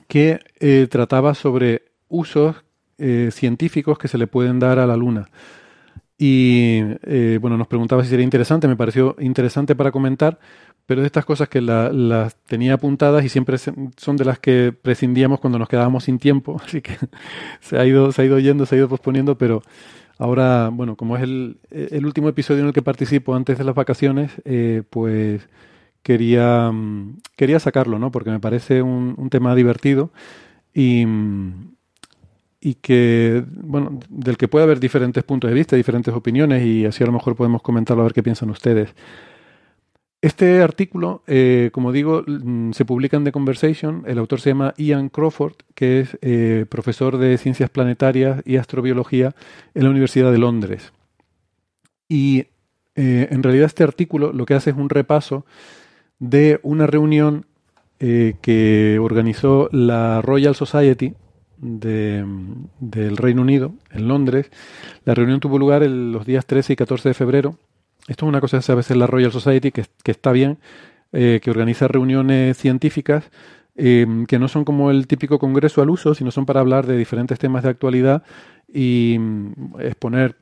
que 0.07 0.39
eh, 0.59 0.85
trataba 0.87 1.33
sobre 1.33 1.85
usos 2.09 2.57
eh, 2.99 3.29
científicos 3.31 3.97
que 3.97 4.07
se 4.07 4.19
le 4.19 4.27
pueden 4.27 4.59
dar 4.59 4.77
a 4.77 4.85
la 4.85 4.95
Luna. 4.95 5.27
Y 6.19 6.79
bueno, 7.39 7.57
nos 7.57 7.67
preguntaba 7.67 8.03
si 8.03 8.09
sería 8.09 8.23
interesante, 8.23 8.67
me 8.67 8.77
pareció 8.77 9.15
interesante 9.19 9.75
para 9.75 9.91
comentar, 9.91 10.37
pero 10.85 11.01
de 11.01 11.07
estas 11.07 11.25
cosas 11.25 11.49
que 11.49 11.61
las 11.61 12.35
tenía 12.45 12.73
apuntadas 12.75 13.25
y 13.25 13.29
siempre 13.29 13.57
son 13.57 14.17
de 14.17 14.25
las 14.25 14.39
que 14.39 14.73
prescindíamos 14.73 15.39
cuando 15.39 15.59
nos 15.59 15.69
quedábamos 15.69 16.05
sin 16.05 16.19
tiempo, 16.19 16.59
así 16.65 16.81
que 16.81 16.97
se 17.59 17.77
ha 17.77 17.85
ido, 17.85 18.11
se 18.11 18.21
ha 18.21 18.25
ido 18.25 18.39
yendo, 18.39 18.65
se 18.65 18.75
ha 18.75 18.77
ido 18.79 18.89
posponiendo, 18.89 19.37
pero 19.37 19.61
Ahora, 20.17 20.69
bueno, 20.71 20.95
como 20.95 21.17
es 21.17 21.23
el, 21.23 22.05
último 22.05 22.29
episodio 22.29 22.61
en 22.61 22.67
el 22.67 22.73
que 22.73 22.81
participo 22.81 23.35
antes 23.35 23.57
de 23.57 23.65
las 23.65 23.75
vacaciones, 23.75 24.31
eh, 24.45 24.83
pues 24.89 25.47
quería, 26.03 26.71
mm, 26.71 27.19
quería 27.35 27.59
sacarlo, 27.59 27.99
¿no? 27.99 28.11
Porque 28.11 28.29
me 28.29 28.39
parece 28.39 28.81
un, 28.81 29.29
tema 29.29 29.55
divertido 29.55 30.11
y, 30.73 31.05
y 32.61 32.75
que, 32.75 33.43
bueno, 33.51 33.99
del 34.09 34.37
que 34.37 34.47
puede 34.47 34.63
haber 34.63 34.79
diferentes 34.79 35.23
puntos 35.23 35.49
de 35.49 35.55
vista, 35.55 35.75
diferentes 35.75 36.13
opiniones 36.13 36.65
y 36.65 36.85
así 36.85 37.03
a 37.03 37.07
lo 37.07 37.13
mejor 37.13 37.35
podemos 37.35 37.61
comentarlo 37.61 38.03
a 38.03 38.05
ver 38.05 38.13
qué 38.13 38.23
piensan 38.23 38.49
ustedes. 38.49 38.95
Este 40.21 40.61
artículo, 40.61 41.21
eh, 41.27 41.69
como 41.71 41.91
digo, 41.91 42.23
mm, 42.25 42.71
se 42.71 42.85
publica 42.85 43.17
en 43.17 43.25
The 43.25 43.31
Conversation. 43.31 44.03
El 44.07 44.17
autor 44.17 44.41
se 44.41 44.49
llama 44.49 44.73
Ian 44.77 45.09
Crawford, 45.09 45.55
que 45.75 45.99
es 45.99 46.17
eh, 46.21 46.65
profesor 46.67 47.17
de 47.17 47.37
ciencias 47.37 47.69
planetarias 47.69 48.41
y 48.45 48.57
astrobiología 48.57 49.35
en 49.73 49.83
la 49.83 49.89
Universidad 49.89 50.31
de 50.31 50.37
Londres. 50.39 50.93
Y 52.07 52.47
eh, 52.95 53.27
en 53.29 53.43
realidad 53.43 53.67
este 53.67 53.83
artículo 53.83 54.31
lo 54.33 54.45
que 54.45 54.53
hace 54.55 54.71
es 54.71 54.77
un 54.77 54.89
repaso 54.89 55.45
de 56.19 56.59
una 56.63 56.87
reunión 56.87 57.45
que 57.97 58.99
organizó 59.01 59.69
la 59.71 60.21
Royal 60.21 60.53
Society 60.53 61.15
del 61.57 63.17
Reino 63.17 63.41
Unido 63.41 63.73
en 63.89 64.07
Londres. 64.07 64.51
La 65.05 65.15
reunión 65.15 65.39
tuvo 65.39 65.57
lugar 65.57 65.81
los 65.81 66.25
días 66.25 66.45
13 66.45 66.73
y 66.73 66.75
14 66.75 67.09
de 67.09 67.13
febrero 67.13 67.57
esto 68.07 68.25
es 68.25 68.29
una 68.29 68.41
cosa 68.41 68.59
que 68.59 68.71
a 68.71 68.75
veces 68.75 68.97
la 68.97 69.07
Royal 69.07 69.31
Society, 69.31 69.71
que, 69.71 69.85
está 70.05 70.31
bien, 70.31 70.57
eh, 71.11 71.39
que 71.41 71.49
organiza 71.49 71.87
reuniones 71.87 72.57
científicas 72.57 73.31
eh, 73.77 74.05
que 74.27 74.39
no 74.39 74.47
son 74.47 74.63
como 74.63 74.91
el 74.91 75.07
típico 75.07 75.39
congreso 75.39 75.81
al 75.81 75.89
uso, 75.89 76.13
sino 76.15 76.31
son 76.31 76.45
para 76.45 76.61
hablar 76.61 76.85
de 76.85 76.97
diferentes 76.97 77.39
temas 77.39 77.63
de 77.63 77.69
actualidad 77.69 78.23
y 78.71 79.17
mm, 79.19 79.79
exponer 79.79 80.35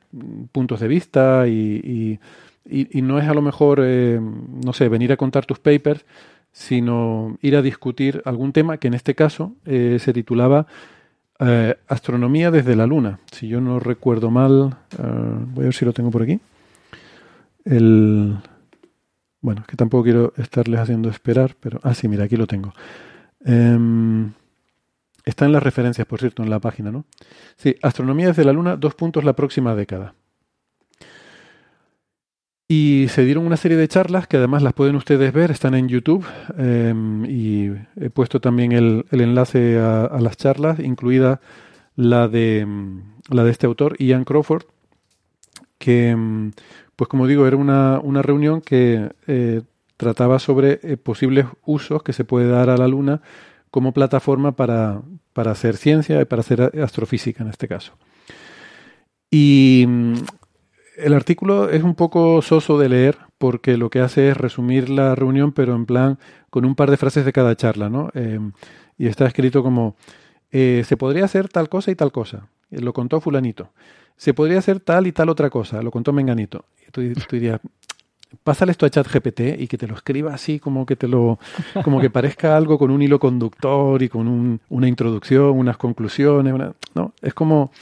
puntos 0.52 0.80
de 0.80 0.88
vista 0.88 1.48
y, 1.48 2.18
no 2.66 3.18
es 3.18 3.28
a 3.28 3.34
lo 3.34 3.42
mejor, 3.42 3.80
eh, 3.82 4.20
no 4.20 4.72
sé, 4.72 4.88
venir 4.88 5.12
a 5.12 5.16
contar 5.16 5.46
tus 5.46 5.58
papers, 5.58 6.04
sino 6.52 7.36
ir 7.42 7.56
a 7.56 7.62
discutir 7.62 8.22
algún 8.24 8.52
tema 8.52 8.76
que 8.76 8.88
en 8.88 8.94
este 8.94 9.14
caso 9.14 9.54
se 9.64 10.12
titulaba 10.12 10.66
Astronomía 11.88 12.52
desde 12.52 12.76
la 12.76 12.86
Luna. 12.86 13.18
Si 13.32 13.48
yo 13.48 13.60
no 13.60 13.80
recuerdo 13.80 14.30
mal, 14.30 14.76
voy 14.96 15.64
a 15.64 15.66
ver 15.66 15.74
si 15.74 15.84
lo 15.84 15.92
tengo 15.92 16.12
por 16.12 16.22
aquí. 16.22 16.40
El, 17.64 18.38
bueno, 19.44 19.62
que 19.68 19.76
tampoco 19.76 20.04
quiero 20.04 20.32
estarles 20.38 20.80
haciendo 20.80 21.10
esperar, 21.10 21.54
pero... 21.60 21.78
Ah, 21.82 21.92
sí, 21.92 22.08
mira, 22.08 22.24
aquí 22.24 22.34
lo 22.34 22.46
tengo. 22.46 22.72
Em, 23.44 24.32
está 25.24 25.44
en 25.44 25.52
las 25.52 25.62
referencias, 25.62 26.06
por 26.06 26.20
cierto, 26.20 26.42
en 26.42 26.48
la 26.48 26.60
página, 26.60 26.90
¿no? 26.90 27.04
Sí, 27.56 27.76
Astronomía 27.82 28.28
desde 28.28 28.44
la 28.44 28.54
Luna, 28.54 28.76
dos 28.76 28.94
puntos 28.94 29.22
la 29.22 29.34
próxima 29.34 29.74
década. 29.74 30.14
Y 32.66 33.06
se 33.10 33.26
dieron 33.26 33.44
una 33.44 33.58
serie 33.58 33.76
de 33.76 33.86
charlas 33.86 34.26
que 34.26 34.38
además 34.38 34.62
las 34.62 34.72
pueden 34.72 34.96
ustedes 34.96 35.30
ver, 35.34 35.50
están 35.50 35.74
en 35.74 35.88
YouTube 35.88 36.24
em, 36.56 37.26
y 37.26 37.70
he 38.00 38.08
puesto 38.08 38.40
también 38.40 38.72
el, 38.72 39.04
enlace 39.10 39.78
a, 39.78 40.06
a, 40.06 40.20
las 40.20 40.38
charlas, 40.38 40.78
incluida 40.80 41.42
la 41.96 42.28
de, 42.28 42.66
la 43.28 43.44
de 43.44 43.50
este 43.50 43.66
autor, 43.66 43.96
Ian 43.98 44.24
Crawford, 44.24 44.64
que 45.76 46.08
em, 46.08 46.52
pues 46.96 47.08
como 47.08 47.26
digo, 47.26 47.46
era 47.46 47.56
una, 47.56 48.22
reunión 48.22 48.60
que 48.60 49.10
eh, 49.26 49.62
trataba 49.96 50.38
sobre 50.38 50.80
eh, 50.82 50.96
posibles 50.96 51.46
usos 51.64 52.02
que 52.02 52.12
se 52.12 52.24
puede 52.24 52.48
dar 52.48 52.70
a 52.70 52.76
la 52.76 52.88
Luna 52.88 53.20
como 53.70 53.92
plataforma 53.92 54.52
para, 54.52 55.02
hacer 55.34 55.76
ciencia 55.76 56.20
y 56.20 56.24
para 56.24 56.40
hacer 56.40 56.62
astrofísica 56.82 57.42
en 57.42 57.50
este 57.50 57.66
caso. 57.68 57.92
Y 59.30 59.84
mm, 59.88 60.14
el 60.98 61.14
artículo 61.14 61.70
es 61.70 61.82
un 61.82 61.94
poco 61.94 62.40
soso 62.42 62.78
de 62.78 62.88
leer 62.88 63.18
porque 63.38 63.76
lo 63.76 63.90
que 63.90 64.00
hace 64.00 64.28
es 64.28 64.36
resumir 64.36 64.88
la 64.88 65.14
reunión, 65.16 65.52
pero 65.52 65.74
en 65.74 65.86
plan 65.86 66.18
con 66.50 66.64
un 66.64 66.76
par 66.76 66.90
de 66.90 66.96
frases 66.96 67.24
de 67.24 67.32
cada 67.32 67.56
charla, 67.56 67.88
¿no? 67.88 68.10
Eh, 68.14 68.38
y 68.96 69.08
está 69.08 69.26
escrito 69.26 69.64
como, 69.64 69.96
se 70.52 70.96
podría 70.96 71.24
hacer 71.24 71.48
tal 71.48 71.68
cosa 71.68 71.90
y 71.90 71.96
tal 71.96 72.12
cosa. 72.12 72.46
Lo 72.70 72.92
contó 72.92 73.20
fulanito 73.20 73.72
se 74.16 74.34
podría 74.34 74.58
hacer 74.58 74.80
tal 74.80 75.06
y 75.06 75.12
tal 75.12 75.28
otra 75.28 75.50
cosa, 75.50 75.82
lo 75.82 75.90
contó 75.90 76.12
Menganito. 76.12 76.66
Tú, 76.94 77.00
dirías, 77.32 77.60
pásale 78.44 78.70
esto 78.70 78.86
a 78.86 78.90
ChatGPT 78.90 79.40
y 79.58 79.66
que 79.66 79.76
te 79.76 79.88
lo 79.88 79.96
escriba 79.96 80.32
así, 80.32 80.60
como 80.60 80.86
que 80.86 80.94
te 80.94 81.08
lo, 81.08 81.40
como 81.82 82.00
que 82.00 82.08
parezca 82.08 82.56
algo 82.56 82.78
con 82.78 82.92
un 82.92 83.02
hilo 83.02 83.18
conductor 83.18 84.00
y 84.00 84.08
con 84.08 84.60
una 84.68 84.88
introducción, 84.88 85.58
unas 85.58 85.76
conclusiones, 85.76 86.54
no, 86.94 87.12
es 87.20 87.34
como 87.34 87.72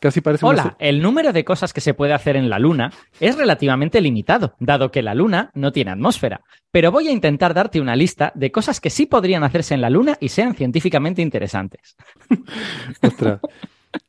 casi 0.00 0.20
parece. 0.20 0.44
Hola, 0.44 0.74
el 0.80 1.00
número 1.00 1.32
de 1.32 1.44
cosas 1.44 1.72
que 1.72 1.80
se 1.80 1.94
puede 1.94 2.12
hacer 2.12 2.34
en 2.34 2.50
la 2.50 2.58
Luna 2.58 2.90
es 3.20 3.38
relativamente 3.38 4.00
limitado, 4.00 4.56
dado 4.58 4.90
que 4.90 5.00
la 5.00 5.14
Luna 5.14 5.50
no 5.54 5.70
tiene 5.70 5.92
atmósfera. 5.92 6.40
Pero 6.72 6.90
voy 6.90 7.06
a 7.06 7.12
intentar 7.12 7.54
darte 7.54 7.80
una 7.80 7.94
lista 7.94 8.32
de 8.34 8.50
cosas 8.50 8.80
que 8.80 8.90
sí 8.90 9.06
podrían 9.06 9.44
hacerse 9.44 9.74
en 9.74 9.80
la 9.80 9.90
Luna 9.90 10.18
y 10.18 10.28
sean 10.28 10.56
científicamente 10.56 11.22
interesantes. 11.22 11.94
Ostras. 13.00 13.40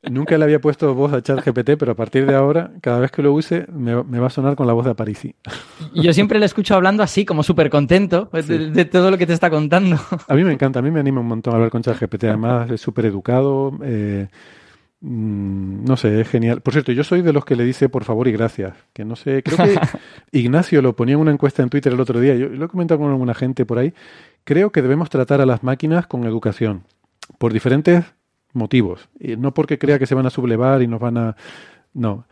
Nunca 0.10 0.38
le 0.38 0.44
había 0.44 0.62
puesto 0.62 0.94
voz 0.94 1.14
a 1.14 1.22
ChatGPT, 1.22 1.72
pero 1.78 1.94
a 1.94 1.95
partir 1.95 2.26
de 2.26 2.36
ahora, 2.36 2.72
cada 2.82 2.99
vez 2.99 3.12
que 3.12 3.22
lo 3.22 3.34
use, 3.34 3.66
me, 3.72 3.94
va 3.95 4.28
a 4.28 4.30
sonar 4.30 4.56
con 4.56 4.68
la 4.68 4.74
voz 4.74 4.86
de 4.86 4.91
Aparici. 4.91 5.36
Y 5.94 6.03
yo 6.03 6.14
siempre 6.14 6.40
le 6.40 6.45
escucho 6.45 6.76
hablando 6.76 7.03
así, 7.03 7.26
como 7.26 7.44
súper 7.44 7.70
contento 7.70 8.30
de, 8.32 8.86
todo 8.86 9.12
lo 9.12 9.18
que 9.18 9.26
te 9.26 9.34
está 9.34 9.49
contando. 9.49 9.98
A 10.28 10.36
mí 10.36 10.44
me 10.44 10.53
encanta, 10.53 10.80
a 10.80 10.82
mí 10.82 10.91
me 10.91 10.99
anima 10.99 11.22
un 11.22 11.28
montón 11.28 11.56
hablar 11.56 11.70
con 11.70 11.82
ChatGPT. 11.82 12.26
Además, 12.26 12.70
es 12.72 12.82
súper 12.82 13.06
educado. 13.06 13.78
Eh, 13.84 14.28
mm, 15.02 15.86
no 15.86 15.98
sé, 15.98 16.22
es 16.22 16.30
genial. 16.30 16.62
Por 16.62 16.74
cierto, 16.74 16.91
yo 16.91 17.03
soy 17.03 17.22
de 17.22 17.34
los 17.34 17.45
que 17.45 17.56
le 17.56 17.64
dice 17.64 17.90
por 17.90 18.03
favor 18.03 18.28
y 18.28 18.32
gracias. 18.32 18.76
Que 18.94 19.06
no 19.06 19.16
sé, 19.16 19.41
creo 19.44 19.57
que 19.57 19.80
Ignacio 20.32 20.82
lo 20.82 20.95
ponía 20.95 21.16
en 21.16 21.22
una 21.22 21.32
encuesta 21.32 21.64
en 21.64 21.70
Twitter 21.70 21.94
el 21.94 21.99
otro 21.99 22.20
día. 22.20 22.36
Yo 22.36 22.49
lo 22.49 22.66
he 22.66 22.70
comentado 22.70 22.99
con 22.99 23.10
alguna 23.10 23.34
gente 23.34 23.66
por 23.66 23.80
ahí. 23.80 23.94
Creo 24.44 24.72
que 24.72 24.82
debemos 24.82 25.10
tratar 25.10 25.41
a 25.41 25.45
las 25.45 25.64
máquinas 25.64 26.06
con 26.06 26.26
educación. 26.26 26.84
Por 27.40 27.53
diferentes 27.53 28.06
motivos. 28.56 29.10
Y 29.19 29.36
no 29.36 29.53
porque 29.53 29.77
crea 29.77 29.99
que 29.99 30.07
se 30.07 30.15
van 30.15 30.26
a 30.26 30.30
sublevar 30.32 30.82
y 30.82 30.88
nos 30.88 30.99
van 30.99 31.18
a... 31.18 31.36
No, 31.94 32.26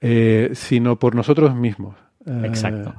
eh, 0.00 0.50
sino 0.52 0.98
por 0.98 1.14
nosotros 1.14 1.54
mismos. 1.54 1.96
Eh, 2.26 2.42
Exacto. 2.44 2.94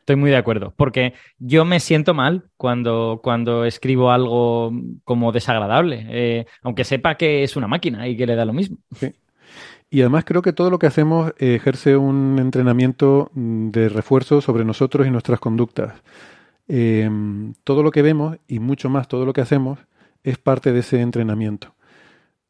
Estoy 0.00 0.16
muy 0.16 0.30
de 0.30 0.36
acuerdo, 0.36 0.72
porque 0.76 1.14
yo 1.38 1.64
me 1.64 1.78
siento 1.78 2.14
mal 2.14 2.44
cuando, 2.56 3.20
cuando 3.22 3.64
escribo 3.64 4.10
algo 4.10 4.72
como 5.04 5.30
desagradable, 5.30 6.06
eh, 6.08 6.46
aunque 6.62 6.84
sepa 6.84 7.14
que 7.14 7.44
es 7.44 7.54
una 7.54 7.68
máquina 7.68 8.08
y 8.08 8.16
que 8.16 8.26
le 8.26 8.34
da 8.34 8.44
lo 8.44 8.52
mismo. 8.52 8.78
Y 9.88 10.00
además 10.00 10.24
creo 10.24 10.42
que 10.42 10.52
todo 10.52 10.70
lo 10.70 10.78
que 10.78 10.86
hacemos 10.86 11.32
ejerce 11.38 11.96
un 11.96 12.38
entrenamiento 12.40 13.30
de 13.34 13.88
refuerzo 13.88 14.40
sobre 14.40 14.64
nosotros 14.64 15.06
y 15.06 15.10
nuestras 15.10 15.38
conductas. 15.40 15.94
eh, 16.68 17.08
todo 17.64 17.82
lo 17.82 17.90
que 17.90 18.02
vemos 18.02 18.36
y 18.46 18.60
mucho 18.60 18.88
más 18.88 19.08
todo 19.08 19.26
lo 19.26 19.32
que 19.32 19.40
hacemos 19.40 19.80
es 20.22 20.38
parte 20.38 20.72
de 20.72 20.80
ese 20.80 21.00
entrenamiento. 21.00 21.74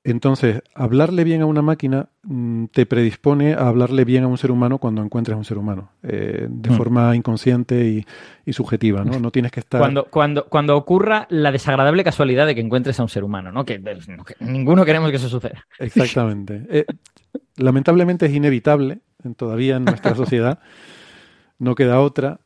Entonces, 0.03 0.63
hablarle 0.75 1.25
bien 1.25 1.43
a 1.43 1.47
una 1.47 1.61
máquina 1.61 2.09
mm, 2.23 2.67
te 2.73 2.87
predispone 2.87 3.53
a 3.53 3.69
hablarle 3.69 4.07
bien 4.07 4.25
a 4.25 4.29
un 4.29 4.39
ser 4.39 4.51
humano 4.51 4.79
cuando 4.79 5.03
encuentres 5.03 5.35
a 5.35 5.39
un 5.39 5.45
ser 5.45 5.59
humano, 5.59 5.91
eh, 6.03 6.47
de 6.49 6.71
Mm. 6.71 6.73
forma 6.73 7.15
inconsciente 7.15 7.85
y, 7.87 8.07
y 8.47 8.53
subjetiva, 8.55 9.05
¿no? 9.05 9.21
No 9.21 9.31
tienes 9.31 9.53
que 9.53 9.61
estar... 9.61 9.79
Cuando, 9.79 10.05
cuando, 10.07 10.47
cuando 10.47 10.75
ocurra 10.77 11.27
la 11.29 11.53
desagradable 11.53 12.03
casualidad 12.03 12.47
de 12.47 12.55
que 12.55 12.63
encuentres 12.63 12.99
a 12.99 13.03
un 13.03 13.11
ser 13.11 13.25
humano, 13.25 13.53
¿no? 13.53 13.67
Que, 13.67 13.79
que 13.83 14.37
ninguno 14.41 14.87
queremos 14.87 15.11
que 15.11 15.17
eso 15.17 15.29
suceda. 15.29 15.67
Exactamente. 15.79 16.67
Eh, 16.71 16.87
lamentablemente 17.59 18.27
es 18.27 18.33
inevitable 18.35 19.01
en- 19.23 19.35
todavía 19.35 19.77
en 19.77 19.85
nuestra 19.85 20.15
sociedad, 20.17 20.59
no 21.59 21.75
queda 21.75 22.01
otra. 22.01 22.41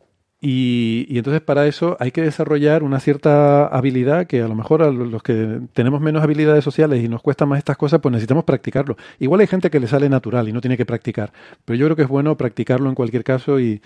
Y, 0.47 1.07
entonces 1.17 1.41
para 1.41 1.67
eso 1.67 1.97
hay 2.01 2.11
que 2.11 2.21
desarrollar 2.21 2.83
una 2.83 3.01
cierta 3.01 3.67
habilidad 3.67 4.27
que 4.27 4.43
a 4.43 4.49
lo 4.49 4.55
mejor 4.55 4.83
a 4.83 4.91
lo- 4.91 5.07
los 5.07 5.23
que 5.23 5.61
tenemos 5.73 6.03
menos 6.03 6.23
habilidades 6.23 6.63
sociales 6.63 7.03
y 7.03 7.09
nos 7.09 7.23
cuesta 7.23 7.47
más 7.47 7.59
estas 7.59 7.79
cosas, 7.79 8.01
pues 8.01 8.13
necesitamos 8.13 8.45
practicarlo. 8.45 8.97
Igual 9.19 9.41
hay 9.41 9.47
gente 9.47 9.71
que 9.71 9.81
le 9.81 9.87
sale 9.87 10.09
natural 10.11 10.47
y 10.49 10.53
no 10.53 10.61
tiene 10.61 10.77
que 10.77 10.85
practicar, 10.85 11.33
pero 11.65 11.77
yo 11.79 11.87
creo 11.87 11.97
que 11.97 12.03
es 12.03 12.09
bueno 12.09 12.37
practicarlo 12.37 12.91
en 12.91 12.95
cualquier 12.95 13.25
caso 13.25 13.59
y, 13.59 13.81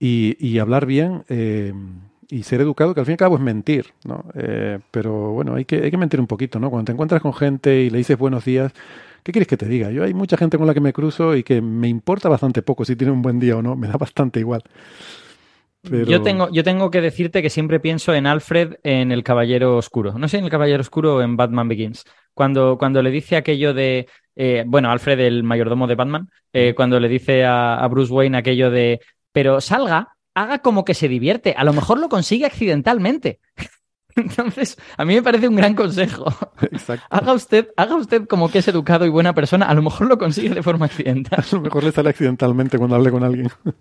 y, 0.00 0.36
y 0.40 0.58
hablar 0.58 0.86
bien 0.86 1.24
eh, 1.28 1.72
y 2.30 2.42
ser 2.44 2.60
educado, 2.60 2.94
que 2.94 3.00
al 3.00 3.06
fin 3.06 3.12
y 3.12 3.14
al 3.14 3.18
cabo 3.18 3.36
es 3.36 3.42
mentir, 3.42 3.86
¿no? 4.04 4.24
Eh, 4.34 4.78
pero 4.90 5.32
bueno, 5.32 5.54
hay 5.56 5.64
que, 5.64 5.76
hay 5.84 5.90
que 5.90 5.98
mentir 5.98 6.20
un 6.20 6.26
poquito, 6.26 6.58
¿no? 6.60 6.70
Cuando 6.70 6.86
te 6.86 6.92
encuentras 6.92 7.22
con 7.22 7.34
gente 7.34 7.82
y 7.82 7.90
le 7.90 7.98
dices 7.98 8.18
buenos 8.18 8.44
días, 8.44 8.72
¿qué 9.22 9.32
quieres 9.32 9.48
que 9.48 9.56
te 9.56 9.66
diga? 9.68 9.90
Yo 9.90 10.04
hay 10.04 10.14
mucha 10.14 10.36
gente 10.36 10.58
con 10.58 10.66
la 10.66 10.74
que 10.74 10.80
me 10.80 10.92
cruzo 10.92 11.36
y 11.36 11.42
que 11.44 11.60
me 11.62 11.88
importa 11.88 12.28
bastante 12.28 12.62
poco 12.62 12.84
si 12.84 12.96
tiene 12.96 13.12
un 13.12 13.22
buen 13.22 13.40
día 13.40 13.56
o 13.56 13.62
no, 13.62 13.76
me 13.76 13.88
da 13.88 13.96
bastante 13.98 14.40
igual. 14.40 14.62
Pero- 15.88 16.06
Yo, 16.06 16.22
tengo, 16.22 16.48
yo 16.50 16.64
tengo 16.64 16.90
que 16.90 17.00
decirte 17.00 17.42
que 17.42 17.50
siempre 17.50 17.78
pienso 17.80 18.14
en 18.14 18.26
Alfred 18.26 18.76
en 18.82 19.12
El 19.12 19.22
Caballero 19.22 19.76
Oscuro. 19.76 20.18
No 20.18 20.28
sé 20.28 20.38
en 20.38 20.44
El 20.44 20.50
Caballero 20.50 20.80
Oscuro 20.80 21.16
o 21.16 21.20
en 21.22 21.36
Batman 21.36 21.68
Begins. 21.68 22.04
Cuando, 22.32 22.76
cuando 22.78 23.02
le 23.02 23.10
dice 23.10 23.36
aquello 23.36 23.74
de. 23.74 24.08
eh, 24.34 24.64
bueno, 24.66 24.90
Alfred, 24.90 25.20
el 25.20 25.42
mayordomo 25.44 25.86
de 25.86 25.94
Batman, 25.94 26.30
eh, 26.52 26.74
cuando 26.74 26.98
le 26.98 27.08
dice 27.08 27.44
a, 27.44 27.76
a 27.76 27.88
Bruce 27.88 28.12
Wayne 28.12 28.38
aquello 28.38 28.70
de. 28.70 29.00
Pero 29.32 29.60
salga, 29.60 30.16
haga 30.34 30.58
como 30.60 30.84
que 30.84 30.94
se 30.94 31.08
divierte. 31.08 31.54
A 31.56 31.64
lo 31.64 31.72
mejor 31.72 31.98
lo 32.00 32.08
consigue 32.08 32.46
accidentalmente. 32.46 33.40
Entonces, 34.16 34.78
a 34.96 35.04
mí 35.04 35.14
me 35.16 35.22
parece 35.22 35.48
un 35.48 35.56
gran 35.56 35.74
consejo. 35.74 36.26
Exacto. 36.62 37.04
Haga 37.10 37.32
usted, 37.34 37.68
haga 37.76 37.96
usted 37.96 38.26
como 38.28 38.48
que 38.48 38.58
es 38.58 38.68
educado 38.68 39.04
y 39.06 39.08
buena 39.10 39.34
persona. 39.34 39.66
A 39.66 39.74
lo 39.74 39.82
mejor 39.82 40.06
lo 40.06 40.18
consigue 40.18 40.54
de 40.54 40.62
forma 40.62 40.86
accidental. 40.86 41.40
A 41.40 41.54
lo 41.56 41.60
mejor 41.62 41.82
le 41.84 41.90
sale 41.92 42.10
accidentalmente 42.10 42.78
cuando 42.78 42.96
hable 42.96 43.10
con 43.10 43.22
alguien. 43.24 43.48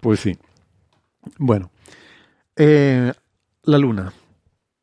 Pues 0.00 0.20
sí. 0.20 0.36
Bueno. 1.38 1.70
Eh, 2.56 3.12
la 3.64 3.78
luna. 3.78 4.12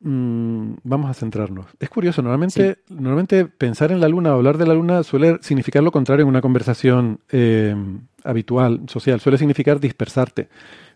Mm, 0.00 0.74
vamos 0.82 1.10
a 1.10 1.14
centrarnos. 1.14 1.66
Es 1.80 1.88
curioso, 1.88 2.20
normalmente, 2.20 2.78
normalmente 2.88 3.46
pensar 3.46 3.90
en 3.90 4.00
la 4.00 4.08
luna 4.08 4.32
o 4.32 4.36
hablar 4.36 4.58
de 4.58 4.66
la 4.66 4.74
luna 4.74 5.02
suele 5.02 5.38
significar 5.40 5.82
lo 5.82 5.90
contrario 5.90 6.24
en 6.24 6.28
una 6.28 6.42
conversación 6.42 7.20
eh, 7.30 7.74
habitual, 8.22 8.82
social. 8.86 9.20
Suele 9.20 9.38
significar 9.38 9.80
dispersarte. 9.80 10.48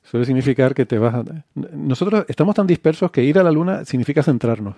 Suele 0.02 0.26
significar 0.26 0.74
que 0.74 0.84
te 0.84 0.98
vas 0.98 1.14
a... 1.14 1.24
Nosotros 1.54 2.26
estamos 2.28 2.54
tan 2.54 2.66
dispersos 2.66 3.10
que 3.10 3.24
ir 3.24 3.38
a 3.38 3.42
la 3.42 3.50
luna 3.50 3.84
significa 3.84 4.22
centrarnos. 4.22 4.76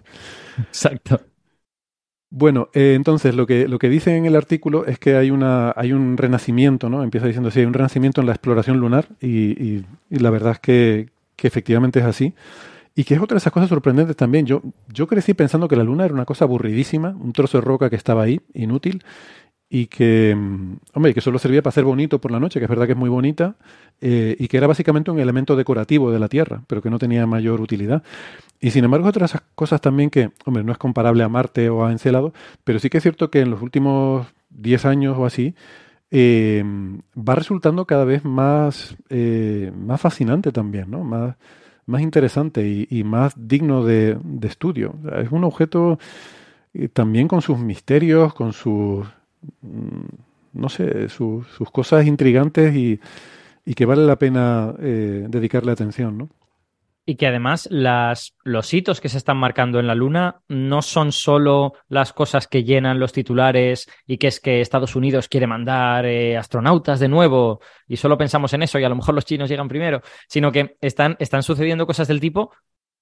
Exacto. 0.59 1.21
Bueno, 2.33 2.69
eh, 2.75 2.95
entonces 2.95 3.35
lo 3.35 3.45
que, 3.47 3.67
lo 3.67 3.79
que 3.81 3.89
dice 3.89 4.17
en 4.17 4.25
el 4.25 4.37
artículo 4.37 4.87
es 4.87 5.01
que 5.01 5.17
hay, 5.17 5.33
una, 5.33 5.73
hay 5.77 5.93
un 5.93 6.17
renacimiento, 6.17 6.89
¿no? 6.89 7.03
Empieza 7.03 7.27
diciendo 7.27 7.49
así, 7.49 7.59
hay 7.61 7.67
un 7.67 7.73
renacimiento 7.75 8.21
en 8.21 8.29
la 8.29 8.33
exploración 8.33 8.79
lunar 8.79 9.09
y, 9.21 9.51
y- 9.61 9.85
y 10.11 10.19
la 10.21 10.31
verdad 10.31 10.53
es 10.53 10.59
que, 10.61 11.09
que 11.35 11.49
efectivamente 11.49 11.99
es 11.99 12.05
así. 12.05 12.35
Y 12.97 13.05
que 13.05 13.15
es 13.15 13.21
otra 13.23 13.37
de 13.37 13.39
esas 13.41 13.53
cosas 13.53 13.69
sorprendentes 13.71 14.17
también. 14.17 14.47
Yo, 14.47 14.63
yo 14.89 15.07
crecí 15.09 15.35
pensando 15.35 15.69
que 15.69 15.77
la 15.77 15.85
luna 15.85 16.05
era 16.07 16.15
una 16.15 16.27
cosa 16.27 16.45
aburridísima, 16.47 17.11
un 17.21 17.33
trozo 17.33 17.59
de 17.59 17.63
roca 17.65 17.91
que 17.91 17.97
estaba 17.97 18.23
ahí, 18.25 18.41
inútil, 18.55 19.05
y 19.73 19.87
que, 19.87 20.35
mm, 20.37 20.79
hombre, 20.95 21.15
que 21.15 21.21
solo 21.21 21.39
servía 21.39 21.63
para 21.63 21.71
hacer 21.71 21.85
bonito 21.85 22.21
por 22.21 22.33
la 22.33 22.41
noche, 22.41 22.59
que 22.59 22.65
es 22.65 22.69
verdad 22.69 22.87
que 22.87 22.93
es 22.93 22.99
muy 22.99 23.09
bonita, 23.09 23.55
eh, 24.01 24.37
y 24.39 24.49
que 24.49 24.57
era 24.57 24.67
básicamente 24.67 25.13
un 25.13 25.21
elemento 25.21 25.55
decorativo 25.55 26.11
de 26.11 26.19
la 26.19 26.29
Tierra, 26.29 26.63
pero 26.67 26.83
que 26.83 26.91
no 26.91 26.99
tenía 26.99 27.25
mayor 27.27 27.61
utilidad. 27.61 28.03
Y 28.61 28.73
sin 28.73 28.85
embargo, 28.85 29.09
otras 29.09 29.41
cosas 29.55 29.81
también 29.81 30.11
que, 30.11 30.33
hombre, 30.45 30.65
no 30.65 30.73
es 30.73 30.79
comparable 30.79 31.23
a 31.23 31.29
Marte 31.29 31.71
o 31.71 31.87
a 31.87 31.93
Encélado, 31.93 32.35
pero 32.65 32.81
sí 32.81 32.91
que 32.91 32.99
es 32.99 33.03
cierto 33.03 33.31
que 33.31 33.41
en 33.41 33.51
los 33.51 33.63
últimos 33.63 34.27
10 34.51 34.85
años 34.87 35.17
o 35.17 35.25
así, 35.25 35.55
eh, 36.11 36.65
va 37.17 37.37
resultando 37.37 37.85
cada 37.85 38.05
vez 38.05 38.25
más, 38.25 38.97
eh, 39.09 39.73
más 39.77 40.01
fascinante 40.01 40.51
también, 40.51 40.91
¿no? 40.91 41.05
Más, 41.05 41.37
más 41.87 42.03
interesante 42.03 42.87
y, 42.89 43.05
más 43.05 43.35
digno 43.37 43.85
de, 43.85 44.19
de 44.23 44.49
estudio. 44.49 44.95
Es 45.17 45.31
un 45.31 45.45
objeto 45.45 45.99
también 46.93 47.29
con 47.29 47.43
sus 47.43 47.59
misterios, 47.59 48.33
con 48.35 48.53
sus, 48.53 49.07
no 50.53 50.69
sé, 50.69 51.09
sus, 51.09 51.47
cosas 51.73 52.07
intrigantes 52.07 52.75
y, 52.75 53.01
y 53.65 53.75
que 53.75 53.87
vale 53.87 54.05
la 54.05 54.17
pena 54.17 54.75
eh, 54.81 55.27
dedicarle 55.29 55.73
atención, 55.73 56.19
¿no? 56.19 56.29
Y 57.07 57.17
que 57.17 57.27
además 57.27 57.67
las, 57.71 58.37
los 58.45 58.73
hitos 58.73 59.01
que 59.01 59.09
se 59.09 59.19
están 59.19 59.37
marcando 59.37 59.81
en 59.81 59.87
la 59.87 59.95
Luna 59.95 60.43
no 60.49 60.81
son 60.83 61.13
solo 61.13 61.73
las 61.89 62.13
cosas 62.13 62.47
que 62.47 62.63
llenan 62.63 63.01
los 63.01 63.13
titulares 63.13 63.89
y 64.07 64.19
que 64.19 64.29
es 64.29 64.39
que 64.39 64.61
Estados 64.61 64.95
Unidos 64.95 65.27
quiere 65.27 65.47
mandar 65.47 66.05
eh, 66.07 66.37
astronautas 66.37 67.01
de 67.01 67.09
nuevo 67.09 67.61
y 67.89 67.97
solo 67.97 68.19
pensamos 68.19 68.53
en 68.53 68.63
eso 68.63 68.79
y 68.79 68.85
a 68.85 68.89
lo 68.89 68.97
mejor 68.97 69.15
los 69.15 69.25
chinos 69.25 69.49
llegan 69.49 69.67
primero, 69.67 70.03
sino 70.29 70.53
que 70.53 70.77
están, 70.81 71.17
están 71.19 71.43
sucediendo 71.43 71.87
cosas 71.87 72.07
del 72.07 72.21
tipo 72.21 72.53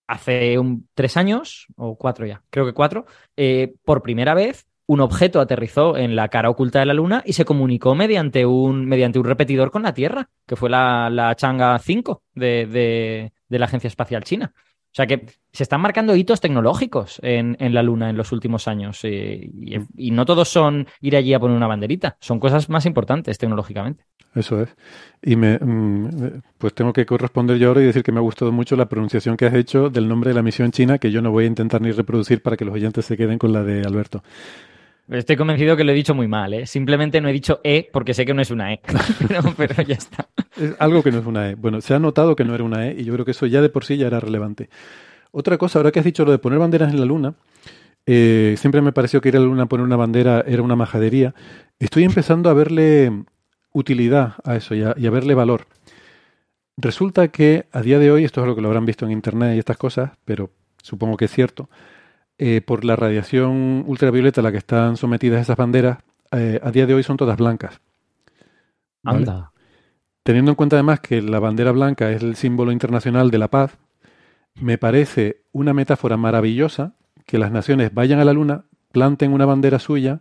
hace 0.07 0.59
un, 0.59 0.89
tres 0.95 1.17
años 1.17 1.67
o 1.77 1.99
cuatro 1.99 2.25
ya, 2.25 2.43
creo 2.51 2.65
que 2.65 2.73
cuatro, 2.73 3.05
eh, 3.37 3.75
por 3.85 4.03
primera 4.03 4.33
vez 4.33 4.68
un 4.89 5.01
objeto 5.01 5.41
aterrizó 5.41 5.97
en 5.99 6.17
la 6.17 6.29
cara 6.29 6.49
oculta 6.49 6.81
de 6.81 6.87
la 6.87 6.95
Luna 6.95 7.23
y 7.27 7.35
se 7.35 7.45
comunicó 7.45 7.95
mediante 7.95 8.47
un, 8.47 8.87
mediante 8.87 9.19
un 9.19 9.27
repetidor 9.27 9.71
con 9.71 9.83
la 9.83 9.93
Tierra, 9.93 10.31
que 10.47 10.57
fue 10.57 10.71
la, 10.71 11.11
la 11.11 11.37
Chang'e 11.37 11.79
5 11.79 12.23
de, 12.35 12.67
de, 12.67 13.33
de 13.49 13.59
la 13.59 13.67
Agencia 13.67 13.89
Espacial 13.89 14.25
China. 14.25 14.55
O 14.57 14.95
sea 14.95 15.07
que 15.07 15.27
se 15.53 15.63
están 15.63 15.83
marcando 15.83 16.17
hitos 16.17 16.41
tecnológicos 16.41 17.21
en, 17.23 17.59
en 17.61 17.75
la 17.75 17.83
Luna 17.83 18.09
en 18.09 18.17
los 18.17 18.33
últimos 18.33 18.67
años 18.67 19.01
eh, 19.05 19.51
y, 19.61 19.77
y 20.09 20.11
no 20.11 20.25
todos 20.25 20.49
son 20.49 20.87
ir 21.03 21.17
allí 21.17 21.35
a 21.35 21.39
poner 21.39 21.59
una 21.59 21.67
banderita, 21.67 22.17
son 22.21 22.41
cosas 22.41 22.71
más 22.71 22.87
importantes 22.87 23.37
tecnológicamente. 23.37 24.05
Eso 24.35 24.63
es. 24.63 24.75
Y 25.23 25.37
me, 25.37 25.59
mm, 25.59 26.41
pues 26.57 26.73
tengo 26.73 26.95
que 26.95 27.05
corresponder 27.05 27.59
yo 27.59 27.69
ahora 27.69 27.83
y 27.83 27.87
decir 27.87 28.03
que 28.03 28.13
me 28.13 28.19
ha 28.19 28.23
gustado 28.23 28.53
mucho 28.53 28.75
la 28.75 28.89
pronunciación 28.89 29.37
que 29.37 29.45
has 29.45 29.55
hecho 29.55 29.91
del 29.91 30.09
nombre 30.09 30.31
de 30.31 30.35
la 30.35 30.43
misión 30.43 30.71
china, 30.71 30.99
que 30.99 31.11
yo 31.11 31.21
no 31.21 31.31
voy 31.31 31.45
a 31.45 31.49
intentar 31.49 31.83
ni 31.83 31.91
reproducir 31.91 32.43
para 32.43 32.57
que 32.57 32.65
los 32.65 32.75
oyentes 32.75 33.05
se 33.05 33.19
queden 33.19 33.39
con 33.39 33.53
la 33.53 33.63
de 33.63 33.83
Alberto. 33.83 34.23
Estoy 35.11 35.37
convencido 35.37 35.75
que 35.75 35.85
lo 35.85 35.93
he 35.93 35.95
dicho 35.95 36.15
muy 36.15 36.29
mal, 36.29 36.53
¿eh? 36.53 36.67
Simplemente 36.67 37.21
no 37.21 37.29
he 37.29 37.33
dicho 37.33 37.61
E 37.65 37.89
porque 37.91 38.13
sé 38.13 38.27
que 38.27 38.35
no 38.35 38.43
es 38.43 38.51
una 38.51 38.75
E. 38.75 38.81
pero, 39.57 39.83
ya 39.83 39.95
está. 39.95 40.29
Es 40.57 40.75
algo 40.79 41.03
que 41.03 41.11
no 41.11 41.21
es 41.21 41.27
una 41.27 41.51
E. 41.51 41.55
Bueno, 41.55 41.81
se 41.81 41.95
ha 41.95 41.99
notado 41.99 42.37
que 42.37 42.45
no 42.45 42.55
era 42.55 42.63
una 42.63 42.89
E 42.89 43.01
y 43.01 43.05
yo 43.05 43.15
creo 43.15 43.25
que 43.25 43.31
eso 43.31 43.47
ya 43.47 43.63
de 43.63 43.71
por 43.71 43.85
sí 43.85 43.97
ya 43.97 44.07
era 44.07 44.21
relevante. 44.21 44.69
Otra 45.31 45.57
cosa, 45.57 45.79
ahora 45.79 45.93
que 45.93 46.01
has 46.01 46.05
dicho 46.05 46.27
lo 46.27 46.33
de 46.33 46.39
poner 46.39 46.59
banderas 46.59 46.93
en 46.93 47.01
la 47.01 47.07
luna, 47.07 47.35
eh, 48.05 48.57
siempre 48.59 48.83
me 48.83 48.93
pareció 48.93 49.21
que 49.21 49.31
ir 49.31 49.37
a 49.37 49.41
la 49.41 49.47
luna 49.47 49.63
a 49.63 49.67
poner 49.67 49.85
una 49.85 49.97
bandera 49.97 50.45
era 50.47 50.63
una 50.63 50.77
majadería. 50.77 51.35
Estoy 51.79 52.05
empezando 52.05 52.51
a 52.51 52.55
verle 52.55 53.25
utilidad 53.73 54.35
a 54.45 54.57
eso 54.57 54.75
y 54.75 54.83
a, 54.83 54.95
y 54.97 55.07
a 55.07 55.11
verle 55.11 55.35
valor. 55.35 55.67
Resulta 56.77 57.29
que 57.29 57.67
a 57.73 57.81
día 57.81 57.99
de 57.99 58.11
hoy, 58.11 58.25
esto 58.25 58.41
es 58.41 58.43
algo 58.43 58.57
que 58.57 58.63
lo 58.63 58.69
habrán 58.69 58.87
visto 58.87 59.07
en 59.07 59.13
internet 59.13 59.57
y 59.57 59.59
estas 59.59 59.79
cosas, 59.79 60.13
pero 60.25 60.51
supongo 60.83 61.17
que 61.17 61.25
es 61.25 61.33
cierto, 61.33 61.69
eh, 62.39 62.61
por 62.61 62.85
la 62.85 62.97
radiación 62.97 63.85
ultravioleta 63.87 64.41
a 64.41 64.45
la 64.45 64.53
que 64.53 64.59
están 64.59 64.97
sometidas 64.97 65.43
esas 65.43 65.57
banderas, 65.57 65.99
eh, 66.33 66.61
a 66.63 66.71
día 66.71 66.87
de 66.87 66.95
hoy 66.95 67.03
son 67.03 67.17
todas 67.17 67.37
blancas. 67.37 67.81
¿vale? 69.03 69.19
Anda. 69.19 69.53
Teniendo 70.23 70.51
en 70.53 70.55
cuenta 70.57 70.77
además 70.77 71.01
que 71.01 71.23
la 71.23 71.41
bandera 71.41 71.73
blanca 71.73 72.11
es 72.11 72.23
el 72.23 72.37
símbolo 72.37 72.73
internacional 72.73 73.31
de 73.31 73.39
la 73.39 73.49
paz, 73.49 73.79
me 74.55 74.79
parece 74.79 75.43
una 75.53 75.73
metáfora 75.73 76.17
maravillosa 76.17 76.95
que 77.27 77.39
las 77.39 77.51
naciones 77.51 77.93
vayan 77.95 78.21
a 78.21 78.25
la 78.25 78.33
luna, 78.33 78.65
planten 78.93 79.33
una 79.33 79.47
bandera 79.47 79.79
suya 79.79 80.21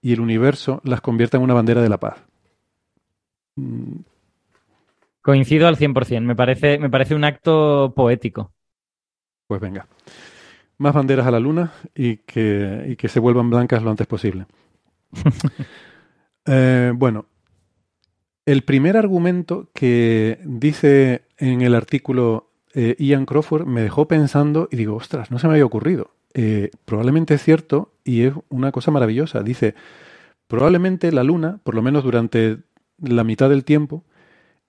y 0.00 0.12
el 0.12 0.20
universo 0.20 0.80
las 0.84 1.00
convierta 1.00 1.36
en 1.36 1.42
una 1.42 1.54
bandera 1.54 1.82
de 1.82 1.88
la 1.88 1.98
paz. 1.98 2.24
Mm, 3.56 4.00
Coincido 5.22 5.68
al 5.68 5.76
100%. 5.76 6.22
Me 6.22 6.34
parece, 6.34 6.78
me 6.78 6.90
parece 6.90 7.14
un 7.14 7.24
acto 7.24 7.92
poético. 7.94 8.52
Pues 9.46 9.60
venga. 9.60 9.86
Más 10.78 10.94
banderas 10.94 11.26
a 11.26 11.30
la 11.30 11.40
luna 11.40 11.72
y 11.94 12.18
que, 12.18 12.86
y 12.88 12.96
que 12.96 13.08
se 13.08 13.20
vuelvan 13.20 13.50
blancas 13.50 13.82
lo 13.82 13.90
antes 13.90 14.06
posible. 14.06 14.46
Eh, 16.44 16.92
bueno, 16.96 17.26
el 18.46 18.62
primer 18.62 18.96
argumento 18.96 19.70
que 19.72 20.40
dice 20.44 21.22
en 21.38 21.62
el 21.62 21.76
artículo 21.76 22.50
eh, 22.74 22.96
Ian 22.98 23.26
Crawford 23.26 23.66
me 23.66 23.82
dejó 23.82 24.08
pensando 24.08 24.68
y 24.72 24.76
digo, 24.76 24.96
ostras, 24.96 25.30
no 25.30 25.38
se 25.38 25.46
me 25.46 25.54
había 25.54 25.64
ocurrido. 25.64 26.10
Eh, 26.34 26.70
probablemente 26.84 27.34
es 27.34 27.42
cierto 27.42 27.92
y 28.04 28.22
es 28.22 28.34
una 28.48 28.72
cosa 28.72 28.90
maravillosa. 28.90 29.42
Dice, 29.42 29.74
probablemente 30.48 31.12
la 31.12 31.22
luna, 31.22 31.60
por 31.62 31.74
lo 31.74 31.82
menos 31.82 32.02
durante 32.02 32.58
la 32.98 33.24
mitad 33.24 33.50
del 33.50 33.64
tiempo, 33.64 34.04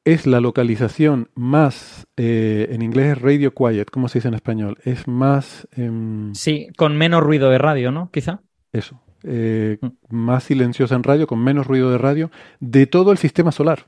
es 0.06 0.28
la 0.28 0.42
localización 0.42 1.30
más, 1.36 2.08
eh, 2.18 2.68
en 2.72 2.82
inglés 2.82 3.14
es 3.18 3.22
radio 3.22 3.54
quiet, 3.54 3.90
¿cómo 3.90 4.08
se 4.10 4.20
dice 4.20 4.28
en 4.28 4.34
español? 4.34 4.78
Es 4.84 5.08
más... 5.08 5.68
em, 5.76 6.34
Sí, 6.34 6.68
con 6.78 6.98
menos 6.98 7.24
ruido 7.24 7.50
de 7.50 7.58
radio, 7.58 7.92
¿no? 7.92 8.10
Quizá. 8.12 8.42
eso, 8.74 9.00
eh, 9.24 9.78
Mm. 9.82 9.88
más 10.10 10.44
silenciosa 10.46 10.96
en 10.96 11.04
radio, 11.04 11.28
con 11.28 11.40
menos 11.44 11.68
ruido 11.68 11.92
de 11.92 11.98
radio, 11.98 12.32
de 12.60 12.88
todo 12.88 13.12
el 13.12 13.18
sistema 13.18 13.52
solar. 13.52 13.86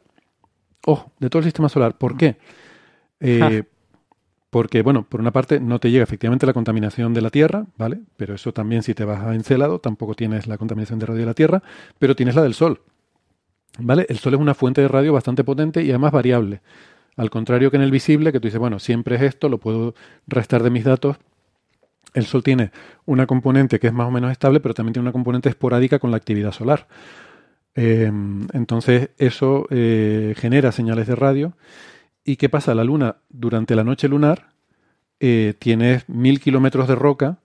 Ojo, 0.86 1.12
de 1.20 1.30
todo 1.30 1.40
el 1.40 1.46
sistema 1.46 1.68
solar. 1.70 1.98
¿Por 1.98 2.16
qué? 2.16 2.38
Eh, 3.20 3.64
porque, 4.52 4.84
bueno, 4.84 5.06
por 5.10 5.20
una 5.20 5.32
parte 5.32 5.60
no 5.60 5.80
te 5.80 5.90
llega 5.92 6.04
efectivamente 6.04 6.46
la 6.46 6.54
contaminación 6.54 7.14
de 7.14 7.22
la 7.22 7.30
Tierra, 7.32 7.66
¿vale? 7.78 8.00
Pero 8.16 8.36
eso 8.36 8.54
también 8.54 8.84
si 8.84 8.94
te 8.94 9.04
vas 9.04 9.22
a 9.26 9.34
Encelado, 9.36 9.80
tampoco 9.80 10.14
tienes 10.14 10.48
la 10.48 10.58
contaminación 10.58 11.00
de 11.00 11.08
radio 11.08 11.20
de 11.22 11.26
la 11.26 11.34
Tierra, 11.34 11.64
pero 12.00 12.16
tienes 12.16 12.36
la 12.36 12.44
del 12.44 12.54
Sol. 12.54 12.80
¿Vale? 13.80 14.06
El 14.10 14.18
Sol 14.20 14.34
es 14.34 14.40
una 14.40 14.54
fuente 14.54 14.82
de 14.82 14.88
radio 14.88 15.14
bastante 15.14 15.44
potente 15.44 15.84
y 15.84 15.90
además 15.90 16.12
variable. 16.12 16.62
Al 17.18 17.30
contrario 17.30 17.72
que 17.72 17.78
en 17.78 17.84
el 17.84 17.92
visible, 17.92 18.32
que 18.32 18.40
tú 18.40 18.48
dices, 18.48 18.60
bueno, 18.60 18.80
siempre 18.80 19.16
es 19.16 19.22
esto, 19.22 19.50
lo 19.50 19.60
puedo 19.60 19.96
restar 20.28 20.64
de 20.64 20.70
mis 20.70 20.84
datos. 20.84 21.18
El 22.14 22.26
Sol 22.26 22.44
tiene 22.44 22.72
una 23.06 23.26
componente 23.28 23.80
que 23.80 23.88
es 23.88 23.94
más 23.94 24.08
o 24.08 24.12
menos 24.12 24.32
estable, 24.32 24.60
pero 24.60 24.74
también 24.74 24.94
tiene 24.94 25.06
una 25.06 25.14
componente 25.14 25.50
esporádica 25.50 26.00
con 26.00 26.12
la 26.12 26.18
actividad 26.18 26.52
solar. 26.52 26.88
Eh, 27.76 28.12
entonces, 28.54 29.10
eso 29.18 29.68
eh, 29.70 30.34
genera 30.38 30.72
señales 30.72 31.08
de 31.08 31.16
radio. 31.16 31.54
¿Y 32.24 32.38
qué 32.38 32.50
pasa? 32.50 32.74
La 32.74 32.84
Luna, 32.84 33.18
durante 33.30 33.76
la 33.76 33.84
noche 33.84 34.08
lunar, 34.08 34.50
eh, 35.20 35.54
tienes 35.60 36.08
mil 36.10 36.40
kilómetros 36.40 36.88
de 36.88 36.96
roca 36.96 37.38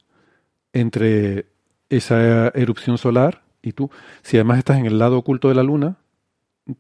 entre 0.73 1.47
esa 1.89 2.49
erupción 2.49 2.99
solar 2.99 3.43
y 3.63 3.73
tú. 3.73 3.91
Si 4.23 4.37
además 4.37 4.59
estás 4.59 4.79
en 4.79 4.87
el 4.87 4.99
lado 4.99 5.19
oculto 5.19 5.49
de 5.49 5.55
la 5.55 5.63
Luna, 5.63 5.97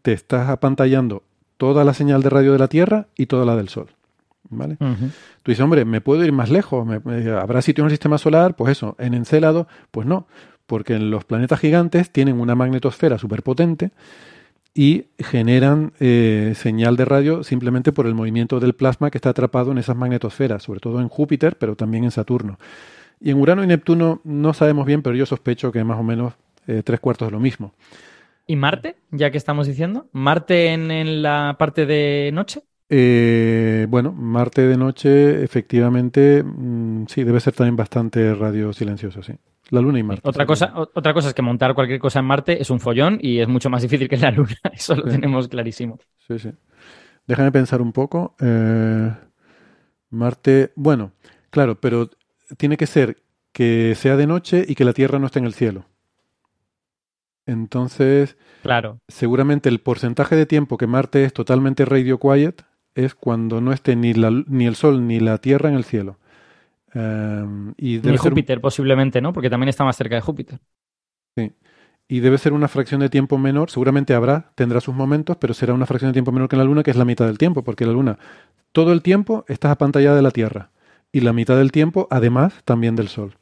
te 0.03 0.12
estás 0.12 0.49
apantallando 0.49 1.23
toda 1.57 1.85
la 1.85 1.95
señal 1.95 2.23
de 2.23 2.31
radio 2.31 2.53
de 2.53 2.59
la 2.59 2.69
Tierra 2.69 3.07
y 3.17 3.27
toda 3.27 3.45
la 3.45 3.57
del 3.57 3.69
Sol. 3.69 3.89
¿Vale? 4.53 4.77
Tú 5.43 5.53
dices, 5.53 5.61
hombre, 5.62 5.85
¿me 5.85 6.01
puedo 6.01 6.25
ir 6.25 6.33
más 6.33 6.51
lejos? 6.51 6.85
¿Me- 6.87 7.01
me- 7.05 7.31
¿Habrá 7.31 7.62
sitio 7.62 7.83
en 7.83 7.87
el 7.87 7.91
sistema 7.93 8.19
solar? 8.19 8.57
Pues 8.57 8.73
eso, 8.73 8.97
en 8.99 9.15
Encélado, 9.15 9.69
pues 9.93 10.07
no, 10.07 10.27
porque 10.67 10.95
en 10.95 11.11
los 11.11 11.25
planetas 11.25 11.61
gigantes 11.61 12.11
tienen 12.11 12.41
una 12.41 12.55
magnetosfera 12.57 13.17
superpotente 13.19 13.91
y 14.75 15.07
generan 15.19 15.93
eh, 16.01 16.55
señal 16.57 16.97
de 16.97 17.05
radio 17.05 17.43
simplemente 17.45 17.93
por 17.93 18.07
el 18.07 18.15
movimiento 18.15 18.61
del 18.61 18.75
plasma 18.75 19.11
que 19.11 19.19
está 19.19 19.31
atrapado 19.31 19.73
en 19.73 19.79
esas 19.79 19.97
magnetosferas, 19.97 20.62
sobre 20.62 20.81
todo 20.81 21.01
en 21.01 21.09
Júpiter, 21.09 21.57
pero 21.57 21.77
también 21.77 22.05
en 22.05 22.11
Saturno. 22.11 22.59
Y 23.21 23.31
en 23.31 23.39
Urano 23.41 23.62
y 23.62 23.67
Neptuno 23.67 24.21
no 24.25 24.55
sabemos 24.55 24.87
bien, 24.87 25.03
pero 25.03 25.15
yo 25.15 25.27
sospecho 25.27 25.71
que 25.73 25.85
más 25.85 25.99
o 25.99 26.03
menos 26.03 26.35
eh, 26.67 26.83
tres 26.85 27.01
cuartos 27.01 27.29
de 27.29 27.33
lo 27.33 27.41
mismo. 27.41 27.73
¿Y 28.51 28.56
Marte? 28.56 28.97
Ya 29.12 29.31
que 29.31 29.39
estamos 29.39 29.68
diciendo. 29.68 30.09
¿Marte 30.12 30.72
en, 30.72 30.90
en 30.90 31.22
la 31.22 31.55
parte 31.56 31.86
de 31.86 32.31
noche? 32.32 32.62
Eh, 32.89 33.86
bueno, 33.89 34.10
Marte 34.12 34.62
de 34.62 34.77
noche, 34.77 35.44
efectivamente, 35.44 36.43
mm, 36.43 37.06
sí, 37.06 37.22
debe 37.22 37.39
ser 37.39 37.52
también 37.55 37.77
bastante 37.77 38.35
radio 38.35 38.72
silencioso, 38.72 39.22
sí. 39.22 39.32
La 39.68 39.81
Luna 39.81 40.01
y 40.01 40.02
Marte. 40.02 40.28
Otra 40.28 40.44
cosa, 40.47 40.72
o- 40.74 40.90
otra 40.93 41.14
cosa 41.14 41.28
es 41.28 41.35
que 41.35 41.43
montar 41.43 41.74
cualquier 41.77 42.01
cosa 42.01 42.18
en 42.18 42.24
Marte 42.24 42.60
es 42.60 42.70
un 42.70 42.81
follón 42.81 43.18
y 43.22 43.39
es 43.39 43.47
mucho 43.47 43.70
más 43.70 43.82
difícil 43.82 44.09
que 44.09 44.16
en 44.16 44.22
la 44.22 44.32
Luna. 44.32 44.56
Eso 44.72 44.97
lo 44.97 45.05
tenemos 45.05 45.47
clarísimo. 45.47 46.01
Sí, 46.27 46.40
sí. 46.40 46.51
Déjame 47.28 47.52
pensar 47.52 47.81
un 47.81 47.93
poco. 47.93 48.35
Eh, 48.40 49.12
Marte, 50.10 50.72
bueno, 50.74 51.12
claro, 51.51 51.81
pero 51.81 52.10
tiene 52.56 52.77
que 52.77 52.86
ser 52.86 53.22
que 53.52 53.94
sea 53.97 54.16
de 54.16 54.27
noche 54.27 54.64
y 54.66 54.74
que 54.74 54.85
la 54.85 54.93
Tierra 54.93 55.18
no 55.18 55.27
esté 55.27 55.39
en 55.39 55.44
el 55.44 55.55
cielo. 55.55 55.85
Entonces, 57.51 58.36
Claro. 58.62 58.98
seguramente 59.09 59.68
el 59.68 59.81
porcentaje 59.81 60.36
de 60.36 60.47
tiempo 60.47 60.77
que 60.78 60.86
Marte 60.86 61.24
es 61.24 61.32
totalmente 61.32 61.85
radio 61.85 62.18
quiet 62.18 62.62
es 62.94 63.14
cuando 63.14 63.60
no 63.60 63.72
esté 63.72 63.97
ni, 63.97 64.14
la, 64.14 64.31
ni 64.47 64.66
el 64.66 64.77
Sol 64.77 65.06
ni 65.06 65.20
la 65.20 65.39
Tierra 65.39 65.68
en 65.68 65.74
el 65.74 65.85
cielo. 65.85 66.16
Eh, 66.94 67.44
y 67.77 67.97
debe 67.98 68.12
Ni 68.12 68.18
ser 68.18 68.31
Júpiter, 68.32 68.60
posiblemente, 68.60 69.20
¿no? 69.20 69.32
Porque 69.32 69.51
también 69.51 69.68
está 69.68 69.85
más 69.85 69.97
cerca 69.97 70.14
de 70.14 70.20
Júpiter. 70.20 70.59
y 72.09 72.18
debe 72.20 72.39
ser 72.39 72.52
una 72.52 72.66
fracción 72.68 73.01
de 73.01 73.09
tiempo 73.09 73.39
menor. 73.39 73.70
Seguramente 73.70 74.14
habrá, 74.14 74.51
tendrá 74.56 74.81
sus 74.81 74.94
momentos, 74.94 75.36
pero 75.36 75.55
será 75.55 75.74
una 75.74 75.86
fracción 75.86 76.10
de 76.10 76.12
tiempo 76.14 76.32
menor 76.32 76.48
que 76.48 76.56
en 76.56 76.59
la 76.59 76.64
Luna, 76.64 76.82
que 76.82 76.90
es 76.90 76.97
la 76.97 77.05
mitad 77.05 77.27
del 77.27 77.39
tiempo, 77.39 77.62
porque 77.62 77.86
la 77.86 77.93
Luna 77.93 78.18
todo 78.72 78.93
el 78.93 79.02
tiempo 79.02 79.44
estás 79.48 79.70
apantallada 79.72 80.16
de 80.16 80.22
la 80.22 80.31
Tierra 80.31 80.70
y 81.12 81.20
la 81.20 81.32
mitad 81.32 81.56
del 81.56 81.72
tiempo, 81.72 82.06
además, 82.10 82.55
también 82.64 82.97
del 82.97 83.09
Sol. 83.09 83.35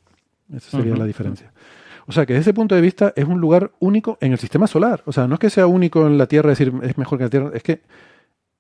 Esa 0.55 0.79
sería 0.79 0.97
la 0.97 1.05
diferencia. 1.05 1.53
O 2.09 2.13
sea 2.13 2.25
que 2.25 2.33
desde 2.33 2.51
ese 2.51 2.55
punto 2.55 2.75
de 2.75 2.81
vista 2.81 3.13
es 3.17 3.27
un 3.27 3.39
lugar 3.39 3.71
único 3.81 4.17
en 4.23 4.33
el 4.33 4.39
sistema 4.39 4.67
solar. 4.67 5.03
O 5.05 5.13
sea, 5.13 5.29
no 5.29 5.35
es 5.35 5.41
que 5.41 5.51
sea 5.51 5.67
único 5.67 6.07
en 6.07 6.17
la 6.17 6.27
Tierra, 6.27 6.51
es 6.51 6.59
decir, 6.59 6.73
es 6.83 6.97
mejor 6.97 7.19
que 7.19 7.25
la 7.25 7.31
Tierra, 7.31 7.51
es 7.53 7.63
que 7.63 7.83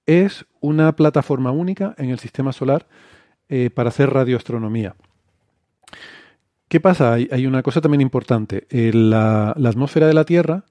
es 0.04 0.44
una 0.60 0.94
plataforma 0.94 1.50
única 1.50 1.94
en 1.96 2.10
el 2.10 2.18
sistema 2.18 2.52
solar 2.52 2.86
eh, 3.48 3.70
para 3.70 3.88
hacer 3.88 4.10
radioastronomía. 4.10 4.96
¿Qué 6.68 6.78
pasa? 6.78 7.14
Hay, 7.14 7.46
una 7.46 7.62
cosa 7.62 7.80
también 7.80 8.02
importante. 8.02 8.66
Eh, 8.68 8.92
la, 8.92 9.52
atmósfera 9.52 10.06
de 10.06 10.14
la 10.14 10.24
Tierra 10.24 10.64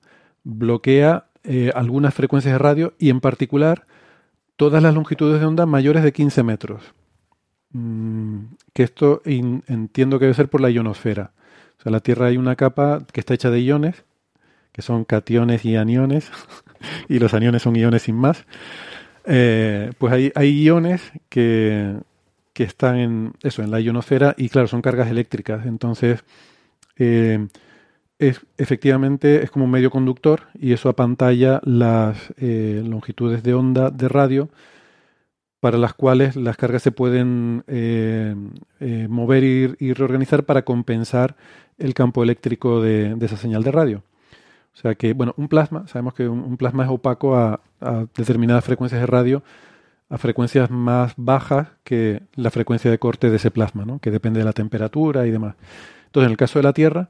bloquea 0.43 1.25
eh, 1.43 1.71
algunas 1.73 2.13
frecuencias 2.13 2.53
de 2.53 2.59
radio 2.59 2.93
y 2.99 3.09
en 3.09 3.21
particular 3.21 3.87
todas 4.55 4.83
las 4.83 4.93
longitudes 4.93 5.39
de 5.39 5.47
onda 5.47 5.65
mayores 5.65 6.03
de 6.03 6.13
15 6.13 6.43
metros. 6.43 6.83
Mm, 7.71 8.53
que 8.73 8.83
esto 8.83 9.23
entiendo 9.25 10.19
que 10.19 10.25
debe 10.25 10.35
ser 10.35 10.49
por 10.49 10.61
la 10.61 10.69
ionosfera. 10.69 11.31
Sea, 11.87 11.91
la 11.91 12.01
Tierra 12.01 12.25
hay 12.25 12.35
una 12.35 12.57
capa 12.57 13.05
que 13.13 13.21
está 13.21 13.33
hecha 13.33 13.49
de 13.49 13.61
iones, 13.61 14.03
que 14.73 14.81
son 14.81 15.05
cationes 15.05 15.63
y 15.63 15.77
aniones, 15.77 16.29
y 17.07 17.19
los 17.19 17.33
aniones 17.33 17.61
son 17.61 17.77
iones 17.77 18.01
sin 18.01 18.15
más. 18.15 18.45
Eh, 19.23 19.91
pues 19.97 20.11
hay, 20.11 20.33
hay 20.35 20.61
iones 20.61 21.13
que, 21.29 21.95
que 22.51 22.63
están 22.63 22.97
en 22.97 23.33
eso, 23.41 23.63
en 23.63 23.71
la 23.71 23.79
ionosfera, 23.79 24.35
y 24.37 24.49
claro, 24.49 24.67
son 24.67 24.81
cargas 24.81 25.09
eléctricas. 25.09 25.65
Entonces, 25.65 26.25
eh, 26.97 27.47
es, 28.19 28.41
efectivamente 28.57 29.43
es 29.43 29.49
como 29.49 29.63
un 29.63 29.71
medio 29.71 29.89
conductor 29.89 30.41
y 30.59 30.73
eso 30.73 30.89
apantalla 30.89 31.61
las 31.63 32.33
eh, 32.35 32.83
longitudes 32.85 33.43
de 33.43 33.53
onda 33.53 33.91
de 33.91 34.09
radio 34.09 34.49
para 35.59 35.77
las 35.77 35.93
cuales 35.93 36.35
las 36.35 36.57
cargas 36.57 36.83
se 36.83 36.91
pueden 36.91 37.63
eh, 37.67 38.35
eh, 38.79 39.07
mover 39.09 39.43
y, 39.43 39.75
y 39.79 39.93
reorganizar 39.93 40.43
para 40.43 40.63
compensar 40.63 41.35
el 41.77 41.93
campo 41.93 42.23
eléctrico 42.23 42.81
de, 42.81 43.15
esa 43.21 43.37
señal 43.37 43.63
de 43.63 43.71
radio. 43.71 44.03
O 44.73 44.79
sea 44.79 44.95
que, 44.95 45.13
bueno, 45.13 45.33
un 45.37 45.47
plasma, 45.47 45.87
sabemos 45.87 46.13
que 46.13 46.27
un, 46.27 46.57
plasma 46.57 46.83
es 46.83 46.89
opaco 46.89 47.35
a, 47.35 47.59
determinadas 48.15 48.63
frecuencias 48.63 49.01
de 49.01 49.07
radio, 49.07 49.43
a 50.09 50.17
frecuencias 50.17 50.69
más 50.69 51.13
bajas 51.17 51.69
que 51.83 52.21
la 52.35 52.51
frecuencia 52.51 52.89
de 52.89 52.99
corte 52.99 53.29
de 53.29 53.37
ese 53.37 53.51
plasma, 53.51 53.85
que 53.99 54.11
depende 54.11 54.39
de 54.39 54.45
la 54.45 54.53
temperatura 54.53 55.25
y 55.25 55.31
demás. 55.31 55.55
Entonces, 56.05 56.27
en 56.27 56.31
el 56.31 56.37
caso 56.37 56.59
de 56.59 56.63
la 56.63 56.73
Tierra, 56.73 57.09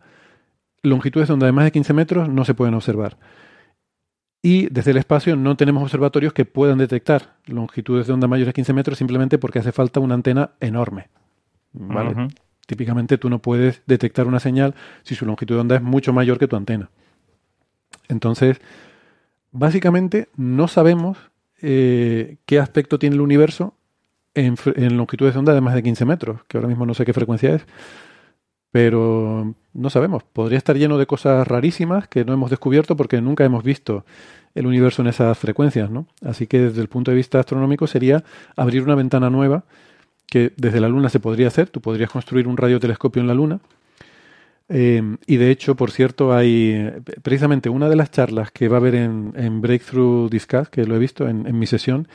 longitudes 0.82 1.28
de 1.28 1.34
onda 1.34 1.52
más 1.52 1.66
de 1.66 1.72
15 1.72 1.94
metros 1.94 2.30
no 2.30 2.46
se 2.46 2.54
pueden 2.54 2.74
observar. 2.74 3.18
Y 4.42 4.68
desde 4.70 4.92
el 4.92 4.98
espacio 4.98 5.36
no 5.36 5.58
tenemos 5.58 5.84
observatorios 5.84 6.34
que 6.34 6.46
puedan 6.46 6.78
detectar 6.78 7.36
longitudes 7.46 8.08
de 8.08 8.14
onda 8.14 8.28
mayores 8.28 8.48
de 8.48 8.54
15 8.54 8.74
metros 8.74 8.98
simplemente 8.98 9.38
porque 9.38 9.60
hace 9.60 9.72
falta 9.72 10.00
una 10.00 10.14
antena 10.14 10.52
enorme. 10.60 11.10
¿vale? 11.74 12.30
Típicamente 12.66 13.18
tú 13.18 13.30
no 13.30 13.40
puedes 13.40 13.82
detectar 13.88 14.28
una 14.28 14.40
señal 14.40 14.76
si 15.04 15.16
su 15.16 15.26
longitud 15.26 15.56
de 15.56 15.62
onda 15.62 15.76
es 15.76 15.82
mucho 15.82 16.14
mayor 16.14 16.38
que 16.38 16.48
tu 16.48 16.56
antena. 16.56 16.90
Entonces, 18.10 18.62
básicamente 19.52 20.30
no 20.36 20.68
sabemos 20.68 21.18
eh, 21.62 22.38
qué 22.46 22.60
aspecto 22.60 23.00
tiene 23.00 23.16
el 23.16 23.22
universo 23.22 23.74
en, 24.34 24.56
en 24.76 24.98
longitudes 24.98 25.34
de 25.34 25.40
onda 25.40 25.54
de 25.54 25.62
más 25.62 25.74
de 25.74 25.84
15 25.84 26.06
metros, 26.06 26.44
que 26.48 26.58
ahora 26.58 26.68
mismo 26.68 26.86
no 26.86 26.94
sé 26.94 27.06
qué 27.06 27.14
frecuencia 27.14 27.56
es, 27.56 27.66
pero 28.72 29.56
no 29.74 29.90
sabemos. 29.90 30.24
Podría 30.24 30.58
estar 30.58 30.76
lleno 30.78 30.98
de 30.98 31.06
cosas 31.06 31.48
rarísimas 31.48 32.08
que 32.08 32.26
no 32.26 32.34
hemos 32.34 32.50
descubierto 32.50 32.96
porque 32.96 33.22
nunca 33.22 33.46
hemos 33.46 33.64
visto 33.64 34.06
el 34.56 34.66
universo 34.66 35.02
en 35.02 35.08
esas 35.08 35.38
frecuencias, 35.38 35.90
¿no? 35.90 36.08
Así 36.26 36.48
que 36.48 36.60
desde 36.60 36.82
el 36.82 36.88
punto 36.88 37.12
de 37.12 37.18
vista 37.18 37.40
astronómico 37.40 37.88
sería 37.88 38.24
abrir 38.56 38.84
una 38.84 38.96
ventana 38.96 39.30
nueva 39.30 39.66
que 40.26 40.52
desde 40.58 40.80
la 40.80 40.90
Luna 40.90 41.10
se 41.10 41.20
podría 41.20 41.48
hacer. 41.48 41.70
Tú 41.70 41.80
podrías 41.80 42.10
construir 42.10 42.48
un 42.48 42.58
radiotelescopio 42.58 43.22
en 43.22 43.28
la 43.28 43.34
Luna. 43.34 43.60
Eh, 44.70 45.02
y 45.26 45.38
de 45.38 45.52
hecho, 45.52 45.76
por 45.76 45.92
cierto, 45.92 46.34
hay 46.34 46.92
precisamente 47.22 47.70
una 47.70 47.88
de 47.88 47.96
las 47.96 48.12
charlas 48.12 48.52
que 48.52 48.68
va 48.68 48.78
a 48.78 48.80
haber 48.80 48.96
en, 48.96 49.34
en 49.38 49.62
Breakthrough 49.62 50.30
Discuss, 50.30 50.70
que 50.70 50.86
lo 50.86 50.96
he 50.96 51.00
visto 51.00 51.30
en, 51.30 51.48
en 51.48 51.58
mi 51.58 51.68
sesión, 51.68 52.08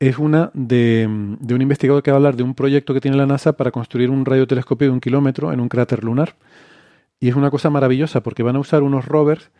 es 0.00 0.18
una 0.18 0.50
de, 0.54 1.08
de 1.40 1.54
un 1.54 1.62
investigador 1.62 2.02
que 2.02 2.10
va 2.10 2.16
a 2.16 2.18
hablar 2.18 2.36
de 2.36 2.42
un 2.42 2.54
proyecto 2.54 2.94
que 2.94 3.00
tiene 3.00 3.16
la 3.16 3.26
NASA 3.26 3.54
para 3.54 3.70
construir 3.70 4.10
un 4.10 4.24
radiotelescopio 4.24 4.88
de 4.88 4.92
un 4.92 5.00
kilómetro 5.00 5.52
en 5.52 5.60
un 5.60 5.68
cráter 5.68 6.04
lunar. 6.04 6.36
Y 7.20 7.28
es 7.28 7.34
una 7.34 7.50
cosa 7.50 7.68
maravillosa 7.68 8.22
porque 8.22 8.44
van 8.44 8.56
a 8.56 8.60
usar 8.60 8.82
unos 8.82 9.06
rovers 9.06 9.50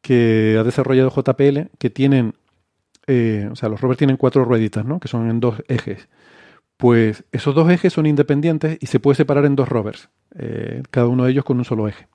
que 0.00 0.56
ha 0.58 0.64
desarrollado 0.64 1.10
JPL 1.10 1.70
que 1.78 1.90
tienen, 1.90 2.34
eh, 3.06 3.48
o 3.50 3.56
sea, 3.56 3.68
los 3.68 3.80
rovers 3.80 3.98
tienen 3.98 4.16
cuatro 4.16 4.44
rueditas, 4.44 4.84
¿no? 4.84 4.98
Que 4.98 5.08
son 5.08 5.28
en 5.28 5.40
dos 5.40 5.62
ejes. 5.68 6.08
Pues 6.78 7.24
esos 7.30 7.54
dos 7.54 7.70
ejes 7.70 7.92
son 7.92 8.06
independientes 8.06 8.78
y 8.80 8.86
se 8.86 8.98
puede 8.98 9.16
separar 9.16 9.44
en 9.44 9.56
dos 9.56 9.68
rovers, 9.68 10.08
eh, 10.36 10.82
cada 10.90 11.06
uno 11.06 11.24
de 11.24 11.32
ellos 11.32 11.44
con 11.44 11.58
un 11.58 11.64
solo 11.64 11.86
eje. 11.86 12.08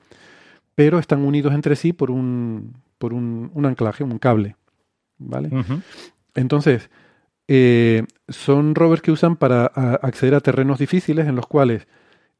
Pero 0.76 1.00
están 1.00 1.24
unidos 1.24 1.54
entre 1.54 1.76
sí 1.76 1.94
por 1.94 2.12
un, 2.12 2.74
por 2.98 3.14
un, 3.14 3.52
un 3.54 3.66
anclaje, 3.66 4.04
un 4.04 4.18
cable. 4.20 4.56
¿Vale? 5.20 5.50
Entonces, 6.36 6.92
eh, 7.48 8.04
son 8.28 8.76
rovers 8.76 9.02
que 9.02 9.12
usan 9.12 9.36
para 9.36 9.66
acceder 9.66 10.36
a 10.36 10.42
terrenos 10.42 10.80
difíciles 10.80 11.28
en 11.28 11.36
los 11.36 11.48
cuales 11.48 11.88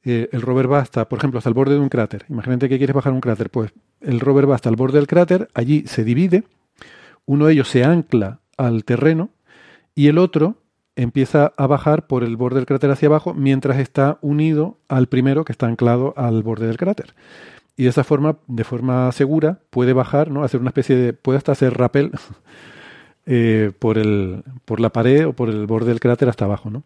eh, 0.04 0.30
el 0.32 0.42
rover 0.42 0.72
va 0.72 0.80
hasta, 0.80 1.08
por 1.10 1.20
ejemplo, 1.20 1.38
hasta 1.38 1.50
el 1.50 1.54
borde 1.54 1.74
de 1.74 1.80
un 1.80 1.90
cráter. 1.90 2.26
Imagínate 2.30 2.70
que 2.70 2.78
quieres 2.78 2.96
bajar 2.96 3.14
un 3.14 3.22
cráter, 3.22 3.50
pues 3.50 3.72
el 4.02 4.20
rover 4.20 4.50
va 4.50 4.56
hasta 4.56 4.70
el 4.70 4.76
borde 4.76 4.98
del 4.98 5.08
cráter, 5.08 5.50
allí 5.54 5.84
se 5.88 6.04
divide, 6.04 6.44
uno 7.26 7.46
de 7.46 7.54
ellos 7.54 7.68
se 7.68 7.84
ancla 7.84 8.40
al 8.58 8.86
terreno 8.86 9.30
y 9.96 10.08
el 10.08 10.18
otro 10.18 10.56
empieza 10.96 11.54
a 11.58 11.68
bajar 11.68 12.08
por 12.08 12.24
el 12.24 12.38
borde 12.38 12.56
del 12.58 12.66
cráter 12.66 12.90
hacia 12.90 13.08
abajo 13.08 13.34
mientras 13.34 13.80
está 13.80 14.18
unido 14.22 14.78
al 14.88 15.08
primero 15.08 15.46
que 15.46 15.52
está 15.52 15.68
anclado 15.68 16.14
al 16.18 16.42
borde 16.42 16.68
del 16.68 16.78
cráter. 16.78 17.14
Y 17.76 17.84
de 17.84 17.90
esa 17.90 18.04
forma, 18.04 18.38
de 18.48 18.64
forma 18.64 19.12
segura, 19.12 19.60
puede 19.70 19.94
bajar, 19.94 20.32
¿no? 20.32 20.44
Hacer 20.44 20.60
una 20.60 20.70
especie 20.72 20.96
de. 20.96 21.14
puede 21.14 21.38
hasta 21.38 21.52
hacer 21.52 21.78
rappel 21.78 22.12
eh, 23.28 23.72
por, 23.78 23.98
el, 23.98 24.42
por 24.64 24.80
la 24.80 24.90
pared 24.90 25.28
o 25.28 25.34
por 25.34 25.50
el 25.50 25.68
borde 25.68 25.90
del 25.90 26.00
cráter 26.00 26.30
hasta 26.30 26.46
abajo, 26.46 26.70
¿no? 26.70 26.84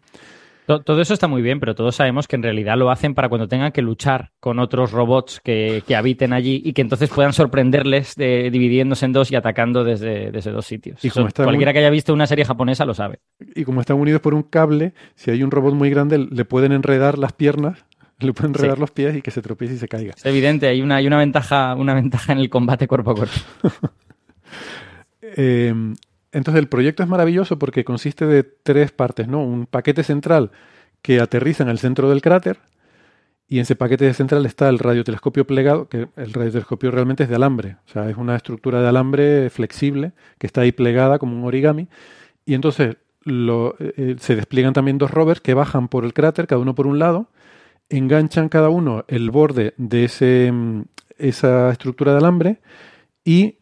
Todo 0.66 1.00
eso 1.00 1.12
está 1.12 1.26
muy 1.26 1.42
bien, 1.42 1.60
pero 1.60 1.74
todos 1.74 1.96
sabemos 1.96 2.28
que 2.28 2.36
en 2.36 2.42
realidad 2.42 2.76
lo 2.76 2.90
hacen 2.90 3.14
para 3.14 3.28
cuando 3.28 3.48
tengan 3.48 3.72
que 3.72 3.82
luchar 3.82 4.30
con 4.38 4.58
otros 4.58 4.92
robots 4.92 5.40
que, 5.40 5.82
habiten 5.96 6.32
allí 6.32 6.62
y 6.64 6.72
que 6.72 6.82
entonces 6.82 7.10
puedan 7.10 7.32
sorprenderles 7.32 8.14
de, 8.14 8.50
dividiéndose 8.50 9.04
en 9.04 9.12
dos 9.12 9.30
y 9.30 9.36
atacando 9.36 9.84
desde, 9.84 10.30
dos 10.30 10.64
sitios. 10.64 11.04
Y 11.04 11.10
cualquiera 11.10 11.72
que 11.72 11.80
haya 11.80 11.90
visto 11.90 12.12
una 12.12 12.26
serie 12.26 12.44
japonesa 12.44 12.84
lo 12.84 12.94
sabe. 12.94 13.18
Y 13.54 13.64
como 13.64 13.80
están 13.80 13.98
unidos 13.98 14.20
por 14.20 14.34
un 14.34 14.42
cable, 14.42 14.94
si 15.14 15.30
hay 15.30 15.42
un 15.42 15.50
robot 15.50 15.74
muy 15.74 15.90
grande, 15.90 16.18
le 16.18 16.44
pueden 16.44 16.72
enredar 16.72 17.18
las 17.18 17.32
piernas, 17.32 17.84
le 18.20 18.32
pueden 18.32 18.54
enredar 18.54 18.78
los 18.78 18.92
pies 18.92 19.16
y 19.16 19.22
que 19.22 19.32
se 19.32 19.42
tropiece 19.42 19.74
y 19.74 19.78
se 19.78 19.88
caiga. 19.88 20.14
Es 20.16 20.24
evidente, 20.26 20.68
hay 20.68 20.80
una, 20.80 20.96
hay 20.96 21.06
una, 21.06 21.18
ventaja, 21.18 21.74
una 21.74 21.94
ventaja 21.94 22.32
en 22.32 22.38
el 22.38 22.48
combate 22.48 22.86
cuerpo 22.86 23.10
a 23.10 23.14
cuerpo. 23.14 23.36
eh, 25.22 25.74
entonces 26.32 26.60
el 26.60 26.68
proyecto 26.68 27.02
es 27.02 27.08
maravilloso 27.08 27.58
porque 27.58 27.84
consiste 27.84 28.26
de 28.26 28.42
tres 28.42 28.90
partes, 28.90 29.28
¿no? 29.28 29.42
Un 29.44 29.66
paquete 29.66 30.02
central 30.02 30.50
que 31.02 31.20
aterriza 31.20 31.62
en 31.62 31.68
el 31.68 31.78
centro 31.78 32.08
del 32.08 32.22
cráter 32.22 32.58
y 33.48 33.56
en 33.56 33.62
ese 33.62 33.76
paquete 33.76 34.12
central 34.14 34.46
está 34.46 34.68
el 34.70 34.78
radiotelescopio 34.78 35.46
plegado, 35.46 35.88
que 35.88 36.08
el 36.16 36.32
radiotelescopio 36.32 36.90
realmente 36.90 37.24
es 37.24 37.28
de 37.28 37.36
alambre, 37.36 37.76
o 37.86 37.90
sea, 37.92 38.08
es 38.08 38.16
una 38.16 38.34
estructura 38.34 38.80
de 38.80 38.88
alambre 38.88 39.50
flexible 39.50 40.12
que 40.38 40.46
está 40.46 40.62
ahí 40.62 40.72
plegada 40.72 41.18
como 41.18 41.36
un 41.36 41.44
origami 41.44 41.88
y 42.46 42.54
entonces 42.54 42.96
lo, 43.24 43.76
eh, 43.78 44.16
se 44.18 44.36
despliegan 44.36 44.72
también 44.72 44.98
dos 44.98 45.10
rovers 45.10 45.40
que 45.40 45.54
bajan 45.54 45.88
por 45.88 46.04
el 46.04 46.14
cráter, 46.14 46.46
cada 46.46 46.62
uno 46.62 46.74
por 46.74 46.86
un 46.86 46.98
lado, 46.98 47.28
enganchan 47.90 48.48
cada 48.48 48.70
uno 48.70 49.04
el 49.08 49.30
borde 49.30 49.74
de 49.76 50.04
ese, 50.04 50.50
mm, 50.50 50.84
esa 51.18 51.70
estructura 51.70 52.12
de 52.12 52.18
alambre 52.18 52.60
y 53.24 53.58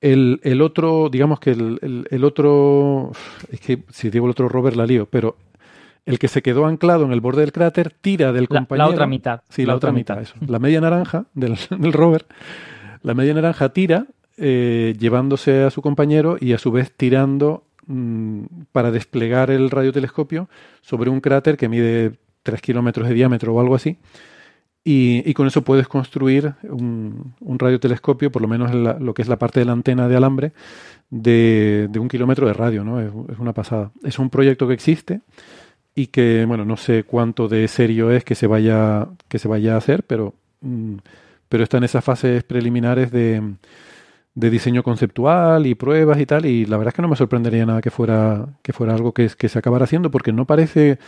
el, 0.00 0.62
otro, 0.62 1.08
digamos 1.08 1.40
que 1.40 1.50
el, 1.50 2.24
otro, 2.24 3.12
es 3.50 3.60
que 3.60 3.84
si 3.90 4.10
digo 4.10 4.26
el 4.26 4.32
otro 4.32 4.48
rover 4.48 4.76
la 4.76 4.86
lío, 4.86 5.06
pero 5.06 5.36
el 6.04 6.18
que 6.18 6.28
se 6.28 6.42
quedó 6.42 6.66
anclado 6.66 7.04
en 7.04 7.12
el 7.12 7.20
borde 7.20 7.40
del 7.40 7.52
cráter 7.52 7.92
tira 8.00 8.32
del 8.32 8.48
compañero. 8.48 8.88
La 8.88 8.94
otra 8.94 9.06
mitad. 9.06 9.40
Sí, 9.48 9.66
la, 9.66 9.74
otra, 9.74 9.92
mitad, 9.92 10.20
eso. 10.20 10.34
La 10.46 10.58
media 10.58 10.80
naranja 10.80 11.26
del, 11.34 11.56
rover, 11.92 12.26
la 13.02 13.14
media 13.14 13.34
naranja 13.34 13.70
tira 13.70 14.06
eh, 14.36 14.94
llevándose 14.98 15.64
a 15.64 15.70
su 15.70 15.82
compañero 15.82 16.36
y 16.38 16.52
a 16.52 16.58
su 16.58 16.70
vez 16.70 16.92
tirando 16.96 17.64
mm, 17.86 18.44
para 18.72 18.90
desplegar 18.90 19.50
el 19.50 19.70
radiotelescopio 19.70 20.48
sobre 20.82 21.10
un 21.10 21.20
cráter 21.20 21.56
que 21.56 21.68
mide 21.68 22.12
3 22.42 22.60
kilómetros 22.60 23.08
de 23.08 23.14
diámetro 23.14 23.54
o 23.54 23.60
algo 23.60 23.74
así 23.74 23.98
y, 24.88 25.34
con 25.34 25.48
eso 25.48 25.62
puedes 25.62 25.88
construir 25.88 26.54
un, 26.62 27.34
radiotelescopio, 27.40 28.30
por 28.30 28.40
lo 28.40 28.46
menos 28.46 28.72
lo 28.72 29.14
que 29.14 29.22
es 29.22 29.26
la 29.26 29.36
parte 29.36 29.58
de 29.58 29.66
la 29.66 29.72
antena 29.72 30.06
de 30.06 30.16
alambre, 30.16 30.52
de, 31.10 31.90
un 31.98 32.06
kilómetro 32.06 32.46
de 32.46 32.52
radio, 32.52 32.84
¿no? 32.84 33.00
Es, 33.00 33.10
una 33.40 33.52
pasada. 33.52 33.90
Es 34.04 34.20
un 34.20 34.30
proyecto 34.30 34.68
que 34.68 34.74
existe 34.74 35.22
y 35.96 36.06
que, 36.06 36.44
bueno, 36.46 36.64
no 36.64 36.76
sé 36.76 37.02
cuánto 37.02 37.48
de 37.48 37.66
serio 37.66 38.12
es 38.12 38.22
que 38.22 38.36
se 38.36 38.46
vaya, 38.46 39.08
que 39.26 39.40
se 39.40 39.48
vaya 39.48 39.74
a 39.74 39.78
hacer, 39.78 40.04
pero, 40.04 40.34
mm, 40.60 40.98
pero 41.48 41.64
está 41.64 41.78
en 41.78 41.84
esas 41.84 42.04
fases 42.04 42.44
preliminares 42.44 43.10
de, 43.10 43.42
diseño 44.34 44.84
conceptual 44.84 45.66
y 45.66 45.74
pruebas 45.74 46.20
y 46.20 46.26
tal, 46.26 46.46
y 46.46 46.64
la 46.64 46.76
verdad 46.76 46.92
es 46.92 46.94
que 46.94 47.02
no 47.02 47.08
me 47.08 47.16
sorprendería 47.16 47.66
nada 47.66 47.80
que 47.80 47.90
fuera, 47.90 48.46
que 48.62 48.72
fuera 48.72 48.94
algo 48.94 49.12
que 49.12 49.28
se 49.28 49.58
acabara 49.58 49.82
haciendo, 49.82 50.12
porque 50.12 50.32
no 50.32 50.44
parece 50.44 51.00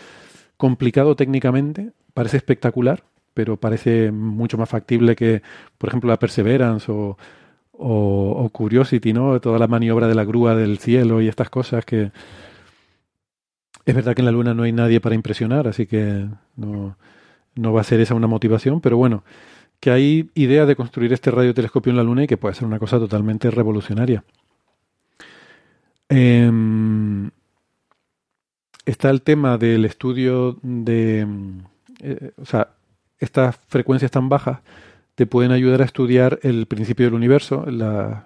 complicado 0.57 1.15
técnicamente, 1.15 1.93
parece 2.13 2.39
espectacular 2.39 3.05
pero 3.39 3.57
parece 3.57 4.11
mucho 4.11 4.59
más 4.59 4.69
factible 4.69 5.15
que, 5.15 5.43
por 5.79 5.91
ejemplo, 5.91 6.11
la 6.11 6.19
Perseverance 6.19 6.91
o, 6.91 8.51
Curiosity, 8.51 9.13
¿no? 9.13 9.41
Toda 9.41 9.61
la 9.61 9.69
maniobra 9.69 10.09
de 10.09 10.17
la 10.17 10.25
grúa 10.25 10.57
del 10.57 10.79
cielo 10.79 11.23
y 11.23 11.29
estas 11.29 11.49
cosas 11.49 11.85
que... 11.85 12.11
Es 13.87 13.95
verdad 13.95 14.17
que 14.17 14.23
en 14.23 14.27
la 14.27 14.33
Luna 14.33 14.55
no 14.55 14.65
hay 14.65 14.73
nadie 14.73 15.01
para 15.01 15.15
impresionar, 15.15 15.69
así 15.69 15.87
que 15.87 16.27
no, 16.57 16.97
no 17.55 17.73
va 17.73 17.83
a 17.83 17.85
ser 17.85 18.01
esa 18.01 18.17
una 18.17 18.27
motivación, 18.27 18.81
pero 18.81 18.97
bueno, 18.97 19.23
que 19.79 19.93
hay 19.93 20.31
idea 20.35 20.67
de 20.67 20.75
construir 20.75 21.13
este 21.13 21.31
radiotelescopio 21.31 21.91
en 21.91 21.97
la 21.97 22.03
Luna 22.03 22.25
y 22.25 22.27
que 22.27 22.39
puede 22.39 22.57
ser 22.57 22.67
una 22.67 22.81
cosa 22.81 22.99
totalmente 22.99 23.53
revolucionaria. 23.53 24.25
Em, 26.09 27.31
está 28.85 29.11
el 29.11 29.23
tema 29.23 29.59
del 29.59 29.85
estudio 29.85 30.59
de... 30.61 31.25
Eh, 32.01 32.33
o 32.37 32.45
sea, 32.45 32.71
estas 33.19 33.59
frecuencias 33.69 34.11
tan 34.11 34.29
bajas 34.29 34.61
te 35.15 35.27
pueden 35.27 35.51
ayudar 35.51 35.83
a 35.83 35.85
estudiar 35.85 36.39
el 36.43 36.67
principio 36.67 37.07
del 37.07 37.15
universo, 37.15 37.67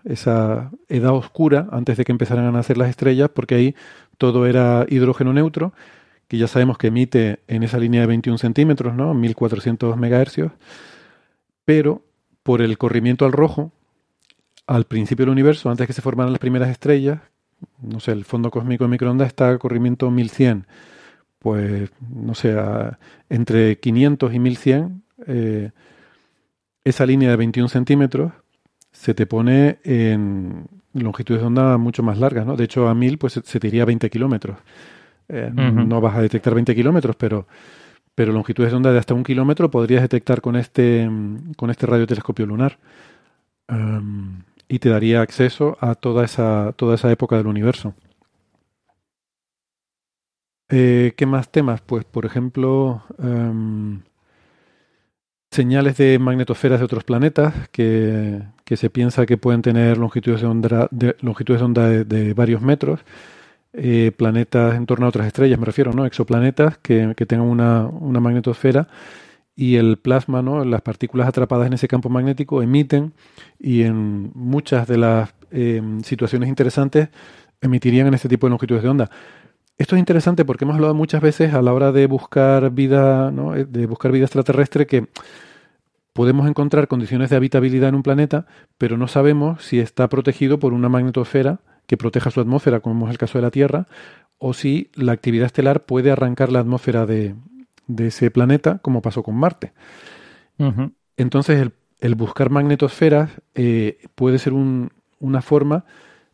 esa 0.05 0.71
edad 0.91 1.15
oscura 1.15 1.67
antes 1.73 1.97
de 1.97 2.05
que 2.05 2.13
empezaran 2.13 2.45
a 2.45 2.53
nacer 2.53 2.77
las 2.77 2.91
estrellas, 2.91 3.31
porque 3.33 3.55
ahí 3.55 3.75
todo 4.19 4.47
era 4.47 4.85
hidrógeno 4.91 5.33
neutro, 5.33 5.73
que 6.29 6.37
ya 6.37 6.49
sabemos 6.49 6.77
que 6.77 6.89
emite 6.89 7.39
en 7.49 7.63
esa 7.63 7.79
línea 7.79 8.03
de 8.03 8.09
21 8.09 8.37
centímetros, 8.37 8.95
¿no? 8.95 9.15
1400 9.15 9.97
megahercios, 9.97 10.53
pero 11.65 12.03
por 12.43 12.61
el 12.61 12.77
corrimiento 12.77 13.25
al 13.25 13.33
rojo, 13.33 13.73
al 14.67 14.85
principio 14.85 15.25
del 15.25 15.33
universo, 15.33 15.71
antes 15.71 15.87
que 15.87 15.95
se 15.95 16.03
formaran 16.03 16.33
las 16.33 16.41
primeras 16.41 16.69
estrellas, 16.69 17.21
no 17.81 18.01
sé, 18.01 18.13
el 18.13 18.27
fondo 18.27 18.51
cósmico 18.51 18.85
de 18.85 18.91
microondas 18.91 19.29
está 19.29 19.49
a 19.49 19.57
corrimiento 19.59 20.11
1100 20.11 20.67
pues, 21.43 21.91
no 22.09 22.35
sé, 22.35 22.55
entre 23.29 23.79
500 23.79 24.33
y 24.33 24.39
1100, 24.39 25.03
eh, 25.27 25.71
esa 26.85 27.05
línea 27.05 27.31
de 27.31 27.37
21 27.37 27.69
centímetros 27.69 28.33
se 28.93 29.15
te 29.15 29.27
pone 29.27 29.79
en 29.85 30.67
longitudes 30.95 31.41
de 31.41 31.47
onda 31.47 31.77
mucho 31.79 32.03
más 32.03 32.19
largas, 32.19 32.47
¿no? 32.47 32.57
De 32.57 32.65
hecho, 32.65 32.89
a 32.89 32.95
1000 32.95 33.19
pues 33.19 33.41
se 33.43 33.61
te 33.61 33.67
iría 33.67 33.85
20 33.85 34.09
kilómetros. 34.09 34.59
Eh, 35.29 35.51
no 35.53 36.01
vas 36.01 36.17
a 36.17 36.23
detectar 36.23 36.55
20 36.55 36.75
kilómetros, 36.75 37.17
pero, 37.17 37.47
pero 38.15 38.33
longitudes 38.33 38.71
de 38.71 38.77
onda 38.77 38.93
de 38.93 38.99
hasta 38.99 39.15
un 39.15 39.25
kilómetro 39.25 39.71
podrías 39.71 40.03
detectar 40.03 40.41
con 40.41 40.57
este, 40.57 41.09
con 41.57 41.71
este 41.71 41.87
radiotelescopio 41.87 42.47
lunar. 42.47 42.79
y 44.69 44.79
te 44.79 44.89
daría 44.91 45.23
acceso 45.23 45.77
a 45.81 45.95
toda 45.95 46.25
esa, 46.25 46.73
toda 46.77 46.95
esa 46.95 47.11
época 47.11 47.37
del 47.37 47.47
universo. 47.47 47.95
Eh, 50.75 51.13
¿Qué 51.19 51.27
más 51.27 51.51
temas? 51.51 51.83
Pues, 51.83 52.05
por 52.07 52.25
ejemplo, 52.25 53.03
em, 53.19 54.01
señales 55.51 55.99
de 55.99 56.19
magnetosferas 56.19 56.79
de 56.81 56.85
otros 56.87 57.05
planetas 57.05 57.69
que, 57.71 58.43
se 58.75 58.89
piensa 58.89 59.27
que 59.27 59.37
pueden 59.37 59.61
tener 59.61 59.99
longitudes 59.99 60.41
de 60.41 60.47
onda 60.47 60.89
de, 60.91 61.15
longitudes 61.21 61.61
de, 61.61 61.65
onda 61.67 61.89
de, 61.91 62.33
varios 62.35 62.63
metros. 62.63 63.01
Eh, 63.75 64.13
planetas 64.17 64.75
en 64.77 64.87
torno 64.87 65.07
a 65.07 65.09
otras 65.11 65.27
estrellas, 65.27 65.59
me 65.59 65.67
refiero, 65.67 65.93
¿no? 65.93 66.07
Exoplanetas 66.07 66.79
que, 66.79 67.15
tengan 67.27 67.49
una, 67.49 67.91
magnetosfera 68.21 68.89
y 69.55 69.77
el 69.77 69.99
plasma, 69.99 70.43
¿no? 70.43 70.65
Las 70.65 70.83
partículas 70.83 71.29
atrapadas 71.29 71.67
en 71.67 71.75
ese 71.75 71.89
campo 71.89 72.09
magnético 72.09 72.63
emiten 72.63 73.13
y 73.59 73.83
en 73.83 74.33
muchas 74.35 74.89
de 74.89 74.99
las 74.99 75.35
em, 75.51 76.03
situaciones 76.03 76.49
interesantes 76.49 77.11
emitirían 77.61 78.07
en 78.09 78.15
este 78.15 78.29
tipo 78.29 78.47
de 78.47 78.51
longitudes 78.51 78.83
de 78.83 78.89
onda. 78.89 79.11
Esto 79.83 79.97
es 79.97 79.99
interesante 79.99 80.45
porque 80.45 80.65
hemos 80.65 80.77
hablado 80.77 80.95
muchas 80.95 81.21
veces 81.21 81.55
a 81.55 81.61
la 81.61 81.73
hora 81.73 81.91
de 81.91 82.07
buscar 82.07 82.71
vida, 82.71 83.33
¿no? 83.33 83.57
Eh, 83.57 83.65
de 83.65 83.87
buscar 83.87 84.13
vida 84.13 84.27
extraterrestre 84.27 84.87
que 84.87 85.09
podemos 86.13 86.49
encontrar 86.49 86.87
condiciones 86.87 87.31
de 87.31 87.37
habitabilidad 87.37 87.89
en 87.89 87.97
un 87.97 88.05
planeta, 88.05 88.47
pero 88.79 88.97
no 88.97 89.09
sabemos 89.09 89.65
si 89.65 89.81
está 89.81 90.09
protegido 90.09 90.61
por 90.61 90.73
una 90.73 90.89
magnetosfera 90.89 91.59
que 91.89 91.97
proteja 91.97 92.31
su 92.31 92.41
atmósfera, 92.41 92.79
como 92.79 93.07
es 93.07 93.11
el 93.11 93.19
caso 93.19 93.39
de 93.39 93.43
la 93.43 93.51
Tierra, 93.51 93.89
o 94.39 94.53
si 94.55 94.89
la 94.95 95.11
actividad 95.11 95.47
estelar 95.47 95.85
puede 95.85 96.13
arrancar 96.13 96.53
la 96.53 96.61
atmósfera 96.61 97.05
de, 97.05 97.35
ese 97.99 98.31
planeta, 98.31 98.79
como 98.83 99.03
pasó 99.03 99.25
con 99.25 99.35
Marte. 99.35 99.73
Entonces, 101.17 101.73
el, 101.99 102.15
buscar 102.15 102.51
magnetosferas 102.51 103.31
eh, 103.57 103.99
puede 104.15 104.39
ser 104.39 104.53
una 104.53 105.43
forma 105.43 105.85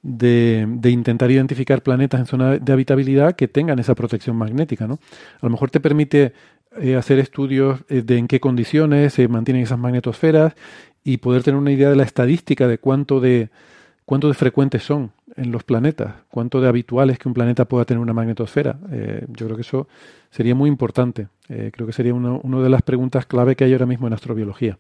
de, 0.09 0.91
intentar 0.91 1.31
identificar 1.31 1.83
planetas 1.83 2.21
en 2.21 2.27
zona 2.27 2.59
de 2.59 2.73
habitabilidad 2.73 3.37
que 3.37 3.49
tengan 3.49 3.79
esa 3.79 3.95
protección 3.95 4.37
magnética. 4.37 4.87
¿no? 4.87 4.95
A 4.95 5.47
lo 5.47 5.51
mejor 5.51 5.71
te 5.71 5.81
permite 5.81 6.33
eh, 6.81 6.97
hacer 6.97 7.19
estudios 7.19 7.81
eh, 7.89 8.03
de 8.03 8.17
en 8.17 8.29
qué 8.29 8.41
condiciones 8.41 9.15
se 9.15 9.29
mantienen 9.29 9.63
esas 9.63 9.79
magnetosferas 9.79 10.55
y 11.05 11.19
poder 11.19 11.43
tener 11.43 11.59
una 11.59 11.73
idea 11.73 11.91
de 11.91 11.97
la 11.97 12.03
estadística 12.05 12.67
de 12.67 12.79
cuánto 12.79 13.21
de 13.21 13.51
cuánto 14.05 14.29
de 14.29 14.35
frecuentes 14.35 14.83
son 14.83 15.13
en 15.37 15.53
los 15.53 15.65
planetas, 15.65 16.15
cuánto 16.31 16.61
de 16.61 16.69
habitual 16.69 17.11
es 17.11 17.19
que 17.19 17.29
un 17.29 17.35
planeta 17.35 17.67
pueda 17.67 17.85
tener 17.85 18.01
una 18.01 18.15
magnetosfera. 18.15 18.79
Eh, 18.91 19.27
yo 19.29 19.47
creo 19.47 19.57
que 19.57 19.63
eso 19.63 19.87
sería 20.31 20.55
muy 20.55 20.69
importante. 20.69 21.29
Creo 21.47 21.87
que 21.87 21.95
sería 21.95 22.13
una 22.13 22.63
de 22.63 22.69
las 22.69 22.83
preguntas 22.83 23.25
clave 23.25 23.57
que 23.57 23.65
hay 23.65 23.73
ahora 23.73 23.87
mismo 23.87 24.07
en 24.07 24.13
astrobiología. 24.13 24.77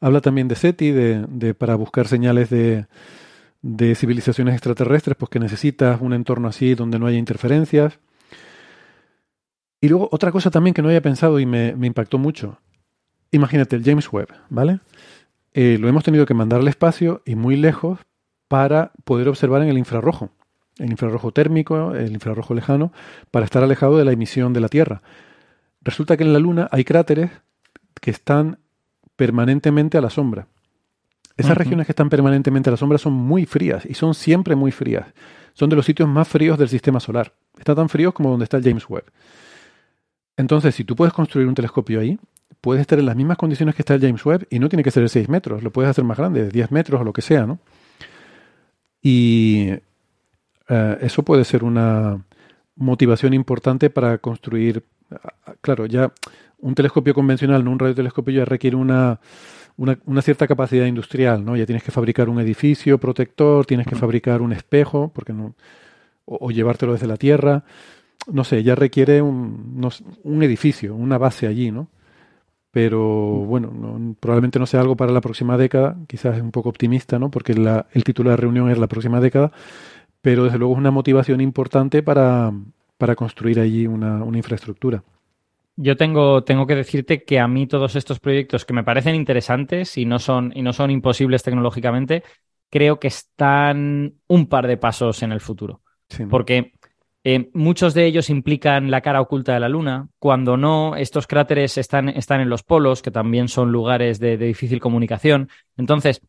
Habla 0.00 0.20
también 0.20 0.48
de 0.48 0.54
SETI, 0.54 0.90
de, 0.92 1.54
para 1.54 1.74
buscar 1.74 2.06
señales 2.06 2.50
de, 2.50 2.86
de, 3.62 3.94
civilizaciones 3.94 4.54
extraterrestres, 4.54 5.16
pues 5.16 5.30
que 5.30 5.38
necesitas 5.38 6.00
un 6.00 6.12
entorno 6.12 6.48
así 6.48 6.74
donde 6.74 6.98
no 6.98 7.06
haya 7.06 7.18
interferencias. 7.18 7.98
Y 9.80 9.88
luego 9.88 10.08
otra 10.12 10.32
cosa 10.32 10.50
también 10.50 10.74
que 10.74 10.82
no 10.82 10.88
había 10.88 11.02
pensado 11.02 11.38
y 11.38 11.46
me, 11.46 11.68
impactó 11.82 12.18
mucho. 12.18 12.58
Imagínate 13.30 13.76
el 13.76 13.84
James 13.84 14.12
Webb, 14.12 14.28
¿vale? 14.48 14.80
Eh, 15.52 15.76
lo 15.80 15.88
hemos 15.88 16.04
tenido 16.04 16.26
que 16.26 16.34
mandar 16.34 16.60
al 16.60 16.68
espacio 16.68 17.22
y 17.24 17.34
muy 17.34 17.56
lejos 17.56 18.00
para 18.48 18.92
poder 19.04 19.28
observar 19.28 19.62
en 19.62 19.68
el 19.68 19.78
infrarrojo, 19.78 20.30
el 20.78 20.90
infrarrojo 20.90 21.32
térmico, 21.32 21.94
el 21.94 22.12
infrarrojo 22.12 22.54
lejano, 22.54 22.92
para 23.30 23.44
estar 23.44 23.62
alejado 23.62 23.98
de 23.98 24.04
la 24.04 24.12
emisión 24.12 24.52
de 24.52 24.60
la 24.60 24.68
Tierra. 24.68 25.02
Resulta 25.82 26.16
que 26.16 26.24
en 26.24 26.32
la 26.32 26.38
Luna 26.38 26.68
hay 26.72 26.84
cráteres 26.84 27.30
que 28.00 28.10
están 28.10 28.58
permanentemente 29.16 29.98
a 29.98 30.00
la 30.00 30.10
sombra. 30.10 30.48
Esas 31.38 31.56
regiones 31.56 31.86
que 31.86 31.92
están 31.92 32.10
permanentemente 32.10 32.68
a 32.68 32.72
la 32.72 32.76
sombra 32.76 32.98
son 32.98 33.12
muy 33.12 33.46
frías 33.46 33.86
y 33.86 33.94
son 33.94 34.12
siempre 34.14 34.56
muy 34.56 34.72
frías. 34.72 35.06
Son 35.54 35.70
de 35.70 35.76
los 35.76 35.86
sitios 35.86 36.08
más 36.08 36.26
fríos 36.26 36.58
del 36.58 36.68
sistema 36.68 36.98
solar. 36.98 37.32
Está 37.56 37.74
tan 37.76 37.88
fríos 37.88 38.12
como 38.12 38.30
donde 38.30 38.44
está 38.44 38.56
el 38.56 38.64
James 38.64 38.84
Webb. 38.88 39.04
Entonces, 40.36 40.74
si 40.74 40.84
tú 40.84 40.96
puedes 40.96 41.14
construir 41.14 41.46
un 41.46 41.54
telescopio 41.54 42.00
ahí, 42.00 42.18
puedes 42.60 42.80
estar 42.80 42.98
en 42.98 43.06
las 43.06 43.16
mismas 43.16 43.38
condiciones 43.38 43.76
que 43.76 43.82
está 43.82 43.94
el 43.94 44.00
James 44.00 44.24
Webb 44.26 44.48
y 44.50 44.58
no 44.58 44.68
tiene 44.68 44.82
que 44.82 44.90
ser 44.90 45.04
de 45.04 45.08
6 45.08 45.28
metros, 45.28 45.62
lo 45.62 45.72
puedes 45.72 45.90
hacer 45.90 46.04
más 46.04 46.18
grande, 46.18 46.44
de 46.44 46.50
10 46.50 46.72
metros 46.72 47.00
o 47.00 47.04
lo 47.04 47.12
que 47.12 47.22
sea, 47.22 47.46
¿no? 47.46 47.60
Y 49.00 49.70
eh, 50.68 50.98
eso 51.00 51.22
puede 51.22 51.44
ser 51.44 51.62
una 51.62 52.20
motivación 52.74 53.32
importante 53.32 53.90
para 53.90 54.18
construir, 54.18 54.84
claro, 55.60 55.86
ya 55.86 56.12
un 56.58 56.74
telescopio 56.74 57.14
convencional, 57.14 57.64
no 57.64 57.70
un 57.70 57.78
radiotelescopio, 57.78 58.34
ya 58.34 58.44
requiere 58.44 58.76
una, 58.76 59.20
una, 59.78 60.22
cierta 60.22 60.46
capacidad 60.46 60.84
industrial, 60.84 61.42
¿no? 61.42 61.56
Ya 61.56 61.64
tienes 61.64 61.82
que 61.82 61.92
fabricar 61.92 62.28
un 62.28 62.40
edificio 62.40 62.98
protector, 62.98 63.64
tienes 63.64 63.86
que 63.86 63.96
fabricar 63.96 64.42
un 64.42 64.52
espejo, 64.52 65.10
porque 65.14 65.32
no, 65.32 65.54
o 66.26 66.50
llevártelo 66.50 66.92
desde 66.92 67.06
la 67.06 67.16
Tierra 67.16 67.64
no 68.32 68.44
sé, 68.44 68.62
ya 68.62 68.74
requiere 68.74 69.22
un, 69.22 69.80
un 70.22 70.42
edificio, 70.42 70.94
una 70.94 71.18
base 71.18 71.46
allí, 71.46 71.70
¿no? 71.70 71.88
Pero 72.70 73.00
bueno, 73.00 74.16
probablemente 74.20 74.58
no 74.58 74.66
sea 74.66 74.80
algo 74.80 74.96
para 74.96 75.12
la 75.12 75.20
próxima 75.20 75.56
década, 75.56 75.96
quizás 76.06 76.36
es 76.36 76.42
un 76.42 76.50
poco 76.50 76.68
optimista, 76.68 77.18
¿no? 77.18 77.30
Porque 77.30 77.52
el 77.52 78.04
título 78.04 78.30
de 78.30 78.36
la 78.36 78.40
reunión 78.40 78.70
es 78.70 78.78
la 78.78 78.86
próxima 78.86 79.20
década, 79.20 79.52
pero 80.20 80.44
desde 80.44 80.58
luego 80.58 80.74
es 80.74 80.78
una 80.78 80.90
motivación 80.90 81.40
importante 81.40 82.02
para, 82.02 82.52
para 82.98 83.16
construir 83.16 83.58
allí 83.60 83.86
una, 83.86 84.22
una 84.22 84.36
infraestructura. 84.36 85.02
Yo 85.80 85.96
tengo, 85.96 86.42
tengo 86.42 86.66
que 86.66 86.74
decirte 86.74 87.22
que 87.22 87.38
a 87.38 87.46
mí 87.46 87.68
todos 87.68 87.94
estos 87.94 88.18
proyectos 88.18 88.64
que 88.64 88.74
me 88.74 88.82
parecen 88.82 89.14
interesantes 89.14 89.96
y 89.96 90.06
no 90.06 90.18
son, 90.18 90.52
y 90.56 90.62
no 90.62 90.72
son 90.72 90.90
imposibles 90.90 91.44
tecnológicamente, 91.44 92.24
creo 92.68 92.98
que 92.98 93.06
están 93.06 94.14
un 94.26 94.48
par 94.48 94.66
de 94.66 94.76
pasos 94.76 95.22
en 95.22 95.30
el 95.30 95.38
futuro. 95.38 95.82
Porque 96.28 96.72
eh, 97.22 97.48
muchos 97.54 97.94
de 97.94 98.06
ellos 98.06 98.28
implican 98.28 98.90
la 98.90 99.02
cara 99.02 99.20
oculta 99.20 99.54
de 99.54 99.60
la 99.60 99.68
Luna. 99.68 100.08
Cuando 100.18 100.56
no, 100.56 100.96
estos 100.96 101.28
cráteres 101.28 101.78
están, 101.78 102.08
están 102.08 102.40
en 102.40 102.48
los 102.48 102.64
polos, 102.64 103.00
que 103.00 103.12
también 103.12 103.46
son 103.46 103.70
lugares 103.70 104.18
de, 104.18 104.36
difícil 104.36 104.80
comunicación. 104.80 105.48
Entonces, 105.76 106.20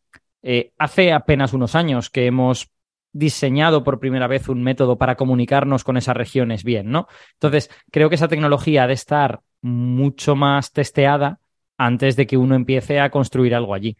eh, 0.42 0.70
hace 0.78 1.12
apenas 1.12 1.54
unos 1.54 1.74
años 1.74 2.08
que 2.08 2.26
hemos 2.26 2.70
diseñado 3.12 3.84
por 3.84 4.00
primera 4.00 4.26
vez 4.26 4.48
un 4.48 4.62
método 4.62 4.98
para 4.98 5.16
comunicarnos 5.16 5.84
con 5.84 5.96
esas 5.96 6.16
regiones 6.16 6.64
bien, 6.64 6.90
¿no? 6.90 7.08
Entonces, 7.34 7.70
creo 7.90 8.08
que 8.08 8.14
esa 8.14 8.28
tecnología 8.28 8.84
ha 8.84 8.86
de 8.86 8.94
estar 8.94 9.40
mucho 9.62 10.36
más 10.36 10.72
testeada 10.72 11.40
antes 11.76 12.16
de 12.16 12.26
que 12.26 12.36
uno 12.36 12.54
empiece 12.54 13.00
a 13.00 13.10
construir 13.10 13.54
algo 13.54 13.74
allí. 13.74 13.96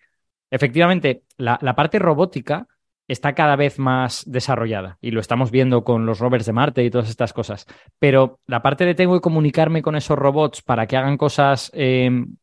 Efectivamente, 0.51 1.23
la 1.37 1.75
parte 1.77 1.99
robótica 1.99 2.67
está 3.13 3.35
cada 3.35 3.57
vez 3.57 3.79
más 3.79 4.23
desarrollada 4.27 4.99
y 5.01 5.11
lo 5.11 5.21
estamos 5.21 5.51
viendo 5.51 5.83
con 5.83 6.07
los 6.07 6.21
rovers 6.21 6.47
de 6.47 6.53
Marte 6.53 6.85
y 6.85 6.91
todas 6.91 7.11
estas 7.11 7.33
cosas. 7.33 7.67
Pero 7.99 8.39
la 8.47 8.63
parte 8.63 8.85
de 8.85 8.95
tengo 8.95 9.15
que 9.15 9.21
comunicarme 9.21 9.83
con 9.83 9.97
esos 9.97 10.17
robots 10.17 10.63
para 10.63 10.87
que 10.87 10.97
hagan 10.97 11.17
cosas, 11.17 11.73
em, 11.75 12.37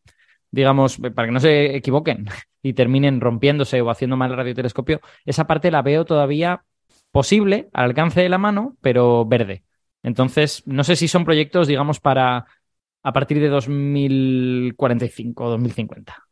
digamos, 0.51 0.97
para 0.97 1.27
que 1.27 1.31
no 1.31 1.39
se 1.39 1.75
equivoquen 1.75 2.25
y 2.61 2.73
terminen 2.73 3.21
rompiéndose 3.21 3.81
o 3.81 3.89
haciendo 3.89 4.17
mal 4.17 4.31
el 4.31 4.37
radiotelescopio, 4.37 5.01
esa 5.25 5.47
parte 5.47 5.71
la 5.71 5.81
veo 5.81 6.05
todavía 6.05 6.63
posible, 7.11 7.69
al 7.73 7.85
alcance 7.85 8.21
de 8.21 8.29
la 8.29 8.37
mano, 8.37 8.75
pero 8.81 9.25
verde. 9.25 9.63
Entonces, 10.03 10.63
no 10.65 10.83
sé 10.83 10.95
si 10.95 11.07
son 11.07 11.25
proyectos, 11.25 11.67
digamos, 11.67 11.99
para 11.99 12.45
a 13.03 13.13
partir 13.13 13.39
de 13.39 13.47
2045 13.47 15.43
o 15.43 15.49
2050. 15.51 16.27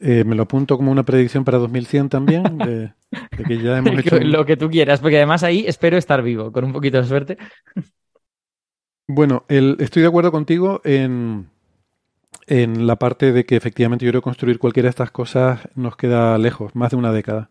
Eh, 0.00 0.24
me 0.24 0.34
lo 0.34 0.42
apunto 0.42 0.76
como 0.76 0.90
una 0.90 1.04
predicción 1.04 1.44
para 1.44 1.58
2100 1.58 2.08
también, 2.08 2.42
de, 2.58 2.92
que 3.46 3.58
ya 3.62 3.78
hemos 3.78 3.98
hecho... 3.98 4.18
Lo 4.18 4.44
que 4.44 4.56
tú 4.56 4.68
quieras, 4.68 5.00
porque 5.00 5.16
además 5.16 5.42
ahí 5.42 5.64
espero 5.66 5.96
estar 5.96 6.22
vivo, 6.22 6.52
con 6.52 6.64
un 6.64 6.72
poquito 6.72 6.98
de 6.98 7.04
suerte. 7.04 7.38
Bueno, 9.06 9.44
estoy 9.48 10.02
de 10.02 10.08
acuerdo 10.08 10.32
contigo 10.32 10.80
en, 10.82 11.48
en 12.46 12.86
la 12.86 12.96
parte 12.96 13.32
de 13.32 13.44
que 13.44 13.56
efectivamente 13.56 14.04
yo 14.04 14.10
creo 14.10 14.22
construir 14.22 14.58
cualquiera 14.58 14.86
de 14.86 14.90
estas 14.90 15.10
cosas 15.10 15.60
nos 15.74 15.96
queda 15.96 16.36
lejos, 16.38 16.74
más 16.74 16.90
de 16.90 16.96
una 16.96 17.12
década. 17.12 17.48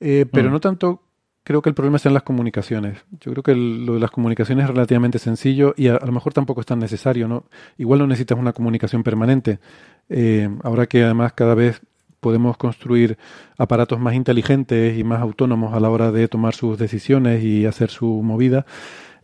Eh, 0.00 0.26
pero 0.30 0.48
mm. 0.48 0.52
no 0.52 0.60
tanto 0.60 1.02
creo 1.46 1.62
que 1.62 1.68
el 1.68 1.76
problema 1.76 1.96
está 1.96 2.08
en 2.08 2.14
las 2.14 2.24
comunicaciones. 2.24 2.98
Yo 3.20 3.30
creo 3.30 3.42
que 3.44 3.54
lo 3.54 3.94
de 3.94 4.00
las 4.00 4.10
comunicaciones 4.10 4.64
es 4.64 4.70
relativamente 4.70 5.20
sencillo 5.20 5.74
y 5.76 5.86
a, 5.86 6.00
lo 6.04 6.10
mejor 6.10 6.32
tampoco 6.32 6.60
es 6.60 6.66
tan 6.66 6.80
necesario, 6.80 7.28
¿no? 7.28 7.44
Igual 7.78 8.00
no 8.00 8.08
necesitas 8.08 8.36
una 8.36 8.52
comunicación 8.52 9.04
permanente. 9.04 9.60
Eh, 10.08 10.48
ahora 10.64 10.86
que 10.86 11.04
además 11.04 11.34
cada 11.34 11.54
vez 11.54 11.80
podemos 12.18 12.56
construir 12.56 13.16
aparatos 13.56 14.00
más 14.00 14.14
inteligentes 14.14 14.98
y 14.98 15.04
más 15.04 15.20
autónomos 15.22 15.72
a 15.72 15.78
la 15.78 15.88
hora 15.88 16.10
de 16.10 16.26
tomar 16.26 16.56
sus 16.56 16.78
decisiones 16.78 17.44
y 17.44 17.64
hacer 17.64 17.90
su 17.90 18.06
movida. 18.24 18.66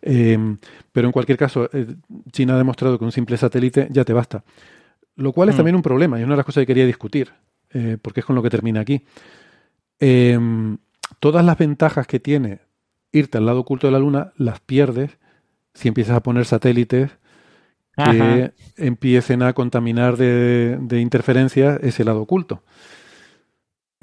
Eh, 0.00 0.38
pero 0.92 1.08
en 1.08 1.12
cualquier 1.12 1.38
caso, 1.38 1.68
eh, 1.72 1.96
China 2.30 2.54
ha 2.54 2.58
demostrado 2.58 3.00
que 3.00 3.04
un 3.04 3.10
simple 3.10 3.36
satélite 3.36 3.88
ya 3.90 4.04
te 4.04 4.12
basta. 4.12 4.44
Lo 5.16 5.32
cual 5.32 5.48
es 5.48 5.54
mm. 5.54 5.58
también 5.58 5.76
un 5.76 5.82
problema 5.82 6.18
y 6.18 6.22
es 6.22 6.26
una 6.26 6.34
de 6.34 6.38
las 6.38 6.46
cosas 6.46 6.62
que 6.62 6.66
quería 6.66 6.86
discutir, 6.86 7.32
porque 8.02 8.20
es 8.20 8.26
con 8.26 8.36
lo 8.36 8.42
que 8.42 8.50
termina 8.50 8.80
aquí 8.80 9.04
todas 11.20 11.44
las 11.44 11.56
ventajas 11.56 12.06
que 12.06 12.20
tiene 12.20 12.60
irte 13.12 13.38
al 13.38 13.46
lado 13.46 13.60
oculto 13.60 13.86
de 13.86 13.92
la 13.92 13.98
Luna 13.98 14.32
las 14.36 14.60
pierdes 14.60 15.18
si 15.74 15.88
empiezas 15.88 16.16
a 16.16 16.22
poner 16.22 16.44
satélites 16.44 17.10
que 17.96 18.52
empiecen 18.76 19.42
a 19.42 19.52
contaminar 19.52 20.16
de, 20.16 20.98
interferencias 21.00 21.78
ese 21.82 22.04
lado 22.04 22.22
oculto. 22.22 22.62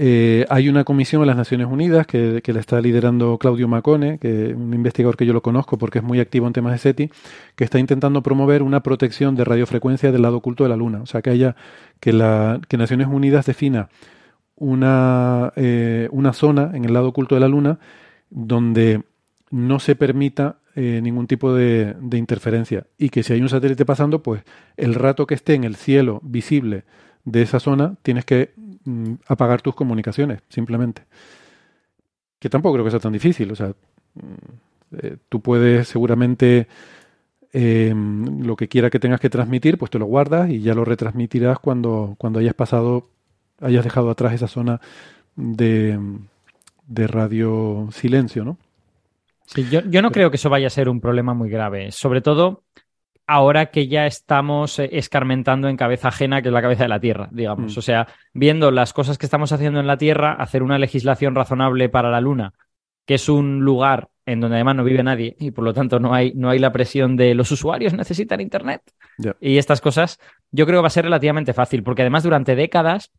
Eh, 0.02 0.46
hay 0.50 0.70
una 0.70 0.86
comisión 0.86 1.22
en 1.22 1.28
las 1.28 1.36
Naciones 1.36 1.68
Unidas 1.68 2.08
que, 2.08 2.42
la 2.46 2.60
está 2.62 2.80
liderando 2.80 3.38
Claudio 3.38 3.68
Macone, 3.68 4.18
que 4.18 4.54
un 4.56 4.74
investigador 4.74 5.18
que 5.18 5.26
yo 5.26 5.34
lo 5.34 5.42
conozco 5.42 5.78
porque 5.78 6.00
es 6.00 6.06
muy 6.06 6.22
activo 6.22 6.48
en 6.48 6.54
temas 6.54 6.72
de 6.72 6.78
SETI, 6.78 7.10
que 7.58 7.66
está 7.66 7.80
intentando 7.80 8.24
promover 8.24 8.64
una 8.64 8.82
protección 8.82 9.36
de 9.36 9.44
radiofrecuencia 9.44 10.14
del 10.14 10.22
lado 10.22 10.38
oculto 10.38 10.64
de 10.64 10.70
la 10.70 10.78
Luna. 10.78 11.02
O 11.02 11.06
sea, 11.06 11.22
que 11.22 11.32
haya 11.32 11.58
que, 12.00 12.14
la, 12.14 12.62
que 12.70 12.78
Naciones 12.78 13.08
Unidas 13.08 13.46
defina 13.46 13.90
una, 14.56 15.52
eh, 15.58 16.08
una 16.12 16.32
zona 16.32 16.72
en 16.74 16.86
el 16.86 16.94
lado 16.94 17.10
oculto 17.10 17.36
de 17.36 17.42
la 17.42 17.50
Luna 17.50 17.80
donde 18.30 19.04
no 19.52 19.80
se 19.80 19.98
permita 19.98 20.60
eh, 20.76 21.02
ningún 21.04 21.28
tipo 21.28 21.54
de, 21.54 21.98
interferencia 22.14 22.86
y 22.98 23.10
que 23.10 23.22
si 23.24 23.34
hay 23.34 23.42
un 23.42 23.50
satélite 23.50 23.86
pasando, 23.86 24.24
pues 24.24 24.44
el 24.78 24.96
rato 24.96 25.28
que 25.28 25.36
esté 25.36 25.56
en 25.56 25.66
el 25.66 25.76
cielo 25.76 26.22
visible 26.24 26.86
de 27.26 27.42
esa 27.42 27.60
zona, 27.60 27.96
tienes 28.02 28.24
que 28.24 28.54
mm, 28.90 29.14
apagar 29.28 29.62
tus 29.62 29.76
comunicaciones, 29.76 30.42
simplemente. 30.50 31.04
Que 32.40 32.50
tampoco 32.50 32.74
creo 32.76 32.86
que 32.86 32.92
sea 32.92 33.00
tan 33.00 33.14
difícil, 33.14 33.52
o 33.52 33.56
sea, 33.56 33.68
mm, 33.68 34.98
eh, 35.02 35.18
tú 35.30 35.42
puedes 35.42 35.88
seguramente 35.88 36.68
lo 37.52 38.56
que 38.56 38.68
quiera 38.68 38.92
que 38.92 39.00
tengas 39.00 39.20
que 39.20 39.30
transmitir, 39.30 39.80
pues 39.80 39.90
te 39.90 39.98
lo 39.98 40.06
guardas 40.06 40.52
y 40.52 40.62
ya 40.62 40.76
lo 40.76 40.86
retransmitirás 40.86 41.58
cuando, 41.58 42.16
cuando 42.20 42.38
hayas 42.38 42.54
pasado 42.54 43.10
hayas 43.60 43.84
dejado 43.84 44.10
atrás 44.10 44.34
esa 44.34 44.48
zona 44.48 44.80
de, 45.36 46.00
de 46.88 47.08
radio 47.08 47.90
silencio, 47.92 48.46
¿no? 48.46 48.58
Sí, 49.46 49.68
yo, 49.70 49.82
yo 49.82 50.02
no 50.02 50.12
creo 50.12 50.30
que 50.30 50.36
eso 50.36 50.50
vaya 50.50 50.68
a 50.68 50.72
ser 50.72 50.90
un 50.90 51.02
problema 51.02 51.34
muy 51.34 51.50
grave, 51.50 51.92
sobre 51.92 52.22
todo 52.22 52.64
ahora 53.30 53.68
que 53.68 53.88
ya 53.88 54.08
estamos 54.08 54.80
eh, 54.80 54.90
escarmentando 54.94 55.70
en 55.70 55.78
cabeza 55.78 56.08
ajena, 56.08 56.42
que 56.42 56.50
es 56.50 56.54
la 56.54 56.64
cabeza 56.64 56.84
de 56.84 56.90
la 56.90 57.00
Tierra, 57.00 57.30
digamos. 57.32 57.76
Mm. 57.76 57.80
O 57.80 57.82
sea, 57.84 58.08
viendo 58.34 58.72
las 58.72 58.92
cosas 58.92 59.20
que 59.20 59.28
estamos 59.28 59.52
haciendo 59.52 59.80
en 59.80 59.86
la 59.86 59.98
Tierra, 59.98 60.34
hacer 60.34 60.64
una 60.64 60.80
legislación 60.80 61.36
razonable 61.36 61.90
para 61.90 62.10
la 62.10 62.22
Luna, 62.22 62.54
que 63.06 63.14
es 63.14 63.30
un 63.30 63.60
lugar 63.60 64.10
en 64.26 64.40
donde 64.40 64.56
además 64.58 64.78
no 64.78 64.84
vive 64.84 65.04
nadie 65.04 65.36
y 65.40 65.52
por 65.52 65.64
lo 65.64 65.74
tanto 65.74 66.00
no 66.00 66.14
hay, 66.14 66.34
no 66.34 66.50
hay 66.50 66.58
la 66.58 66.72
presión 66.72 67.16
de 67.16 67.34
los 67.34 67.52
usuarios 67.52 67.94
necesitan 67.94 68.42
Internet 68.42 68.82
y 69.40 69.58
estas 69.58 69.82
cosas, 69.82 70.20
yo 70.52 70.68
creo 70.68 70.80
que 70.80 70.84
va 70.84 70.88
a 70.88 70.92
ser 70.92 71.06
relativamente 71.06 71.54
fácil, 71.54 71.82
porque 71.82 72.04
además 72.04 72.24
durante 72.24 72.56
décadas 72.56 73.12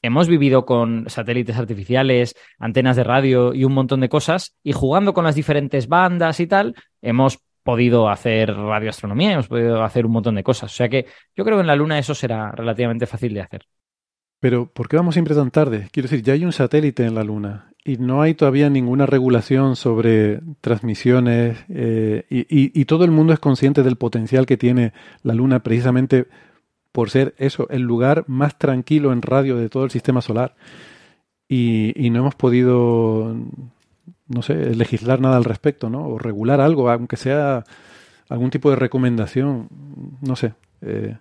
hemos 0.00 0.28
vivido 0.28 0.64
con 0.64 1.08
satélites 1.08 1.56
artificiales, 1.56 2.34
antenas 2.58 2.96
de 2.96 3.04
radio 3.04 3.54
y 3.54 3.64
un 3.64 3.72
montón 3.72 4.00
de 4.00 4.08
cosas, 4.08 4.56
y 4.62 4.72
jugando 4.72 5.12
con 5.12 5.24
las 5.24 5.34
diferentes 5.34 5.88
bandas 5.88 6.40
y 6.40 6.46
tal, 6.46 6.74
hemos 7.00 7.38
podido 7.62 8.08
hacer 8.08 8.54
radioastronomía, 8.54 9.32
hemos 9.32 9.48
podido 9.48 9.82
hacer 9.82 10.06
un 10.06 10.12
montón 10.12 10.34
de 10.34 10.42
cosas. 10.42 10.72
O 10.72 10.74
sea 10.74 10.88
que 10.88 11.06
yo 11.36 11.44
creo 11.44 11.56
que 11.56 11.62
en 11.62 11.66
la 11.66 11.76
Luna 11.76 11.98
eso 11.98 12.14
será 12.14 12.50
relativamente 12.52 13.06
fácil 13.06 13.34
de 13.34 13.40
hacer. 13.40 13.66
Pero 14.40 14.66
¿por 14.66 14.88
qué 14.88 14.96
vamos 14.96 15.14
siempre 15.14 15.36
tan 15.36 15.52
tarde? 15.52 15.88
Quiero 15.92 16.08
decir, 16.08 16.24
ya 16.24 16.32
hay 16.32 16.44
un 16.44 16.52
satélite 16.52 17.04
en 17.04 17.14
la 17.14 17.22
Luna 17.22 17.72
y 17.84 17.96
no 17.96 18.22
hay 18.22 18.34
todavía 18.34 18.68
ninguna 18.70 19.06
regulación 19.06 19.76
sobre 19.76 20.40
transmisiones 20.60 21.64
eh, 21.68 22.24
y, 22.28 22.46
y, 22.48 22.84
todo 22.86 23.04
el 23.04 23.10
mundo 23.12 23.32
es 23.32 23.38
consciente 23.38 23.82
del 23.84 23.96
potencial 23.96 24.46
que 24.46 24.56
tiene 24.56 24.92
la 25.22 25.34
Luna 25.34 25.62
precisamente 25.62 26.26
por 26.92 27.10
ser 27.10 27.34
eso, 27.38 27.68
el 27.70 27.82
lugar 27.82 28.24
más 28.28 28.58
tranquilo 28.58 29.12
en 29.12 29.22
radio 29.22 29.56
de 29.56 29.68
todo 29.68 29.84
el 29.84 29.90
sistema 29.90 30.20
solar. 30.20 30.54
Y, 31.48 31.92
y 31.96 32.10
no 32.10 32.20
hemos 32.20 32.34
podido, 32.34 33.34
no 34.34 34.42
sé, 34.42 34.74
legislar 34.74 35.20
nada 35.20 35.36
al 35.36 35.44
respecto, 35.44 35.90
¿no? 35.90 36.06
O 36.06 36.18
regular 36.18 36.60
algo, 36.60 36.90
aunque 36.90 37.16
sea 37.16 37.64
algún 38.28 38.50
tipo 38.50 38.70
de 38.70 38.76
recomendación, 38.76 39.68
no 40.20 40.36
sé. 40.36 40.54
Eh, 40.84 41.16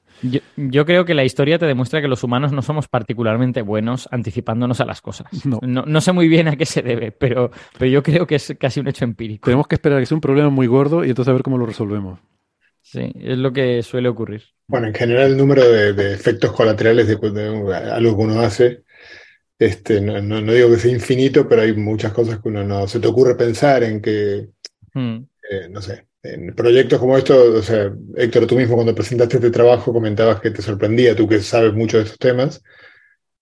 yo, 0.58 0.86
creo 0.86 1.06
que 1.06 1.14
la 1.14 1.24
historia 1.24 1.60
te 1.60 1.68
demuestra 1.68 2.02
que 2.02 2.08
los 2.08 2.24
humanos 2.24 2.52
no 2.52 2.64
somos 2.64 2.88
particularmente 2.88 3.62
buenos 3.62 4.10
anticipándonos 4.12 4.82
a 4.82 4.86
las 4.86 5.02
cosas. 5.02 5.28
No, 5.46 6.02
sé 6.02 6.12
muy 6.12 6.28
bien 6.28 6.48
a 6.48 6.56
qué 6.56 6.66
se 6.66 6.82
debe, 6.82 7.12
pero, 7.12 7.52
pero 7.78 7.92
yo 7.92 8.02
creo 8.02 8.26
que 8.26 8.36
es 8.36 8.56
casi 8.60 8.80
un 8.80 8.88
hecho 8.88 9.06
empírico. 9.06 9.46
Tenemos 9.46 9.68
que 9.68 9.76
esperar 9.76 9.98
a 9.98 10.02
que 10.02 10.08
sea 10.08 10.16
un 10.16 10.22
problema 10.22 10.50
muy 10.50 10.68
gordo 10.68 11.06
y 11.06 11.10
entonces 11.10 11.30
a 11.30 11.34
ver 11.34 11.44
cómo 11.44 11.58
lo 11.58 11.66
resolvemos. 11.66 12.20
Sí, 12.82 13.12
es 13.16 13.38
lo 13.38 13.54
que 13.54 13.84
suele 13.84 14.10
ocurrir. 14.10 14.44
Bueno, 14.68 14.88
en 14.88 14.94
general 14.94 15.32
el 15.32 15.38
número 15.38 15.64
de, 15.70 16.14
efectos 16.14 16.52
colaterales 16.54 17.08
de, 17.08 17.14
algo 17.94 18.18
que 18.18 18.24
uno 18.24 18.40
hace, 18.42 18.84
este, 19.62 20.02
no, 20.02 20.42
digo 20.42 20.72
que 20.72 20.78
sea 20.78 20.92
infinito, 20.92 21.48
pero 21.48 21.62
hay 21.62 21.74
muchas 21.76 22.12
cosas 22.14 22.40
que 22.40 22.50
uno 22.50 22.64
no 22.64 22.88
se 22.88 23.00
te 23.00 23.08
ocurre 23.08 23.36
pensar 23.36 23.84
en 23.84 24.02
que, 24.02 24.50
hmm. 24.92 25.18
eh, 25.52 25.70
no 25.70 25.80
sé, 25.84 26.08
en 26.24 26.56
proyectos 26.56 27.00
como 27.00 27.16
esto, 27.16 27.60
o 27.60 27.62
sea, 27.62 27.94
Héctor, 28.16 28.48
tú 28.48 28.56
mismo 28.56 28.74
cuando 28.74 28.96
presentaste 28.96 29.36
este 29.36 29.52
trabajo 29.52 29.94
comentabas 29.94 30.42
que 30.42 30.50
te 30.50 30.64
sorprendía, 30.64 31.16
tú 31.16 31.28
que 31.28 31.42
sabes 31.42 31.74
mucho 31.74 31.98
de 31.98 32.06
estos 32.06 32.18
temas, 32.18 32.64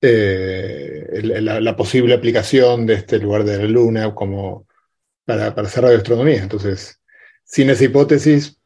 eh, 0.01 1.21
la, 1.23 1.75
posible 1.77 2.15
aplicación 2.15 2.85
de 2.85 2.95
este 2.95 3.17
lugar 3.19 3.45
de 3.45 3.57
la 3.57 3.63
Luna 3.63 4.13
como 4.13 4.67
para, 5.23 5.55
para 5.55 5.69
hacer 5.69 5.85
radioastronomía. 5.85 6.43
Entonces, 6.43 6.99
sin 7.45 7.69
esa 7.69 7.85
hipótesis... 7.85 8.57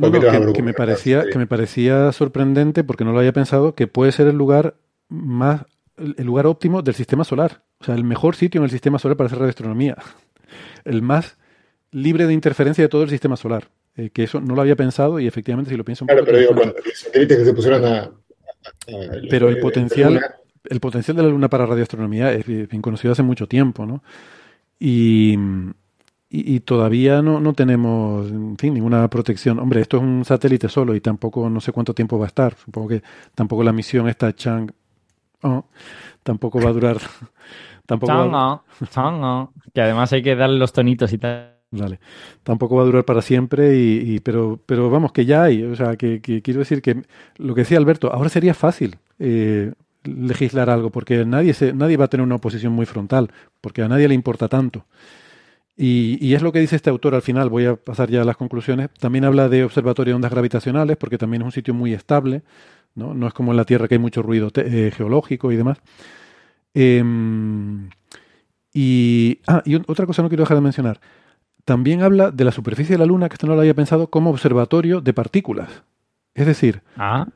que, 0.00 0.62
me 0.62 0.72
parecía, 0.72 1.24
que 1.30 1.38
me 1.38 1.46
parecía 1.46 2.10
sorprendente, 2.12 2.84
porque 2.84 3.04
no 3.04 3.12
lo 3.12 3.18
había 3.18 3.34
pensado, 3.34 3.74
que 3.74 3.86
puede 3.86 4.12
ser 4.12 4.28
el 4.28 4.36
lugar 4.36 4.76
más, 5.10 5.66
el 5.96 6.24
lugar 6.26 6.46
óptimo 6.46 6.82
del 6.82 6.94
sistema 6.94 7.24
solar. 7.24 7.62
O 7.80 7.84
sea, 7.84 7.94
el 7.94 8.04
mejor 8.04 8.36
sitio 8.36 8.60
en 8.60 8.64
el 8.64 8.70
sistema 8.70 8.98
solar 8.98 9.16
para 9.16 9.26
hacer 9.26 9.38
radioastronomía. 9.38 9.96
El 10.84 11.02
más 11.02 11.36
libre 11.92 12.26
de 12.26 12.32
interferencia 12.32 12.82
de 12.82 12.88
todo 12.88 13.02
el 13.04 13.10
sistema 13.10 13.36
solar. 13.36 13.68
Eh, 13.96 14.10
que 14.10 14.24
eso 14.24 14.40
no 14.40 14.54
lo 14.54 14.62
había 14.62 14.74
pensado 14.74 15.20
y 15.20 15.26
efectivamente 15.26 15.70
si 15.70 15.76
lo 15.76 15.84
pienso 15.84 16.04
un 16.04 16.08
claro, 16.08 16.24
pero 16.24 16.38
digo, 16.38 16.54
cuando 16.54 16.74
los 16.74 16.98
satélites 16.98 17.38
que 17.38 17.44
se 17.44 17.52
pusieron 17.52 17.84
a... 17.84 18.10
pero 19.28 19.50
el 19.50 19.60
potencial, 19.60 20.18
el 20.64 20.80
potencial 20.80 21.16
de 21.16 21.22
la 21.22 21.28
Luna 21.28 21.50
para 21.50 21.66
radioastronomía 21.66 22.32
es 22.32 22.46
bien 22.46 22.80
conocido 22.80 23.12
hace 23.12 23.22
mucho 23.22 23.46
tiempo, 23.46 23.84
¿no? 23.84 24.02
Y, 24.80 25.36
y, 26.30 26.60
todavía 26.60 27.22
no, 27.22 27.38
no, 27.38 27.52
tenemos, 27.52 28.28
en 28.30 28.56
fin, 28.56 28.74
ninguna 28.74 29.08
protección. 29.08 29.58
Hombre, 29.60 29.82
esto 29.82 29.98
es 29.98 30.02
un 30.02 30.24
satélite 30.24 30.68
solo 30.68 30.94
y 30.96 31.00
tampoco, 31.00 31.48
no 31.48 31.60
sé 31.60 31.70
cuánto 31.70 31.94
tiempo 31.94 32.18
va 32.18 32.24
a 32.24 32.28
estar. 32.28 32.56
Supongo 32.56 32.88
que 32.88 33.02
tampoco 33.34 33.62
la 33.62 33.72
misión 33.72 34.08
esta 34.08 34.34
Chang 34.34 34.72
oh, 35.42 35.64
tampoco 36.22 36.60
va 36.60 36.70
a 36.70 36.72
durar. 36.72 36.98
tampoco 37.86 38.12
va 38.12 38.62
que 39.72 39.80
además 39.80 40.12
hay 40.12 40.22
que 40.22 40.36
darle 40.36 40.58
los 40.58 40.72
tonitos 40.72 41.12
y 41.12 41.18
tal. 41.18 41.52
Tampoco 42.42 42.76
va 42.76 42.82
a 42.82 42.86
durar 42.86 43.04
para 43.04 43.22
siempre, 43.22 43.78
y, 43.78 44.20
pero, 44.20 44.60
pero 44.66 44.90
vamos, 44.90 45.12
que 45.12 45.24
ya 45.24 45.44
hay. 45.44 45.62
O 45.62 45.74
sea, 45.74 45.96
que, 45.96 46.20
quiero 46.20 46.60
decir 46.60 46.82
que 46.82 47.02
lo 47.38 47.54
que 47.54 47.62
decía 47.62 47.78
Alberto, 47.78 48.12
ahora 48.12 48.28
sería 48.28 48.54
fácil 48.54 48.98
eh, 49.18 49.72
legislar 50.04 50.68
algo, 50.68 50.90
porque 50.90 51.24
nadie, 51.24 51.54
se, 51.54 51.72
nadie 51.72 51.96
va 51.96 52.06
a 52.06 52.08
tener 52.08 52.24
una 52.24 52.36
oposición 52.36 52.72
muy 52.72 52.86
frontal, 52.86 53.30
porque 53.60 53.82
a 53.82 53.88
nadie 53.88 54.08
le 54.08 54.14
importa 54.14 54.48
tanto. 54.48 54.84
Y, 55.74 56.18
y, 56.20 56.34
es 56.34 56.42
lo 56.42 56.52
que 56.52 56.60
dice 56.60 56.76
este 56.76 56.90
autor 56.90 57.14
al 57.14 57.22
final, 57.22 57.48
voy 57.48 57.64
a 57.64 57.76
pasar 57.76 58.10
ya 58.10 58.20
a 58.20 58.24
las 58.24 58.36
conclusiones. 58.36 58.90
También 59.00 59.24
habla 59.24 59.48
de 59.48 59.64
observatorio 59.64 60.12
de 60.12 60.16
ondas 60.16 60.30
gravitacionales, 60.30 60.98
porque 60.98 61.16
también 61.16 61.42
es 61.42 61.46
un 61.46 61.52
sitio 61.52 61.72
muy 61.72 61.94
estable, 61.94 62.42
no, 62.94 63.14
no 63.14 63.26
es 63.26 63.34
como 63.34 63.52
en 63.52 63.56
la 63.56 63.64
Tierra 63.64 63.88
que 63.88 63.94
hay 63.94 64.00
mucho 64.00 64.22
ruido 64.22 64.50
eh, 64.54 64.92
geológico 64.94 65.52
y 65.52 65.56
demás. 65.56 65.78
Em, 66.74 67.90
y, 68.72 69.40
ah, 69.46 69.62
y 69.64 69.74
otra 69.74 70.06
cosa 70.06 70.22
no 70.22 70.28
quiero 70.28 70.44
dejar 70.44 70.56
de 70.56 70.62
mencionar 70.62 71.00
también 71.64 72.02
habla 72.02 72.30
de 72.30 72.44
la 72.44 72.52
superficie 72.52 72.94
de 72.94 72.98
la 72.98 73.06
Luna, 73.06 73.28
que 73.28 73.34
esto 73.34 73.46
no 73.46 73.54
lo 73.54 73.60
había 73.60 73.74
pensado, 73.74 74.08
como 74.08 74.30
observatorio 74.30 75.00
de 75.00 75.12
partículas. 75.12 75.82
Es 76.34 76.46
decir, 76.46 76.82
ah. 76.96 77.26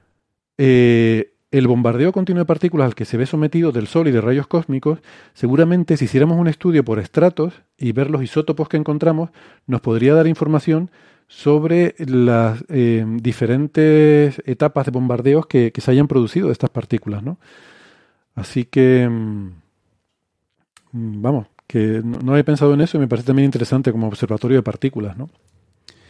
eh, 0.58 1.34
el 1.50 1.68
bombardeo 1.68 2.12
continuo 2.12 2.40
de 2.40 2.46
partículas 2.46 2.86
al 2.86 2.94
que 2.94 3.04
se 3.04 3.16
ve 3.16 3.26
sometido 3.26 3.72
del 3.72 3.86
Sol 3.86 4.08
y 4.08 4.10
de 4.10 4.20
rayos 4.20 4.46
cósmicos, 4.46 5.00
seguramente 5.34 5.96
si 5.96 6.06
hiciéramos 6.06 6.38
un 6.38 6.48
estudio 6.48 6.84
por 6.84 6.98
estratos 6.98 7.62
y 7.78 7.92
ver 7.92 8.10
los 8.10 8.22
isótopos 8.22 8.68
que 8.68 8.76
encontramos, 8.76 9.30
nos 9.66 9.80
podría 9.80 10.14
dar 10.14 10.26
información 10.26 10.90
sobre 11.28 11.94
las 11.98 12.64
eh, 12.68 13.04
diferentes 13.06 14.40
etapas 14.46 14.86
de 14.86 14.92
bombardeos 14.92 15.46
que, 15.46 15.72
se 15.76 15.90
hayan 15.90 16.08
producido 16.08 16.46
de 16.46 16.52
estas 16.52 16.70
partículas. 16.70 17.22
¿no? 17.22 17.38
Así 18.34 18.64
que, 18.64 19.08
mm, 19.08 19.50
vamos, 20.92 21.46
que 21.66 22.02
no, 22.04 22.32
había 22.32 22.44
pensado 22.44 22.74
en 22.74 22.80
eso 22.80 22.96
y 22.96 23.00
me 23.00 23.08
parece 23.08 23.26
también 23.26 23.46
interesante 23.46 23.92
como 23.92 24.06
observatorio 24.06 24.58
de 24.58 24.62
partículas, 24.62 25.16
¿no? 25.16 25.28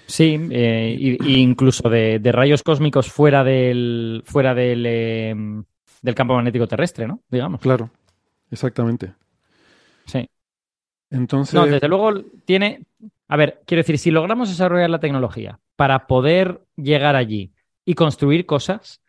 Sí, 0.06 0.38
eh, 0.51 1.18
incluso 1.26 1.88
de, 1.88 2.20
rayos 2.32 2.62
cósmicos 2.62 3.10
fuera 3.10 3.43
del 3.43 4.22
fuera 4.24 4.55
del, 4.55 4.86
em, 4.86 5.64
del 6.01 6.14
campo 6.14 6.34
magnético 6.34 6.68
terrestre, 6.68 7.09
¿no? 7.09 7.22
Digamos. 7.28 7.60
Claro, 7.60 7.90
exactamente. 8.51 9.14
Sí. 10.06 10.28
Entonces. 11.10 11.55
No, 11.55 11.66
desde 11.66 11.88
luego 11.88 12.22
tiene. 12.44 12.82
A 13.28 13.36
ver, 13.36 13.62
quiero 13.66 13.81
decir, 13.81 13.98
si 13.98 14.11
logramos 14.11 14.48
desarrollar 14.48 14.90
la 14.90 15.01
tecnología 15.01 15.59
para 15.74 16.07
poder 16.07 16.62
llegar 16.77 17.16
allí 17.16 17.53
y 17.85 17.94
construir 17.94 18.47
cosas, 18.47 19.01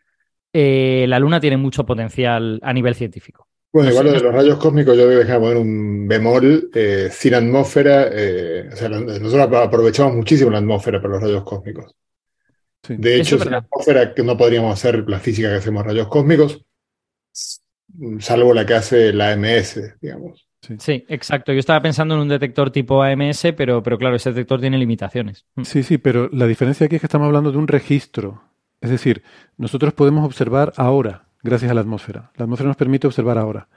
eh, 0.52 1.06
la 1.08 1.18
Luna 1.18 1.40
tiene 1.40 1.56
mucho 1.56 1.84
potencial 1.86 2.58
a 2.62 2.72
nivel 2.72 2.94
científico. 2.94 3.46
Bueno, 3.70 3.90
igual 3.90 4.06
lo 4.06 4.12
de 4.12 4.20
los 4.20 4.34
rayos 4.34 4.58
cósmicos, 4.58 4.96
yo 4.96 5.06
voy 5.06 5.30
a 5.30 5.38
poner 5.38 5.56
un 5.58 6.08
bemol. 6.08 6.70
Eh, 6.74 7.10
sin 7.12 7.34
atmósfera, 7.34 8.08
eh, 8.10 8.70
o 8.72 8.76
sea, 8.76 8.88
nosotros 8.88 9.48
aprovechamos 9.52 10.14
muchísimo 10.14 10.50
la 10.50 10.58
atmósfera 10.58 11.00
para 11.02 11.14
los 11.14 11.22
rayos 11.22 11.44
cósmicos. 11.44 11.94
De 12.88 13.16
hecho, 13.16 13.38
sin 13.38 13.52
atmósfera 13.52 14.14
no 14.24 14.36
podríamos 14.36 14.72
hacer 14.72 15.08
la 15.08 15.20
física 15.20 15.50
que 15.50 15.56
hacemos 15.56 15.84
rayos 15.84 16.08
cósmicos, 16.08 16.64
salvo 18.20 18.54
la 18.54 18.64
que 18.64 18.74
hace 18.74 19.12
la 19.12 19.32
AMS, 19.32 20.00
digamos. 20.00 20.47
Sí. 20.60 21.04
exacto. 21.08 21.52
Yo 21.52 21.60
estaba 21.60 21.80
pensando 21.80 22.14
en 22.14 22.20
un 22.20 22.28
detector 22.28 22.70
tipo 22.70 23.02
AMS, 23.02 23.46
pero, 23.56 23.82
pero 23.82 23.96
claro, 23.96 24.16
ese 24.16 24.30
detector 24.30 24.60
tiene 24.60 24.76
limitaciones. 24.78 25.46
Mm. 25.54 25.62
Sí, 25.62 25.82
sí, 25.82 25.98
pero 25.98 26.28
la 26.32 26.46
diferencia 26.46 26.86
aquí 26.86 26.96
es 26.96 27.00
que 27.00 27.06
estamos 27.06 27.26
hablando 27.26 27.52
de 27.52 27.58
un 27.58 27.68
registro. 27.68 28.42
Es 28.80 28.90
decir, 28.90 29.22
nosotros 29.56 29.92
podemos 29.92 30.24
observar 30.24 30.72
ahora 30.76 31.26
gracias 31.42 31.70
a 31.70 31.74
la 31.74 31.80
atmósfera. 31.80 32.30
La 32.36 32.44
atmósfera 32.44 32.68
nos 32.68 32.76
permite 32.76 33.06
observar 33.06 33.38
ahora. 33.38 33.68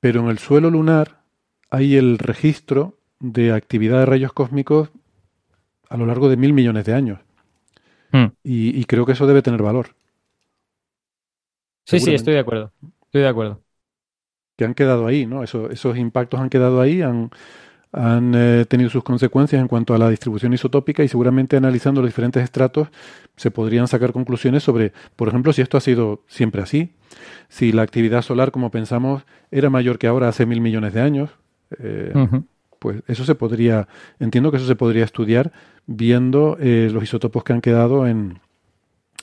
Pero 0.00 0.20
en 0.20 0.28
el 0.28 0.38
suelo 0.38 0.70
lunar 0.70 1.22
hay 1.70 1.96
el 1.96 2.18
registro 2.18 2.98
de 3.18 3.52
actividad 3.52 4.00
de 4.00 4.06
rayos 4.06 4.32
cósmicos 4.32 4.90
a 5.88 5.96
lo 5.96 6.06
largo 6.06 6.28
de 6.28 6.36
mil 6.36 6.52
millones 6.52 6.84
de 6.84 6.94
años. 6.94 7.20
Hmm. 8.12 8.26
Y, 8.42 8.84
creo 8.84 9.06
que 9.06 9.12
eso 9.12 9.26
debe 9.26 9.42
tener 9.42 9.62
valor. 9.62 9.94
Sí, 11.84 12.00
sí, 12.00 12.14
estoy 12.14 12.34
de 12.34 12.40
acuerdo. 12.40 12.72
Estoy 13.04 13.22
de 13.22 13.28
acuerdo. 13.28 13.60
Que 14.60 14.66
han 14.66 14.74
quedado 14.74 15.06
ahí, 15.06 15.24
¿no? 15.24 15.42
esos 15.42 15.96
impactos 15.96 16.38
han 16.38 16.50
quedado 16.50 16.82
ahí, 16.82 17.00
han, 17.00 17.30
han 17.92 18.34
eh, 18.36 18.66
tenido 18.68 18.90
sus 18.90 19.02
consecuencias 19.02 19.58
en 19.58 19.68
cuanto 19.68 19.94
a 19.94 19.98
la 19.98 20.10
distribución 20.10 20.52
isotópica 20.52 21.02
y 21.02 21.08
seguramente 21.08 21.56
analizando 21.56 22.02
los 22.02 22.10
diferentes 22.10 22.42
estratos 22.42 22.88
se 23.36 23.50
podrían 23.50 23.88
sacar 23.88 24.12
conclusiones 24.12 24.62
sobre, 24.62 24.92
por 25.16 25.28
ejemplo, 25.28 25.54
si 25.54 25.62
esto 25.62 25.78
ha 25.78 25.80
sido 25.80 26.24
siempre 26.28 26.60
así, 26.60 26.92
si 27.48 27.72
la 27.72 27.80
actividad 27.80 28.20
solar, 28.20 28.50
como 28.50 28.70
pensamos, 28.70 29.22
era 29.50 29.70
mayor 29.70 29.98
que 29.98 30.08
ahora 30.08 30.28
hace 30.28 30.44
mil 30.44 30.60
millones 30.60 30.92
de 30.92 31.00
años. 31.00 31.30
Eh, 31.78 32.12
pues 32.78 33.02
eso 33.06 33.24
se 33.24 33.34
podría, 33.34 33.88
entiendo 34.18 34.50
que 34.50 34.58
eso 34.58 34.66
se 34.66 34.76
podría 34.76 35.06
estudiar 35.06 35.52
viendo 35.86 36.58
eh, 36.60 36.90
los 36.92 37.02
isótopos 37.02 37.44
que 37.44 37.54
han 37.54 37.62
quedado 37.62 38.06
en, 38.06 38.40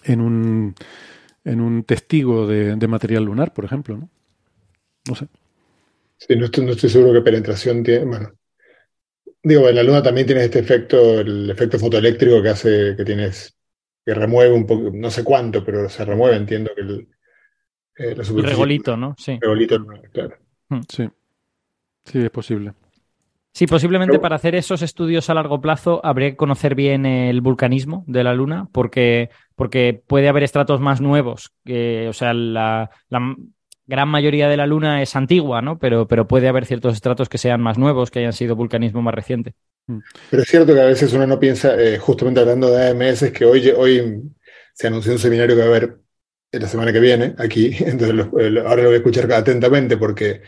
en, 0.03 0.19
un, 0.19 0.73
en 1.45 1.61
un 1.61 1.83
testigo 1.83 2.47
de, 2.47 2.87
material 2.87 3.25
lunar, 3.25 3.53
por 3.53 3.65
ejemplo. 3.65 3.97
No, 3.97 4.09
no 5.09 5.15
sé. 5.15 5.27
Sí, 6.17 6.35
no 6.35 6.45
estoy, 6.45 6.65
no 6.65 6.71
estoy 6.71 6.89
seguro 6.89 7.13
qué 7.13 7.21
penetración 7.21 7.83
tiene. 7.83 8.05
Bueno, 8.05 8.31
Digo, 9.43 9.69
en 9.69 9.75
la 9.75 9.83
luna 9.83 10.03
también 10.03 10.25
tienes 10.27 10.45
este 10.45 10.59
efecto, 10.59 11.21
el 11.21 11.49
efecto 11.49 11.79
fotoeléctrico 11.79 12.41
que 12.41 12.49
hace 12.49 12.95
que 12.97 13.05
tienes, 13.05 13.55
que 14.05 14.13
remueve 14.13 14.51
un 14.53 14.65
poco, 14.65 14.89
no 14.93 15.09
sé 15.09 15.23
cuánto, 15.23 15.63
pero 15.63 15.87
se 15.87 16.03
remueve, 16.03 16.35
entiendo 16.35 16.71
que 16.75 16.81
eh, 16.81 18.15
la 18.15 18.23
Y 18.23 18.25
superficie. 18.25 18.41
regolito, 18.41 18.97
¿no? 18.97 19.15
Sí. 19.17 19.37
Regolito 19.39 19.77
lunar, 19.77 20.01
claro. 20.11 20.35
Sí. 20.89 21.07
Sí, 22.03 22.19
es 22.19 22.29
posible. 22.29 22.73
Sí, 23.53 23.67
posiblemente 23.67 24.13
Pero- 24.13 24.21
para 24.21 24.35
hacer 24.35 24.53
esos 24.55 24.81
estudios 24.81 25.29
a 25.29 25.33
largo 25.33 25.61
plazo 25.61 26.01
habría 26.05 26.31
que 26.31 26.35
conocer 26.37 26.75
bien 26.75 27.05
el 27.05 27.39
vulcanismo 27.41 28.03
de 28.07 28.23
la 28.23 28.33
Luna, 28.33 28.67
porque, 28.73 29.29
porque 29.55 30.01
puede 30.05 30.27
haber 30.27 30.43
estratos 30.43 30.81
más 30.81 30.99
nuevos. 30.99 31.53
que, 31.63 32.07
o 32.09 32.13
sea, 32.13 32.33
la, 32.33 32.89
gran 33.87 34.09
mayoría 34.09 34.49
de 34.49 34.57
la 34.57 34.67
Luna 34.67 35.01
es 35.01 35.15
antigua, 35.15 35.61
¿no? 35.61 35.79
Pero, 35.79 36.07
pero 36.07 36.27
puede 36.27 36.49
haber 36.49 36.65
ciertos 36.65 36.93
estratos 36.93 37.29
que 37.29 37.37
sean 37.37 37.61
más 37.61 37.77
nuevos, 37.77 38.11
que 38.11 38.19
hayan 38.19 38.33
sido 38.33 38.55
vulcanismo 38.55 39.01
más 39.01 39.15
reciente. 39.15 39.53
Pero 40.29 40.43
es 40.43 40.49
cierto 40.49 40.73
que 40.73 40.81
a 40.81 40.85
veces 40.85 41.13
uno 41.13 41.25
no 41.25 41.39
piensa, 41.39 41.81
eh, 41.81 41.97
justamente 41.97 42.41
hablando 42.41 42.69
de 42.69 42.89
AMS, 42.89 43.23
es 43.23 43.31
que 43.31 43.45
hoy, 43.45 43.69
hoy 43.69 44.21
se 44.73 44.87
anunció 44.87 45.13
un 45.13 45.19
seminario 45.19 45.55
que 45.55 45.61
va 45.61 45.67
a 45.67 45.69
haber 45.69 45.97
la 46.51 46.67
semana 46.67 46.91
que 46.91 46.99
viene 46.99 47.33
aquí, 47.37 47.75
entonces 47.79 48.27
eh, 48.39 48.63
ahora 48.65 48.83
lo 48.83 48.89
voy 48.89 48.95
a 48.95 48.97
escuchar 48.97 49.31
atentamente 49.31 49.95
porque 49.95 50.41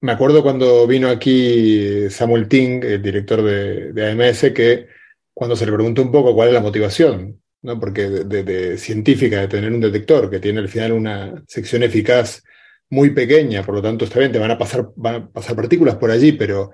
me 0.00 0.12
acuerdo 0.12 0.42
cuando 0.42 0.86
vino 0.86 1.08
aquí 1.08 2.08
Samuel 2.10 2.48
Ting, 2.48 2.84
el 2.84 3.02
director 3.02 3.42
de, 3.42 4.10
AMS, 4.10 4.52
que 4.52 4.86
cuando 5.34 5.56
se 5.56 5.66
le 5.66 5.72
preguntó 5.72 6.02
un 6.02 6.12
poco 6.12 6.34
cuál 6.34 6.48
es 6.48 6.54
la 6.54 6.60
motivación, 6.60 7.40
¿no? 7.62 7.80
Porque 7.80 8.08
de 8.08 8.78
científica 8.78 9.40
de 9.40 9.48
tener 9.48 9.72
un 9.72 9.80
detector 9.80 10.30
que 10.30 10.38
tiene 10.38 10.60
al 10.60 10.68
final 10.68 10.92
una 10.92 11.42
sección 11.48 11.82
eficaz 11.82 12.42
muy 12.90 13.10
pequeña, 13.10 13.64
por 13.64 13.74
lo 13.76 13.82
tanto 13.82 14.04
está 14.04 14.18
bien, 14.18 14.32
te 14.32 14.38
van 14.38 14.50
a 14.50 14.58
pasar, 14.58 14.88
van 14.96 15.14
a 15.14 15.28
pasar 15.28 15.56
partículas 15.56 15.96
por 15.96 16.10
allí, 16.10 16.32
pero 16.32 16.72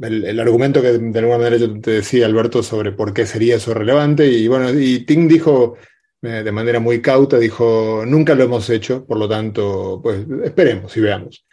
el, 0.00 0.24
el 0.24 0.40
argumento 0.40 0.80
que 0.80 0.98
de 0.98 1.18
alguna 1.18 1.38
manera 1.38 1.56
yo 1.56 1.80
te 1.80 1.90
decía, 1.92 2.26
Alberto, 2.26 2.62
sobre 2.62 2.92
por 2.92 3.12
qué 3.12 3.26
sería 3.26 3.56
eso 3.56 3.74
relevante, 3.74 4.26
y 4.26 4.48
bueno, 4.48 4.70
y 4.70 5.04
Ting 5.04 5.28
dijo 5.28 5.76
eh, 6.20 6.42
de 6.42 6.52
manera 6.52 6.80
muy 6.80 7.00
cauta, 7.00 7.38
dijo, 7.38 8.02
nunca 8.04 8.34
lo 8.34 8.42
hemos 8.42 8.68
hecho, 8.70 9.06
por 9.06 9.18
lo 9.18 9.28
tanto, 9.28 10.00
pues 10.02 10.26
esperemos 10.44 10.96
y 10.96 11.00
veamos. 11.00 11.46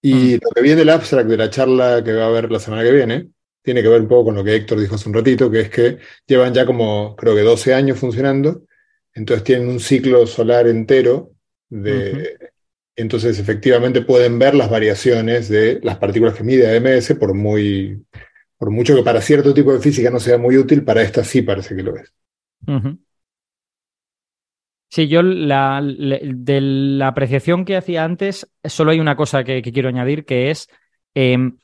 Y 0.00 0.34
lo 0.34 0.50
que 0.54 0.62
viene 0.62 0.80
del 0.80 0.90
abstract 0.90 1.28
de 1.28 1.36
la 1.36 1.50
charla 1.50 2.02
que 2.04 2.12
va 2.12 2.24
a 2.24 2.28
haber 2.28 2.50
la 2.50 2.60
semana 2.60 2.84
que 2.84 2.92
viene, 2.92 3.30
tiene 3.62 3.82
que 3.82 3.88
ver 3.88 4.02
un 4.02 4.08
poco 4.08 4.26
con 4.26 4.36
lo 4.36 4.44
que 4.44 4.54
Héctor 4.54 4.78
dijo 4.78 4.94
hace 4.94 5.08
un 5.08 5.14
ratito, 5.14 5.50
que 5.50 5.60
es 5.62 5.70
que 5.70 5.98
llevan 6.26 6.54
ya 6.54 6.64
como, 6.64 7.16
creo 7.16 7.34
que 7.34 7.40
12 7.40 7.74
años 7.74 7.98
funcionando, 7.98 8.62
entonces 9.14 9.42
tienen 9.42 9.68
un 9.68 9.80
ciclo 9.80 10.26
solar 10.26 10.68
entero 10.68 11.32
de... 11.68 12.36
Entonces, 12.96 13.38
efectivamente, 13.38 14.02
pueden 14.02 14.38
ver 14.38 14.54
las 14.54 14.70
variaciones 14.70 15.48
de 15.48 15.80
las 15.82 15.98
partículas 15.98 16.34
que 16.34 16.44
mide 16.44 16.76
AMS, 16.76 17.14
por 17.16 17.34
muy, 17.34 18.04
por 18.56 18.70
mucho 18.70 18.94
que 18.94 19.02
para 19.02 19.20
cierto 19.20 19.52
tipo 19.54 19.72
de 19.72 19.80
física 19.80 20.10
no 20.10 20.20
sea 20.20 20.38
muy 20.38 20.56
útil, 20.56 20.84
para 20.84 21.02
esta 21.02 21.24
sí 21.24 21.42
parece 21.42 21.74
que 21.76 21.82
lo 21.82 21.96
es. 21.96 22.12
Sí, 24.90 25.08
yo 25.08 25.22
la, 25.22 25.80
le- 25.80 26.20
de 26.22 26.60
la 26.60 27.08
apreciación 27.08 27.64
que 27.64 27.76
hacía 27.76 28.04
antes, 28.04 28.48
solo 28.62 28.92
hay 28.92 29.00
una 29.00 29.16
cosa 29.16 29.42
que, 29.42 29.60
quiero 29.62 29.88
añadir, 29.88 30.24
que 30.24 30.50
es, 30.50 30.68
em, 31.14 31.56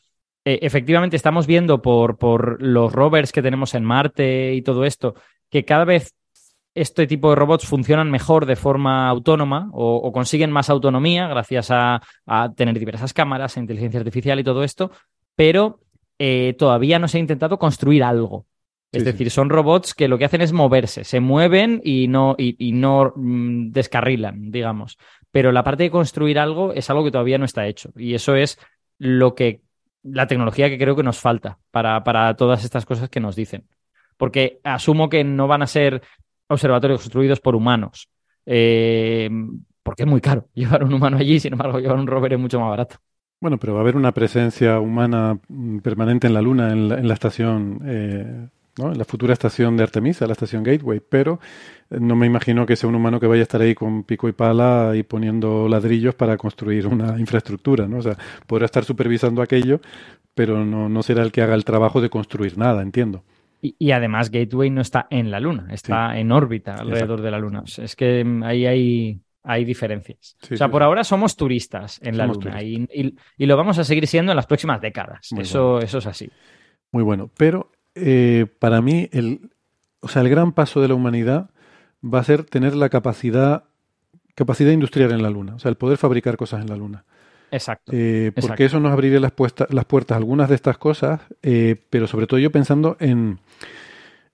eh, 0.45 0.59
efectivamente 0.63 1.15
estamos 1.17 1.47
viendo 1.47 1.81
por, 1.81 2.19
por 2.19 2.61
los 2.61 2.93
rovers 2.93 3.31
que 3.31 3.43
tenemos 3.43 3.75
en 3.75 3.85
Marte 3.85 4.55
y 4.55 4.63
todo 4.63 4.85
esto, 4.85 5.15
que 5.49 5.65
cada 5.65 5.85
vez 5.85 6.13
este 6.75 7.07
tipo 7.07 7.31
de 7.31 7.37
robots 7.37 7.67
funcionan 7.67 8.11
mejor 8.11 8.47
de 8.47 8.57
forma 8.57 9.09
autónoma 9.09 9.69
o, 9.73 9.97
o 9.97 10.13
consiguen 10.13 10.53
más 10.53 10.71
autonomía 10.71 11.27
gracias 11.29 11.71
a, 11.71 12.01
a 12.27 12.53
tener 12.55 12.79
diversas 12.79 13.13
cámaras, 13.13 13.57
inteligencia 13.57 13.99
artificial 14.01 14.39
y 14.39 14.45
todo 14.45 14.63
esto, 14.63 14.91
pero 15.35 15.81
eh, 16.19 16.55
todavía 16.59 16.99
no 16.99 17.09
se 17.09 17.19
ha 17.19 17.21
intentado 17.21 17.59
construir 17.59 18.05
algo. 18.05 18.47
Es 18.93 19.05
Sí, 19.05 19.07
sí. 19.13 19.13
decir, 19.13 19.31
son 19.31 19.51
robots 19.51 19.95
que 19.95 20.09
lo 20.09 20.19
que 20.19 20.25
hacen 20.25 20.41
es 20.43 20.53
moverse, 20.53 21.05
se 21.05 21.21
mueven 21.21 21.81
y 21.85 22.09
no, 22.09 22.35
y, 22.37 22.57
y 22.59 22.73
no 22.73 23.13
mm, 23.15 23.71
descarrilan, 23.71 24.51
digamos. 24.51 24.99
Pero 25.31 25.53
la 25.53 25.63
parte 25.63 25.85
de 25.85 25.91
construir 25.91 26.39
algo 26.41 26.73
es 26.73 26.91
algo 26.91 27.05
que 27.05 27.13
todavía 27.13 27.39
no 27.39 27.45
está 27.45 27.67
hecho. 27.69 27.91
Y 27.97 28.15
eso 28.15 28.35
es 28.35 28.59
lo 28.99 29.35
que, 29.37 29.63
la 30.03 30.27
tecnología 30.27 30.69
que 30.69 30.79
creo 30.79 30.97
que 30.97 31.05
nos 31.05 31.19
falta 31.21 31.59
para, 31.71 32.03
para 32.03 32.35
todas 32.35 32.65
estas 32.65 32.85
cosas 32.85 33.09
que 33.09 33.21
nos 33.21 33.37
dicen. 33.37 33.69
Porque 34.17 34.61
asumo 34.65 35.09
que 35.09 35.23
no 35.25 35.47
van 35.47 35.63
a 35.63 35.67
ser 35.69 36.03
observatorios 36.51 37.01
construidos 37.01 37.41
por 37.41 37.55
humanos. 37.57 38.09
eh, 38.47 39.31
porque 39.83 40.03
es 40.05 40.09
muy 40.09 40.21
caro 40.21 40.49
llevar 40.55 40.85
un 40.85 40.93
humano 40.95 41.17
allí, 41.19 41.41
sin 41.41 41.53
embargo, 41.55 41.79
llevar 41.81 41.99
un 41.99 42.07
rover 42.07 42.35
es 42.35 42.39
mucho 42.39 42.61
más 42.61 42.71
barato. 42.71 42.97
Bueno, 43.41 43.59
pero 43.59 43.73
va 43.73 43.81
a 43.81 43.83
haber 43.83 43.97
una 43.97 44.13
presencia 44.13 44.81
humana 44.81 45.39
mm, 45.49 45.79
permanente 45.79 46.27
en 46.27 46.35
la 46.35 46.43
Luna, 46.43 46.73
en 46.73 46.89
la, 46.91 46.99
en 46.99 47.09
la 47.09 47.15
estación, 47.15 47.81
eh, 47.87 48.49
¿no? 48.77 48.93
En 48.93 48.99
la 48.99 49.05
futura 49.07 49.33
estación 49.33 49.77
de 49.79 49.83
Artemisa, 49.83 50.27
la 50.27 50.33
estación 50.35 50.63
Gateway, 50.63 51.01
pero 51.01 51.41
eh, 51.91 51.99
no 52.01 52.17
me 52.17 52.27
imagino 52.27 52.67
que 52.67 52.77
sea 52.77 52.89
un 52.91 52.97
humano 52.97 53.19
que 53.19 53.27
vaya 53.27 53.41
a 53.41 53.45
estar 53.45 53.63
ahí 53.63 53.75
con 53.75 54.05
pico 54.05 54.29
y 54.29 54.33
pala 54.33 54.93
y 54.95 55.05
poniendo 55.05 55.69
ladrillos 55.69 56.15
para 56.15 56.37
construir 56.37 56.87
una 56.87 57.19
infraestructura, 57.19 57.89
¿no? 57.89 57.99
O 57.99 58.03
sea, 58.03 58.19
podrá 58.47 58.67
estar 58.67 58.85
supervisando 58.85 59.41
aquello, 59.43 59.81
pero 60.35 60.65
no, 60.67 60.89
no 60.91 61.03
será 61.03 61.23
el 61.23 61.33
que 61.33 61.41
haga 61.43 61.55
el 61.55 61.65
trabajo 61.65 62.01
de 62.03 62.11
construir 62.11 62.59
nada, 62.59 62.83
entiendo. 62.83 63.25
Y, 63.63 63.77
y 63.79 63.91
además 63.93 64.31
Gateway 64.31 64.71
no 64.71 64.81
está 64.81 65.07
en 65.11 65.31
la 65.31 65.39
Luna, 65.41 65.67
está 65.71 66.19
en 66.19 66.33
órbita 66.33 66.75
alrededor 66.75 67.03
Exacto. 67.19 67.23
de 67.23 67.31
la 67.31 67.39
Luna. 67.39 67.61
O 67.61 67.67
sea, 67.67 67.85
es 67.85 67.95
que 67.97 68.25
mm, 68.25 68.43
ahí 68.43 68.67
hay, 68.67 69.21
hay 69.43 69.65
diferencias. 69.65 70.37
Sí, 70.41 70.55
o 70.55 70.57
sea, 70.57 70.67
sí, 70.69 70.71
por 70.73 70.83
ahora 70.83 71.05
somos 71.05 71.37
turistas 71.37 72.01
en 72.03 72.17
la 72.17 72.27
Luna 72.27 72.63
y, 72.63 72.87
y- 72.93 73.15
y 73.37 73.47
lo 73.47 73.57
vamos 73.57 73.79
a 73.79 73.85
seguir 73.85 74.07
siendo 74.07 74.33
en 74.33 74.37
las 74.37 74.47
próximas 74.47 74.81
décadas. 74.81 75.29
Muy 75.33 75.43
Eso, 75.43 75.79
eso 75.81 75.99
es 75.99 76.07
así. 76.07 76.31
Muy 76.93 77.03
bueno. 77.03 77.31
Pero 77.37 77.71
eh, 77.95 78.47
para 78.59 78.81
mí, 78.81 79.09
el, 79.13 79.51
o 80.01 80.09
sea, 80.09 80.23
el 80.23 80.29
gran 80.31 80.53
paso 80.53 80.81
de 80.81 80.89
la 80.89 80.95
humanidad 80.95 81.51
va 82.03 82.21
a 82.21 82.25
ser 82.25 82.45
tener 82.45 82.75
la 82.75 82.89
capacidad, 82.89 83.65
capacidad 84.35 84.71
industrial 84.73 85.13
en 85.13 85.23
la 85.23 85.29
Luna, 85.31 85.57
o 85.57 85.59
sea, 85.59 85.69
el 85.69 85.77
poder 85.77 85.99
fabricar 85.99 86.37
cosas 86.37 86.63
en 86.63 86.69
la 86.69 86.77
Luna. 86.77 87.05
Exacto. 87.51 87.93
Eh, 87.95 88.27
Exacto. 88.29 88.49
porque 88.49 88.65
eso 88.65 88.81
nos 88.81 88.93
abriría 88.93 89.21
las, 89.21 89.33
puesta- 89.33 89.67
las 89.71 89.85
puertas 89.85 90.15
a 90.15 90.19
algunas 90.19 90.49
de 90.49 90.55
estas 90.55 90.79
cosas, 90.79 91.21
eh, 91.43 91.77
pero 91.91 92.07
sobre 92.07 92.27
todo 92.27 92.39
yo 92.41 92.51
pensando 92.53 92.97
en, 93.01 93.39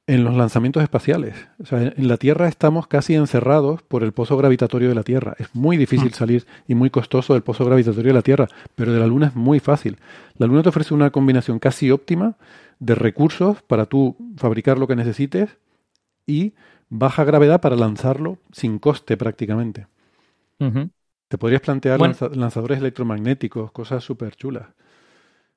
en 0.06 0.22
los 0.22 0.36
lanzamientos 0.36 0.82
espaciales. 0.82 1.34
O 1.58 1.66
sea, 1.66 1.82
en 1.82 2.08
la 2.08 2.16
Tierra 2.16 2.46
estamos 2.46 2.86
casi 2.86 3.14
encerrados 3.14 3.82
por 3.82 4.04
el 4.04 4.12
pozo 4.12 4.36
gravitatorio 4.36 4.88
de 4.88 4.94
la 4.94 5.02
Tierra. 5.02 5.34
Es 5.38 5.48
muy 5.54 5.76
difícil 5.76 6.12
salir 6.12 6.46
y 6.68 6.74
muy 6.76 6.90
costoso 6.90 7.32
del 7.34 7.42
pozo 7.42 7.64
gravitatorio 7.64 8.10
de 8.10 8.14
la 8.14 8.22
Tierra, 8.22 8.46
pero 8.76 8.92
de 8.92 9.00
la 9.00 9.06
Luna 9.06 9.28
es 9.28 9.34
muy 9.34 9.58
fácil. 9.58 9.98
La 10.38 10.46
Luna 10.46 10.62
te 10.62 10.68
ofrece 10.68 10.94
una 10.94 11.10
combinación 11.10 11.58
casi 11.58 11.90
óptima 11.90 12.36
de 12.78 12.94
recursos 12.94 13.62
para 13.62 13.86
tú 13.86 14.16
fabricar 14.36 14.78
lo 14.78 14.86
que 14.86 14.94
necesites 14.96 15.56
y 16.26 16.54
baja 16.90 17.24
gravedad 17.24 17.60
para 17.60 17.76
lanzarlo 17.76 18.38
sin 18.52 18.78
coste 18.78 19.16
prácticamente. 19.16 19.86
Te 21.28 21.38
podrías 21.38 21.60
plantear 21.62 22.00
Bueno. 22.00 22.00
lanza- 22.00 22.28
lanzadores 22.34 22.78
electromagnéticos, 22.80 23.70
cosas 23.70 24.02
súper 24.02 24.34
chulas. 24.34 24.66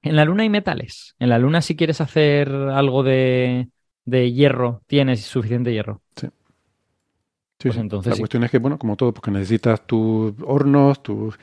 En 0.02 0.16
la 0.16 0.26
Luna 0.26 0.44
hay 0.44 0.50
metales. 0.50 1.16
En 1.20 1.30
la 1.30 1.40
Luna, 1.40 1.62
si 1.62 1.76
quieres 1.76 2.02
hacer 2.02 2.50
algo 2.52 3.04
de, 3.04 3.70
de 4.06 4.32
hierro, 4.32 4.82
tienes 4.88 5.22
suficiente 5.26 5.72
hierro. 5.74 6.02
Sí, 7.62 7.72
Pues 7.72 7.78
sí. 7.78 7.80
entonces 7.80 8.16
La 8.16 8.16
sí. 8.16 8.30
cuestión 8.30 8.44
es 8.44 8.52
que, 8.52 8.58
bueno, 8.58 8.80
como 8.80 8.96
todo, 8.96 9.14
porque 9.14 9.32
necesitas 9.32 9.86
tus 9.86 10.34
hornos, 10.46 11.04
tu, 11.04 11.34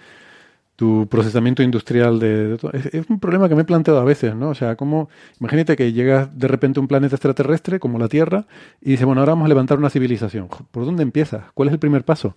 tu 0.76 1.08
procesamiento 1.08 1.62
industrial 1.62 2.18
de, 2.20 2.48
de 2.50 2.58
todo. 2.58 2.72
Es, 2.72 2.86
es 2.94 3.10
un 3.10 3.20
problema 3.20 3.48
que 3.48 3.56
me 3.56 3.62
he 3.62 3.64
planteado 3.66 4.00
a 4.00 4.04
veces, 4.04 4.34
¿no? 4.36 4.50
O 4.50 4.54
sea, 4.56 4.76
como, 4.76 5.10
imagínate 5.40 5.76
que 5.76 5.92
llegas 5.92 6.36
de 6.38 6.48
repente 6.48 6.80
a 6.80 6.82
un 6.82 6.88
planeta 6.88 7.16
extraterrestre 7.16 7.80
como 7.80 7.98
la 7.98 8.08
Tierra 8.08 8.46
y 8.82 8.92
dices, 8.92 9.06
bueno, 9.06 9.22
ahora 9.22 9.32
vamos 9.34 9.46
a 9.46 9.48
levantar 9.50 9.78
una 9.78 9.90
civilización. 9.90 10.48
¿Por 10.48 10.86
dónde 10.86 11.02
empiezas? 11.04 11.44
¿Cuál 11.54 11.68
es 11.68 11.74
el 11.74 11.80
primer 11.80 12.04
paso? 12.04 12.34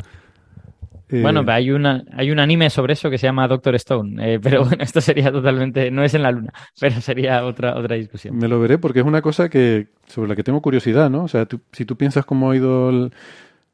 Eh, 1.09 1.21
Bueno, 1.21 1.43
hay, 1.47 1.71
una, 1.71 2.03
hay 2.13 2.31
un 2.31 2.39
anime 2.39 2.69
sobre 2.69 2.93
eso 2.93 3.09
que 3.09 3.17
se 3.17 3.27
llama 3.27 3.47
Doctor 3.47 3.75
Stone, 3.75 4.33
eh, 4.35 4.39
pero 4.43 4.63
bueno, 4.63 4.83
esto 4.83 5.01
sería 5.01 5.31
totalmente, 5.31 5.89
no 5.91 6.03
es 6.03 6.13
en 6.13 6.23
la 6.23 6.31
Luna, 6.31 6.53
pero 6.79 7.01
sería 7.01 7.45
otra, 7.45 7.75
otra 7.77 7.95
discusión. 7.95 8.37
Me 8.37 8.47
lo 8.47 8.59
veré 8.59 8.77
porque 8.77 8.99
es 8.99 9.05
una 9.05 9.21
cosa 9.21 9.49
que 9.49 9.87
sobre 10.07 10.29
la 10.29 10.35
que 10.35 10.43
tengo 10.43 10.61
curiosidad, 10.61 11.09
¿no? 11.09 11.23
O 11.23 11.27
sea, 11.27 11.45
tú- 11.45 11.61
si 11.71 11.85
tú 11.85 11.95
piensas 11.97 12.25
cómo 12.25 12.51
ha 12.51 12.55
ido 12.55 12.89
el- 12.89 13.11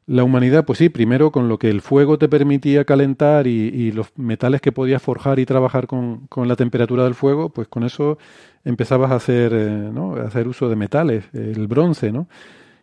la 0.08 0.22
humanidad, 0.22 0.64
pues 0.64 0.78
sí, 0.78 0.88
primero 0.88 1.32
con 1.32 1.48
lo 1.48 1.58
que 1.58 1.68
el 1.68 1.80
fuego 1.80 2.16
te 2.16 2.28
permitía 2.28 2.84
calentar 2.84 3.48
y, 3.48 3.50
y 3.68 3.90
los 3.90 4.16
metales 4.16 4.60
que 4.60 4.70
podías 4.70 5.02
forjar 5.02 5.40
y 5.40 5.46
trabajar 5.46 5.88
con, 5.88 6.28
con 6.28 6.46
la 6.46 6.54
temperatura 6.54 7.02
del 7.04 7.14
fuego, 7.16 7.48
pues 7.50 7.66
con 7.66 7.82
eso 7.82 8.16
empezabas 8.64 9.10
a 9.10 9.16
hacer, 9.16 9.52
eh, 9.52 9.90
¿no? 9.92 10.14
A 10.14 10.22
hacer 10.22 10.46
uso 10.46 10.68
de 10.68 10.76
metales, 10.76 11.24
el 11.32 11.66
bronce, 11.66 12.12
¿no? 12.12 12.28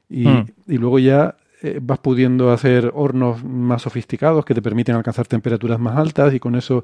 Y, 0.10 0.28
Mm. 0.28 0.46
y 0.68 0.78
luego 0.78 1.00
ya 1.00 1.36
eh, 1.64 1.80
vas 1.82 1.98
pudiendo 2.00 2.52
hacer 2.52 2.92
hornos 2.94 3.44
más 3.44 3.82
sofisticados 3.82 4.46
que 4.46 4.54
te 4.54 4.62
permiten 4.62 4.96
alcanzar 4.96 5.26
temperaturas 5.28 5.80
más 5.80 5.98
altas 5.98 6.34
y 6.34 6.40
con 6.40 6.56
eso... 6.56 6.84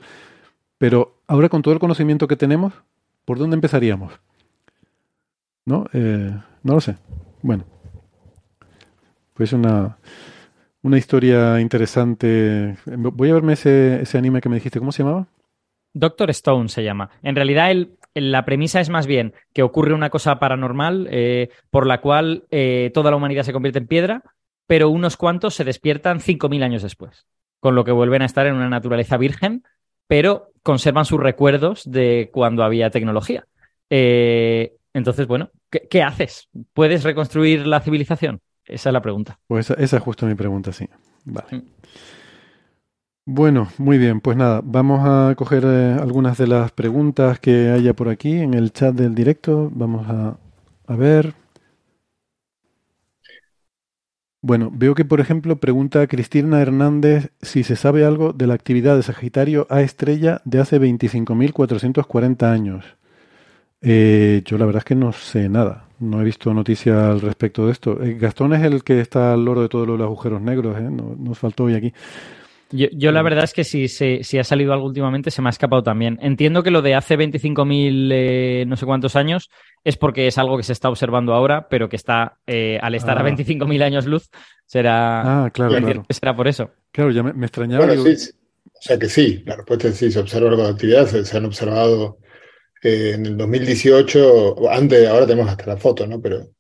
Pero 0.80 1.18
ahora 1.28 1.50
con 1.50 1.62
todo 1.62 1.74
el 1.74 1.80
conocimiento 1.80 2.28
que 2.28 2.38
tenemos, 2.38 2.74
¿por 3.26 3.38
dónde 3.38 3.56
empezaríamos? 3.56 4.14
¿No? 5.66 5.86
Eh, 5.94 6.34
no 6.64 6.74
lo 6.74 6.82
sé. 6.82 6.96
Bueno. 7.42 7.66
Pues 9.34 9.54
una, 9.54 9.98
una 10.82 10.98
historia 10.98 11.60
interesante. 11.60 12.78
Voy 12.86 13.30
a 13.30 13.34
verme 13.34 13.54
ese, 13.54 14.02
ese 14.02 14.18
anime 14.18 14.42
que 14.42 14.50
me 14.50 14.56
dijiste. 14.56 14.80
¿Cómo 14.80 14.92
se 14.92 15.04
llamaba? 15.04 15.28
Doctor 15.94 16.30
Stone 16.30 16.70
se 16.70 16.84
llama. 16.84 17.10
En 17.24 17.36
realidad, 17.36 17.72
el- 17.72 17.96
la 18.16 18.44
premisa 18.44 18.80
es 18.82 18.90
más 18.90 19.06
bien 19.06 19.34
que 19.54 19.64
ocurre 19.64 19.94
una 19.94 20.10
cosa 20.10 20.40
paranormal 20.40 21.08
eh, 21.12 21.50
por 21.70 21.86
la 21.86 22.02
cual 22.02 22.46
eh, 22.52 22.92
toda 22.94 23.12
la 23.12 23.18
humanidad 23.18 23.44
se 23.44 23.54
convierte 23.54 23.80
en 23.80 23.88
piedra, 23.88 24.24
pero 24.70 24.92
unos 24.92 25.18
cuantos 25.18 25.56
se 25.56 25.64
despiertan 25.64 26.20
5.000 26.20 26.62
años 26.62 26.84
después. 26.84 27.26
con 27.60 27.74
lo 27.76 27.84
que 27.84 27.92
vuelven 27.92 28.22
a 28.22 28.26
estar 28.26 28.46
en 28.46 28.54
una 28.54 28.70
naturaleza 28.70 29.18
virgen, 29.18 29.64
pero 30.08 30.52
conservan 30.64 31.06
sus 31.06 31.20
recuerdos 31.20 31.82
de 31.90 32.30
cuando 32.32 32.64
había 32.64 32.90
tecnología. 32.90 33.48
Eh, 33.90 34.76
entonces, 34.94 35.28
bueno, 35.28 35.50
¿qué, 35.70 36.04
haces? 36.04 36.48
¿Puedes 36.74 37.04
reconstruir 37.04 37.66
la 37.66 37.82
civilización? 37.82 38.40
Esa 38.64 38.90
es 38.90 38.94
la 38.94 39.02
pregunta. 39.02 39.40
Pues 39.48 39.72
esa, 39.72 39.98
es 39.98 40.04
justo 40.04 40.26
mi 40.28 40.36
pregunta, 40.36 40.72
sí. 40.72 40.88
Vale. 41.26 41.48
Mm. 41.52 41.64
Bueno, 43.26 43.70
muy 43.78 43.98
bien, 43.98 44.22
pues 44.22 44.38
nada, 44.38 44.62
vamos 44.64 45.02
a 45.04 45.36
coger 45.36 45.64
eh, 45.66 45.98
algunas 46.00 46.38
de 46.38 46.48
las 46.48 46.72
preguntas 46.72 47.40
que 47.40 47.70
haya 47.72 47.94
por 47.94 48.08
aquí 48.08 48.38
en 48.38 48.54
el 48.54 48.72
chat 48.72 48.94
del 48.94 49.16
directo. 49.16 49.70
Vamos 49.74 50.08
a, 50.08 50.38
a 50.88 50.96
ver. 50.96 51.34
Bueno, 54.42 54.72
veo 54.74 54.96
que, 54.96 55.04
por 55.04 55.20
ejemplo, 55.20 55.60
pregunta 55.60 56.08
Cristina 56.08 56.62
Hernández 56.62 57.32
si 57.42 57.64
se 57.64 57.76
sabe 57.76 58.06
algo 58.06 58.32
de 58.32 58.48
la 58.48 58.54
actividad 58.54 58.96
de 58.96 59.04
Sagitario 59.04 59.68
A 59.70 59.82
estrella 59.82 60.42
de 60.46 60.60
hace 60.60 60.80
25.440 60.80 62.44
años. 62.44 62.86
Eh, 63.82 64.42
yo 64.46 64.58
la 64.58 64.66
verdad 64.66 64.80
es 64.80 64.86
que 64.86 64.96
no 64.96 65.12
sé 65.12 65.50
nada. 65.50 65.86
No 66.00 66.22
he 66.22 66.24
visto 66.24 66.54
noticias 66.54 66.98
al 66.98 67.20
respecto 67.20 67.66
de 67.66 67.74
esto. 67.74 68.02
Eh, 68.02 68.14
Gastón 68.14 68.54
es 68.54 68.64
el 68.64 68.84
que 68.84 69.02
está 69.02 69.34
al 69.34 69.44
loro 69.44 69.62
de 69.62 69.70
todos 69.70 69.88
los 69.88 70.00
agujeros 70.00 70.42
negros. 70.42 70.78
¿eh? 70.78 70.90
nos 70.90 71.38
faltó 71.38 71.66
hoy 71.66 71.76
aquí. 71.76 71.94
Yo, 72.72 73.12
la 73.12 73.24
verdad 73.24 73.46
es 73.46 73.54
que 73.54 73.64
si, 73.64 73.88
si, 73.88 74.38
ha 74.38 74.44
salido 74.44 74.74
algo 74.74 74.86
últimamente 74.86 75.32
se 75.32 75.42
me 75.42 75.50
ha 75.50 75.52
escapado 75.52 75.82
también. 75.82 76.20
Entiendo 76.22 76.62
que 76.62 76.70
lo 76.70 76.84
de 76.84 76.94
hace 76.94 77.18
25.000 77.18 78.10
eh, 78.14 78.66
no 78.68 78.76
sé 78.76 78.86
cuántos 78.86 79.16
años 79.16 79.50
es 79.84 79.98
porque 79.98 80.28
es 80.28 80.38
algo 80.38 80.56
que 80.56 80.62
se 80.62 80.74
está 80.74 80.88
observando 80.88 81.34
ahora, 81.34 81.68
pero 81.68 81.90
que 81.90 81.96
está, 81.96 82.38
eh, 82.46 82.78
al 82.80 82.94
estar 82.94 83.18
a 83.18 83.24
25.000 83.24 83.82
ah. 83.82 83.86
años 83.86 84.06
luz, 84.06 84.30
será, 84.68 85.46
ah, 85.46 85.50
claro, 85.50 85.78
claro. 85.78 86.06
será 86.10 86.36
por 86.36 86.48
eso. 86.48 86.70
Claro, 86.92 87.10
ya 87.10 87.24
me, 87.24 87.46
extrañaba. 87.46 87.92
sí, 87.96 88.30
o 88.72 88.82
sea 88.82 89.00
que 89.00 89.10
sí, 89.10 89.42
la 89.48 89.56
respuesta 89.56 89.88
es 89.88 89.98
sí, 89.98 90.12
se 90.12 90.20
observa 90.20 90.50
algo 90.50 90.64
de 90.64 90.70
actividad, 90.70 91.08
se, 91.08 91.38
han 91.38 91.46
observado 91.46 92.20
eh, 92.84 93.14
en 93.16 93.26
el 93.26 93.36
2018, 93.36 94.70
antes, 94.70 95.08
ahora 95.08 95.26
tenemos 95.26 95.50
hasta 95.50 95.66
la 95.66 95.78
foto, 95.78 96.06
¿no? 96.06 96.22
Pero 96.22 96.52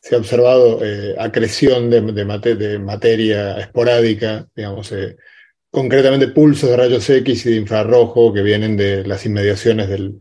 se 0.00 0.16
ha 0.16 0.18
observado 0.18 0.80
acreción 1.18 1.88
de, 1.88 2.02
de, 2.02 2.78
materia 2.78 3.58
esporádica, 3.58 4.46
digamos, 4.54 4.92
concretamente 5.70 6.28
pulsos 6.28 6.70
de 6.70 6.76
rayos 6.76 7.08
X 7.08 7.46
y 7.46 7.50
de 7.50 7.56
infrarrojo 7.56 8.32
que 8.32 8.42
vienen 8.42 8.76
de 8.76 9.04
las 9.06 9.26
inmediaciones 9.26 9.88
del, 9.88 10.18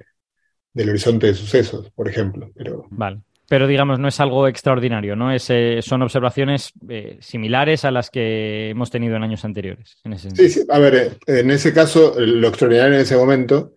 horizonte 0.76 1.28
de 1.28 1.34
sucesos, 1.34 1.92
por 1.92 2.10
ejemplo. 2.10 2.52
Pero... 2.56 2.86
Vale. 2.90 3.22
Pero 3.48 3.68
digamos, 3.68 4.00
no 4.00 4.08
es 4.08 4.20
algo 4.20 4.48
extraordinario, 4.48 5.16
¿no? 5.16 5.32
Es, 5.32 5.50
eh, 5.50 5.80
son 5.84 6.02
observaciones 6.02 6.74
eh, 6.90 7.18
similares 7.22 7.86
a 7.86 7.92
las 7.92 8.10
que 8.10 8.72
hemos 8.72 8.90
tenido 8.90 9.16
en 9.16 9.24
años 9.24 9.46
anteriores. 9.46 9.98
sí, 10.36 10.50
sí, 10.50 10.66
a 10.68 10.80
ver, 10.80 10.96
eh, 10.96 11.18
en 11.28 11.52
ese 11.52 11.72
caso, 11.72 12.16
lo 12.18 12.48
extraordinario 12.48 12.96
en 12.96 13.02
ese 13.02 13.16
momento, 13.16 13.76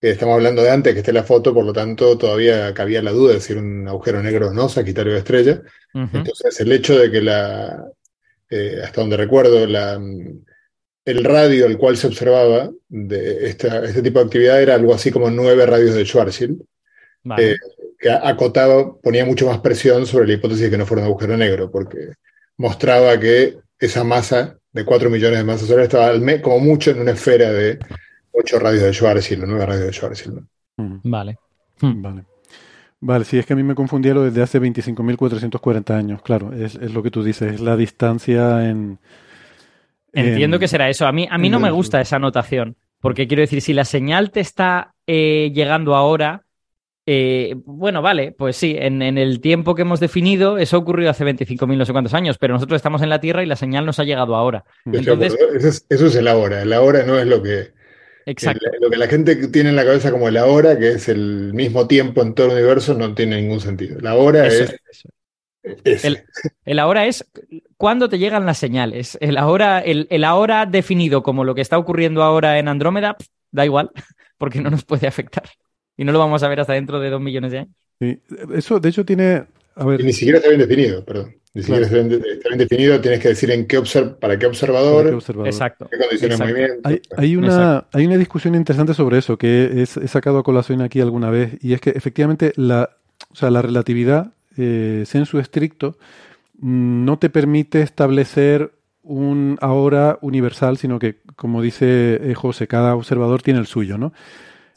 estamos 0.00 0.36
hablando 0.36 0.62
de 0.62 0.70
antes 0.70 0.94
que 0.94 1.00
esté 1.00 1.12
la 1.12 1.22
foto, 1.22 1.52
por 1.52 1.66
lo 1.66 1.72
tanto, 1.74 2.16
todavía 2.16 2.72
cabía 2.72 3.02
la 3.02 3.12
duda 3.12 3.34
de 3.34 3.40
si 3.40 3.52
era 3.52 3.60
un 3.60 3.86
agujero 3.86 4.22
negro 4.22 4.48
o 4.48 4.54
no, 4.54 4.70
Sagitario 4.70 5.12
de 5.12 5.18
estrella. 5.18 5.60
Entonces, 5.92 6.58
el 6.60 6.72
hecho 6.72 6.98
de 6.98 7.10
que 7.10 7.20
la, 7.20 7.84
hasta 8.82 9.00
donde 9.02 9.18
recuerdo, 9.18 9.66
la, 9.66 10.00
el 11.04 11.24
radio 11.24 11.66
al 11.66 11.78
cual 11.78 11.96
se 11.96 12.06
observaba 12.06 12.70
de 12.88 13.48
este 13.48 14.02
tipo 14.02 14.18
de 14.18 14.24
actividad 14.24 14.62
era 14.62 14.74
algo 14.74 14.94
así 14.94 15.10
como 15.10 15.30
nueve 15.30 15.66
radios 15.66 15.94
de 15.94 16.04
Schwarzschild, 16.04 16.62
eh, 17.38 17.56
que 17.98 18.10
acotaba, 18.10 18.96
ponía 18.98 19.24
mucho 19.24 19.46
más 19.46 19.58
presión 19.60 20.06
sobre 20.06 20.26
la 20.26 20.34
hipótesis 20.34 20.64
de 20.64 20.70
que 20.70 20.78
no 20.78 20.86
fuera 20.86 21.02
un 21.02 21.08
agujero 21.08 21.36
negro, 21.36 21.70
porque 21.70 22.12
mostraba 22.56 23.18
que 23.18 23.58
esa 23.78 24.04
masa 24.04 24.58
de 24.72 24.84
cuatro 24.84 25.10
millones 25.10 25.38
de 25.38 25.44
masas 25.44 25.68
solares 25.68 25.92
estaba 25.92 26.12
como 26.40 26.60
mucho 26.60 26.90
en 26.90 27.00
una 27.00 27.12
esfera 27.12 27.50
de 27.50 27.78
ocho 28.32 28.58
radios 28.58 28.82
de 28.82 28.92
Schwarzschild, 28.92 29.44
nueve 29.46 29.66
radios 29.66 29.86
de 29.86 29.92
Schwarzschild. 29.92 30.44
Vale. 30.76 31.38
Vale. 31.80 32.24
Vale, 33.02 33.24
sí, 33.24 33.38
es 33.38 33.46
que 33.46 33.54
a 33.54 33.56
mí 33.56 33.62
me 33.62 33.74
confundía 33.74 34.12
lo 34.12 34.24
desde 34.24 34.42
hace 34.42 34.60
25.440 34.60 35.90
años, 35.94 36.20
claro, 36.20 36.52
es, 36.52 36.74
es, 36.74 36.92
lo 36.92 37.02
que 37.02 37.10
tú 37.10 37.24
dices, 37.24 37.54
es 37.54 37.60
la 37.60 37.74
distancia 37.74 38.68
en, 38.68 38.98
Entiendo 40.12 40.58
que 40.58 40.68
será 40.68 40.88
eso. 40.88 41.06
A 41.06 41.12
mí, 41.12 41.28
a 41.30 41.38
mí 41.38 41.48
no 41.48 41.60
me 41.60 41.70
gusta 41.70 42.00
esa 42.00 42.16
anotación, 42.16 42.76
porque 43.00 43.26
quiero 43.26 43.42
decir, 43.42 43.60
si 43.60 43.72
la 43.72 43.84
señal 43.84 44.30
te 44.30 44.40
está 44.40 44.94
eh, 45.06 45.50
llegando 45.54 45.94
ahora, 45.94 46.44
eh, 47.06 47.54
bueno, 47.64 48.02
vale, 48.02 48.32
pues 48.32 48.56
sí, 48.56 48.76
en, 48.78 49.02
el 49.02 49.40
tiempo 49.40 49.74
que 49.74 49.82
hemos 49.82 50.00
definido, 50.00 50.58
eso 50.58 50.78
ocurrió 50.78 51.10
hace 51.10 51.24
25.000 51.24 51.76
no 51.76 51.84
sé 51.84 51.92
cuántos 51.92 52.14
años, 52.14 52.38
pero 52.38 52.54
nosotros 52.54 52.76
estamos 52.76 53.02
en 53.02 53.08
la 53.08 53.20
Tierra 53.20 53.42
y 53.42 53.46
la 53.46 53.56
señal 53.56 53.86
nos 53.86 53.98
ha 53.98 54.04
llegado 54.04 54.36
ahora. 54.36 54.64
Entonces, 54.84 55.34
eso, 55.88 56.06
es, 56.06 56.14
el 56.14 56.28
ahora. 56.28 56.62
El 56.62 56.72
ahora 56.72 57.02
no 57.04 57.18
es 57.18 57.26
lo 57.26 57.42
que. 57.42 57.72
Exacto. 58.26 58.66
lo 58.80 58.90
que 58.90 58.96
la 58.96 59.08
gente 59.08 59.48
tiene 59.48 59.70
en 59.70 59.76
la 59.76 59.84
cabeza 59.84 60.12
como 60.12 60.28
el 60.28 60.36
ahora, 60.36 60.78
que 60.78 60.90
es 60.90 61.08
el 61.08 61.52
mismo 61.54 61.88
tiempo 61.88 62.22
en 62.22 62.34
todo 62.34 62.48
el 62.48 62.52
universo, 62.52 62.94
no 62.94 63.14
tiene 63.14 63.40
ningún 63.40 63.60
sentido. 63.60 63.98
La 64.00 64.14
hora 64.14 64.46
es. 64.46 64.76
El, 65.62 66.78
ahora 66.78 67.06
es 67.06 67.24
cuando 67.76 68.08
te 68.08 68.18
llegan 68.18 68.46
las 68.46 68.58
señales. 68.58 69.18
El 69.20 69.36
ahora, 69.36 69.80
el, 69.80 70.24
ahora 70.24 70.66
definido 70.66 71.22
como 71.22 71.44
lo 71.44 71.54
que 71.54 71.60
está 71.60 71.78
ocurriendo 71.78 72.22
ahora 72.22 72.58
en 72.58 72.68
Andrómeda, 72.68 73.16
da 73.50 73.64
igual, 73.64 73.90
porque 74.38 74.60
no 74.60 74.70
nos 74.70 74.84
puede 74.84 75.06
afectar. 75.06 75.44
Y 75.96 76.04
no 76.04 76.12
lo 76.12 76.18
vamos 76.18 76.42
a 76.42 76.48
ver 76.48 76.60
hasta 76.60 76.72
dentro 76.72 76.98
de 77.00 77.10
dos 77.10 77.20
millones 77.20 77.52
de 77.52 77.58
años. 77.58 77.74
Sí. 78.00 78.20
Eso, 78.54 78.80
de 78.80 78.88
hecho, 78.88 79.04
tiene. 79.04 79.44
A 79.74 79.84
ver. 79.84 80.02
ni 80.02 80.12
siquiera 80.12 80.38
está 80.38 80.48
bien 80.48 80.60
definido, 80.60 81.04
perdón. 81.04 81.34
Ni 81.52 81.62
siquiera 81.62 81.84
está, 81.84 81.96
bien, 81.96 82.58
definido, 82.58 83.00
tienes 83.00 83.18
que 83.18 83.28
decir 83.28 83.50
en 83.50 83.66
qué 83.66 83.82
para 84.20 84.38
qué 84.38 84.46
observador, 84.46 85.18
Exacto. 85.46 85.88
qué 85.90 85.98
condiciones 85.98 86.38
de 86.38 86.44
movimiento. 86.44 86.88
Hay, 87.16 87.34
una, 87.34 87.88
hay 87.92 88.06
una 88.06 88.16
discusión 88.16 88.54
interesante 88.54 88.94
sobre 88.94 89.18
eso 89.18 89.36
que 89.36 89.82
he 89.82 90.08
sacado 90.08 90.38
a 90.38 90.42
colación 90.44 90.80
aquí 90.80 91.00
alguna 91.00 91.28
vez, 91.28 91.54
y 91.60 91.72
es 91.72 91.80
que 91.80 91.90
efectivamente 91.90 92.52
la, 92.54 92.90
o 93.32 93.34
sea, 93.34 93.50
la 93.50 93.62
relatividad 93.62 94.32
eh, 94.60 95.04
sensu 95.06 95.38
estricto, 95.38 95.96
mm, 96.58 97.04
no 97.04 97.18
te 97.18 97.30
permite 97.30 97.82
establecer 97.82 98.72
un 99.02 99.58
ahora 99.60 100.18
universal, 100.20 100.76
sino 100.76 100.98
que, 100.98 101.20
como 101.36 101.62
dice 101.62 102.30
eh, 102.30 102.34
José, 102.34 102.68
cada 102.68 102.94
observador 102.94 103.42
tiene 103.42 103.60
el 103.60 103.66
suyo, 103.66 103.98
¿no? 103.98 104.12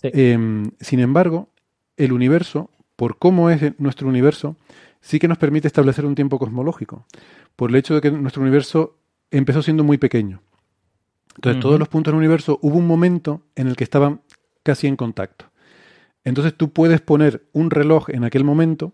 Em, 0.02 0.72
sin 0.80 1.00
embargo, 1.00 1.50
el 1.98 2.12
universo, 2.12 2.70
por 2.96 3.18
cómo 3.18 3.50
es 3.50 3.80
nuestro 3.80 4.08
universo, 4.08 4.58
sí 5.02 5.20
que 5.20 5.28
nos 5.28 5.38
permite 5.38 5.68
establecer 5.68 6.06
un 6.06 6.16
tiempo 6.16 6.40
cosmológico, 6.40 7.06
por 7.56 7.70
el 7.70 7.76
hecho 7.76 7.96
de 7.96 8.02
que 8.02 8.12
nuestro 8.12 8.42
universo 8.42 8.98
empezó 9.32 9.62
siendo 9.62 9.84
muy 9.84 9.98
pequeño. 9.98 10.42
Entonces, 11.36 11.62
todos 11.62 11.80
los 11.80 11.88
puntos 11.88 12.12
del 12.12 12.20
universo 12.20 12.60
hubo 12.62 12.78
un 12.78 12.88
momento 12.88 13.42
en 13.56 13.68
el 13.68 13.76
que 13.76 13.84
estaban 13.84 14.22
casi 14.62 14.88
en 14.88 14.96
contacto. 14.96 15.46
Entonces, 16.24 16.56
tú 16.56 16.72
puedes 16.72 17.02
poner 17.02 17.48
un 17.54 17.70
reloj 17.70 18.10
en 18.10 18.24
aquel 18.24 18.44
momento 18.44 18.94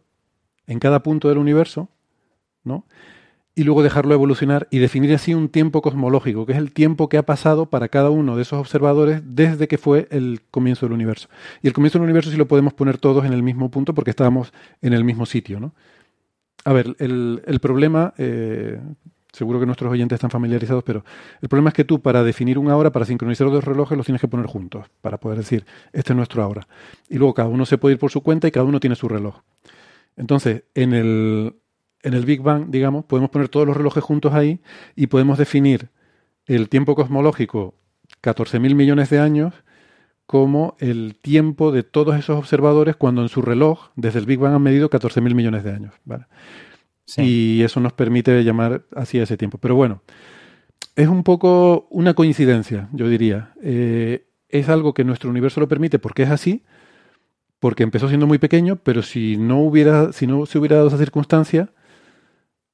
en 0.69 0.79
cada 0.79 1.01
punto 1.01 1.27
del 1.27 1.39
universo, 1.39 1.89
¿no? 2.63 2.85
Y 3.55 3.63
luego 3.63 3.81
dejarlo 3.81 4.13
evolucionar 4.13 4.67
y 4.69 4.77
definir 4.77 5.13
así 5.13 5.33
un 5.33 5.49
tiempo 5.49 5.81
cosmológico, 5.81 6.45
que 6.45 6.53
es 6.53 6.57
el 6.59 6.71
tiempo 6.71 7.09
que 7.09 7.17
ha 7.17 7.23
pasado 7.23 7.65
para 7.65 7.89
cada 7.89 8.11
uno 8.11 8.35
de 8.35 8.43
esos 8.43 8.59
observadores 8.59 9.21
desde 9.25 9.67
que 9.67 9.79
fue 9.79 10.07
el 10.11 10.41
comienzo 10.51 10.85
del 10.85 10.93
universo. 10.93 11.27
Y 11.63 11.67
el 11.67 11.73
comienzo 11.73 11.97
del 11.97 12.03
universo 12.03 12.29
sí 12.29 12.37
lo 12.37 12.47
podemos 12.47 12.73
poner 12.73 12.99
todos 12.99 13.25
en 13.25 13.33
el 13.33 13.41
mismo 13.41 13.69
punto 13.69 13.95
porque 13.95 14.11
estábamos 14.11 14.53
en 14.81 14.93
el 14.93 15.03
mismo 15.03 15.25
sitio, 15.25 15.59
¿no? 15.59 15.73
A 16.65 16.71
ver, 16.71 16.95
el, 16.99 17.59
problema, 17.59 18.13
eh, 18.17 18.79
seguro 19.33 19.59
que 19.59 19.65
nuestros 19.65 19.91
oyentes 19.91 20.17
están 20.17 20.29
familiarizados, 20.29 20.83
pero 20.83 21.03
el 21.41 21.49
problema 21.49 21.69
es 21.69 21.73
que 21.73 21.83
tú 21.83 21.99
para 21.99 22.23
definir 22.23 22.59
una 22.59 22.77
hora, 22.77 22.91
para 22.91 23.05
sincronizar 23.05 23.45
los 23.45 23.55
dos 23.55 23.63
relojes, 23.63 23.97
los 23.97 24.05
tienes 24.05 24.21
que 24.21 24.27
poner 24.27 24.45
juntos, 24.45 24.85
para 25.01 25.17
poder 25.17 25.39
decir, 25.39 25.65
este 25.93 26.13
es 26.13 26.15
nuestro 26.15 26.47
hora. 26.47 26.67
Y 27.09 27.17
luego 27.17 27.33
cada 27.33 27.49
uno 27.49 27.65
se 27.65 27.79
puede 27.79 27.93
ir 27.93 27.99
por 27.99 28.11
su 28.11 28.21
cuenta 28.21 28.47
y 28.47 28.51
cada 28.51 28.65
uno 28.65 28.79
tiene 28.79 28.95
su 28.95 29.07
reloj. 29.07 29.41
Entonces, 30.19 30.63
en 30.75 30.93
el, 30.93 31.55
en 32.03 32.13
el 32.13 32.25
Big 32.25 32.41
Bang, 32.41 32.69
digamos, 32.69 33.05
podemos 33.05 33.29
poner 33.29 33.47
todos 33.47 33.65
los 33.65 33.75
relojes 33.75 34.03
juntos 34.03 34.33
ahí 34.33 34.59
y 34.95 35.07
podemos 35.07 35.37
definir 35.37 35.89
el 36.45 36.67
tiempo 36.67 36.93
cosmológico, 36.93 37.73
14.000 38.21 38.75
millones 38.75 39.09
de 39.09 39.19
años, 39.19 39.53
como 40.25 40.75
el 40.79 41.15
tiempo 41.15 41.71
de 41.71 41.83
todos 41.83 42.17
esos 42.17 42.37
observadores 42.37 42.97
cuando 42.97 43.21
en 43.21 43.29
su 43.29 43.41
reloj, 43.41 43.91
desde 43.95 44.19
el 44.19 44.25
Big 44.25 44.39
Bang, 44.39 44.53
han 44.53 44.61
medido 44.61 44.89
14.000 44.89 45.33
millones 45.33 45.63
de 45.63 45.73
años. 45.73 45.93
Y 47.17 47.63
eso 47.63 47.79
nos 47.79 47.93
permite 47.93 48.43
llamar 48.43 48.83
así 48.95 49.19
a 49.19 49.23
ese 49.23 49.37
tiempo. 49.37 49.57
Pero 49.57 49.75
bueno, 49.75 50.01
es 50.97 51.07
un 51.07 51.23
poco 51.23 51.87
una 51.89 52.13
coincidencia, 52.13 52.89
yo 52.91 53.07
diría. 53.07 53.53
Eh, 53.63 54.27
es 54.49 54.67
algo 54.67 54.93
que 54.93 55.05
nuestro 55.05 55.29
universo 55.29 55.61
lo 55.61 55.69
permite 55.69 55.97
porque 55.97 56.23
es 56.23 56.29
así, 56.29 56.63
porque 57.59 57.83
empezó 57.83 58.07
siendo 58.07 58.27
muy 58.27 58.37
pequeño, 58.37 58.77
pero 58.77 59.01
si 59.01 59.37
no 59.37 59.59
hubiera, 59.59 60.13
si 60.13 60.27
no 60.27 60.45
se 60.45 60.57
hubiera 60.57 60.77
dado 60.77 60.87
esa 60.87 60.97
circunstancia, 60.97 61.69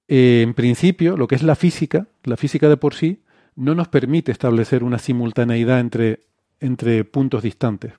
eh, 0.07 0.41
en 0.44 0.53
principio, 0.53 1.18
lo 1.18 1.28
que 1.28 1.36
es 1.36 1.44
la 1.44 1.56
física, 1.56 2.07
la 2.24 2.38
física 2.38 2.70
de 2.70 2.78
por 2.78 2.94
sí, 2.94 3.24
no 3.56 3.74
nos 3.74 3.88
permite 3.88 4.32
establecer 4.32 4.84
una 4.84 4.99
simultaneidad 4.99 5.80
entre, 5.80 6.20
entre 6.60 7.03
puntos 7.03 7.44
distantes. 7.44 7.94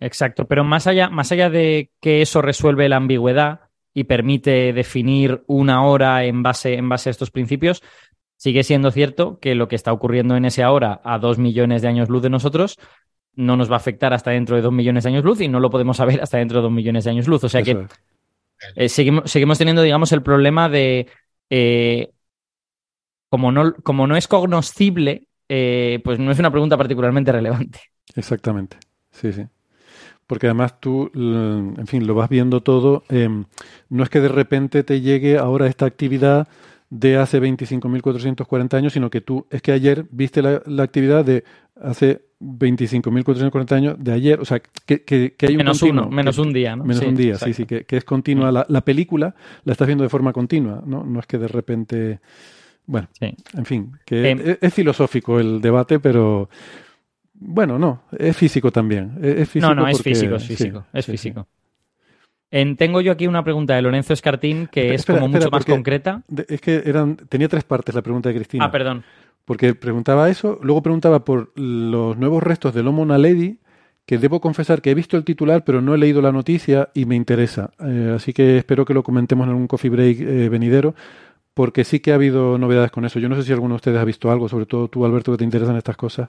Exacto, 0.00 0.46
pero 0.46 0.64
más 0.64 0.86
allá, 0.86 1.10
más 1.10 1.32
allá 1.32 1.50
de 1.50 1.90
que 2.00 2.22
eso 2.22 2.40
resuelve 2.40 2.88
la 2.88 2.96
ambigüedad 2.96 3.60
y 3.92 4.04
permite 4.04 4.72
definir 4.72 5.42
una 5.46 5.84
hora 5.84 6.24
en 6.24 6.42
base, 6.42 6.74
en 6.74 6.88
base 6.88 7.10
a 7.10 7.12
estos 7.12 7.30
principios, 7.30 7.82
Sigue 8.36 8.64
siendo 8.64 8.90
cierto 8.90 9.38
que 9.40 9.54
lo 9.54 9.66
que 9.66 9.76
está 9.76 9.92
ocurriendo 9.92 10.36
en 10.36 10.44
ese 10.44 10.62
ahora 10.62 11.00
a 11.04 11.18
dos 11.18 11.38
millones 11.38 11.80
de 11.80 11.88
años 11.88 12.10
luz 12.10 12.22
de 12.22 12.30
nosotros 12.30 12.78
no 13.36 13.56
nos 13.56 13.70
va 13.70 13.74
a 13.74 13.78
afectar 13.78 14.12
hasta 14.12 14.32
dentro 14.32 14.56
de 14.56 14.62
dos 14.62 14.72
millones 14.72 15.04
de 15.04 15.10
años 15.10 15.24
luz 15.24 15.40
y 15.40 15.48
no 15.48 15.60
lo 15.60 15.70
podemos 15.70 15.98
saber 15.98 16.20
hasta 16.20 16.38
dentro 16.38 16.58
de 16.58 16.62
dos 16.62 16.72
millones 16.72 17.04
de 17.04 17.10
años 17.10 17.28
luz. 17.28 17.44
O 17.44 17.48
sea 17.48 17.60
Eso 17.60 17.86
que 18.74 18.84
eh, 18.84 18.88
seguimos, 18.88 19.30
seguimos 19.30 19.58
teniendo, 19.58 19.82
digamos, 19.82 20.10
el 20.12 20.22
problema 20.22 20.68
de 20.68 21.06
eh, 21.50 22.10
como, 23.28 23.52
no, 23.52 23.74
como 23.82 24.06
no 24.06 24.16
es 24.16 24.28
cognoscible, 24.28 25.28
eh, 25.48 26.00
pues 26.04 26.18
no 26.18 26.30
es 26.30 26.38
una 26.38 26.50
pregunta 26.50 26.76
particularmente 26.76 27.32
relevante. 27.32 27.80
Exactamente, 28.14 28.78
sí, 29.10 29.32
sí. 29.32 29.46
Porque 30.26 30.46
además 30.46 30.80
tú, 30.80 31.10
en 31.14 31.86
fin, 31.86 32.06
lo 32.06 32.14
vas 32.14 32.28
viendo 32.28 32.60
todo. 32.60 33.04
eh, 33.10 33.28
no 33.88 34.02
es 34.02 34.08
que 34.08 34.20
de 34.20 34.28
repente 34.28 34.82
te 34.82 35.00
llegue 35.00 35.38
ahora 35.38 35.68
esta 35.68 35.86
actividad 35.86 36.48
de 36.90 37.16
hace 37.16 37.40
25.440 37.40 38.74
años, 38.74 38.92
sino 38.92 39.10
que 39.10 39.20
tú, 39.20 39.46
es 39.50 39.60
que 39.62 39.72
ayer 39.72 40.06
viste 40.10 40.40
la, 40.42 40.62
la 40.66 40.82
actividad 40.84 41.24
de 41.24 41.44
hace 41.80 42.22
25.440 42.40 43.72
años 43.72 43.96
de 43.98 44.12
ayer. 44.12 44.40
O 44.40 44.44
sea, 44.44 44.60
que, 44.60 45.02
que- 45.02 45.34
que 45.36 45.46
hay 45.46 45.52
un 45.54 45.58
Menos 45.58 45.80
continuo, 45.80 46.06
uno, 46.06 46.14
menos 46.16 46.36
que- 46.36 46.42
un 46.42 46.52
día, 46.52 46.76
¿no? 46.76 46.84
Menos 46.84 47.02
Sí, 47.02 47.06
un 47.08 47.14
día, 47.16 47.32
exacto. 47.32 47.46
sí, 47.46 47.62
sí, 47.62 47.66
que, 47.66 47.84
que 47.84 47.96
es 47.96 48.04
continua. 48.04 48.52
La, 48.52 48.66
la 48.68 48.80
película 48.82 49.34
la 49.64 49.72
estás 49.72 49.86
viendo 49.86 50.04
de 50.04 50.10
forma 50.10 50.32
continua, 50.32 50.82
¿no? 50.86 51.02
No 51.04 51.20
es 51.20 51.26
que 51.26 51.38
de 51.38 51.48
repente. 51.48 52.20
Bueno, 52.86 53.08
Sí. 53.18 53.34
en 53.54 53.64
fin, 53.64 53.92
que 54.04 54.30
Em, 54.30 54.38
es, 54.44 54.58
es 54.60 54.72
filosófico 54.74 55.40
el 55.40 55.60
debate, 55.60 55.98
pero 55.98 56.48
bueno, 57.34 57.78
no, 57.80 58.02
es 58.16 58.36
físico 58.36 58.70
también. 58.70 59.18
Es, 59.20 59.38
es 59.40 59.48
físico 59.48 59.74
no, 59.74 59.82
no, 59.82 59.88
es 59.88 60.00
físico, 60.00 60.36
es 60.36 60.42
sí, 60.42 60.48
físico, 60.56 60.86
es 60.92 61.04
sí, 61.04 61.16
sí. 61.16 61.34
En- 62.50 62.76
tengo 62.76 63.00
yo 63.00 63.12
aquí 63.12 63.26
una 63.26 63.42
pregunta 63.42 63.74
de 63.74 63.82
Lorenzo 63.82 64.12
Escartín 64.12 64.68
que 64.70 64.94
Espera, 64.94 64.94
es 64.94 65.04
como 65.06 65.16
espera, 65.26 65.38
mucho 65.46 65.50
más 65.50 65.64
concreta. 65.64 66.22
Es 66.48 66.60
que 66.60 66.82
eran, 66.84 67.16
tenía 67.16 67.48
tres 67.48 67.64
partes 67.64 67.94
la 67.94 68.02
pregunta 68.02 68.28
de 68.28 68.36
Cristina. 68.36 68.64
Ah, 68.64 68.70
perdón. 68.70 69.02
Porque 69.44 69.74
preguntaba 69.74 70.28
eso, 70.28 70.58
luego 70.62 70.82
preguntaba 70.82 71.24
por 71.24 71.52
los 71.58 72.16
nuevos 72.16 72.42
restos 72.42 72.74
del 72.74 72.88
Homo 72.88 73.04
naledi, 73.06 73.58
que 74.04 74.18
debo 74.18 74.40
confesar 74.40 74.82
que 74.82 74.90
he 74.90 74.94
visto 74.94 75.16
el 75.16 75.24
titular, 75.24 75.64
pero 75.64 75.80
no 75.82 75.94
he 75.94 75.98
leído 75.98 76.22
la 76.22 76.32
noticia 76.32 76.90
y 76.94 77.04
me 77.06 77.16
interesa. 77.16 77.70
Eh, 77.84 78.12
así 78.16 78.32
que 78.32 78.58
espero 78.58 78.84
que 78.84 78.94
lo 78.94 79.02
comentemos 79.02 79.48
en 79.48 79.54
un 79.54 79.66
coffee 79.66 79.90
break 79.90 80.20
eh, 80.20 80.48
venidero, 80.48 80.94
porque 81.54 81.84
sí 81.84 82.00
que 82.00 82.12
ha 82.12 82.16
habido 82.16 82.58
novedades 82.58 82.90
con 82.90 83.04
eso. 83.04 83.18
Yo 83.18 83.28
no 83.28 83.34
sé 83.36 83.42
si 83.42 83.52
alguno 83.52 83.74
de 83.74 83.76
ustedes 83.76 83.98
ha 83.98 84.04
visto 84.04 84.30
algo, 84.30 84.48
sobre 84.48 84.66
todo 84.66 84.88
tú, 84.88 85.04
Alberto, 85.04 85.32
que 85.32 85.38
te 85.38 85.44
interesan 85.44 85.76
estas 85.76 85.96
cosas. 85.96 86.28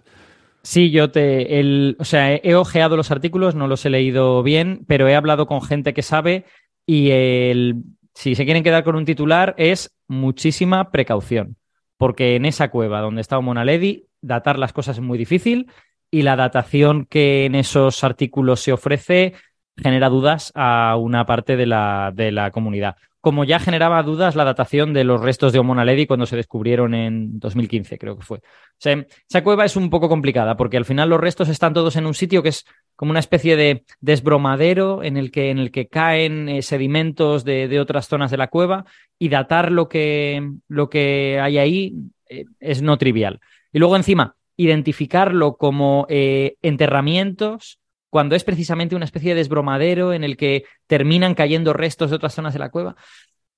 Sí, 0.68 0.92
yo 0.92 1.12
te. 1.12 1.62
El, 1.62 1.96
o 1.98 2.04
sea, 2.04 2.36
he, 2.36 2.54
ojeado 2.56 2.98
los 2.98 3.10
artículos, 3.10 3.56
no 3.56 3.68
los 3.68 3.86
he 3.86 3.90
leído 3.90 4.44
bien, 4.44 4.84
pero 4.86 5.08
he 5.08 5.16
hablado 5.16 5.48
con 5.48 5.62
gente 5.62 5.94
que 5.94 6.02
sabe 6.02 6.44
y 6.86 7.12
el, 7.12 7.84
si 8.14 8.36
se 8.36 8.44
quieren 8.44 8.64
quedar 8.64 8.84
con 8.84 8.98
un 8.98 9.06
titular 9.06 9.56
es 9.58 9.96
muchísima 10.10 10.92
precaución. 10.92 11.56
Porque 11.96 12.36
en 12.36 12.44
esa 12.44 12.70
cueva 12.70 13.00
donde 13.00 13.22
está 13.22 13.38
Homo 13.38 13.54
naledi, 13.54 14.08
datar 14.22 14.60
las 14.60 14.74
cosas 14.74 14.98
es 14.98 15.02
muy 15.02 15.18
difícil 15.18 15.72
y 16.12 16.24
la 16.24 16.36
datación 16.36 17.06
que 17.06 17.46
en 17.46 17.56
esos 17.56 18.04
artículos 18.04 18.60
se 18.60 18.74
ofrece 18.74 19.36
genera 19.78 20.10
dudas 20.10 20.52
a 20.54 20.98
una 20.98 21.26
parte 21.26 21.56
de 21.56 21.66
la, 21.66 22.12
de 22.14 22.34
la 22.34 22.52
comunidad. 22.52 22.98
Como 23.28 23.44
ya 23.44 23.60
generaba 23.60 24.02
dudas 24.04 24.38
la 24.38 24.46
datación 24.46 24.94
de 24.94 25.04
los 25.04 25.20
restos 25.20 25.52
de 25.52 25.60
Homo 25.60 25.76
naledi 25.76 26.08
cuando 26.08 26.26
se 26.26 26.38
descubrieron 26.38 26.94
en 26.94 27.40
2015, 27.40 27.98
creo 27.98 28.16
que 28.16 28.24
fue. 28.24 28.38
O 28.38 28.42
sea, 28.78 29.06
esa 29.30 29.44
cueva 29.44 29.66
es 29.66 29.76
un 29.76 29.90
poco 29.90 30.08
complicada 30.08 30.56
porque 30.56 30.78
al 30.78 30.86
final 30.86 31.10
los 31.10 31.20
restos 31.20 31.50
están 31.50 31.74
todos 31.74 31.98
en 31.98 32.06
un 32.06 32.14
sitio 32.14 32.42
que 32.42 32.48
es 32.48 32.64
como 32.96 33.12
una 33.12 33.20
especie 33.20 33.58
de 33.58 33.84
desbromadero 34.00 35.04
en 35.04 35.18
el 35.18 35.30
que, 35.32 35.50
en 35.50 35.60
el 35.60 35.72
que 35.72 35.90
caen 35.90 36.48
eh, 36.48 36.62
sedimentos 36.62 37.44
de, 37.44 37.68
de 37.68 37.82
otras 37.82 38.08
zonas 38.08 38.32
de 38.32 38.38
la 38.38 38.48
cueva 38.48 38.86
y 39.20 39.28
datar 39.28 39.74
lo 39.74 39.90
que, 39.90 40.50
lo 40.70 40.90
que 40.90 41.38
hay 41.42 41.58
ahí 41.58 41.96
eh, 42.30 42.46
es 42.62 42.82
no 42.82 42.98
trivial. 42.98 43.42
Y 43.74 43.80
luego 43.80 43.98
encima, 43.98 44.38
identificarlo 44.56 45.58
como 45.58 46.06
eh, 46.08 46.56
enterramientos 46.62 47.80
cuando 48.10 48.36
es 48.36 48.44
precisamente 48.44 48.96
una 48.96 49.06
especie 49.06 49.32
de 49.32 49.40
desbromadero 49.40 50.14
en 50.14 50.24
el 50.24 50.38
que 50.38 50.64
terminan 50.88 51.36
cayendo 51.36 51.74
restos 51.74 52.10
de 52.10 52.16
otras 52.16 52.34
zonas 52.34 52.54
de 52.54 52.60
la 52.60 52.70
cueva. 52.70 52.96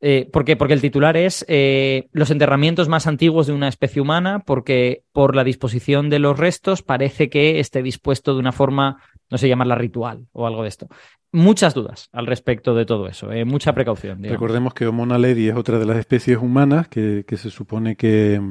Eh, 0.01 0.29
¿Por 0.31 0.45
qué? 0.45 0.55
Porque 0.55 0.73
el 0.73 0.81
titular 0.81 1.17
es 1.17 1.45
eh, 1.49 2.07
los 2.13 2.31
enterramientos 2.31 2.87
más 2.87 3.05
antiguos 3.05 3.47
de 3.47 3.53
una 3.53 3.67
especie 3.67 4.01
humana, 4.01 4.39
porque 4.39 5.03
por 5.11 5.35
la 5.35 5.43
disposición 5.43 6.09
de 6.09 6.19
los 6.19 6.39
restos 6.39 6.83
parece 6.83 7.29
que 7.29 7.59
esté 7.59 7.83
dispuesto 7.83 8.33
de 8.33 8.39
una 8.39 8.53
forma, 8.53 9.03
no 9.29 9.37
sé 9.37 9.49
llamarla 9.49 9.75
ritual 9.75 10.25
o 10.31 10.47
algo 10.47 10.63
de 10.63 10.69
esto. 10.69 10.87
Muchas 11.31 11.73
dudas 11.73 12.09
al 12.13 12.27
respecto 12.27 12.73
de 12.73 12.85
todo 12.85 13.07
eso, 13.07 13.31
eh, 13.31 13.43
mucha 13.43 13.73
precaución. 13.73 14.21
digamos. 14.21 14.39
Recordemos 14.39 14.73
que 14.73 14.87
Homo 14.87 15.05
naledi 15.05 15.49
es 15.49 15.55
otra 15.55 15.77
de 15.77 15.85
las 15.85 15.97
especies 15.97 16.37
humanas 16.37 16.87
que, 16.87 17.25
que 17.27 17.37
se 17.37 17.51
supone 17.51 17.95
que, 17.97 18.41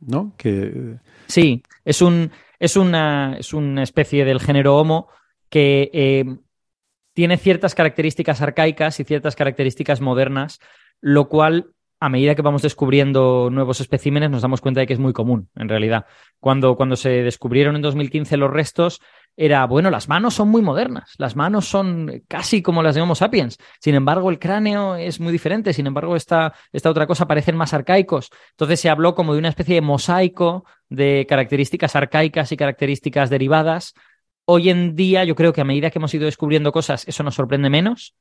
¿no? 0.00 0.32
Que 0.38 0.96
Sí, 1.26 1.62
es, 1.84 2.00
un, 2.02 2.30
es, 2.58 2.76
una, 2.76 3.36
es 3.38 3.52
una 3.52 3.82
especie 3.82 4.24
del 4.24 4.40
género 4.40 4.76
Homo 4.78 5.08
que 5.48 5.90
eh, 5.92 6.24
tiene 7.14 7.36
ciertas 7.36 7.74
características 7.74 8.42
arcaicas 8.42 8.98
y 9.00 9.04
ciertas 9.04 9.36
características 9.36 10.00
modernas, 10.00 10.60
lo 11.00 11.28
cual, 11.28 11.70
a 12.00 12.08
medida 12.08 12.34
que 12.34 12.42
vamos 12.42 12.62
descubriendo 12.62 13.48
nuevos 13.50 13.80
especímenes, 13.80 14.30
nos 14.30 14.42
damos 14.42 14.60
cuenta 14.60 14.80
de 14.80 14.86
que 14.86 14.92
es 14.92 14.98
muy 14.98 15.12
común, 15.12 15.48
en 15.54 15.68
realidad. 15.68 16.06
Cuando, 16.40 16.76
cuando 16.76 16.96
se 16.96 17.22
descubrieron 17.22 17.76
en 17.76 17.82
2015 17.82 18.36
los 18.36 18.50
restos, 18.50 19.00
era, 19.36 19.64
bueno, 19.66 19.90
las 19.90 20.08
manos 20.08 20.34
son 20.34 20.48
muy 20.48 20.62
modernas, 20.62 21.14
las 21.18 21.34
manos 21.34 21.66
son 21.66 22.22
casi 22.28 22.62
como 22.62 22.82
las 22.82 22.94
de 22.94 23.00
Homo 23.00 23.14
sapiens, 23.14 23.58
sin 23.80 23.94
embargo, 23.94 24.30
el 24.30 24.38
cráneo 24.38 24.94
es 24.94 25.18
muy 25.18 25.32
diferente, 25.32 25.72
sin 25.72 25.86
embargo, 25.86 26.14
esta, 26.14 26.52
esta 26.72 26.90
otra 26.90 27.06
cosa 27.06 27.26
parecen 27.26 27.56
más 27.56 27.74
arcaicos. 27.74 28.30
Entonces 28.50 28.80
se 28.80 28.90
habló 28.90 29.14
como 29.14 29.32
de 29.32 29.40
una 29.40 29.48
especie 29.48 29.76
de 29.76 29.80
mosaico 29.80 30.64
de 30.88 31.26
características 31.28 31.96
arcaicas 31.96 32.52
y 32.52 32.56
características 32.56 33.30
derivadas. 33.30 33.94
Hoy 34.46 34.68
en 34.70 34.94
día, 34.94 35.24
yo 35.24 35.34
creo 35.34 35.52
que 35.52 35.60
a 35.60 35.64
medida 35.64 35.90
que 35.90 35.98
hemos 35.98 36.14
ido 36.14 36.26
descubriendo 36.26 36.72
cosas, 36.72 37.08
eso 37.08 37.22
nos 37.22 37.34
sorprende 37.34 37.70
menos, 37.70 38.14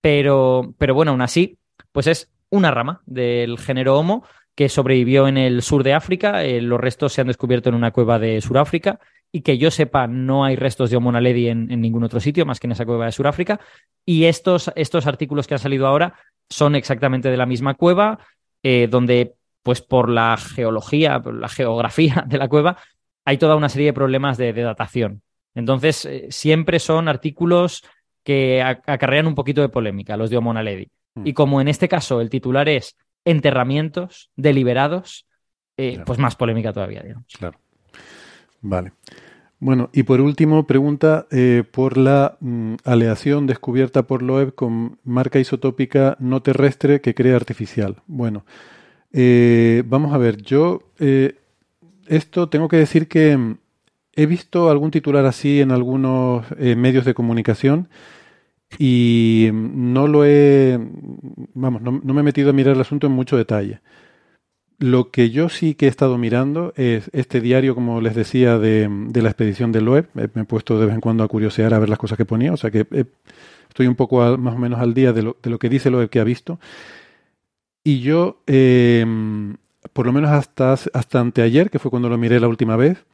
pero, 0.00 0.74
pero 0.78 0.94
bueno, 0.94 1.12
aún 1.12 1.22
así, 1.22 1.58
pues 1.92 2.06
es 2.06 2.30
una 2.50 2.70
rama 2.70 3.02
del 3.06 3.58
género 3.58 3.98
Homo 3.98 4.24
que 4.54 4.68
sobrevivió 4.68 5.28
en 5.28 5.38
el 5.38 5.62
sur 5.62 5.82
de 5.82 5.94
África. 5.94 6.44
Eh, 6.44 6.60
los 6.60 6.80
restos 6.80 7.12
se 7.12 7.22
han 7.22 7.26
descubierto 7.28 7.70
en 7.70 7.74
una 7.74 7.90
cueva 7.90 8.18
de 8.18 8.40
Sudáfrica 8.40 9.00
y 9.32 9.40
que 9.40 9.56
yo 9.56 9.70
sepa, 9.70 10.06
no 10.06 10.44
hay 10.44 10.56
restos 10.56 10.90
de 10.90 10.96
Homo 10.98 11.10
naledi 11.10 11.48
en, 11.48 11.70
en 11.70 11.80
ningún 11.80 12.04
otro 12.04 12.20
sitio 12.20 12.44
más 12.44 12.60
que 12.60 12.66
en 12.66 12.72
esa 12.72 12.84
cueva 12.84 13.06
de 13.06 13.12
Sudáfrica. 13.12 13.60
Y 14.04 14.24
estos, 14.24 14.70
estos 14.76 15.06
artículos 15.06 15.46
que 15.46 15.54
han 15.54 15.60
salido 15.60 15.86
ahora 15.86 16.14
son 16.50 16.74
exactamente 16.74 17.30
de 17.30 17.36
la 17.38 17.46
misma 17.46 17.74
cueva, 17.74 18.18
eh, 18.62 18.88
donde, 18.90 19.34
pues 19.62 19.80
por 19.80 20.10
la 20.10 20.36
geología, 20.36 21.20
por 21.20 21.34
la 21.34 21.48
geografía 21.48 22.24
de 22.28 22.38
la 22.38 22.48
cueva, 22.48 22.76
hay 23.24 23.38
toda 23.38 23.56
una 23.56 23.70
serie 23.70 23.86
de 23.86 23.92
problemas 23.94 24.36
de, 24.36 24.52
de 24.52 24.62
datación. 24.62 25.22
Entonces, 25.54 26.04
eh, 26.04 26.26
siempre 26.30 26.78
son 26.78 27.08
artículos 27.08 27.82
que 28.24 28.62
ac 28.62 28.82
acarrean 28.86 29.26
un 29.26 29.34
poquito 29.34 29.60
de 29.60 29.68
polémica, 29.68 30.16
los 30.16 30.30
de 30.30 30.36
Homo 30.36 30.52
naledi. 30.54 30.88
Mm. 31.14 31.26
Y 31.26 31.32
como 31.32 31.60
en 31.60 31.68
este 31.68 31.88
caso 31.88 32.20
el 32.20 32.30
titular 32.30 32.68
es 32.68 32.96
enterramientos 33.24 34.30
deliberados, 34.36 35.26
eh, 35.76 35.92
Claro. 35.92 36.04
pues 36.04 36.18
más 36.18 36.36
polémica 36.36 36.72
todavía, 36.72 37.02
digamos. 37.02 37.26
Claro. 37.38 37.58
Vale. 38.60 38.92
Bueno, 39.58 39.90
y 39.92 40.02
por 40.02 40.20
último, 40.20 40.66
pregunta 40.66 41.26
eh, 41.30 41.62
por 41.70 41.96
la 41.96 42.36
mm, 42.40 42.74
aleación 42.84 43.46
descubierta 43.46 44.04
por 44.04 44.22
Loeb 44.22 44.54
con 44.54 44.98
marca 45.04 45.38
isotópica 45.38 46.16
no 46.18 46.42
terrestre 46.42 47.00
que 47.00 47.14
crea 47.14 47.36
artificial. 47.36 48.02
Bueno, 48.06 48.44
eh, 49.12 49.84
vamos 49.86 50.12
a 50.14 50.18
ver, 50.18 50.42
yo 50.42 50.82
esto 52.08 52.48
tengo 52.48 52.68
que 52.68 52.76
decir 52.76 53.08
que 53.08 53.36
mm, 53.36 53.58
he 54.14 54.26
visto 54.26 54.70
algún 54.70 54.90
titular 54.90 55.24
así 55.24 55.60
en 55.60 55.70
algunos 55.70 56.46
eh, 56.58 56.76
medios 56.76 57.04
de 57.04 57.14
comunicación 57.14 57.88
y 58.78 59.50
no 59.52 60.06
lo 60.06 60.24
he, 60.24 60.78
vamos, 61.54 61.82
no, 61.82 61.92
me 61.92 62.20
he 62.20 62.24
metido 62.24 62.50
a 62.50 62.52
mirar 62.54 62.74
el 62.74 62.80
asunto 62.80 63.06
en 63.06 63.12
mucho 63.12 63.36
detalle. 63.36 63.80
Lo 64.78 65.10
que 65.10 65.30
yo 65.30 65.48
sí 65.48 65.74
que 65.74 65.86
he 65.86 65.88
estado 65.88 66.18
mirando 66.18 66.72
es 66.76 67.08
este 67.12 67.40
diario, 67.40 67.74
como 67.74 68.00
les 68.00 68.14
decía, 68.14 68.58
de, 68.58 68.88
la 69.14 69.28
expedición 69.28 69.70
de 69.70 69.80
Loeb. 69.80 70.08
Eh, 70.16 70.28
Me 70.34 70.42
he 70.42 70.44
puesto 70.44 70.78
de 70.78 70.86
vez 70.86 70.94
en 70.94 71.00
cuando 71.00 71.22
a 71.22 71.28
curiosear 71.28 71.72
a 71.74 71.78
ver 71.78 71.88
las 71.88 71.98
cosas 71.98 72.18
que 72.18 72.24
ponía, 72.24 72.52
o 72.52 72.56
sea 72.56 72.70
que 72.70 72.86
eh, 72.90 73.04
estoy 73.68 73.86
un 73.86 73.94
poco 73.94 74.36
más 74.38 74.54
o 74.54 74.58
menos 74.58 74.80
al 74.80 74.94
día 74.94 75.12
de 75.12 75.22
lo, 75.22 75.36
de 75.42 75.50
lo 75.50 75.58
que 75.58 75.68
dice 75.68 75.90
Loeb 75.90 76.10
que 76.10 76.20
ha 76.20 76.24
visto. 76.24 76.58
Y 77.84 78.00
yo, 78.00 78.42
por 79.92 80.06
lo 80.06 80.12
menos 80.12 80.30
hasta, 80.30 80.72
hasta 80.72 81.20
anteayer, 81.20 81.68
que 81.70 81.78
fue 81.78 81.90
cuando 81.90 82.08
lo 82.08 82.16
miré 82.16 82.38
la 82.40 82.48
última 82.48 82.76
vez, 82.76 83.04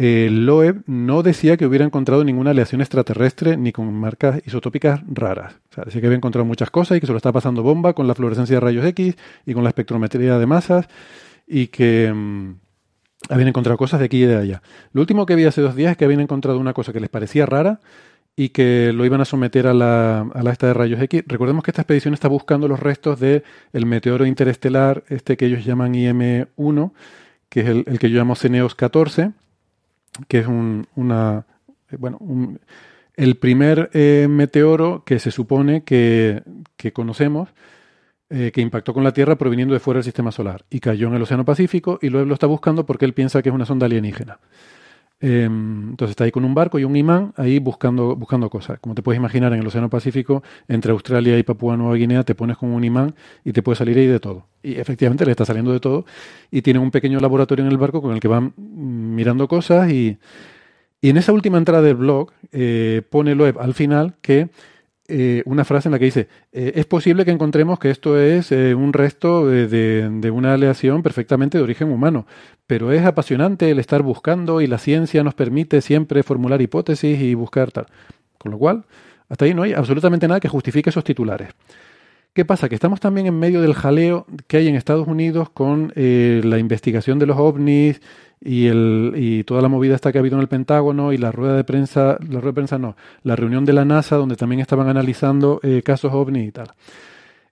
eh, 0.00 0.28
Loeb 0.30 0.84
no 0.86 1.24
decía 1.24 1.56
que 1.56 1.66
hubiera 1.66 1.84
encontrado 1.84 2.22
ninguna 2.22 2.52
aleación 2.52 2.80
extraterrestre 2.80 3.56
ni 3.56 3.72
con 3.72 3.92
marcas 3.92 4.40
isotópicas 4.46 5.00
raras. 5.08 5.54
O 5.72 5.74
sea, 5.74 5.84
decía 5.84 6.00
que 6.00 6.06
había 6.06 6.16
encontrado 6.16 6.44
muchas 6.44 6.70
cosas 6.70 6.96
y 6.96 7.00
que 7.00 7.06
se 7.06 7.12
lo 7.12 7.16
está 7.16 7.32
pasando 7.32 7.64
bomba 7.64 7.94
con 7.94 8.06
la 8.06 8.14
fluorescencia 8.14 8.56
de 8.56 8.60
rayos 8.60 8.84
X 8.86 9.16
y 9.44 9.54
con 9.54 9.64
la 9.64 9.70
espectrometría 9.70 10.38
de 10.38 10.46
masas 10.46 10.88
y 11.48 11.66
que 11.66 12.12
mm, 12.14 12.54
habían 13.28 13.48
encontrado 13.48 13.76
cosas 13.76 13.98
de 13.98 14.06
aquí 14.06 14.22
y 14.22 14.26
de 14.26 14.36
allá. 14.36 14.62
Lo 14.92 15.00
último 15.00 15.26
que 15.26 15.34
vi 15.34 15.44
hace 15.46 15.62
dos 15.62 15.74
días 15.74 15.90
es 15.90 15.96
que 15.96 16.04
habían 16.04 16.20
encontrado 16.20 16.60
una 16.60 16.74
cosa 16.74 16.92
que 16.92 17.00
les 17.00 17.10
parecía 17.10 17.44
rara 17.44 17.80
y 18.36 18.50
que 18.50 18.92
lo 18.92 19.04
iban 19.04 19.20
a 19.20 19.24
someter 19.24 19.66
a 19.66 19.74
la, 19.74 20.20
a 20.20 20.42
la 20.44 20.52
esta 20.52 20.68
de 20.68 20.74
rayos 20.74 21.02
X. 21.02 21.24
Recordemos 21.26 21.64
que 21.64 21.72
esta 21.72 21.82
expedición 21.82 22.14
está 22.14 22.28
buscando 22.28 22.68
los 22.68 22.78
restos 22.78 23.18
del 23.18 23.42
el 23.72 23.84
meteoro 23.84 24.26
interestelar, 24.26 25.02
este 25.08 25.36
que 25.36 25.46
ellos 25.46 25.64
llaman 25.64 25.94
IM-1, 25.94 26.92
que 27.48 27.60
es 27.62 27.66
el, 27.66 27.84
el, 27.88 27.98
que 27.98 28.10
yo 28.10 28.18
llamo 28.18 28.36
Ceneos 28.36 28.76
14, 28.76 29.32
que 30.26 30.40
es 30.40 30.46
un, 30.46 30.86
una, 30.96 31.46
bueno, 31.98 32.16
un, 32.20 32.60
el 33.14 33.36
primer 33.36 33.90
eh, 33.92 34.26
meteoro 34.28 35.02
que 35.04 35.18
se 35.18 35.30
supone 35.30 35.82
que, 35.84 36.42
que 36.76 36.92
conocemos, 36.92 37.48
eh, 38.30 38.52
que 38.52 38.60
impactó 38.60 38.92
con 38.92 39.04
la 39.04 39.12
Tierra 39.12 39.36
proviniendo 39.36 39.74
de 39.74 39.80
fuera 39.80 39.98
del 39.98 40.04
sistema 40.04 40.32
solar 40.32 40.64
y 40.68 40.80
cayó 40.80 41.08
en 41.08 41.14
el 41.14 41.22
Océano 41.22 41.44
Pacífico 41.44 41.98
y 42.02 42.10
luego 42.10 42.26
lo 42.26 42.34
está 42.34 42.46
buscando 42.46 42.84
porque 42.84 43.06
él 43.06 43.14
piensa 43.14 43.42
que 43.42 43.48
es 43.48 43.54
una 43.54 43.64
sonda 43.64 43.86
alienígena. 43.86 44.38
Eh, 45.20 45.44
entonces 45.44 46.10
está 46.10 46.24
ahí 46.24 46.30
con 46.30 46.44
un 46.44 46.54
barco 46.54 46.78
y 46.78 46.84
un 46.84 46.94
imán 46.94 47.32
ahí 47.36 47.58
buscando, 47.58 48.14
buscando 48.14 48.48
cosas. 48.50 48.78
Como 48.80 48.94
te 48.94 49.02
puedes 49.02 49.18
imaginar, 49.18 49.52
en 49.52 49.60
el 49.60 49.66
Océano 49.66 49.90
Pacífico, 49.90 50.42
entre 50.68 50.92
Australia 50.92 51.38
y 51.38 51.42
Papúa 51.42 51.76
Nueva 51.76 51.94
Guinea, 51.96 52.22
te 52.24 52.34
pones 52.34 52.56
con 52.56 52.70
un 52.70 52.84
imán 52.84 53.14
y 53.44 53.52
te 53.52 53.62
puede 53.62 53.76
salir 53.76 53.98
ahí 53.98 54.06
de 54.06 54.20
todo. 54.20 54.46
Y 54.62 54.74
efectivamente 54.76 55.24
le 55.24 55.32
está 55.32 55.44
saliendo 55.44 55.72
de 55.72 55.80
todo. 55.80 56.04
Y 56.50 56.62
tiene 56.62 56.78
un 56.78 56.90
pequeño 56.90 57.18
laboratorio 57.20 57.64
en 57.64 57.70
el 57.70 57.78
barco 57.78 58.00
con 58.00 58.12
el 58.12 58.20
que 58.20 58.28
van 58.28 58.52
mirando 58.56 59.48
cosas. 59.48 59.90
Y, 59.90 60.18
y 61.00 61.10
en 61.10 61.16
esa 61.16 61.32
última 61.32 61.58
entrada 61.58 61.82
del 61.82 61.96
blog 61.96 62.30
eh, 62.52 63.02
pone 63.10 63.34
Loeb 63.34 63.58
al 63.58 63.74
final 63.74 64.14
que 64.22 64.48
eh, 65.10 65.42
una 65.46 65.64
frase 65.64 65.88
en 65.88 65.92
la 65.92 65.98
que 65.98 66.04
dice, 66.04 66.28
eh, 66.52 66.72
es 66.74 66.84
posible 66.84 67.24
que 67.24 67.30
encontremos 67.30 67.78
que 67.78 67.90
esto 67.90 68.20
es 68.20 68.52
eh, 68.52 68.74
un 68.74 68.92
resto 68.92 69.46
de, 69.46 69.66
de, 69.66 70.06
de, 70.10 70.30
una 70.30 70.52
aleación 70.52 71.02
perfectamente 71.02 71.56
de 71.56 71.64
origen 71.64 71.90
humano, 71.90 72.26
pero 72.66 72.92
es 72.92 73.02
apasionante 73.06 73.70
el 73.70 73.78
estar 73.78 74.02
buscando 74.02 74.60
y 74.60 74.66
la 74.66 74.76
ciencia 74.76 75.24
nos 75.24 75.32
permite 75.32 75.80
siempre 75.80 76.22
formular 76.22 76.60
hipótesis 76.60 77.18
y 77.22 77.32
buscar 77.32 77.72
tal. 77.72 77.86
Con 78.36 78.52
lo 78.52 78.58
cual, 78.58 78.84
hasta 79.30 79.46
ahí 79.46 79.54
no 79.54 79.62
hay 79.62 79.72
absolutamente 79.72 80.28
nada 80.28 80.40
que 80.40 80.48
justifique 80.48 80.90
esos 80.90 81.04
titulares. 81.04 81.48
¿Qué 82.34 82.44
pasa? 82.44 82.68
Que 82.68 82.74
estamos 82.74 83.00
también 83.00 83.26
en 83.26 83.38
medio 83.38 83.62
del 83.62 83.72
jaleo 83.72 84.26
que 84.46 84.58
hay 84.58 84.68
en 84.68 84.74
Estados 84.74 85.08
Unidos 85.08 85.48
con 85.48 85.90
la 85.96 86.58
investigación 86.58 87.18
de 87.18 87.26
los 87.26 87.38
ovnis 87.38 88.00
y, 88.40 88.66
el, 88.66 89.12
y 89.16 89.44
toda 89.44 89.62
la 89.62 89.68
movida 89.68 89.94
esta 89.94 90.12
que 90.12 90.18
ha 90.18 90.20
habido 90.20 90.36
en 90.36 90.42
el 90.42 90.48
Pentágono 90.48 91.12
y 91.12 91.18
la 91.18 91.32
rueda 91.32 91.56
de 91.56 91.64
prensa, 91.64 92.18
la 92.20 92.40
rueda 92.40 92.46
de 92.46 92.52
prensa 92.52 92.78
no, 92.78 92.96
la 93.22 93.36
reunión 93.36 93.64
de 93.64 93.72
la 93.72 93.84
NASA 93.84 94.16
donde 94.16 94.36
también 94.36 94.60
estaban 94.60 94.88
analizando 94.88 95.60
eh, 95.62 95.82
casos 95.84 96.12
ovni 96.12 96.44
y 96.44 96.52
tal. 96.52 96.68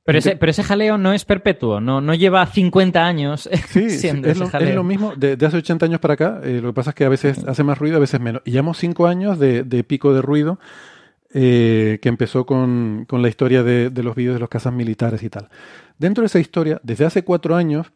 Pero 0.04 0.18
ese, 0.18 0.36
pero 0.36 0.50
ese 0.50 0.62
jaleo 0.62 0.98
no 0.98 1.12
es 1.12 1.24
perpetuo, 1.24 1.80
no, 1.80 2.00
no 2.00 2.14
lleva 2.14 2.46
50 2.46 3.04
años 3.04 3.50
sí, 3.68 3.90
siendo 3.90 4.28
es, 4.28 4.36
ese 4.36 4.44
lo, 4.44 4.50
jaleo. 4.50 4.68
es 4.68 4.74
lo 4.76 4.84
mismo 4.84 5.12
de, 5.16 5.36
de, 5.36 5.46
hace 5.46 5.56
80 5.56 5.86
años 5.86 5.98
para 5.98 6.14
acá. 6.14 6.40
Eh, 6.44 6.60
lo 6.62 6.68
que 6.68 6.74
pasa 6.74 6.90
es 6.90 6.94
que 6.94 7.04
a 7.04 7.08
veces 7.08 7.44
hace 7.44 7.64
más 7.64 7.76
ruido, 7.76 7.96
a 7.96 8.00
veces 8.00 8.20
menos. 8.20 8.40
Y 8.44 8.52
llevamos 8.52 8.78
5 8.78 9.08
años 9.08 9.40
de, 9.40 9.64
de, 9.64 9.82
pico 9.82 10.14
de 10.14 10.22
ruido 10.22 10.60
eh, 11.34 11.98
que 12.00 12.08
empezó 12.08 12.46
con, 12.46 13.04
con 13.08 13.20
la 13.20 13.28
historia 13.28 13.64
de, 13.64 13.90
de, 13.90 14.02
los 14.04 14.14
vídeos 14.14 14.34
de 14.34 14.40
los 14.40 14.48
casas 14.48 14.72
militares 14.72 15.24
y 15.24 15.28
tal. 15.28 15.48
Dentro 15.98 16.22
de 16.22 16.26
esa 16.26 16.38
historia, 16.38 16.80
desde 16.84 17.04
hace 17.04 17.24
4 17.24 17.56
años, 17.56 17.90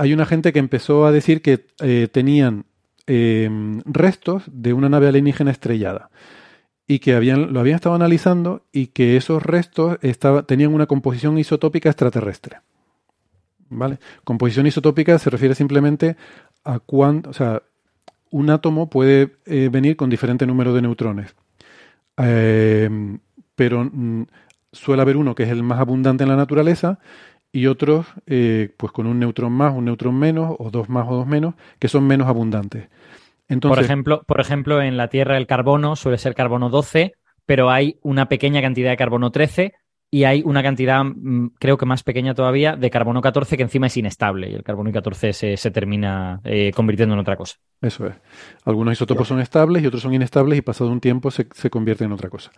hay 0.00 0.14
una 0.14 0.24
gente 0.24 0.54
que 0.54 0.58
empezó 0.58 1.04
a 1.04 1.12
decir 1.12 1.42
que 1.42 1.66
eh, 1.82 2.08
tenían 2.10 2.64
eh, 3.06 3.50
restos 3.84 4.44
de 4.46 4.72
una 4.72 4.88
nave 4.88 5.08
alienígena 5.08 5.50
estrellada 5.50 6.08
y 6.86 7.00
que 7.00 7.14
habían, 7.14 7.52
lo 7.52 7.60
habían 7.60 7.76
estado 7.76 7.94
analizando 7.96 8.62
y 8.72 8.86
que 8.86 9.18
esos 9.18 9.42
restos 9.42 9.98
tenían 10.46 10.72
una 10.72 10.86
composición 10.86 11.36
isotópica 11.36 11.90
extraterrestre. 11.90 12.60
¿Vale? 13.68 13.98
Composición 14.24 14.66
isotópica 14.66 15.18
se 15.18 15.28
refiere 15.28 15.54
simplemente 15.54 16.16
a 16.64 16.78
cuánto, 16.78 17.28
o 17.28 17.34
sea, 17.34 17.62
un 18.30 18.48
átomo 18.48 18.88
puede 18.88 19.36
eh, 19.44 19.68
venir 19.70 19.96
con 19.96 20.08
diferente 20.08 20.46
número 20.46 20.72
de 20.72 20.80
neutrones, 20.80 21.34
eh, 22.16 22.88
pero 23.54 23.84
mm, 23.84 24.24
suele 24.72 25.02
haber 25.02 25.18
uno 25.18 25.34
que 25.34 25.42
es 25.42 25.50
el 25.50 25.62
más 25.62 25.78
abundante 25.78 26.24
en 26.24 26.30
la 26.30 26.36
naturaleza 26.36 27.00
y 27.52 27.66
otros 27.66 28.06
eh, 28.26 28.72
pues 28.76 28.92
con 28.92 29.06
un 29.06 29.18
neutrón 29.18 29.52
más, 29.52 29.74
un 29.74 29.86
neutrón 29.86 30.18
menos, 30.18 30.54
o 30.58 30.70
dos 30.70 30.88
más 30.88 31.06
o 31.08 31.16
dos 31.16 31.26
menos, 31.26 31.54
que 31.78 31.88
son 31.88 32.06
menos 32.06 32.28
abundantes. 32.28 32.88
Entonces, 33.48 33.76
por, 33.76 33.84
ejemplo, 33.84 34.22
por 34.26 34.40
ejemplo, 34.40 34.82
en 34.82 34.96
la 34.96 35.08
Tierra 35.08 35.36
el 35.36 35.46
carbono 35.46 35.96
suele 35.96 36.18
ser 36.18 36.34
carbono 36.34 36.70
12, 36.70 37.14
pero 37.46 37.70
hay 37.70 37.98
una 38.02 38.28
pequeña 38.28 38.60
cantidad 38.60 38.90
de 38.90 38.96
carbono 38.96 39.30
13 39.30 39.74
y 40.12 40.24
hay 40.24 40.42
una 40.44 40.62
cantidad, 40.62 41.04
mm, 41.04 41.54
creo 41.58 41.76
que 41.76 41.86
más 41.86 42.02
pequeña 42.02 42.34
todavía, 42.34 42.76
de 42.76 42.90
carbono 42.90 43.20
14 43.20 43.56
que 43.56 43.62
encima 43.62 43.88
es 43.88 43.96
inestable 43.96 44.50
y 44.50 44.54
el 44.54 44.62
carbono 44.62 44.92
14 44.92 45.32
se, 45.32 45.56
se 45.56 45.70
termina 45.70 46.40
eh, 46.44 46.72
convirtiendo 46.74 47.14
en 47.14 47.20
otra 47.20 47.36
cosa. 47.36 47.56
Eso 47.80 48.06
es. 48.06 48.14
Algunos 48.64 48.92
isótopos 48.92 49.26
son 49.26 49.40
estables 49.40 49.82
y 49.82 49.86
otros 49.86 50.02
son 50.02 50.14
inestables 50.14 50.58
y 50.58 50.62
pasado 50.62 50.90
un 50.90 51.00
tiempo 51.00 51.30
se, 51.30 51.48
se 51.52 51.70
convierten 51.70 52.06
en 52.06 52.12
otra 52.12 52.28
cosa. 52.28 52.50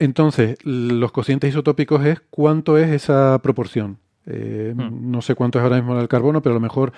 Entonces, 0.00 0.56
los 0.64 1.12
cocientes 1.12 1.50
isotópicos 1.50 2.04
es 2.06 2.20
cuánto 2.30 2.78
es 2.78 2.90
esa 2.90 3.38
proporción. 3.42 3.98
Eh, 4.26 4.72
hmm. 4.74 5.10
No 5.10 5.20
sé 5.22 5.34
cuánto 5.34 5.58
es 5.58 5.62
ahora 5.62 5.76
mismo 5.76 6.00
el 6.00 6.08
carbono, 6.08 6.42
pero 6.42 6.54
a 6.54 6.58
lo 6.58 6.60
mejor 6.60 6.92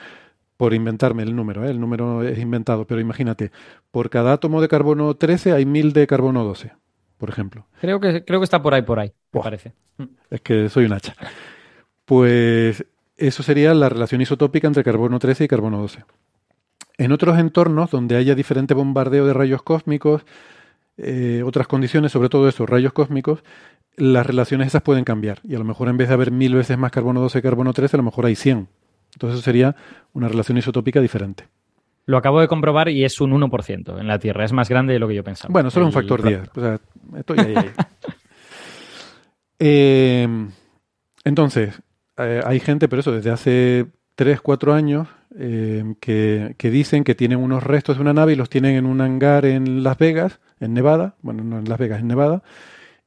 por 0.56 0.72
inventarme 0.72 1.24
el 1.24 1.34
número, 1.34 1.64
¿eh? 1.66 1.70
el 1.70 1.80
número 1.80 2.22
es 2.22 2.38
inventado, 2.38 2.86
pero 2.86 3.00
imagínate, 3.00 3.50
por 3.90 4.08
cada 4.08 4.32
átomo 4.32 4.60
de 4.60 4.68
carbono 4.68 5.14
13 5.14 5.50
hay 5.50 5.66
mil 5.66 5.92
de 5.92 6.06
carbono 6.06 6.44
12, 6.44 6.70
por 7.18 7.28
ejemplo. 7.28 7.66
Creo 7.80 7.98
que, 7.98 8.24
creo 8.24 8.38
que 8.38 8.44
está 8.44 8.62
por 8.62 8.72
ahí, 8.72 8.82
por 8.82 9.00
ahí, 9.00 9.12
me 9.32 9.40
oh, 9.40 9.42
parece. 9.42 9.72
Es 10.30 10.40
que 10.40 10.68
soy 10.68 10.84
un 10.84 10.92
hacha. 10.92 11.16
Pues 12.04 12.84
eso 13.16 13.42
sería 13.42 13.74
la 13.74 13.88
relación 13.88 14.20
isotópica 14.20 14.68
entre 14.68 14.84
carbono 14.84 15.18
13 15.18 15.42
y 15.42 15.48
carbono 15.48 15.80
12. 15.80 16.04
En 16.98 17.10
otros 17.10 17.36
entornos 17.40 17.90
donde 17.90 18.14
haya 18.14 18.36
diferente 18.36 18.74
bombardeo 18.74 19.26
de 19.26 19.32
rayos 19.32 19.64
cósmicos, 19.64 20.24
eh, 20.96 21.42
otras 21.44 21.66
condiciones, 21.66 22.12
sobre 22.12 22.28
todo 22.28 22.48
eso, 22.48 22.66
rayos 22.66 22.92
cósmicos, 22.92 23.42
las 23.96 24.26
relaciones 24.26 24.68
esas 24.68 24.82
pueden 24.82 25.04
cambiar. 25.04 25.40
Y 25.44 25.54
a 25.54 25.58
lo 25.58 25.64
mejor 25.64 25.88
en 25.88 25.96
vez 25.96 26.08
de 26.08 26.14
haber 26.14 26.30
mil 26.30 26.54
veces 26.54 26.78
más 26.78 26.90
carbono 26.90 27.20
12 27.20 27.38
que 27.38 27.48
carbono 27.48 27.72
13, 27.72 27.96
a 27.96 27.98
lo 27.98 28.04
mejor 28.04 28.26
hay 28.26 28.36
100. 28.36 28.68
Entonces 29.14 29.38
eso 29.38 29.44
sería 29.44 29.76
una 30.12 30.28
relación 30.28 30.58
isotópica 30.58 31.00
diferente. 31.00 31.48
Lo 32.04 32.16
acabo 32.16 32.40
de 32.40 32.48
comprobar 32.48 32.88
y 32.88 33.04
es 33.04 33.20
un 33.20 33.30
1% 33.32 34.00
en 34.00 34.06
la 34.08 34.18
Tierra. 34.18 34.44
Es 34.44 34.52
más 34.52 34.68
grande 34.68 34.94
de 34.94 34.98
lo 34.98 35.06
que 35.06 35.14
yo 35.14 35.22
pensaba. 35.22 35.52
Bueno, 35.52 35.70
solo 35.70 35.86
El... 35.86 35.88
un 35.88 35.92
factor 35.92 36.22
10. 36.22 36.50
O 36.56 36.60
sea, 36.60 36.80
estoy 37.16 37.38
ahí. 37.38 37.54
ahí. 37.56 37.70
eh, 39.58 40.28
entonces, 41.24 41.80
eh, 42.16 42.40
hay 42.44 42.58
gente, 42.58 42.88
pero 42.88 43.00
eso, 43.00 43.12
desde 43.12 43.30
hace 43.30 43.86
3, 44.16 44.40
4 44.40 44.74
años, 44.74 45.08
eh, 45.38 45.94
que, 46.00 46.54
que, 46.58 46.70
dicen 46.70 47.04
que 47.04 47.14
tienen 47.14 47.38
unos 47.38 47.62
restos 47.62 47.96
de 47.96 48.02
una 48.02 48.12
nave 48.12 48.32
y 48.32 48.36
los 48.36 48.50
tienen 48.50 48.76
en 48.76 48.86
un 48.86 49.00
hangar 49.00 49.46
en 49.46 49.84
Las 49.84 49.96
Vegas, 49.98 50.40
en 50.64 50.74
Nevada, 50.74 51.14
bueno, 51.22 51.44
no 51.44 51.58
en 51.58 51.68
Las 51.68 51.78
Vegas, 51.78 52.00
en 52.00 52.08
Nevada, 52.08 52.42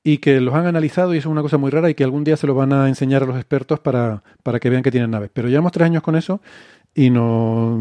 y 0.04 0.20
que 0.20 0.40
los 0.40 0.54
han 0.54 0.68
analizado 0.68 1.14
y 1.14 1.18
eso 1.18 1.30
es 1.30 1.32
una 1.32 1.42
cosa 1.42 1.58
muy 1.58 1.72
rara 1.72 1.90
y 1.90 1.96
que 1.96 2.04
algún 2.04 2.24
día 2.24 2.38
se 2.38 2.46
lo 2.46 2.54
van 2.54 2.74
a 2.74 2.88
enseñar 2.88 3.24
a 3.24 3.26
los 3.26 3.36
expertos 3.38 3.80
para, 3.80 4.24
para 4.44 4.60
que 4.60 4.70
vean 4.70 4.84
que 4.84 4.92
tienen 4.92 5.10
naves. 5.12 5.32
Pero 5.34 5.50
llevamos 5.50 5.72
tres 5.72 5.86
años 5.86 6.04
con 6.04 6.16
eso 6.16 6.42
y 6.94 7.10
no, 7.10 7.76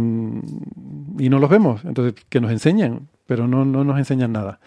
y 1.18 1.28
no 1.28 1.38
los 1.38 1.50
vemos. 1.50 1.84
Entonces, 1.84 2.14
que 2.28 2.40
nos 2.40 2.50
enseñen, 2.50 3.08
pero 3.26 3.46
no, 3.46 3.64
no 3.64 3.84
nos 3.84 3.98
enseñan 3.98 4.32
nada. 4.32 4.58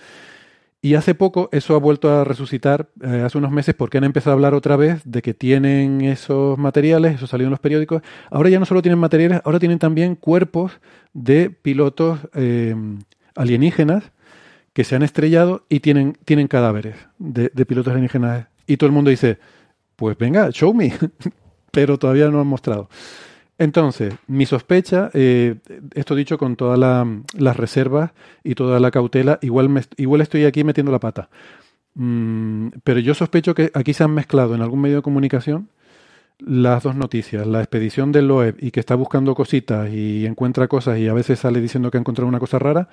Y 0.79 0.93
hace 0.93 1.15
poco 1.15 1.49
eso 1.51 1.75
ha 1.75 1.79
vuelto 1.79 2.11
a 2.11 2.23
resucitar, 2.23 2.89
eh, 3.01 3.23
hace 3.25 3.37
unos 3.37 3.51
meses, 3.51 3.73
porque 3.73 3.97
han 3.97 4.03
empezado 4.03 4.31
a 4.31 4.35
hablar 4.35 4.53
otra 4.53 4.75
vez 4.75 5.01
de 5.03 5.23
que 5.23 5.33
tienen 5.33 6.01
esos 6.01 6.57
materiales, 6.59 7.15
eso 7.15 7.25
salió 7.25 7.47
en 7.47 7.51
los 7.51 7.59
periódicos. 7.59 8.03
Ahora 8.29 8.49
ya 8.49 8.59
no 8.59 8.65
solo 8.65 8.83
tienen 8.83 8.99
materiales, 8.99 9.41
ahora 9.43 9.59
tienen 9.59 9.79
también 9.79 10.15
cuerpos 10.15 10.79
de 11.13 11.49
pilotos 11.49 12.19
eh, 12.35 12.75
alienígenas 13.35 14.11
que 14.77 14.83
se 14.83 14.95
han 14.95 15.01
estrellado 15.01 15.65
y 15.69 15.79
tienen, 15.79 16.19
tienen 16.23 16.47
cadáveres 16.47 16.97
de, 17.17 17.49
de, 17.51 17.65
pilotos 17.65 17.89
alienígenas. 17.89 18.45
Y 18.67 18.77
todo 18.77 18.85
el 18.85 18.93
mundo 18.93 19.09
dice, 19.09 19.39
pues 19.95 20.15
venga, 20.15 20.51
show 20.51 20.71
me, 20.71 20.93
pero 21.71 21.97
todavía 21.97 22.29
no 22.29 22.39
han 22.39 22.45
mostrado. 22.45 22.87
Entonces, 23.57 24.13
mi 24.27 24.45
sospecha, 24.45 25.09
eh, 25.15 25.55
esto 25.95 26.13
dicho 26.13 26.37
con 26.37 26.55
todas 26.55 26.77
la, 26.77 27.07
las 27.39 27.57
reservas 27.57 28.11
y 28.43 28.53
toda 28.53 28.79
la 28.79 28.91
cautela, 28.91 29.39
igual, 29.41 29.67
me, 29.67 29.81
igual 29.95 30.21
estoy 30.21 30.45
aquí 30.45 30.63
metiendo 30.63 30.91
la 30.91 30.99
pata. 30.99 31.27
Mm, 31.95 32.67
pero 32.83 32.99
yo 32.99 33.15
sospecho 33.15 33.55
que 33.55 33.71
aquí 33.73 33.95
se 33.95 34.03
han 34.03 34.11
mezclado 34.11 34.53
en 34.53 34.61
algún 34.61 34.81
medio 34.81 34.97
de 34.97 35.01
comunicación 35.01 35.69
las 36.37 36.83
dos 36.83 36.95
noticias, 36.95 37.47
la 37.47 37.61
expedición 37.61 38.11
del 38.11 38.27
Loeb 38.27 38.57
y 38.59 38.69
que 38.69 38.79
está 38.79 38.93
buscando 38.93 39.33
cositas 39.33 39.91
y 39.91 40.27
encuentra 40.27 40.67
cosas 40.67 40.99
y 40.99 41.07
a 41.07 41.13
veces 41.13 41.39
sale 41.39 41.61
diciendo 41.61 41.89
que 41.89 41.97
ha 41.97 41.99
encontrado 41.99 42.27
una 42.27 42.39
cosa 42.39 42.59
rara, 42.59 42.89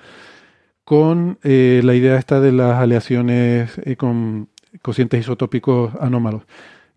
con 0.85 1.39
eh, 1.43 1.81
la 1.83 1.95
idea 1.95 2.17
esta 2.17 2.39
de 2.39 2.51
las 2.51 2.79
aleaciones 2.79 3.71
eh, 3.83 3.95
con 3.97 4.47
cocientes 4.81 5.19
isotópicos 5.19 5.93
anómalos. 5.99 6.43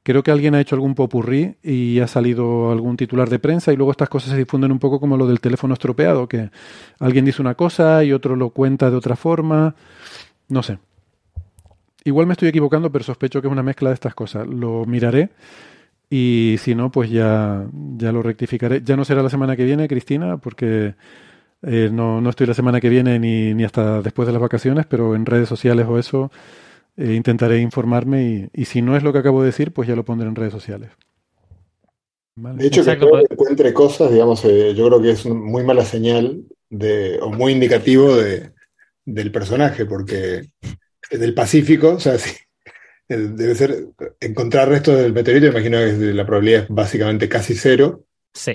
Creo 0.03 0.23
que 0.23 0.31
alguien 0.31 0.55
ha 0.55 0.61
hecho 0.61 0.75
algún 0.75 0.95
popurrí 0.95 1.57
y 1.63 1.99
ha 2.01 2.07
salido 2.07 2.71
algún 2.71 2.97
titular 2.97 3.29
de 3.29 3.39
prensa 3.39 3.73
y 3.73 3.77
luego 3.77 3.91
estas 3.91 4.09
cosas 4.09 4.31
se 4.31 4.37
difunden 4.37 4.73
un 4.73 4.79
poco 4.79 5.01
como 5.01 5.17
lo 5.17 5.27
del 5.27 5.41
teléfono 5.41 5.75
estropeado, 5.75 6.29
que 6.29 6.51
alguien 6.99 7.25
dice 7.25 7.43
una 7.43 7.55
cosa 7.55 8.05
y 8.05 8.13
otro 8.13 8.37
lo 8.37 8.51
cuenta 8.51 8.91
de 8.91 8.97
otra 8.97 9.17
forma. 9.17 9.75
No 10.49 10.63
sé. 10.63 10.79
Igual 12.05 12.27
me 12.27 12.33
estoy 12.33 12.49
equivocando, 12.49 12.91
pero 12.93 13.05
sospecho 13.05 13.41
que 13.41 13.49
es 13.49 13.53
una 13.53 13.63
mezcla 13.63 13.91
de 13.91 13.95
estas 13.95 14.15
cosas. 14.15 14.47
Lo 14.47 14.85
miraré 14.87 15.31
y 16.11 16.57
si 16.59 16.75
no, 16.75 16.91
pues 16.91 17.11
ya, 17.11 17.67
ya 17.97 18.13
lo 18.13 18.23
rectificaré. 18.23 18.83
Ya 18.83 18.97
no 18.97 19.05
será 19.05 19.23
la 19.23 19.31
semana 19.31 19.57
que 19.57 19.65
viene, 19.65 19.89
Cristina, 19.89 20.39
porque 20.39 20.95
Eh, 21.63 21.91
no, 21.93 22.21
no 22.21 22.31
estoy 22.31 22.47
la 22.47 22.55
semana 22.55 22.81
que 22.81 22.89
viene 22.89 23.19
ni, 23.19 23.53
ni 23.55 23.65
hasta 23.65 24.01
después 24.01 24.27
de 24.27 24.33
las 24.33 24.43
vacaciones, 24.43 24.87
pero 24.87 25.15
en 25.15 25.27
redes 25.27 25.49
sociales 25.49 25.87
o 25.89 25.99
eso 25.99 26.31
eh, 26.97 27.15
intentaré 27.15 27.61
informarme 27.61 28.23
y, 28.23 28.49
y, 28.53 28.65
si 28.67 28.81
no 28.81 28.97
es 28.97 29.03
lo 29.03 29.13
que 29.13 29.19
acabo 29.19 29.43
de 29.43 29.47
decir, 29.47 29.73
pues 29.73 29.89
ya 29.89 29.97
lo 29.97 30.05
pondré 30.05 30.29
en 30.29 30.37
redes 30.37 30.53
sociales. 30.53 30.91
Vale. 32.37 32.63
De 32.63 32.69
hecho, 32.69 32.81
Exacto, 32.81 33.07
que 33.07 33.11
pues... 33.11 33.25
encuentre 33.31 33.75
cosas, 33.75 34.13
digamos, 34.13 34.45
eh, 34.45 34.73
yo 34.75 34.87
creo 34.87 35.03
que 35.03 35.11
es 35.11 35.27
muy 35.27 35.65
mala 35.65 35.85
señal 35.85 36.45
de, 36.71 37.19
o 37.21 37.31
muy 37.31 37.53
indicativo 37.53 38.15
de, 38.15 38.53
del 39.05 39.33
personaje, 39.33 39.85
porque 39.87 40.51
del 41.11 41.35
Pacífico, 41.35 41.95
o 41.95 42.01
sea, 42.01 42.19
sí, 42.19 42.37
debe 43.09 43.55
ser 43.57 43.89
encontrar 44.21 44.69
restos 44.69 44.99
del 44.99 45.13
meteorito, 45.13 45.47
imagino 45.47 45.79
que 45.79 46.15
la 46.15 46.27
probabilidad 46.27 46.63
es 46.65 46.69
básicamente 46.69 47.29
casi 47.29 47.55
cero. 47.55 48.05
Sí. 48.33 48.55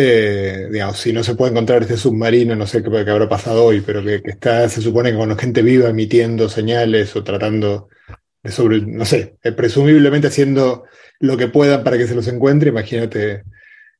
Eh, 0.00 0.68
digamos, 0.70 0.96
si 0.96 1.12
no 1.12 1.24
se 1.24 1.34
puede 1.34 1.50
encontrar 1.50 1.82
este 1.82 1.96
submarino, 1.96 2.54
no 2.54 2.68
sé 2.68 2.84
qué, 2.84 2.88
qué 2.88 3.10
habrá 3.10 3.28
pasado 3.28 3.64
hoy, 3.64 3.80
pero 3.80 4.00
que, 4.04 4.22
está, 4.26 4.68
se 4.68 4.80
supone 4.80 5.10
que 5.10 5.16
con 5.16 5.36
gente 5.36 5.60
viva 5.60 5.88
emitiendo 5.88 6.48
señales 6.48 7.16
o 7.16 7.24
tratando 7.24 7.88
de 8.40 8.52
sobre, 8.52 8.80
no 8.80 9.04
sé, 9.04 9.38
eh, 9.42 9.50
presumiblemente 9.50 10.28
haciendo 10.28 10.84
lo 11.18 11.36
que 11.36 11.48
puedan 11.48 11.82
para 11.82 11.98
que 11.98 12.06
se 12.06 12.14
los 12.14 12.28
encuentre, 12.28 12.68
imagínate. 12.68 13.42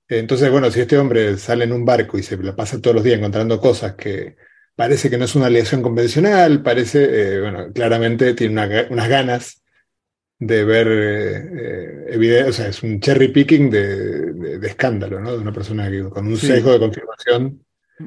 Entonces, 0.08 0.48
bueno, 0.52 0.70
si 0.70 0.82
este 0.82 0.96
hombre 0.98 1.36
sale 1.36 1.64
en 1.64 1.72
un 1.72 1.84
barco 1.84 2.16
y 2.16 2.22
se 2.22 2.36
la 2.36 2.54
pasa 2.54 2.80
todos 2.80 2.94
los 2.94 3.04
días 3.04 3.18
encontrando 3.18 3.60
cosas 3.60 3.94
que 3.94 4.36
parece 4.76 5.10
que 5.10 5.18
no 5.18 5.24
es 5.24 5.34
una 5.34 5.46
aleación 5.46 5.82
convencional, 5.82 6.62
parece, 6.62 7.08
eh, 7.10 7.40
bueno, 7.40 7.72
claramente 7.74 8.34
tiene 8.34 8.52
una, 8.52 8.86
unas 8.88 9.08
ganas 9.08 9.62
de 10.38 10.64
ver 10.64 10.86
eh, 10.90 12.14
evidencia, 12.14 12.50
o 12.50 12.52
sea, 12.52 12.68
es 12.68 12.82
un 12.82 13.00
cherry 13.00 13.28
picking 13.28 13.70
de, 13.70 14.32
de, 14.32 14.58
de, 14.58 14.68
escándalo, 14.68 15.20
¿no? 15.20 15.32
De 15.32 15.38
una 15.38 15.52
persona 15.52 15.90
que, 15.90 16.04
con 16.04 16.26
un 16.26 16.36
sí. 16.36 16.46
sesgo 16.46 16.72
de 16.72 16.78
confirmación. 16.78 17.64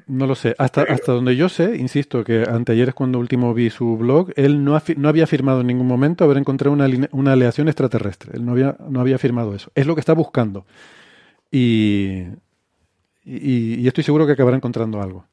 No 0.07 0.25
lo 0.25 0.35
sé. 0.35 0.55
Hasta, 0.57 0.83
hasta 0.83 1.11
donde 1.11 1.35
yo 1.35 1.49
sé, 1.49 1.75
insisto, 1.75 2.23
que 2.23 2.43
anteayer 2.47 2.89
es 2.89 2.93
cuando 2.93 3.19
último 3.19 3.53
vi 3.53 3.69
su 3.69 3.97
blog, 3.97 4.31
él 4.37 4.63
no, 4.63 4.81
no 4.95 5.09
había 5.09 5.25
afirmado 5.25 5.61
en 5.61 5.67
ningún 5.67 5.87
momento 5.87 6.23
haber 6.23 6.37
encontrado 6.37 6.73
una, 6.73 6.87
una 7.11 7.33
aleación 7.33 7.67
extraterrestre. 7.67 8.31
Él 8.35 8.45
no 8.45 8.53
había, 8.53 8.77
no 8.87 9.01
había 9.01 9.15
afirmado 9.15 9.53
eso. 9.53 9.69
Es 9.75 9.85
lo 9.85 9.95
que 9.95 9.99
está 9.99 10.13
buscando. 10.13 10.65
Y, 11.51 12.23
y, 13.25 13.75
y 13.81 13.87
estoy 13.87 14.03
seguro 14.03 14.25
que 14.25 14.33
acabará 14.33 14.55
encontrando 14.55 15.01
algo. 15.01 15.25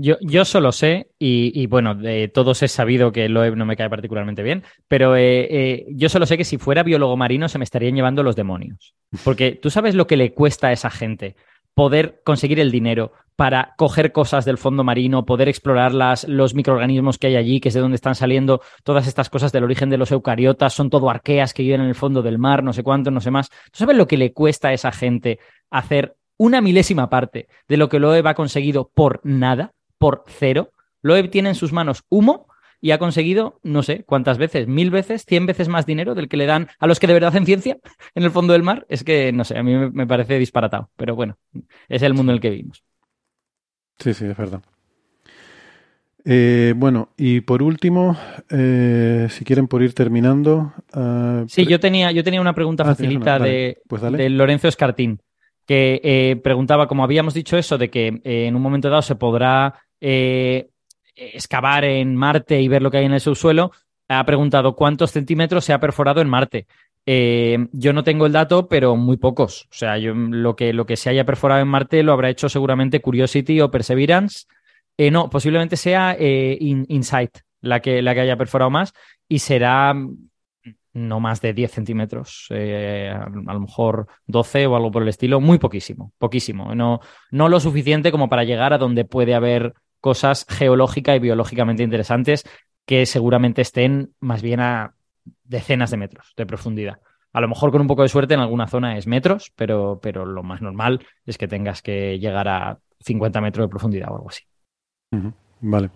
Yo, 0.00 0.16
yo 0.20 0.44
solo 0.44 0.70
sé, 0.70 1.10
y, 1.18 1.50
y, 1.60 1.66
bueno, 1.66 1.96
de 1.96 2.28
todos 2.28 2.62
es 2.62 2.70
sabido 2.70 3.10
que 3.10 3.28
Loeb 3.28 3.56
no 3.56 3.66
me 3.66 3.76
cae 3.76 3.90
particularmente 3.90 4.44
bien, 4.44 4.62
pero 4.86 5.16
eh, 5.16 5.48
eh, 5.50 5.86
yo 5.90 6.08
solo 6.08 6.24
sé 6.24 6.38
que 6.38 6.44
si 6.44 6.56
fuera 6.56 6.84
biólogo 6.84 7.16
marino 7.16 7.48
se 7.48 7.58
me 7.58 7.64
estarían 7.64 7.96
llevando 7.96 8.22
los 8.22 8.36
demonios. 8.36 8.94
Porque 9.24 9.52
tú 9.52 9.70
sabes 9.70 9.96
lo 9.96 10.06
que 10.06 10.16
le 10.16 10.32
cuesta 10.32 10.68
a 10.68 10.72
esa 10.72 10.88
gente 10.88 11.34
poder 11.74 12.22
conseguir 12.24 12.60
el 12.60 12.70
dinero 12.70 13.12
para 13.34 13.74
coger 13.76 14.10
cosas 14.10 14.44
del 14.44 14.58
fondo 14.58 14.82
marino, 14.82 15.24
poder 15.24 15.48
explorar 15.48 15.94
las, 15.94 16.26
los 16.26 16.54
microorganismos 16.54 17.18
que 17.18 17.28
hay 17.28 17.36
allí, 17.36 17.60
que 17.60 17.68
es 17.68 17.74
de 17.74 17.80
donde 17.80 17.94
están 17.94 18.16
saliendo 18.16 18.60
todas 18.82 19.06
estas 19.06 19.30
cosas 19.30 19.52
del 19.52 19.62
origen 19.64 19.88
de 19.88 19.96
los 19.96 20.10
eucariotas, 20.10 20.74
son 20.74 20.90
todo 20.90 21.08
arqueas 21.08 21.54
que 21.54 21.62
viven 21.62 21.80
en 21.80 21.86
el 21.86 21.94
fondo 21.94 22.22
del 22.22 22.38
mar, 22.38 22.64
no 22.64 22.72
sé 22.72 22.82
cuánto, 22.82 23.12
no 23.12 23.20
sé 23.20 23.30
más. 23.30 23.50
¿Tú 23.50 23.78
sabes 23.78 23.96
lo 23.96 24.08
que 24.08 24.16
le 24.16 24.32
cuesta 24.32 24.68
a 24.68 24.72
esa 24.72 24.90
gente 24.90 25.38
hacer 25.70 26.16
una 26.36 26.60
milésima 26.60 27.10
parte 27.10 27.46
de 27.68 27.76
lo 27.76 27.88
que 27.88 28.00
Loeb 28.00 28.26
ha 28.26 28.34
conseguido 28.34 28.90
por 28.92 29.20
nada? 29.22 29.72
Por 29.98 30.24
cero. 30.26 30.72
Loeb 31.02 31.30
tiene 31.30 31.50
en 31.50 31.54
sus 31.54 31.72
manos 31.72 32.04
humo 32.08 32.48
y 32.80 32.92
ha 32.92 32.98
conseguido, 32.98 33.58
no 33.62 33.82
sé 33.82 34.04
cuántas 34.04 34.38
veces, 34.38 34.68
mil 34.68 34.90
veces, 34.90 35.24
cien 35.26 35.46
veces 35.46 35.68
más 35.68 35.86
dinero 35.86 36.14
del 36.14 36.28
que 36.28 36.36
le 36.36 36.46
dan 36.46 36.68
a 36.78 36.86
los 36.86 37.00
que 37.00 37.06
de 37.06 37.14
verdad 37.14 37.30
hacen 37.30 37.46
ciencia 37.46 37.78
en 38.14 38.22
el 38.22 38.30
fondo 38.30 38.52
del 38.52 38.62
mar. 38.62 38.86
Es 38.88 39.04
que, 39.04 39.32
no 39.32 39.44
sé, 39.44 39.58
a 39.58 39.62
mí 39.62 39.74
me 39.74 40.06
parece 40.06 40.38
disparatado, 40.38 40.90
pero 40.96 41.16
bueno, 41.16 41.36
es 41.88 42.02
el 42.02 42.14
mundo 42.14 42.32
en 42.32 42.36
el 42.36 42.40
que 42.40 42.50
vivimos. 42.50 42.84
Sí, 43.98 44.14
sí, 44.14 44.26
es 44.26 44.36
verdad. 44.36 44.62
Eh, 46.24 46.74
bueno, 46.76 47.08
y 47.16 47.40
por 47.40 47.62
último, 47.62 48.16
eh, 48.50 49.28
si 49.30 49.44
quieren 49.44 49.66
por 49.66 49.82
ir 49.82 49.94
terminando. 49.94 50.74
Uh, 50.94 51.48
sí, 51.48 51.64
yo 51.64 51.80
tenía, 51.80 52.12
yo 52.12 52.22
tenía 52.22 52.40
una 52.40 52.54
pregunta 52.54 52.82
ah, 52.82 52.86
facilita 52.86 53.36
una, 53.36 53.46
de, 53.46 53.78
pues 53.88 54.02
de, 54.02 54.28
Lorenzo 54.28 54.68
Escartín, 54.68 55.20
que 55.64 56.00
eh, 56.04 56.36
preguntaba, 56.36 56.86
como 56.86 57.02
habíamos 57.02 57.34
dicho 57.34 57.56
eso, 57.56 57.78
de 57.78 57.88
que 57.88 58.20
en 58.24 58.54
un 58.54 58.60
momento 58.60 58.90
dado 58.90 59.02
se 59.02 59.14
podrá 59.14 59.74
eh, 60.00 60.68
excavar 61.14 61.84
en 61.84 62.14
Marte 62.14 62.60
y 62.60 62.68
ver 62.68 62.82
lo 62.82 62.90
que 62.90 62.98
hay 62.98 63.06
en 63.06 63.12
el 63.12 63.20
subsuelo, 63.20 63.72
ha 64.08 64.24
preguntado 64.24 64.74
cuántos 64.74 65.10
centímetros 65.10 65.64
se 65.64 65.72
ha 65.72 65.80
perforado 65.80 66.20
en 66.20 66.28
Marte. 66.28 66.66
Eh, 67.06 67.68
yo 67.72 67.92
no 67.92 68.04
tengo 68.04 68.26
el 68.26 68.32
dato, 68.32 68.68
pero 68.68 68.96
muy 68.96 69.16
pocos. 69.16 69.66
O 69.70 69.74
sea, 69.74 69.96
lo, 69.96 70.56
que, 70.56 70.72
lo 70.72 70.86
que 70.86 70.96
se 70.96 71.10
haya 71.10 71.24
perforado 71.24 71.60
en 71.60 71.68
Marte 71.68 72.02
lo 72.02 72.12
habrá 72.12 72.30
hecho 72.30 72.48
seguramente 72.48 73.00
Curiosity 73.00 73.60
o 73.60 73.70
Perseverance. 73.70 74.46
Eh, 74.96 75.10
no, 75.10 75.30
posiblemente 75.30 75.76
sea 75.76 76.16
In, 76.18 76.86
Insight 76.88 77.38
la 77.60 77.80
que, 77.80 78.02
la 78.02 78.14
que 78.14 78.20
haya 78.20 78.36
perforado 78.36 78.70
más 78.70 78.92
y 79.28 79.40
será 79.40 79.94
no 80.92 81.20
más 81.20 81.40
de 81.40 81.52
10 81.52 81.70
centímetros, 81.70 82.48
a, 82.50 83.24
a, 83.24 83.54
lo 83.54 83.60
mejor 83.60 84.06
12 84.26 84.66
o 84.66 84.76
algo 84.76 84.90
por 84.90 85.02
el 85.02 85.08
estilo, 85.08 85.40
muy 85.40 85.58
poquísimo, 85.58 86.12
poquísimo. 86.18 86.74
No, 86.74 87.00
no 87.30 87.48
lo 87.48 87.60
suficiente 87.60 88.10
como 88.10 88.28
para 88.28 88.44
llegar 88.44 88.72
a 88.72 88.78
donde 88.78 89.04
puede 89.04 89.34
haber 89.34 89.74
cosas 90.00 90.46
geológica 90.48 91.14
y 91.16 91.18
biológicamente 91.18 91.82
interesantes 91.82 92.44
que 92.86 93.06
seguramente 93.06 93.62
estén 93.62 94.14
más 94.20 94.42
bien 94.42 94.60
a 94.60 94.94
decenas 95.44 95.90
de 95.90 95.96
metros 95.98 96.32
de 96.36 96.46
profundidad. 96.46 97.00
A 97.32 97.40
lo 97.40 97.48
mejor 97.48 97.70
con 97.70 97.80
un 97.80 97.86
poco 97.86 98.02
de 98.02 98.08
suerte 98.08 98.34
en 98.34 98.40
alguna 98.40 98.66
zona 98.66 98.96
es 98.96 99.06
metros, 99.06 99.52
pero, 99.54 100.00
pero 100.02 100.24
lo 100.24 100.42
más 100.42 100.62
normal 100.62 101.04
es 101.26 101.36
que 101.36 101.48
tengas 101.48 101.82
que 101.82 102.18
llegar 102.18 102.48
a 102.48 102.78
50 103.00 103.40
metros 103.40 103.64
de 103.66 103.68
profundidad 103.68 104.10
o 104.10 104.16
algo 104.16 104.30
así. 104.30 104.42
Vale. 105.60 105.90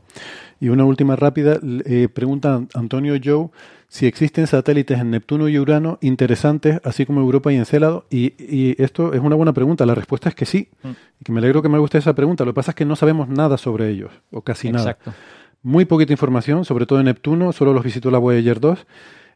Y 0.60 0.68
una 0.68 0.84
última 0.84 1.16
rápida. 1.16 1.58
Eh, 1.84 2.08
pregunta 2.08 2.60
Antonio 2.74 3.14
Joe 3.22 3.50
si 3.92 4.06
existen 4.06 4.46
satélites 4.46 4.98
en 4.98 5.10
Neptuno 5.10 5.50
y 5.50 5.58
Urano 5.58 5.98
interesantes, 6.00 6.80
así 6.82 7.04
como 7.04 7.20
Europa 7.20 7.52
y 7.52 7.56
Encélado. 7.56 8.06
Y, 8.08 8.32
y 8.38 8.74
esto 8.82 9.12
es 9.12 9.20
una 9.20 9.36
buena 9.36 9.52
pregunta. 9.52 9.84
La 9.84 9.94
respuesta 9.94 10.30
es 10.30 10.34
que 10.34 10.46
sí. 10.46 10.70
Mm. 10.82 10.88
Y 11.20 11.24
que 11.26 11.30
me 11.30 11.40
alegro 11.40 11.60
que 11.60 11.68
me 11.68 11.78
guste 11.78 11.98
esa 11.98 12.14
pregunta. 12.14 12.46
Lo 12.46 12.52
que 12.52 12.54
pasa 12.54 12.70
es 12.70 12.74
que 12.74 12.86
no 12.86 12.96
sabemos 12.96 13.28
nada 13.28 13.58
sobre 13.58 13.90
ellos, 13.90 14.10
o 14.30 14.40
casi 14.40 14.68
Exacto. 14.68 15.10
nada. 15.10 15.18
Muy 15.62 15.84
poquita 15.84 16.10
información, 16.10 16.64
sobre 16.64 16.86
todo 16.86 17.00
en 17.00 17.04
Neptuno. 17.04 17.52
Solo 17.52 17.74
los 17.74 17.84
visitó 17.84 18.10
la 18.10 18.16
Voyager 18.16 18.60
2. 18.60 18.86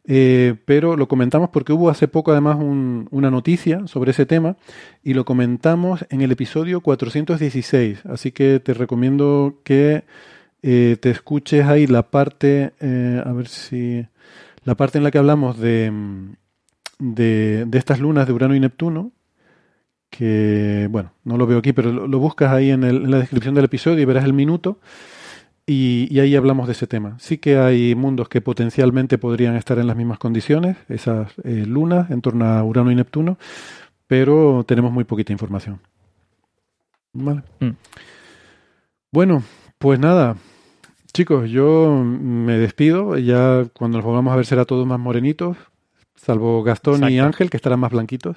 Eh, 0.07 0.55
pero 0.65 0.97
lo 0.97 1.07
comentamos 1.07 1.51
porque 1.51 1.75
hubo 1.75 1.91
hace 1.91 2.09
poco 2.09 2.33
además 2.33 2.57
un, 2.57 3.09
una 3.11 3.31
noticia 3.31 3.87
sobre 3.89 4.13
ese 4.13 4.25
tema 4.25 4.57
y 5.03 5.13
lo 5.13 5.27
comentamos 5.27 6.07
en 6.09 6.23
el 6.23 6.33
episodio 6.33 6.81
416. 6.81 8.07
Así 8.07 8.33
que 8.33 8.59
te 8.61 8.73
recomiendo 8.73 9.59
que 9.65 10.05
eh, 10.63 10.97
te 10.99 11.11
escuches 11.11 11.67
ahí 11.67 11.87
la 11.87 12.05
parte, 12.05 12.73
eh, 12.81 13.23
a 13.23 13.33
ver 13.33 13.49
si, 13.49 14.07
la 14.67 14.75
parte 14.75 14.99
en 14.99 15.05
la 15.05 15.11
que 15.11 15.19
hablamos 15.19 15.59
de, 15.59 15.93
de, 16.99 17.65
de, 17.67 17.79
estas 17.79 18.01
lunas 18.01 18.27
de 18.27 18.33
Urano 18.33 18.55
y 18.55 18.61
Neptuno, 18.61 19.13
que, 20.11 20.89
bueno, 20.91 21.13
no 21.25 21.39
lo 21.39 21.47
veo 21.47 21.59
aquí, 21.59 21.73
pero 21.73 21.93
lo, 21.93 22.09
lo 22.09 22.19
buscas 22.19 22.53
ahí 22.53 22.71
en, 22.71 22.83
el, 22.83 23.05
en, 23.05 23.11
la 23.13 23.19
descripción 23.19 23.55
del 23.55 23.65
episodio 23.65 24.01
y 24.01 24.05
verás 24.05 24.25
el 24.25 24.33
minuto. 24.33 24.81
Y, 25.69 26.09
y, 26.11 26.19
ahí 26.19 26.35
hablamos 26.35 26.67
de 26.67 26.73
ese 26.73 26.89
tema. 26.89 27.17
Sí 27.19 27.39
que 27.39 27.59
hay 27.59 27.95
mundos 27.95 28.29
que 28.29 28.41
potencialmente 28.41 29.19
podrían 29.19 29.55
estar 29.57 29.79
en 29.79 29.87
las 29.87 29.97
mismas 29.97 30.19
condiciones, 30.19 30.77
esas 30.89 31.33
eh, 31.45 31.65
lunas 31.67 32.11
en 32.11 32.21
torno 32.21 32.45
a 32.45 32.63
Urano 32.65 32.91
y 32.91 32.97
Neptuno, 32.97 33.39
pero 34.09 34.65
tenemos 34.67 34.93
muy 34.93 35.05
poquita 35.05 35.33
información. 35.33 35.81
Vale. 37.13 37.43
Mm. 37.61 37.71
Bueno, 39.13 39.43
pues 39.79 39.99
nada, 40.01 40.37
chicos, 41.17 41.49
yo 41.49 42.05
me 42.05 42.59
despido. 42.59 43.17
Ya 43.17 43.67
cuando 43.73 43.97
nos 43.99 44.05
volvamos 44.05 44.35
a 44.35 44.37
ver 44.37 44.45
será 44.45 44.67
todos 44.67 44.87
más 44.87 44.99
morenitos, 44.99 45.57
salvo 46.15 46.63
Gastón 46.63 46.97
Exacto. 46.97 47.15
y 47.15 47.19
Ángel, 47.19 47.49
que 47.49 47.57
estarán 47.57 47.81
más 47.81 47.91
blanquitos. 47.91 48.37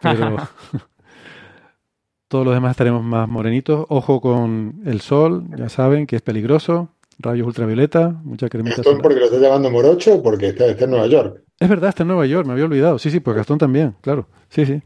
Pero 0.00 0.36
todos 2.28 2.44
los 2.44 2.54
demás 2.54 2.70
estaremos 2.70 3.02
más 3.02 3.28
morenitos. 3.28 3.84
Ojo 3.88 4.20
con 4.20 4.80
el 4.86 5.00
sol, 5.00 5.46
ya 5.56 5.68
saben 5.68 6.06
que 6.06 6.14
es 6.14 6.22
peligroso. 6.22 6.90
Rayos 7.18 7.48
ultravioleta, 7.48 8.10
mucha 8.22 8.48
cremita. 8.48 8.76
¿Gastón 8.76 8.98
porque 8.98 9.18
lo 9.18 9.24
está 9.24 9.38
llamando 9.38 9.68
morocho 9.68 10.14
o 10.14 10.22
porque 10.22 10.50
está, 10.50 10.66
está, 10.66 10.84
en 10.84 10.92
Nueva 10.92 11.08
York? 11.08 11.42
Es 11.58 11.68
verdad, 11.68 11.88
está 11.88 12.04
en 12.04 12.08
Nueva 12.08 12.26
York, 12.26 12.46
me 12.46 12.52
había 12.52 12.66
olvidado. 12.66 13.00
Sí, 13.00 13.10
sí, 13.10 13.18
pues 13.18 13.36
Gastón 13.36 13.58
también, 13.58 13.96
claro. 14.02 14.28
Sí, 14.50 14.64
sí. 14.64 14.80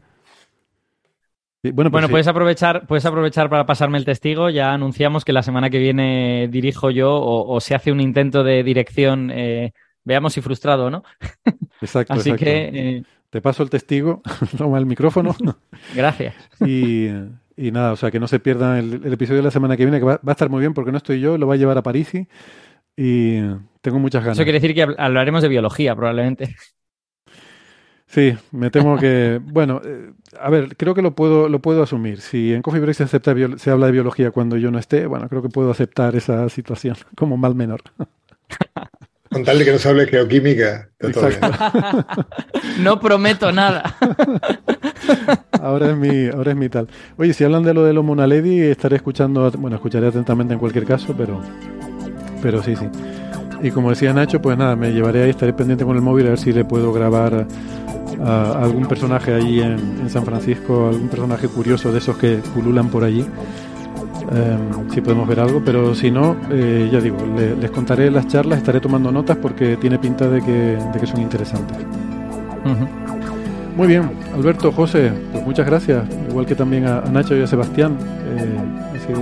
Bueno, 1.71 1.91
pues 1.91 1.91
bueno 1.91 2.07
sí. 2.07 2.11
puedes, 2.11 2.27
aprovechar, 2.27 2.85
puedes 2.87 3.05
aprovechar 3.05 3.49
para 3.49 3.65
pasarme 3.65 3.97
el 3.97 4.05
testigo. 4.05 4.49
Ya 4.49 4.73
anunciamos 4.73 5.23
que 5.23 5.31
la 5.31 5.43
semana 5.43 5.69
que 5.69 5.79
viene 5.79 6.49
dirijo 6.49 6.91
yo 6.91 7.13
o, 7.15 7.55
o 7.55 7.61
se 7.61 7.73
hace 7.73 7.91
un 7.91 8.01
intento 8.01 8.43
de 8.43 8.63
dirección, 8.63 9.31
eh, 9.31 9.71
veamos 10.03 10.33
si 10.33 10.41
frustrado 10.41 10.85
o 10.85 10.89
no. 10.89 11.03
Exacto. 11.81 12.13
Así 12.13 12.31
exacto. 12.31 12.45
que... 12.45 12.97
Eh, 12.97 13.03
te 13.29 13.41
paso 13.41 13.63
el 13.63 13.69
testigo, 13.71 14.21
toma 14.57 14.77
el 14.77 14.85
micrófono. 14.85 15.35
Gracias. 15.95 16.35
Y, 16.63 17.07
y, 17.57 17.71
nada, 17.71 17.93
o 17.93 17.95
sea, 17.95 18.11
que 18.11 18.19
no 18.19 18.27
se 18.27 18.39
pierdan 18.39 18.77
el, 18.77 18.93
el, 19.05 19.13
episodio 19.13 19.37
de 19.37 19.45
la 19.45 19.51
semana 19.51 19.75
que 19.75 19.85
viene, 19.85 19.97
que 19.97 20.05
va, 20.05 20.17
va, 20.17 20.31
a 20.31 20.31
estar 20.33 20.49
muy 20.49 20.59
bien 20.59 20.75
porque 20.75 20.91
no 20.91 20.97
estoy 20.97 21.19
yo, 21.19 21.37
lo 21.37 21.47
va 21.47 21.55
a 21.55 21.57
llevar 21.57 21.77
a 21.77 21.81
París 21.81 22.13
y, 22.13 22.27
y 22.95 23.41
tengo 23.81 23.97
muchas 23.97 24.21
ganas. 24.21 24.37
Eso 24.37 24.43
quiere 24.43 24.59
decir 24.59 24.75
que 24.75 24.83
hablaremos 24.83 25.41
de 25.41 25.47
biología, 25.47 25.95
probablemente. 25.95 26.55
Sí, 28.13 28.37
me 28.51 28.69
temo 28.69 28.99
que. 28.99 29.41
Bueno, 29.43 29.81
eh, 29.83 30.11
a 30.39 30.51
ver, 30.51 30.77
creo 30.77 30.93
que 30.93 31.01
lo 31.01 31.15
puedo, 31.15 31.49
lo 31.49 31.59
puedo 31.63 31.81
asumir. 31.81 32.21
Si 32.21 32.53
en 32.53 32.61
Coffee 32.61 32.79
Break 32.79 32.95
se, 32.95 33.03
acepta 33.05 33.33
se 33.57 33.71
habla 33.71 33.87
de 33.87 33.91
biología 33.91 34.29
cuando 34.29 34.55
yo 34.55 34.69
no 34.69 34.77
esté, 34.77 35.07
bueno, 35.07 35.27
creo 35.29 35.41
que 35.41 35.49
puedo 35.49 35.71
aceptar 35.71 36.15
esa 36.15 36.47
situación 36.49 36.95
como 37.15 37.37
mal 37.37 37.55
menor. 37.55 37.81
Con 39.31 39.43
tal 39.43 39.57
de 39.57 39.65
que 39.65 39.71
no 39.71 39.79
se 39.79 39.89
hable 39.89 40.05
de 40.05 40.11
geoquímica, 40.11 40.89
no 42.79 42.99
prometo 42.99 43.51
nada. 43.51 43.95
ahora 45.59 45.89
es 45.89 45.97
mi, 45.97 46.27
ahora 46.27 46.51
es 46.51 46.57
mi 46.57 46.69
tal. 46.69 46.87
Oye, 47.17 47.33
si 47.33 47.43
hablan 47.43 47.63
de 47.63 47.73
lo 47.73 47.83
de 47.83 47.93
los 47.93 48.05
Monaledi, 48.05 48.61
estaré 48.61 48.97
escuchando, 48.97 49.49
bueno, 49.57 49.77
escucharé 49.77 50.05
atentamente 50.05 50.53
en 50.53 50.59
cualquier 50.59 50.85
caso, 50.85 51.15
pero, 51.17 51.41
pero 52.43 52.61
sí, 52.61 52.75
sí. 52.75 52.85
Y 53.63 53.71
como 53.71 53.89
decía 53.89 54.13
Nacho, 54.13 54.39
pues 54.39 54.55
nada, 54.55 54.75
me 54.75 54.91
llevaré 54.91 55.23
ahí, 55.23 55.31
estaré 55.31 55.53
pendiente 55.53 55.83
con 55.83 55.95
el 55.95 56.03
móvil 56.03 56.27
a 56.27 56.29
ver 56.29 56.37
si 56.37 56.53
le 56.53 56.63
puedo 56.63 56.93
grabar 56.93 57.47
a 58.21 58.63
algún 58.63 58.85
personaje 58.85 59.33
allí 59.33 59.61
en, 59.61 60.09
San 60.09 60.25
Francisco, 60.25 60.87
algún 60.89 61.07
personaje 61.07 61.47
curioso 61.47 61.91
de 61.91 61.99
esos 61.99 62.17
que 62.17 62.37
pululan 62.53 62.89
por 62.89 63.03
allí. 63.03 63.25
Em, 64.31 64.89
si 64.91 65.01
podemos 65.01 65.27
ver 65.27 65.39
algo, 65.39 65.61
pero 65.63 65.93
si 65.93 66.09
no, 66.09 66.35
eh, 66.49 66.89
ya 66.91 66.99
digo, 66.99 67.17
les 67.59 67.71
contaré 67.71 68.09
las 68.09 68.27
charlas, 68.27 68.59
estaré 68.59 68.79
tomando 68.79 69.11
notas 69.11 69.37
porque 69.37 69.77
tiene 69.77 69.99
pinta 69.99 70.29
de 70.29 70.41
que, 70.41 70.77
de 70.93 70.99
que 70.99 71.07
son 71.07 71.21
interesantes. 71.21 71.77
Muy 73.75 73.87
bien, 73.87 74.11
Alberto, 74.35 74.71
José, 74.71 75.11
pues 75.31 75.43
muchas 75.45 75.65
gracias, 75.65 76.03
igual 76.29 76.45
que 76.45 76.55
también 76.55 76.85
a, 76.85 77.01
Nacho 77.01 77.35
y 77.35 77.41
a 77.41 77.47
Sebastián. 77.47 77.97
Eh, 78.37 78.57
ha 78.95 79.07
sido 79.07 79.21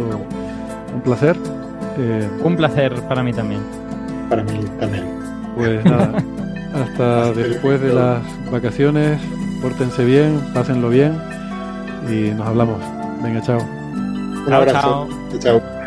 un 0.93 1.01
placer. 1.01 1.37
Eh, 1.97 2.27
un 2.43 2.55
placer 2.55 2.93
para 3.07 3.23
mí 3.23 3.33
también. 3.33 3.61
Para 4.29 4.43
mí 4.43 4.59
también. 4.79 5.05
Pues 5.55 5.83
nada, 5.85 6.23
hasta 6.73 7.33
después 7.33 7.81
de 7.81 7.93
las 7.93 8.21
vacaciones, 8.51 9.19
pórtense 9.61 10.03
bien, 10.05 10.39
pásenlo 10.53 10.89
bien 10.89 11.17
y 12.09 12.31
nos 12.31 12.47
hablamos. 12.47 12.77
Venga, 13.21 13.41
chao. 13.41 13.61
Un 14.47 14.53
abrazo. 14.53 15.07
chao. 15.39 15.80